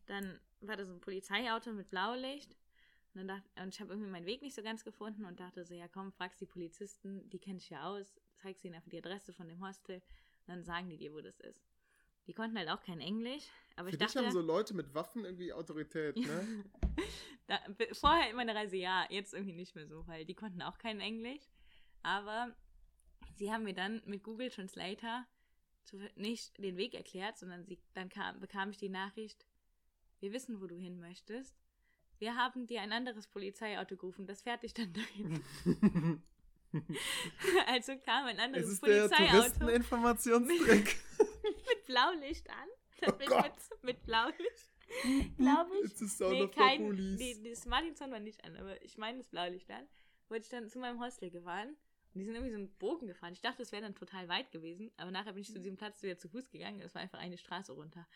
[0.06, 2.56] dann war da so ein Polizeiauto mit Blaulicht.
[3.12, 5.64] Und, dann dachte, und ich habe irgendwie meinen Weg nicht so ganz gefunden und dachte
[5.64, 8.98] so, ja komm, fragst die Polizisten, die kenn ich ja aus, zeigst ihnen einfach die
[8.98, 11.66] Adresse von dem Hostel und dann sagen die dir, wo das ist.
[12.28, 14.94] Die konnten halt auch kein Englisch, aber Für ich dich dachte, haben so Leute mit
[14.94, 16.64] Waffen irgendwie Autorität, ne?
[17.50, 17.58] da,
[17.92, 21.00] vorher in meiner Reise ja, jetzt irgendwie nicht mehr so, weil die konnten auch kein
[21.00, 21.42] Englisch.
[22.02, 22.54] Aber
[23.34, 25.26] sie haben mir dann mit Google Translator
[25.82, 29.46] zu, nicht den Weg erklärt, sondern sie, dann kam, bekam ich die Nachricht,
[30.20, 31.56] wir wissen, wo du hin möchtest.
[32.18, 35.42] Wir haben dir ein anderes Polizeiauto gerufen, das fährt dich dann dahin.
[37.66, 39.16] also kam ein anderes Es ist Polizeiauto.
[39.18, 40.96] der Touristeninformationstrick.
[41.18, 42.68] mit Blaulicht an.
[43.00, 43.52] Das Oh mit,
[43.82, 44.72] mit Blaulicht,
[45.36, 45.90] glaube ich.
[45.90, 47.18] It's the sound Nee, of the kein, police.
[47.18, 49.86] nee, das Martinson war nicht an, aber ich meine das Blaulicht an.
[50.28, 51.76] Wurde ich dann zu meinem Hostel gefahren.
[52.12, 53.32] Und die sind irgendwie so einen Bogen gefahren.
[53.32, 54.90] Ich dachte, es wäre dann total weit gewesen.
[54.96, 56.80] Aber nachher bin ich zu diesem Platz wieder zu Fuß gegangen.
[56.80, 58.06] Es war einfach eine Straße runter.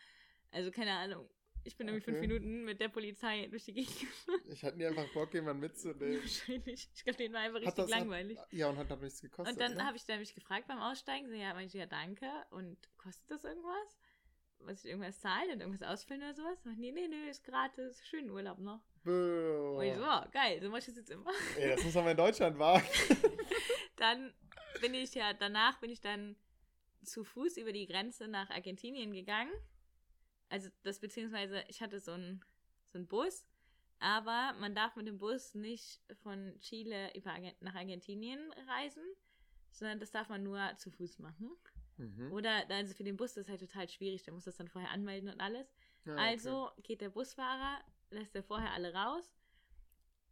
[0.51, 1.29] Also keine Ahnung.
[1.63, 2.27] Ich bin irgendwie fünf Okay.
[2.27, 4.41] Minuten mit der Polizei durch die Gegend gefahren.
[4.49, 6.21] Ich hatte nie einfach Bock, jemanden mitzunehmen.
[6.21, 6.89] Wahrscheinlich.
[6.93, 8.37] Ich glaube, denen war einfach Hat richtig das- langweilig.
[8.37, 9.53] Hat, ja, und hat dann nichts gekostet.
[9.55, 9.85] Und dann ne?
[9.85, 12.29] habe ich dann mich gefragt beim Aussteigen, so, ja, meinte ich, ja, danke.
[12.51, 13.97] Und kostet das irgendwas?
[14.59, 16.65] Muss ich irgendwas zahlen und irgendwas ausfüllen oder sowas?
[16.65, 18.81] Und, nee, nee, nee, ist gratis, schönen Urlaub noch.
[19.03, 19.11] Bäh.
[19.11, 21.31] Und ich so, oh, geil, so mache ich das jetzt immer.
[21.57, 22.87] Ey, das muss man in Deutschland wagen.
[23.97, 24.33] Dann
[24.81, 26.35] bin ich ja, danach bin ich dann
[27.03, 29.51] zu Fuß über die Grenze nach Argentinien gegangen.
[30.49, 32.43] Also das beziehungsweise ich hatte so einen
[32.87, 33.45] so einen Bus,
[33.99, 39.03] aber man darf mit dem Bus nicht von Chile über Argen- nach Argentinien reisen,
[39.71, 41.51] sondern das darf man nur zu Fuß machen.
[41.97, 42.31] Mhm.
[42.31, 44.91] Oder also für den Bus das ist halt total schwierig, der muss das dann vorher
[44.91, 45.73] anmelden und alles.
[46.05, 46.21] Ja, okay.
[46.21, 49.33] Also geht der Busfahrer, lässt er vorher alle raus.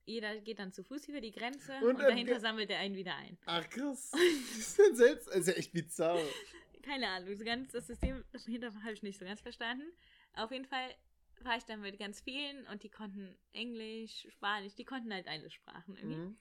[0.05, 3.15] Jeder geht dann zu Fuß über die Grenze Und und, dahinter sammelt er einen wieder
[3.15, 3.37] ein.
[3.45, 4.11] Ach krass.
[4.11, 5.27] Das ist ja selbst.
[5.27, 6.19] Das ja echt bizarr.
[6.81, 9.85] Keine Ahnung, so ganz, das System dahinter habe ich nicht so ganz verstanden.
[10.33, 10.93] Auf jeden Fall
[11.39, 15.49] war ich dann mit ganz vielen und die konnten Englisch, Spanisch, die konnten halt alle
[15.49, 16.17] Sprachen irgendwie.
[16.17, 16.37] Mhm.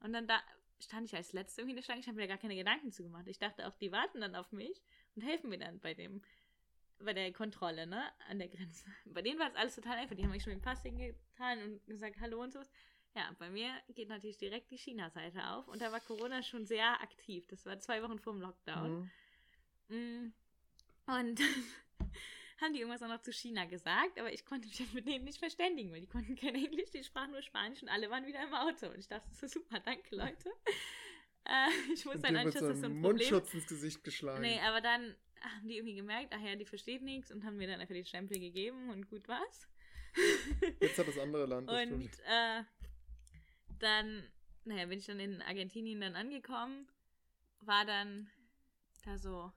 [0.00, 0.40] Und dann da
[0.80, 2.92] stand ich als Letzte irgendwie in der Schlange, ich habe mir da gar keine Gedanken
[2.92, 3.26] zu gemacht.
[3.26, 4.82] Ich dachte auch, die warten dann auf mich
[5.14, 6.22] und helfen mir dann bei dem,
[6.98, 8.86] bei der Kontrolle, ne, an der Grenze.
[9.04, 10.16] Bei denen war es alles total einfach.
[10.16, 12.70] Die haben mich schon mit dem Pass hingetan und gesagt, hallo und sowas.
[13.14, 17.00] Ja, bei mir geht natürlich direkt die China-Seite auf und da war Corona schon sehr
[17.00, 17.46] aktiv.
[17.48, 19.10] Das war zwei Wochen vor dem Lockdown.
[19.88, 19.96] Mhm.
[19.96, 20.32] Mm.
[21.06, 21.40] Und
[22.60, 25.38] haben die irgendwas auch noch zu China gesagt, aber ich konnte mich mit denen nicht
[25.38, 28.54] verständigen, weil die konnten kein Englisch, die sprachen nur Spanisch und alle waren wieder im
[28.54, 28.86] Auto.
[28.88, 30.50] Und ich dachte, ist super, danke Leute.
[31.44, 33.16] Äh, ich muss Und dann anschluss, so das ist so ein Problem.
[33.16, 34.42] Mundschutz ins Gesicht geschlagen.
[34.42, 37.68] Nee, aber dann haben die irgendwie gemerkt, ach ja, die versteht nichts und haben mir
[37.68, 39.68] dann einfach die Stempel gegeben und gut war's.
[40.80, 42.62] Jetzt hat das andere Land das Und äh,
[43.78, 44.26] dann,
[44.64, 46.88] naja, bin ich dann in Argentinien dann angekommen,
[47.60, 48.30] war dann
[49.04, 49.52] da so,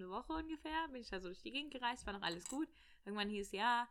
[0.00, 2.68] eine Woche ungefähr, bin ich da so durch die Gegend gereist, war noch alles gut.
[3.04, 3.88] Irgendwann hieß ja,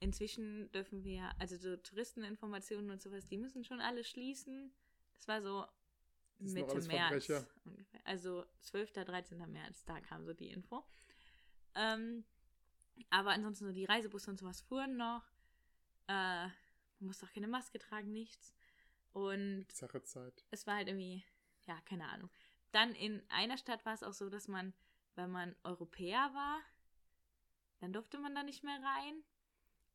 [0.00, 4.72] inzwischen dürfen wir, also so Touristeninformationen und sowas, die müssen schon alle schließen.
[5.16, 5.66] Das war so
[6.38, 7.46] Das Mitte März Verbrecher.
[7.64, 8.00] ungefähr.
[8.04, 8.92] Also 12.
[8.92, 9.38] 13.
[9.50, 10.84] März, da kam so die Info.
[11.74, 12.24] Ähm,
[13.10, 15.24] aber ansonsten so die Reisebusse und sowas fuhren noch.
[16.08, 16.46] Äh,
[17.00, 18.54] man musste auch keine Maske tragen, nichts.
[19.12, 20.44] Und Sache Zeit.
[20.50, 21.24] es war halt irgendwie,
[21.66, 22.30] ja, keine Ahnung.
[22.72, 24.74] Dann in einer Stadt war es auch so, dass man,
[25.18, 26.60] wenn man Europäer war,
[27.80, 29.22] dann durfte man da nicht mehr rein.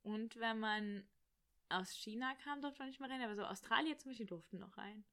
[0.03, 1.07] Und wenn man
[1.69, 3.21] aus China kam, durfte man nicht mehr rein.
[3.21, 5.03] Aber so Australier zum Beispiel durften noch rein.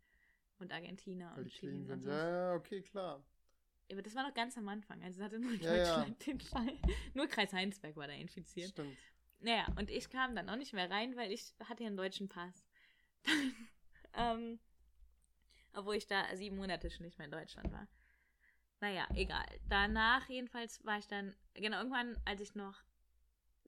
[0.59, 2.11] Und Argentinier Weil und Chile und so.
[2.11, 3.25] Ja, ja, okay, klar.
[3.91, 5.03] Aber das war noch ganz am Anfang.
[5.03, 5.85] Also es hatte nur Ja, ja.
[5.85, 6.79] Deutschland den Fall.
[7.15, 8.71] Nur Kreis Heinsberg war da infiziert.
[8.71, 8.99] Stimmt.
[9.39, 12.29] Naja, und ich kam dann auch nicht mehr rein, weil ich hatte ja einen deutschen
[12.29, 12.67] Pass.
[14.15, 14.59] ähm,
[15.73, 17.89] obwohl ich da sieben Monate schon nicht mehr in Deutschland war.
[18.81, 19.47] Naja, egal.
[19.69, 22.83] Danach jedenfalls war ich dann, genau, irgendwann, als ich noch,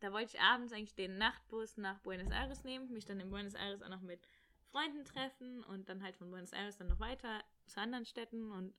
[0.01, 3.55] da wollte ich abends eigentlich den Nachtbus nach Buenos Aires nehmen, mich dann in Buenos
[3.55, 4.27] Aires auch noch mit
[4.71, 8.75] Freunden treffen und dann halt von Buenos Aires dann noch weiter zu anderen Städten und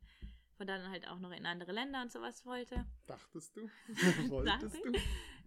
[0.55, 2.85] von dann halt auch noch in andere Länder und sowas wollte.
[3.05, 3.69] Dachtest du?
[4.29, 4.91] Wolltest du?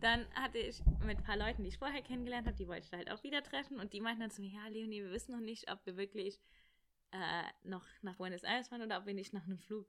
[0.00, 2.90] Dann hatte ich mit ein paar Leuten, die ich vorher kennengelernt habe, die wollte ich
[2.90, 5.32] da halt auch wieder treffen und die meinten dann zu mir, ja, Leonie, wir wissen
[5.32, 6.40] noch nicht, ob wir wirklich
[7.12, 9.88] äh, noch nach Buenos Aires fahren oder ob wir nicht nach einem Flug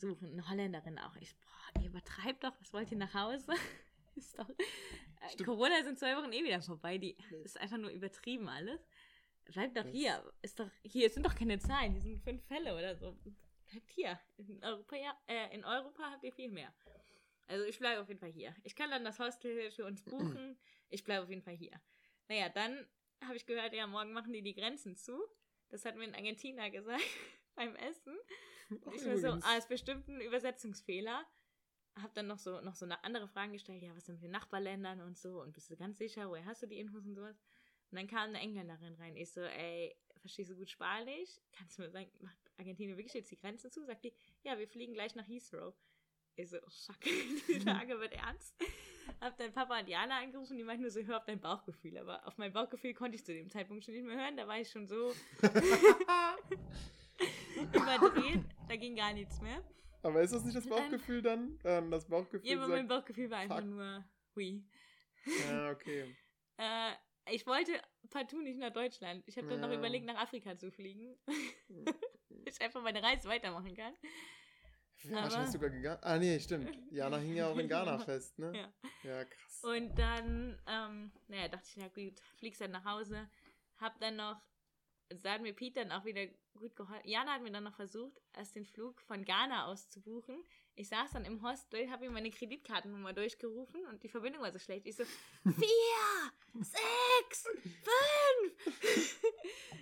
[0.00, 0.32] suchen.
[0.32, 1.14] Eine Holländerin auch.
[1.16, 3.52] Ich, boah, ihr übertreibt doch, was wollt ihr nach Hause?
[4.16, 5.44] ist doch, äh.
[5.44, 8.80] Corona sind zwei Wochen eh wieder vorbei, die ist einfach nur übertrieben alles.
[9.46, 10.32] Bleibt doch Das- hier.
[10.42, 13.16] Ist doch, hier es sind doch keine Zahlen, hier sind fünf Fälle oder so.
[13.70, 14.18] Bleibt hier.
[14.38, 14.96] In Europa,
[15.26, 16.72] äh, in Europa habt ihr viel mehr.
[17.48, 18.54] Also ich bleibe auf jeden Fall hier.
[18.62, 20.56] Ich kann dann das Hostel für uns buchen.
[20.92, 21.80] Ich bleibe auf jeden Fall hier.
[22.26, 22.84] Naja, dann
[23.24, 25.20] habe ich gehört, ja, morgen machen die die Grenzen zu.
[25.68, 27.00] Das hat mir ein Argentiner gesagt
[27.54, 28.18] beim Essen.
[28.86, 31.24] Ach, Ich war so, ah, ist bestimmt ein Übersetzungsfehler.
[32.00, 35.00] Hab dann noch so, noch so eine andere Fragen gestellt, ja, was sind mit Nachbarländern
[35.00, 37.36] und so und bist du ganz sicher, woher hast du die Infos und sowas?
[37.90, 39.16] Und dann kam eine Engländerin rein.
[39.16, 41.40] Ich so, ey, verstehst du gut Spanisch?
[41.52, 43.84] Kannst du mir sagen, macht Argentinien wirklich jetzt die Grenzen zu?
[43.84, 45.74] Sagt die, ja, wir fliegen gleich nach Heathrow.
[46.36, 47.00] Ich so, oh, fuck,
[47.48, 48.54] die Lage wird ernst.
[49.20, 51.98] Hab dann Papa und Jana angerufen, die meinten nur so, hör auf dein Bauchgefühl.
[51.98, 54.36] Aber auf mein Bauchgefühl konnte ich zu dem Zeitpunkt schon nicht mehr hören.
[54.36, 55.12] Da war ich schon so
[57.74, 58.44] überdreht.
[58.68, 59.62] Da ging gar nichts mehr.
[60.02, 61.58] Aber ist das nicht das Bauchgefühl dann?
[61.64, 63.66] Ähm, das Bauchgefühl Ja, aber mein sagt, Bauchgefühl war einfach fuck.
[63.66, 64.04] nur
[64.36, 64.64] hui.
[65.48, 66.16] ja, okay.
[66.62, 66.92] Äh,
[67.32, 67.72] ich wollte
[68.10, 69.22] partout nicht nach Deutschland.
[69.26, 69.78] Ich habe dann noch Ja.
[69.78, 71.16] überlegt, nach Afrika zu fliegen.
[72.44, 73.94] ich einfach meine Reise weitermachen kann.
[75.04, 76.00] Wahrscheinlich Aber- sogar gegangen.
[76.02, 76.70] Ah, nee, stimmt.
[76.90, 78.52] Jana hing ja auch in Ghana fest, ne?
[78.54, 78.72] Ja.
[79.10, 79.62] Ja, krass.
[79.62, 83.30] Und dann, ähm, naja, dachte ich, na gut, fliegst dann nach Hause.
[83.78, 84.36] Hab dann noch,
[85.24, 86.26] hat mir Pete dann auch wieder
[86.58, 87.08] gut geholfen.
[87.08, 90.42] Jana hat mir dann noch versucht, erst den Flug von Ghana aus zu buchen.
[90.74, 94.58] Ich saß dann im Hostel, habe ihm meine Kreditkartennummer durchgerufen und die Verbindung war so
[94.58, 94.86] schlecht.
[94.86, 95.04] Ich so,
[95.44, 98.66] vier, sechs, fünf.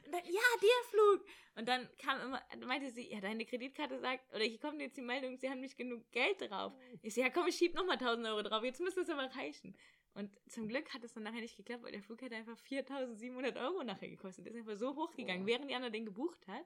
[0.06, 1.26] Und dann, ja, der Flug.
[1.56, 5.02] Und dann kam immer, meinte sie, ja, deine Kreditkarte sagt, oder hier kommt jetzt die
[5.02, 6.72] Meldung, sie haben nicht genug Geld drauf.
[7.02, 9.76] Ich so, ja komm, ich schieb nochmal 1000 Euro drauf, jetzt müsste es aber reichen.
[10.18, 13.56] Und zum Glück hat es dann nachher nicht geklappt, weil der Flug hat einfach 4700
[13.56, 14.48] Euro nachher gekostet.
[14.48, 15.52] Ist einfach so hochgegangen, Boah.
[15.52, 16.64] während Jana den gebucht hat.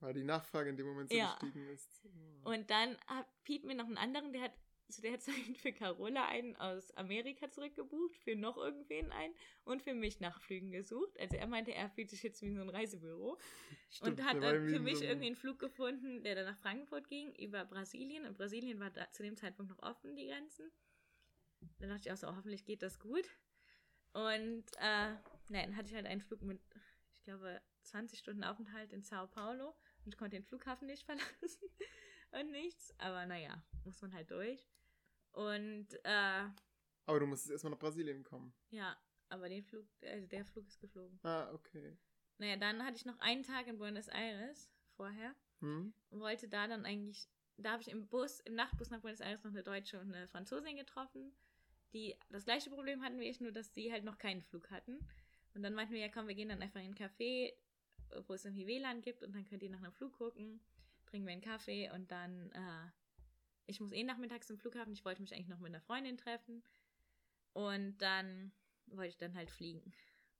[0.00, 1.30] Weil die Nachfrage in dem Moment so Ja.
[1.40, 2.06] gestiegen ist.
[2.44, 4.52] Und dann hat Pete mir noch einen anderen, der hat
[4.90, 9.34] zu der Zeit für Carola einen aus Amerika zurückgebucht, für noch irgendwen einen
[9.64, 11.18] und für mich Nachflügen gesucht.
[11.18, 13.38] Also er meinte, er fühlt sich jetzt wie so ein Reisebüro.
[13.90, 17.34] Stimmt, und hat dann für mich irgendwie einen Flug gefunden, der dann nach Frankfurt ging,
[17.36, 18.26] über Brasilien.
[18.26, 20.70] Und Brasilien war da zu dem Zeitpunkt noch offen, die Grenzen.
[21.78, 23.28] Dann dachte ich auch so, oh, hoffentlich geht das gut.
[24.12, 25.10] Und äh,
[25.48, 26.60] nein, dann hatte ich halt einen Flug mit,
[27.12, 29.68] ich glaube, 20 Stunden Aufenthalt in Sao Paulo
[30.04, 31.68] und ich konnte den Flughafen nicht verlassen
[32.32, 32.94] und nichts.
[32.98, 34.66] Aber naja, muss man halt durch.
[35.32, 36.48] Und äh,
[37.06, 38.52] Aber du musstest erstmal nach Brasilien kommen.
[38.70, 38.96] ja,
[39.30, 41.20] aber den Flug, also der Flug ist geflogen.
[41.22, 41.98] Ah, okay.
[42.38, 45.34] Naja, dann hatte ich noch einen Tag in Buenos Aires vorher.
[45.60, 45.92] Hm?
[46.10, 49.42] und wollte da dann eigentlich, da habe ich im Bus, im Nachtbus nach Buenos Aires
[49.42, 51.32] noch eine Deutsche und eine Franzosin getroffen,
[51.92, 54.98] die das gleiche Problem hatten wie ich, nur dass die halt noch keinen Flug hatten.
[55.54, 57.52] Und dann meinten wir, ja komm, wir gehen dann einfach in ein Café,
[58.26, 60.60] wo es irgendwie WLAN gibt und dann könnt ihr nach einem Flug gucken,
[61.06, 62.90] trinken wir einen Kaffee und dann, äh,
[63.66, 66.62] ich muss eh nachmittags zum Flughafen, ich wollte mich eigentlich noch mit einer Freundin treffen
[67.52, 68.52] und dann
[68.86, 69.92] wollte ich dann halt fliegen.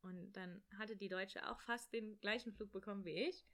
[0.03, 3.45] Und dann hatte die Deutsche auch fast den gleichen Flug bekommen wie ich.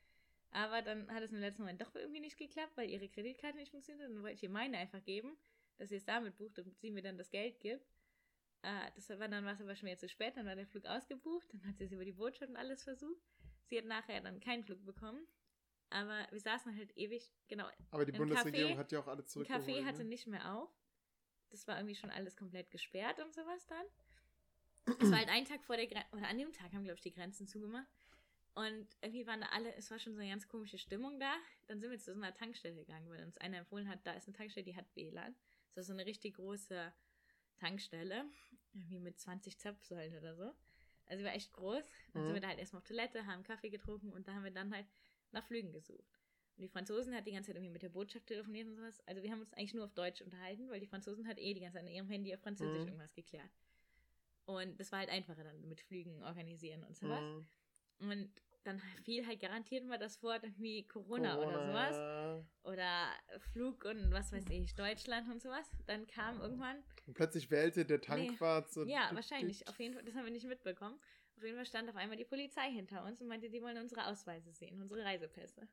[0.51, 3.73] Aber dann hat es im letzten Moment doch irgendwie nicht geklappt, weil ihre Kreditkarte nicht
[3.73, 4.15] funktioniert hat.
[4.15, 5.37] Dann wollte ich ihr meine einfach geben,
[5.79, 7.87] dass sie es damit bucht und sie mir dann das Geld gibt.
[8.63, 10.87] Äh, das war dann war es aber schon wieder zu spät, dann war der Flug
[10.87, 13.21] ausgebucht, dann hat sie es über die Botschaft und alles versucht.
[13.67, 15.27] Sie hat nachher dann keinen Flug bekommen.
[15.91, 19.65] Aber wir saßen halt ewig, genau, Aber die Bundesregierung Café- hat ja auch alle zurückgeholt.
[19.65, 20.11] Café hatte ne?
[20.11, 20.71] nicht mehr auf.
[21.51, 23.87] Das war irgendwie schon alles komplett gesperrt und sowas dann.
[25.01, 27.03] Es war halt ein Tag vor der Grenze, oder an dem Tag haben, glaube ich,
[27.03, 27.87] die Grenzen zugemacht.
[28.55, 31.35] Und irgendwie waren da alle, es war schon so eine ganz komische Stimmung da.
[31.67, 34.27] Dann sind wir zu so einer Tankstelle gegangen, weil uns einer empfohlen hat, da ist
[34.27, 35.35] eine Tankstelle, die hat WLAN.
[35.75, 36.93] Das ist so eine richtig große
[37.57, 38.25] Tankstelle.
[38.73, 40.53] Irgendwie mit 20 Zapfsäulen oder so.
[41.07, 41.85] Also die war echt groß.
[42.13, 42.27] Dann Mhm.
[42.27, 44.73] sind wir da halt erstmal auf Toilette, haben Kaffee getrunken und da haben wir dann
[44.75, 44.87] halt
[45.33, 46.21] nach Flügen gesucht.
[46.57, 49.01] Und die Franzosen hat die ganze Zeit irgendwie mit der Botschaft telefoniert und sowas.
[49.07, 51.61] Also wir haben uns eigentlich nur auf Deutsch unterhalten, weil die Franzosen hat eh die
[51.61, 52.87] ganze Zeit an ihrem Handy auf Französisch Mhm.
[52.89, 53.51] irgendwas geklärt.
[54.47, 57.25] Und das war halt einfacher dann mit Flügen organisieren und sowas.
[57.99, 58.11] Hm.
[58.11, 58.31] Und
[58.65, 62.45] dann fiel halt garantiert mal das Wort irgendwie Corona, oder sowas.
[62.65, 63.09] Oder
[63.53, 65.71] Flug und was weiß ich, Deutschland und sowas.
[65.87, 68.85] Dann kam irgendwann Und plötzlich wählte der Tankwart so.
[68.85, 69.69] ja, wahrscheinlich.
[69.69, 70.99] Auf jeden Fall, das haben wir nicht mitbekommen.
[71.37, 74.07] Auf jeden Fall stand auf einmal die Polizei hinter uns und meinte, die wollen unsere
[74.07, 75.69] Ausweise sehen, unsere Reisepässe.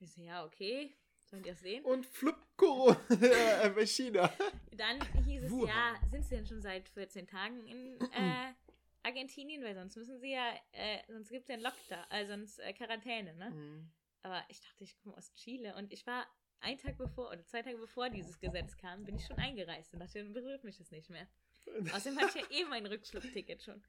[0.00, 0.96] Ich so, ja, okay.
[1.26, 1.84] Sollen die das sehen?
[1.84, 4.30] Und flupp Corona äh, bei China.
[4.76, 8.52] Dann hieß es, ja, sind sie denn schon seit 14 Tagen in äh,
[9.04, 9.62] Argentinien?
[9.62, 12.72] Weil sonst müssen sie ja, äh, sonst gibt es ja einen Lockdown, äh, sonst äh,
[12.72, 13.46] Quarantäne, ne?
[13.46, 13.92] Hm.
[14.22, 16.26] Aber ich dachte, ich komme aus Chile und ich war
[16.60, 20.00] einen Tag bevor oder zwei Tage bevor dieses Gesetz kam, bin ich schon eingereist und
[20.00, 21.28] dachte, dann berührt mich das nicht mehr.
[21.92, 23.82] Außerdem hatte ich ja eh mein Rückflugticket schon.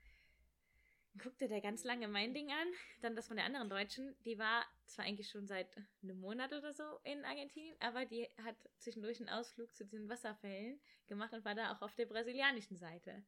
[1.13, 2.67] Dann guckte der ganz lange mein Ding an,
[3.01, 5.69] dann das von der anderen Deutschen, die war zwar eigentlich schon seit
[6.03, 10.81] einem Monat oder so in Argentinien, aber die hat zwischendurch einen Ausflug zu diesen Wasserfällen
[11.07, 13.23] gemacht und war da auch auf der brasilianischen Seite.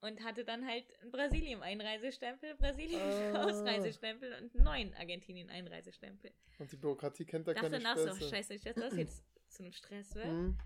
[0.00, 2.54] Und hatte dann halt einen Brasilien-Einreisestempel, Ah.
[2.60, 6.32] Brasilien-Ausreisestempel und einen neuen Argentinien-Einreisestempel.
[6.58, 9.24] Und die Bürokratie kennt da Dachte keine dann auch so, scheiße, nicht, dass das jetzt
[9.48, 10.26] zu einem Stress wird.
[10.26, 10.56] Hm.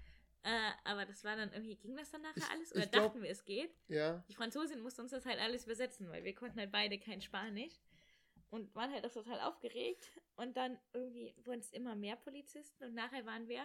[0.45, 2.73] Äh, aber das war dann irgendwie, ging das dann nachher Ich- alles?
[2.75, 3.75] Oder glaub- dachten wir, es geht?
[3.89, 4.25] Ja.
[4.29, 7.73] Die Franzosin musste uns das halt alles übersetzen, weil wir konnten halt beide kein Spanisch.
[8.51, 10.11] Und waren halt auch total aufgeregt.
[10.37, 12.85] Und dann irgendwie wurden es immer mehr Polizisten.
[12.85, 13.65] Und nachher waren wir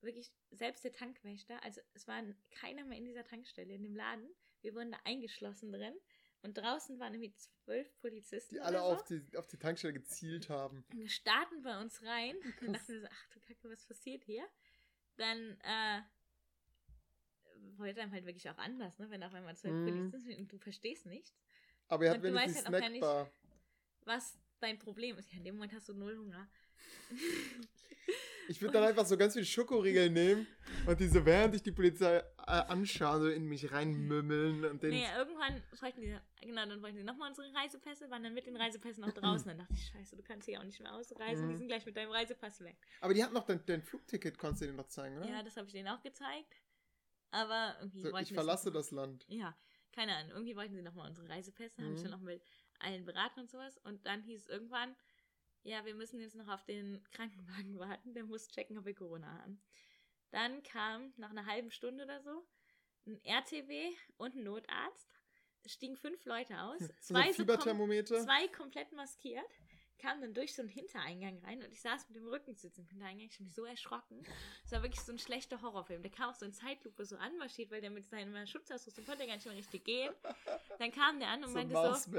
[0.00, 2.22] wirklich, selbst der Tankwächter, also es war
[2.52, 4.28] keiner mehr in dieser Tankstelle, in dem Laden.
[4.62, 5.94] Wir wurden da eingeschlossen drin.
[6.42, 8.54] Und draußen waren irgendwie zwölf Polizisten.
[8.54, 8.84] Die alle so.
[8.84, 10.84] auf die, auf die Tankstelle gezielt haben.
[10.92, 14.22] Und wir starten bei uns rein und dachten wir so, ach du Kacke, was passiert
[14.24, 14.46] hier?
[15.16, 16.02] Dann äh,
[17.76, 19.10] wollte einem halt wirklich auch anders, ne?
[19.10, 19.84] wenn auf einmal zwölf Mhm.
[19.86, 21.34] Polizisten sind und du verstehst nichts,
[21.88, 23.32] Aber ihr habt wenigstens weißt halt auch gar nicht-
[24.04, 25.30] was dein Problem ist.
[25.32, 26.48] Ja, in dem Moment hast du null Hunger.
[28.48, 30.46] Ich würde dann einfach so ganz viele Schokoriegel nehmen
[30.86, 34.90] und diese, während ich die Polizei äh, anschaue, so in mich reinmümmeln und den.
[34.90, 38.56] Nee, irgendwann wollten die, genau, dann wollten sie nochmal unsere Reisepässe, waren dann mit den
[38.56, 39.48] Reisepässen noch draußen.
[39.48, 41.50] Dann dachte ich, scheiße, du kannst hier auch nicht mehr ausreisen, Mhm.
[41.50, 42.76] die sind gleich mit deinem Reisepass weg.
[43.00, 45.26] Aber die hatten noch dein, dein Flugticket, konntest du denen noch zeigen, oder?
[45.28, 46.54] Ja, das habe ich denen auch gezeigt.
[47.32, 49.24] Aber irgendwie so, ich verlasse das Land.
[49.28, 49.56] Ja,
[49.92, 50.30] keine Ahnung.
[50.30, 51.94] Irgendwie wollten sie nochmal unsere Reisepässe, haben Mhm.
[51.96, 52.42] sich dann noch mit
[52.78, 53.76] allen beraten und sowas.
[53.78, 54.94] Und dann hieß es irgendwann,
[55.62, 59.32] ja, wir müssen jetzt noch auf den Krankenwagen warten, der muss checken, ob wir Corona
[59.42, 59.60] haben.
[60.30, 62.46] Dann kam nach einer halben Stunde oder so
[63.06, 65.08] ein RTW und ein Notarzt.
[65.62, 68.22] Es stiegen fünf Leute aus, zwei, so kom Fieberthermometer.
[68.22, 69.44] zwei komplett maskiert,
[69.98, 72.86] kamen dann durch so einen Hintereingang rein und ich saß mit dem Rücken zu diesem
[72.86, 73.26] Hintereingang.
[73.26, 74.22] Ich habe mich so erschrocken.
[74.64, 76.02] Es war wirklich so ein schlechter Horrorfilm.
[76.02, 79.28] Der kam auch so in Zeitlupe so anmarschiert, weil der mit seiner Schutzausrüstung konnte er
[79.28, 80.12] gar nicht mehr richtig gehen.
[80.78, 81.74] Dann kam der an und so ein meinte
[82.04, 82.10] so.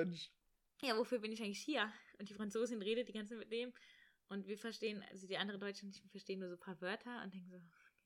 [0.81, 1.91] Ja, wofür bin ich eigentlich hier?
[2.19, 3.73] Und die Franzosin redet die ganze Zeit mit dem
[4.29, 7.23] und wir verstehen, also die andere Deutsche nicht, wir verstehen nur so ein paar Wörter
[7.23, 7.57] und denken so,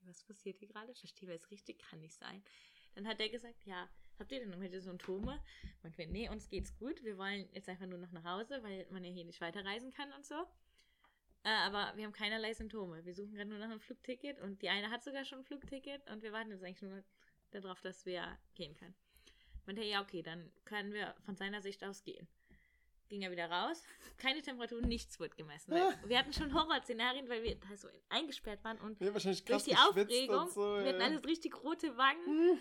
[0.04, 0.94] was passiert hier gerade?
[0.94, 1.80] Verstehen wir es richtig?
[1.80, 2.44] Kann nicht sein.
[2.96, 3.90] Dann hat er gesagt, ja,
[4.20, 5.44] habt ihr denn irgendwelche Symptome?
[5.84, 7.04] Und wir, nee, uns geht's gut.
[7.04, 10.12] Wir wollen jetzt einfach nur noch nach Hause, weil man ja hier nicht weiterreisen kann
[10.14, 10.36] und so.
[11.44, 13.04] Äh, aber wir haben keinerlei Symptome.
[13.06, 16.08] Wir suchen gerade nur nach einem Flugticket und die eine hat sogar schon ein Flugticket
[16.10, 17.04] und wir warten jetzt eigentlich nur
[17.52, 18.96] darauf, dass wir gehen können.
[19.66, 22.28] Und er, ja, okay, dann können wir von seiner Sicht aus gehen.
[23.12, 23.84] Ging er wieder raus.
[24.18, 25.72] Keine Temperatur, nichts wird gemessen.
[25.74, 29.76] Weil wir hatten schon Horrorszenarien, weil wir da so eingesperrt waren und Ja, durch die
[29.76, 30.62] Aufregung, und so.
[30.62, 31.08] wir hatten ja.
[31.08, 32.58] alles richtig rote Wangen.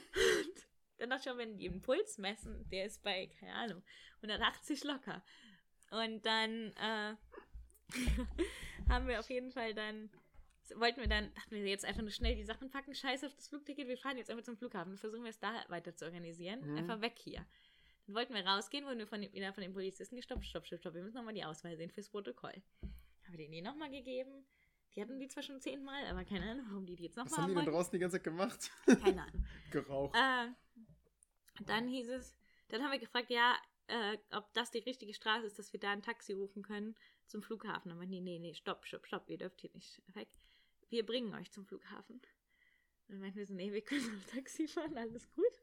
[0.99, 3.83] Dann dachte ich schon, wenn die den Puls messen, der ist bei, keine Ahnung,
[4.17, 5.23] 180 locker.
[5.93, 7.15] Und dann äh,
[8.89, 10.11] haben wir auf jeden Fall dann,
[10.75, 13.47] wollten wir dann, dachten wir jetzt einfach nur schnell die Sachen packen, scheiß auf das
[13.47, 16.61] Flugticket, wir fahren jetzt einfach zum Flughafen und versuchen wir es da weiter zu organisieren.
[16.69, 16.77] Mhm.
[16.77, 17.47] Einfach weg hier.
[18.15, 20.95] Wollten wir rausgehen, wurden wir von, den- wieder von den Polizisten gestoppt, stopp, stopp, stopp,
[20.95, 22.53] wir müssen nochmal die Ausweise sehen fürs Protokoll.
[22.83, 24.47] Haben wir denen die nochmal gegeben.
[24.95, 27.39] Die hatten die zwar schon zehnmal, aber keine Ahnung, warum die die jetzt Was nochmal
[27.39, 27.77] haben haben die denn wollten.
[27.77, 28.71] draußen die ganze Zeit gemacht?
[28.87, 29.47] Keine Ahnung.
[29.71, 30.17] Geraucht.
[30.17, 30.49] Äh,
[31.65, 32.37] dann hieß es,
[32.69, 33.57] dann haben wir gefragt, ja,
[33.87, 36.97] äh, ob das die richtige Straße ist, dass wir da ein Taxi rufen können
[37.27, 37.89] zum Flughafen.
[37.91, 40.29] Dann meinten die, nee, nee, stopp, stopp, stopp, ihr dürft hier nicht weg.
[40.89, 42.21] Wir bringen euch zum Flughafen.
[43.09, 45.60] Dann meinten wir so, nee, wir können auf Taxi fahren, alles gut.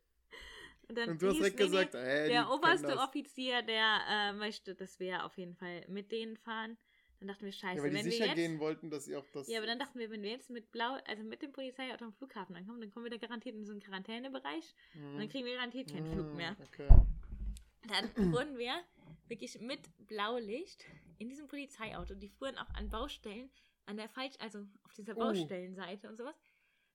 [0.89, 2.97] Dann Und du hast direkt gesagt, ey, die der oberste.
[2.97, 6.77] Offizier, der äh, möchte, dass wir auf jeden Fall mit denen fahren.
[7.19, 8.35] Dann dachten wir, scheiße, Ja, weil die wenn wir sicher jetzt...
[8.35, 9.47] gehen wollten, dass ihr auch das.
[9.47, 12.13] Ja, aber dann dachten wir, wenn wir jetzt mit Blau, also mit dem Polizeiauto am
[12.13, 15.13] Flughafen ankommen, dann kommen wir da garantiert in so einen Quarantänebereich Mhm.
[15.13, 16.55] und dann kriegen wir garantiert keinen Flug mehr.
[16.71, 16.87] Okay.
[17.87, 18.73] Dann wurden wir
[19.27, 20.85] wirklich mit Blaulicht
[21.17, 23.49] in diesem Polizeiauto, die fuhren auch an Baustellen,
[23.87, 25.21] an der falsch, also auf dieser Oh.
[25.21, 26.35] Baustellenseite und sowas.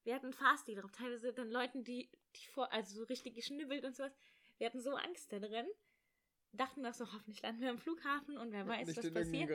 [0.04, 3.94] Wir hatten Fasti drauf, teilweise dann Leuten, die, die vor, also so richtig geschnibbelt und
[3.96, 4.12] sowas.
[4.58, 5.66] Wir hatten so Angst da drin,
[6.52, 9.48] dachten noch so, hoffentlich landen wir am Flughafen und wer weiß, Nicht was passiert.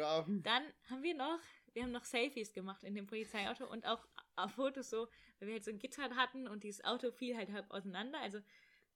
[0.43, 1.39] Dann haben wir noch,
[1.73, 4.05] wir haben noch Selfies gemacht in dem Polizeiauto und auch
[4.35, 5.07] auf Fotos so,
[5.39, 8.19] weil wir halt so ein Gitter hatten und dieses Auto fiel halt halb auseinander.
[8.19, 8.39] Also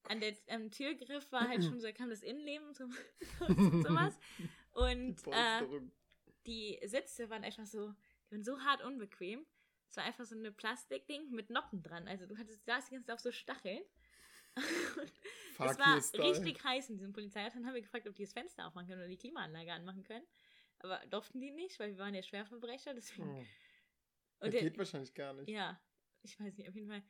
[0.09, 2.91] an der am Türgriff war halt schon so, da kam das Innenleben zum
[3.83, 4.17] sowas.
[4.73, 5.81] Und Die äh,
[6.47, 7.93] die Sitze waren einfach so,
[8.27, 9.45] die waren so hart unbequem.
[9.91, 12.07] Es war einfach so eine Plastikding mit Noppen dran.
[12.07, 13.83] Also du hattest da die ganze Zeit auf so Stacheln.
[15.59, 16.23] Es war Style.
[16.23, 17.53] richtig heiß in diesem Polizeiauto.
[17.55, 20.25] Dann haben wir gefragt, ob die das Fenster aufmachen können oder die Klimaanlage anmachen können.
[20.79, 22.95] Aber durften die nicht, weil wir waren ja Schwerverbrecher.
[22.95, 23.29] Deswegen.
[23.29, 23.37] Hm.
[23.37, 23.47] Und
[24.39, 25.49] Das der- geht wahrscheinlich gar nicht.
[25.49, 25.79] ja,
[26.23, 27.03] ich weiß nicht, auf jeden Fall.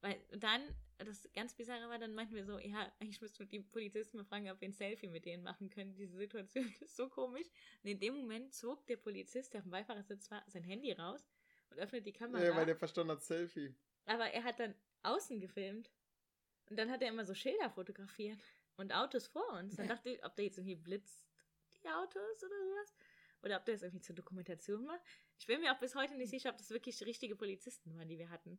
[0.00, 0.62] Weil dann,
[0.98, 4.24] das ganz Bizarre war, dann meinten wir so, ja, eigentlich müssten wir die Polizisten mal
[4.24, 5.94] fragen, ob wir ein Selfie mit denen machen können.
[5.94, 7.46] Diese Situation ist so komisch.
[7.84, 11.24] Und in dem Moment zog der Polizist, der auf dem Beifahrersitz war, sein Handy raus
[11.70, 12.44] und öffnet die Kamera.
[12.44, 13.74] Ja, weil der verstanden hat, Selfie.
[14.06, 15.90] Aber er hat dann außen gefilmt.
[16.70, 18.38] Und dann hat er immer so Schilder fotografiert
[18.76, 19.76] und Autos vor uns.
[19.76, 21.26] Dann dachte ich, ob der jetzt irgendwie blitzt
[21.82, 22.94] die Autos oder sowas.
[23.42, 25.02] Oder ob der das irgendwie zur Dokumentation macht.
[25.38, 28.18] Ich bin mir auch bis heute nicht sicher, ob das wirklich richtige Polizisten waren, die
[28.18, 28.58] wir hatten.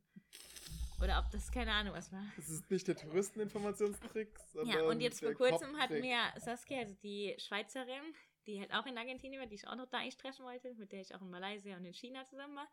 [1.02, 2.24] Oder ob das keine Ahnung was war.
[2.36, 6.94] Das ist nicht der Touristeninformationstrick, sondern Ja, und jetzt vor kurzem hat mir Saskia, also
[7.02, 8.14] die Schweizerin,
[8.46, 10.92] die halt auch in Argentinien war, die ich auch noch da eigentlich treffen wollte, mit
[10.92, 12.68] der ich auch in Malaysia und in China zusammen war,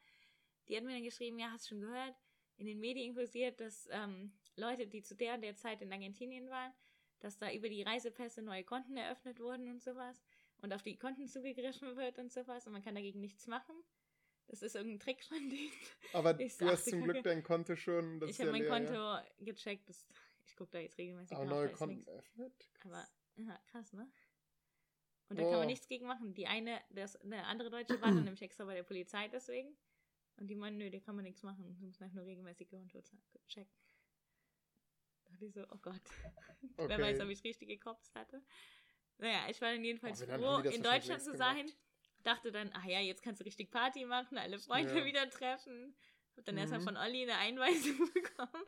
[0.68, 2.14] die hat mir dann geschrieben, ja, hast du schon gehört,
[2.56, 6.48] in den Medien kursiert, dass ähm, Leute, die zu der und der Zeit in Argentinien
[6.51, 6.72] waren,
[7.20, 10.22] dass da über die Reisepässe neue Konten eröffnet wurden und sowas
[10.60, 13.74] und auf die Konten zugegriffen wird und sowas und man kann dagegen nichts machen.
[14.48, 15.72] Das ist irgendein Trick von denen.
[16.12, 18.20] Aber du hast zum Glück dein Konto schon.
[18.28, 19.26] Ich habe ja mein leer, Konto Ja.
[19.39, 19.89] gecheckt.
[19.89, 20.06] Das,
[20.44, 22.52] ich gucke da jetzt regelmäßig Aber neue Konten eröffnet?
[22.84, 23.06] Aber,
[23.36, 24.10] ja, krass, ne?
[25.28, 25.59] Und da kann Boah.
[25.60, 26.34] man nichts gegen machen.
[26.34, 29.74] Die eine, das, eine andere Deutsche war dann nämlich extra bei der Polizei deswegen.
[30.36, 31.76] Und die meinen, nö, da kann man nichts machen.
[31.78, 33.72] Du musst einfach nur regelmäßig ze- checken.
[35.24, 36.00] Da dachte ich so, oh Gott.
[36.76, 37.02] Wer Okay.
[37.02, 38.42] weiß, ob ich richtig gekopst hatte.
[39.18, 41.56] Naja, ich war dann jedenfalls Oh, froh, in Deutschland zu sein.
[41.66, 41.76] gemacht?
[42.24, 45.04] Dachte dann, ach ja, jetzt kannst du richtig Party machen, alle Freunde Ja.
[45.04, 45.94] wieder treffen.
[46.36, 46.60] Hab dann Mhm.
[46.60, 48.64] erstmal von Olli eine Einweisung bekommen.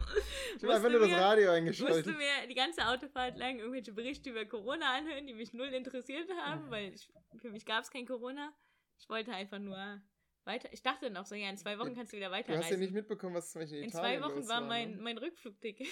[0.56, 2.16] Ich habe einfach nur das Radio musste eingeschaltet.
[2.18, 6.66] mir die ganze Autofahrt lang irgendwelche Berichte über Corona anhören, die mich null interessiert haben,
[6.66, 6.70] Mhm.
[6.70, 8.52] weil ich, für mich gab es kein Corona.
[8.98, 10.02] Ich wollte einfach nur
[10.46, 10.72] weiter.
[10.72, 12.70] Ich dachte noch so, ja, in zwei Wochen kannst du wieder Du hast weiterreisen.
[12.72, 14.66] ja nicht mitbekommen, was zum Beispiel in in Italien zwei Wochen los war ne?
[14.66, 15.86] mein, mein Rückflugticket.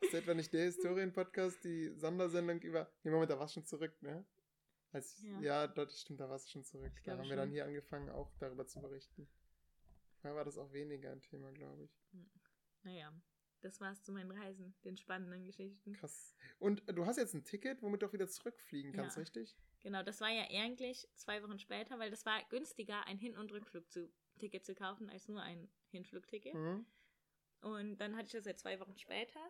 [0.00, 2.90] Das ist etwa nicht der Historien-Podcast, die Sondersendung über.
[3.02, 4.24] Nee, Moment, da warst du schon zurück, ne?
[4.92, 5.40] Als, Ja.
[5.40, 5.66] ja.
[5.68, 6.92] dort stimmt, da warst du schon zurück.
[6.96, 7.52] Ich Da haben wir dann schon.
[7.52, 9.28] hier angefangen, auch darüber zu berichten.
[10.22, 12.00] Da war das auch weniger ein Thema, glaube ich.
[12.82, 13.12] Naja,
[13.60, 15.92] das war's zu meinen Reisen, den spannenden Geschichten.
[15.92, 16.34] Krass.
[16.58, 19.20] Und du hast jetzt ein Ticket, womit du auch wieder zurückfliegen kannst, Ja.
[19.20, 19.56] richtig?
[19.82, 23.50] Genau, das war ja eigentlich zwei Wochen später, weil das war günstiger, ein Hin- und
[23.50, 26.54] Rückflugticket zu kaufen, als nur ein Hinflugticket.
[26.54, 26.86] Mhm.
[27.62, 29.40] Und dann hatte ich das ja zwei Wochen später.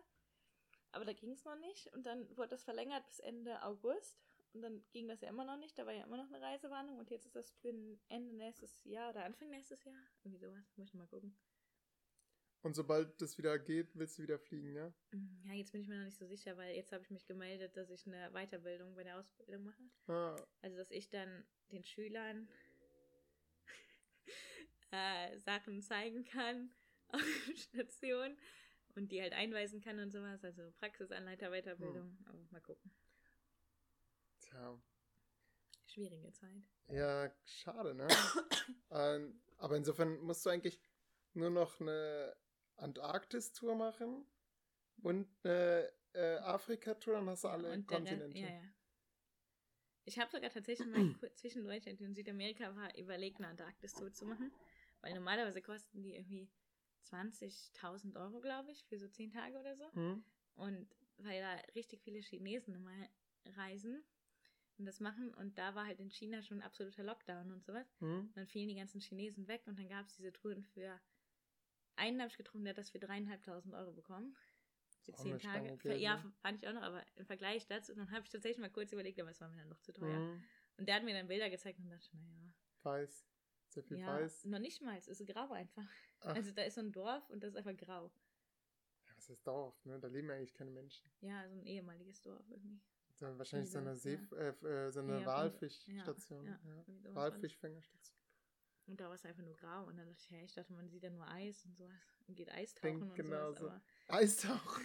[0.93, 1.91] Aber da ging es noch nicht.
[1.93, 4.21] Und dann wurde das verlängert bis Ende August.
[4.53, 5.77] Und dann ging das ja immer noch nicht.
[5.77, 6.97] Da war ja immer noch eine Reisewarnung.
[6.97, 7.73] Und jetzt ist das für
[8.09, 10.01] Ende nächstes Jahr oder Anfang nächstes Jahr.
[10.23, 10.73] Irgendwie sowas.
[10.75, 11.37] Muss ich mal gucken.
[12.63, 14.93] Und sobald das wieder geht, willst du wieder fliegen, ja?
[15.11, 17.25] Mm, Ja, jetzt bin ich mir noch nicht so sicher, weil jetzt habe ich mich
[17.25, 19.83] gemeldet, dass ich eine Weiterbildung bei der Ausbildung mache.
[20.07, 22.47] Ah, Also, dass ich dann den Schülern
[24.91, 26.71] äh, Sachen zeigen kann
[27.09, 28.37] auf der Station
[28.95, 30.43] und die halt einweisen kann und sowas.
[30.43, 32.17] Also Praxisanleiter, Weiterbildung.
[32.25, 32.91] Aber mal gucken.
[34.41, 34.79] tja.
[35.87, 36.63] Schwierige Zeit.
[36.89, 38.07] Ja, schade, ne?
[38.91, 40.79] ähm, aber insofern musst du eigentlich
[41.33, 42.33] nur noch eine
[42.77, 44.25] Antarktis-Tour machen
[45.01, 48.37] und eine äh, Afrika-Tour, dann hast du alle und der Kontinente.
[48.37, 48.63] Ja, ja.
[50.05, 50.95] Ich habe sogar tatsächlich mal
[51.35, 54.51] zwischendurch, als ich in Südamerika war, überlegt, eine Antarktis-Tour zu machen.
[55.01, 56.49] Weil normalerweise kosten die irgendwie
[57.09, 59.91] 20.000 Euro, glaube ich, für so 10 Tage oder so.
[59.93, 60.23] Hm?
[60.55, 60.87] Und
[61.17, 63.09] weil da richtig viele Chinesen immer
[63.57, 64.03] reisen
[64.77, 65.33] und das machen.
[65.33, 67.87] Und da war halt in China schon absoluter Lockdown und sowas.
[67.99, 68.27] Hm?
[68.27, 70.99] Und dann fielen die ganzen Chinesen weg und dann gab es diese Touren für.
[72.01, 74.35] Einen habe ich getrunken, der hat das für dreieinhalbtausend Euro bekommen.
[75.03, 75.77] Für zehn Tage.
[75.77, 76.33] Für, ja, ne?
[76.41, 79.19] fand ich auch noch, aber im Vergleich dazu, dann habe ich tatsächlich mal kurz überlegt,
[79.19, 80.17] aber es war mir dann noch zu teuer.
[80.17, 80.43] Hm?
[80.77, 82.53] Und der hat mir dann Bilder gezeigt und dachte, naja.
[82.81, 83.27] Weiß.
[83.67, 84.45] Sehr viel Ja, weiß.
[84.45, 85.85] noch nicht mal, es ist grau einfach.
[86.21, 88.11] Ach, Also da ist so ein Dorf und das ist einfach grau.
[89.05, 89.99] ja, was ist Dorf, ne?
[89.99, 91.07] Da leben eigentlich keine Menschen.
[91.21, 92.81] Ja, so ein ehemaliges Dorf irgendwie.
[93.19, 94.37] Wahrscheinlich so eine, See, Ja.
[94.37, 96.45] äh, äh, so eine Ja, Walfischstation.
[96.47, 96.59] ja.
[97.13, 98.17] Walfischfängerstation.
[98.87, 99.85] Und da war es einfach nur grau.
[99.85, 102.01] Und dann dachte ich, ja, ich dachte, man sieht ja nur Eis und sowas.
[102.27, 103.65] Und geht Eistauchen Klingt und genauso.
[103.65, 103.81] sowas.
[104.07, 104.79] Eistauch.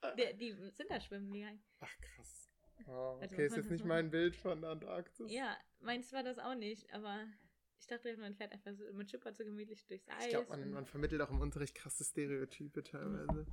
[0.00, 1.62] Aber die, die sind da schwimmen gegangen.
[1.80, 2.52] Ach, krass.
[2.86, 5.30] Wow, Also okay, ist jetzt nicht mein Bild von der Antarktis.
[5.30, 6.90] Ja, meins war das auch nicht.
[6.94, 7.26] Aber
[7.78, 10.24] ich dachte, man fährt einfach so, man schippert so gemütlich durchs Eis.
[10.24, 13.46] Ich glaube, man, man vermittelt auch im Unterricht krasse Stereotype teilweise.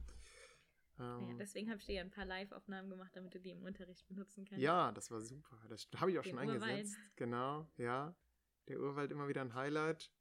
[0.97, 3.63] ja, Ähm, deswegen habe ich dir ja ein paar Live-Aufnahmen gemacht, damit du die im
[3.63, 4.61] Unterricht benutzen kannst.
[4.61, 5.57] ja, das war super.
[5.69, 6.97] Das habe ich auch Den schon eingesetzt.
[7.17, 8.15] Genau, ja.
[8.67, 10.11] Der Urwald immer wieder ein Highlight.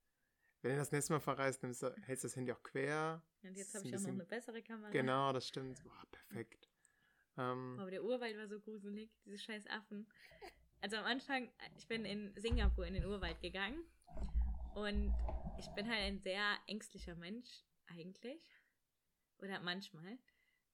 [0.62, 3.22] Wenn du das nächste Mal verreist, nimmst du, hältst das Handy auch quer.
[3.42, 4.90] Und jetzt habe ich ein auch noch bisschen- eine bessere Kamera.
[4.90, 5.82] Genau, das stimmt.
[5.84, 6.68] Boah, perfekt.
[7.36, 10.08] Ähm, Aber der Urwald war so gruselig, diese scheiß Affen.
[10.80, 13.84] Also am Anfang, ich bin in Singapur in den Urwald gegangen
[14.74, 15.14] und
[15.58, 18.42] ich bin halt ein sehr ängstlicher Mensch eigentlich.
[19.38, 20.18] Oder manchmal.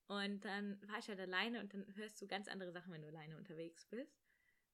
[0.07, 3.09] Und dann war ich halt alleine und dann hörst du ganz andere Sachen, wenn du
[3.09, 4.22] alleine unterwegs bist.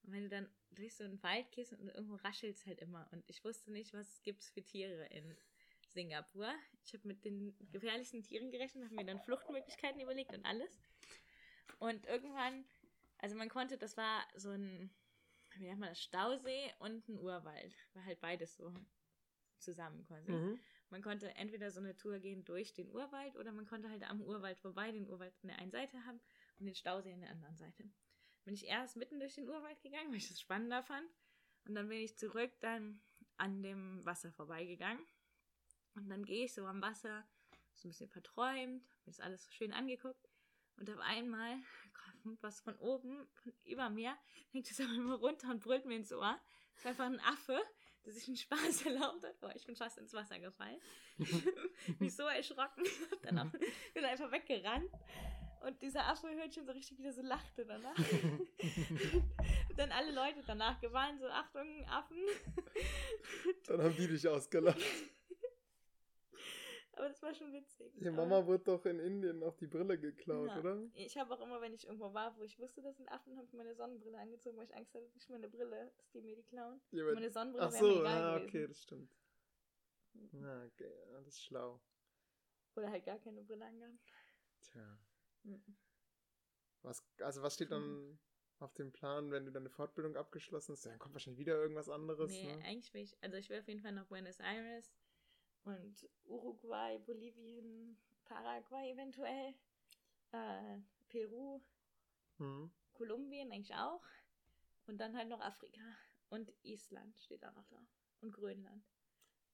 [0.03, 3.07] Und wenn du dann durch so einen Wald gehst und irgendwo raschelt es halt immer.
[3.11, 5.35] Und ich wusste nicht, was es gibt für Tiere in
[5.87, 6.53] Singapur.
[6.83, 10.79] Ich habe mit den gefährlichsten Tieren gerechnet, habe mir dann Fluchtmöglichkeiten überlegt und alles.
[11.79, 12.65] Und irgendwann,
[13.17, 14.89] also man konnte, das war so ein,
[15.55, 17.75] wie nennt man das, Stausee und ein Urwald.
[17.93, 18.73] War halt beides so
[19.57, 20.31] zusammen quasi.
[20.31, 20.59] mhm.
[20.91, 24.21] Man konnte entweder so eine Tour gehen durch den Urwald oder man konnte halt am
[24.21, 26.19] Urwald vorbei den Urwald an der einen Seite haben
[26.57, 27.83] und den Stausee an der anderen Seite.
[28.49, 31.07] Bin ich erst mitten durch den Urwald gegangen, weil ich das spannender fand.
[31.67, 32.99] Und dann bin ich zurück dann
[33.37, 35.05] an dem Wasser vorbeigegangen.
[35.93, 37.23] Und dann gehe ich so am Wasser,
[37.75, 40.27] so ein bisschen verträumt, mir das alles so schön angeguckt.
[40.77, 41.57] Und auf einmal
[42.23, 44.17] kommt was von oben, von über mir,
[44.51, 46.41] hängt es aber immer runter und brüllt mir ins Ohr.
[46.75, 47.61] Es war einfach ein Affe,
[48.03, 49.39] der sich einen Spaß erlaubt hat.
[49.41, 50.81] Boah, ich bin fast ins Wasser gefallen.
[51.99, 52.83] mich so erschrocken.
[53.21, 53.51] Dann auch,
[53.93, 54.89] bin einfach weggerannt.
[55.65, 57.97] Und dieser Affe hört schon so richtig wieder so lachte danach.
[57.97, 58.49] und
[59.77, 62.17] dann alle Leute danach gewarnt, so Achtung, Affen.
[63.67, 64.79] Dann haben die dich ausgelacht.
[66.93, 67.93] Aber das war schon witzig.
[67.95, 70.59] Die Mama wurde doch in Indien auch die Brille geklaut, Ja.
[70.59, 70.81] oder?
[70.95, 73.45] Ich habe auch immer, wenn ich irgendwo war, wo ich wusste, das sind Affen, habe
[73.45, 76.43] ich meine Sonnenbrille angezogen, weil ich Angst hatte, dass meine Brille, dass die mir die
[76.43, 76.81] klauen.
[76.91, 78.49] Ja, Meine Sonnenbrille Ach wäre mir so, egal ah, gewesen.
[78.49, 79.11] okay, das stimmt.
[80.33, 81.79] Ja, okay, ja, das ist schlau.
[82.75, 83.97] Oder halt gar keine Brille angehabt.
[84.61, 84.99] Tja.
[85.43, 85.75] Mhm.
[86.83, 88.17] Was, also was steht dann
[88.59, 90.85] auf dem Plan, wenn du deine Fortbildung abgeschlossen hast?
[90.85, 92.31] Dann kommt wahrscheinlich wieder irgendwas anderes.
[92.31, 92.63] Nee, ne?
[92.65, 94.91] eigentlich will ich, also ich will auf jeden Fall nach Buenos Aires
[95.65, 99.53] und Uruguay, Bolivien, Paraguay eventuell,
[100.31, 100.79] äh,
[101.09, 101.61] Peru,
[102.37, 102.71] Mhm.
[102.93, 104.03] Kolumbien eigentlich auch
[104.87, 105.81] und dann halt noch Afrika
[106.29, 107.79] und Island steht auch noch da
[108.21, 108.83] und Grönland.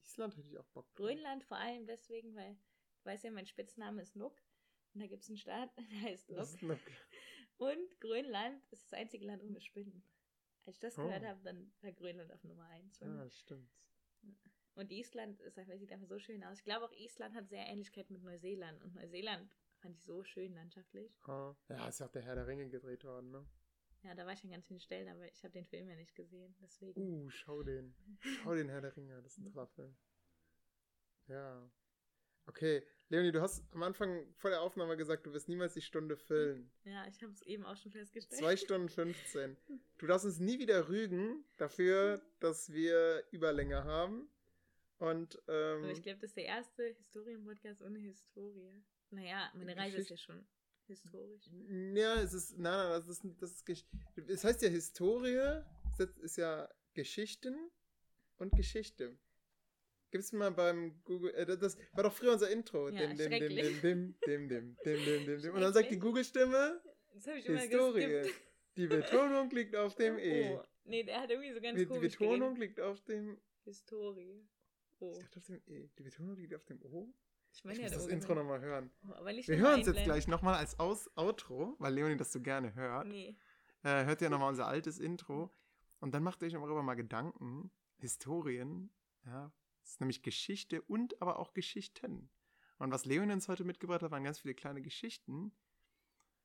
[0.03, 0.85] Island hätte ich auch Bock.
[0.95, 4.39] Grönland vor allem deswegen, weil du weißt ja, mein Spitzname ist Nuck
[4.95, 6.77] und da gibt es einen Staat, der heißt ist noch,
[7.57, 10.03] Und Grönland ist das einzige Land ohne Spinnen.
[10.65, 11.03] Als ich das Oh.
[11.05, 12.99] gehört habe, dann war Grönland auf Nummer 1.
[13.01, 13.69] ja, das stimmt.
[14.73, 16.57] Und Island ist einfach, sieht einfach so schön aus.
[16.57, 18.81] Ich glaube auch Island hat sehr Ähnlichkeit mit Neuseeland.
[18.83, 21.15] Und Neuseeland fand ich so schön landschaftlich.
[21.27, 21.55] Ah.
[21.69, 23.45] Ja, ist ja auch der Herr der Ringe gedreht worden, ne?
[24.03, 26.13] Ja, da war ich an ganz vielen Stellen, aber ich habe den Film ja nicht
[26.15, 26.55] gesehen.
[26.61, 26.99] Deswegen.
[27.01, 27.95] Uh, schau den.
[28.19, 29.95] Schau den Herr der Ringe, das ist ein toller Film.
[31.27, 31.71] Ja.
[32.47, 36.17] Okay, Leonie, du hast am Anfang vor der Aufnahme gesagt, du wirst niemals die Stunde
[36.17, 36.71] füllen.
[36.85, 38.39] Ja, ich habe es eben auch schon festgestellt.
[38.41, 39.55] Zwei Stunden 15.
[39.99, 44.27] Du darfst uns nie wieder rügen dafür, dass wir Überlänge haben.
[44.97, 48.81] Und aber ähm, ich glaube, das ist der erste Historienpodcast ohne Historie.
[49.11, 50.47] Naja, meine Reise ist ja schon
[50.87, 51.43] historisch.
[51.95, 53.85] ja, es ist, nein, nein, das ist, das ist, Gesch-
[54.27, 55.61] es heißt ja Historie,
[56.21, 57.55] ist ja Geschichten
[58.37, 59.17] und Geschichte.
[60.11, 62.89] Gib's mal beim Google, äh, das war doch früher unser Intro.
[62.89, 65.53] Ja, dim, dim, dim, dim, dim, dim, dim, dim, dim, dim, dim.
[65.53, 65.99] Und dann sagt die.
[65.99, 66.81] Google-Stimme,
[67.15, 68.29] ich Historie.
[68.77, 70.53] Die Betonung liegt auf dem E.
[70.53, 70.63] Oh.
[70.83, 72.77] Nee, der hat irgendwie so ganz Die komisch Betonung geredet.
[72.77, 74.47] liegt auf dem, Historie.
[74.99, 75.11] Oh.
[75.11, 75.89] ich dachte auf dem E.
[75.97, 77.13] Die Betonung liegt auf dem O.
[77.51, 78.91] Ich Ich meine, muss ja, das da Intro nochmal hören.
[79.07, 82.75] Oh, Wir hören es jetzt gleich nochmal als Aus Outro, weil Leonie das so gerne
[82.75, 83.07] hört.
[83.07, 83.35] Nee.
[83.83, 85.51] Äh, hört ihr nochmal unser altes Intro.
[85.99, 87.71] Und dann macht euch darüber mal Gedanken.
[87.97, 88.91] Historien,
[89.25, 89.51] ja,
[89.85, 92.31] das ist nämlich Geschichte und aber auch Geschichten.
[92.79, 95.51] Und was Leonie uns heute mitgebracht hat, waren ganz viele kleine Geschichten.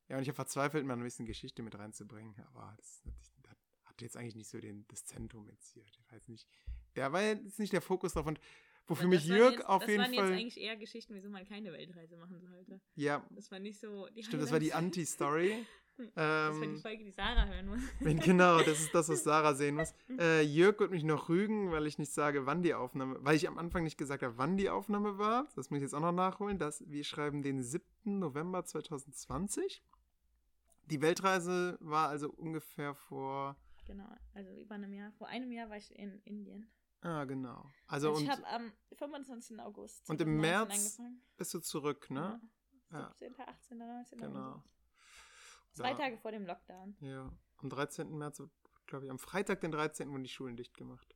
[0.08, 2.34] Ja, und ich habe verzweifelt, mal ein bisschen Geschichte mit reinzubringen.
[2.48, 5.84] Aber das, das hat jetzt eigentlich nicht so den, das Zentrum jetzt hier.
[6.08, 6.46] War jetzt nicht,
[6.96, 8.26] der war jetzt nicht der Fokus drauf.
[8.26, 8.40] Und
[8.86, 10.24] wofür mich das waren Jörg jetzt, auf das jeden waren Fall.
[10.30, 12.78] jetzt eigentlich eher Geschichten, wieso man keine Weltreise machen sollte.
[12.94, 15.16] Ja, Das war nicht so die stimmt, das war die Highlights.
[16.00, 16.48] Anti-Story.
[16.48, 17.80] Das war die ähm, Folge, die Sarah hören muss.
[18.00, 19.94] Wenn, genau, das ist das, was Sarah sehen muss.
[20.18, 23.46] Äh, Jörg wird mich noch rügen, weil ich nicht sage, wann die Aufnahme, weil ich
[23.48, 25.48] am Anfang nicht gesagt habe, wann die Aufnahme war.
[25.56, 26.58] Das muss ich jetzt auch noch nachholen.
[26.58, 27.84] Das, wir schreiben den 7.
[28.04, 29.82] November 2020.
[30.86, 33.56] Die Weltreise war also ungefähr vor.
[33.86, 35.12] Genau, also über einem Jahr.
[35.12, 36.70] Vor einem Jahr war ich in Indien.
[37.02, 37.64] Ah, genau.
[37.86, 39.58] Also und ich habe am 25.
[39.60, 41.22] August Und im 2019 März, angefangen.
[41.36, 42.40] bist du zurück, ne?
[42.92, 42.98] Ja.
[42.98, 43.14] Ja.
[43.18, 44.18] 17., 18., 19.
[44.18, 44.62] Genau.
[45.72, 45.94] Zwei.
[45.94, 46.96] Tage vor dem Lockdown.
[47.00, 47.32] Ja.
[47.58, 48.16] Am 13.
[48.16, 48.42] März,
[48.86, 50.10] glaube ich, am Freitag, den 13.
[50.10, 51.14] wurden die Schulen dicht gemacht.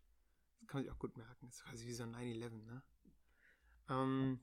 [0.61, 1.47] Das kann man sich auch gut merken.
[1.47, 2.83] Das ist quasi wie so ein 9-11, ne?
[3.91, 4.41] Ähm,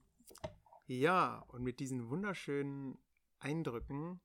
[0.88, 2.98] ja, und mit diesen wunderschönen
[3.40, 4.20] Eindrücken.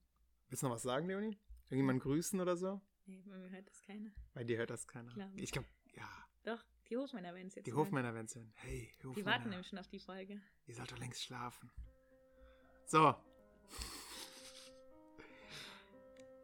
[0.48, 1.38] Willst du noch was sagen, Leonie?
[1.68, 2.80] Irgendjemand grüßen oder so?
[3.06, 4.10] Nee, bei mir hört das keiner.
[4.34, 5.12] Bei dir hört das keiner.
[5.12, 5.30] Klar.
[5.36, 6.08] Ich glaube, ja.
[6.44, 7.80] Doch, die Hofmänner werden es jetzt Die hören.
[7.80, 8.52] Hofmänner werden es hören.
[8.56, 9.26] Hey, Die Hofmänner.
[9.26, 10.40] warten nämlich schon auf die Folge.
[10.66, 11.70] Ihr sollt doch längst schlafen.
[12.86, 13.14] So.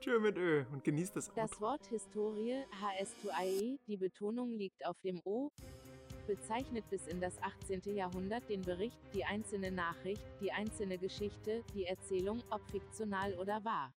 [0.03, 1.61] Tschö mit Ö und genießt das Das Outro.
[1.61, 5.49] Wort Historie, HS2IE, die Betonung liegt auf dem O,
[6.27, 7.95] bezeichnet bis in das 18.
[7.95, 13.93] Jahrhundert den Bericht, die einzelne Nachricht, die einzelne Geschichte, die Erzählung, ob fiktional oder wahr.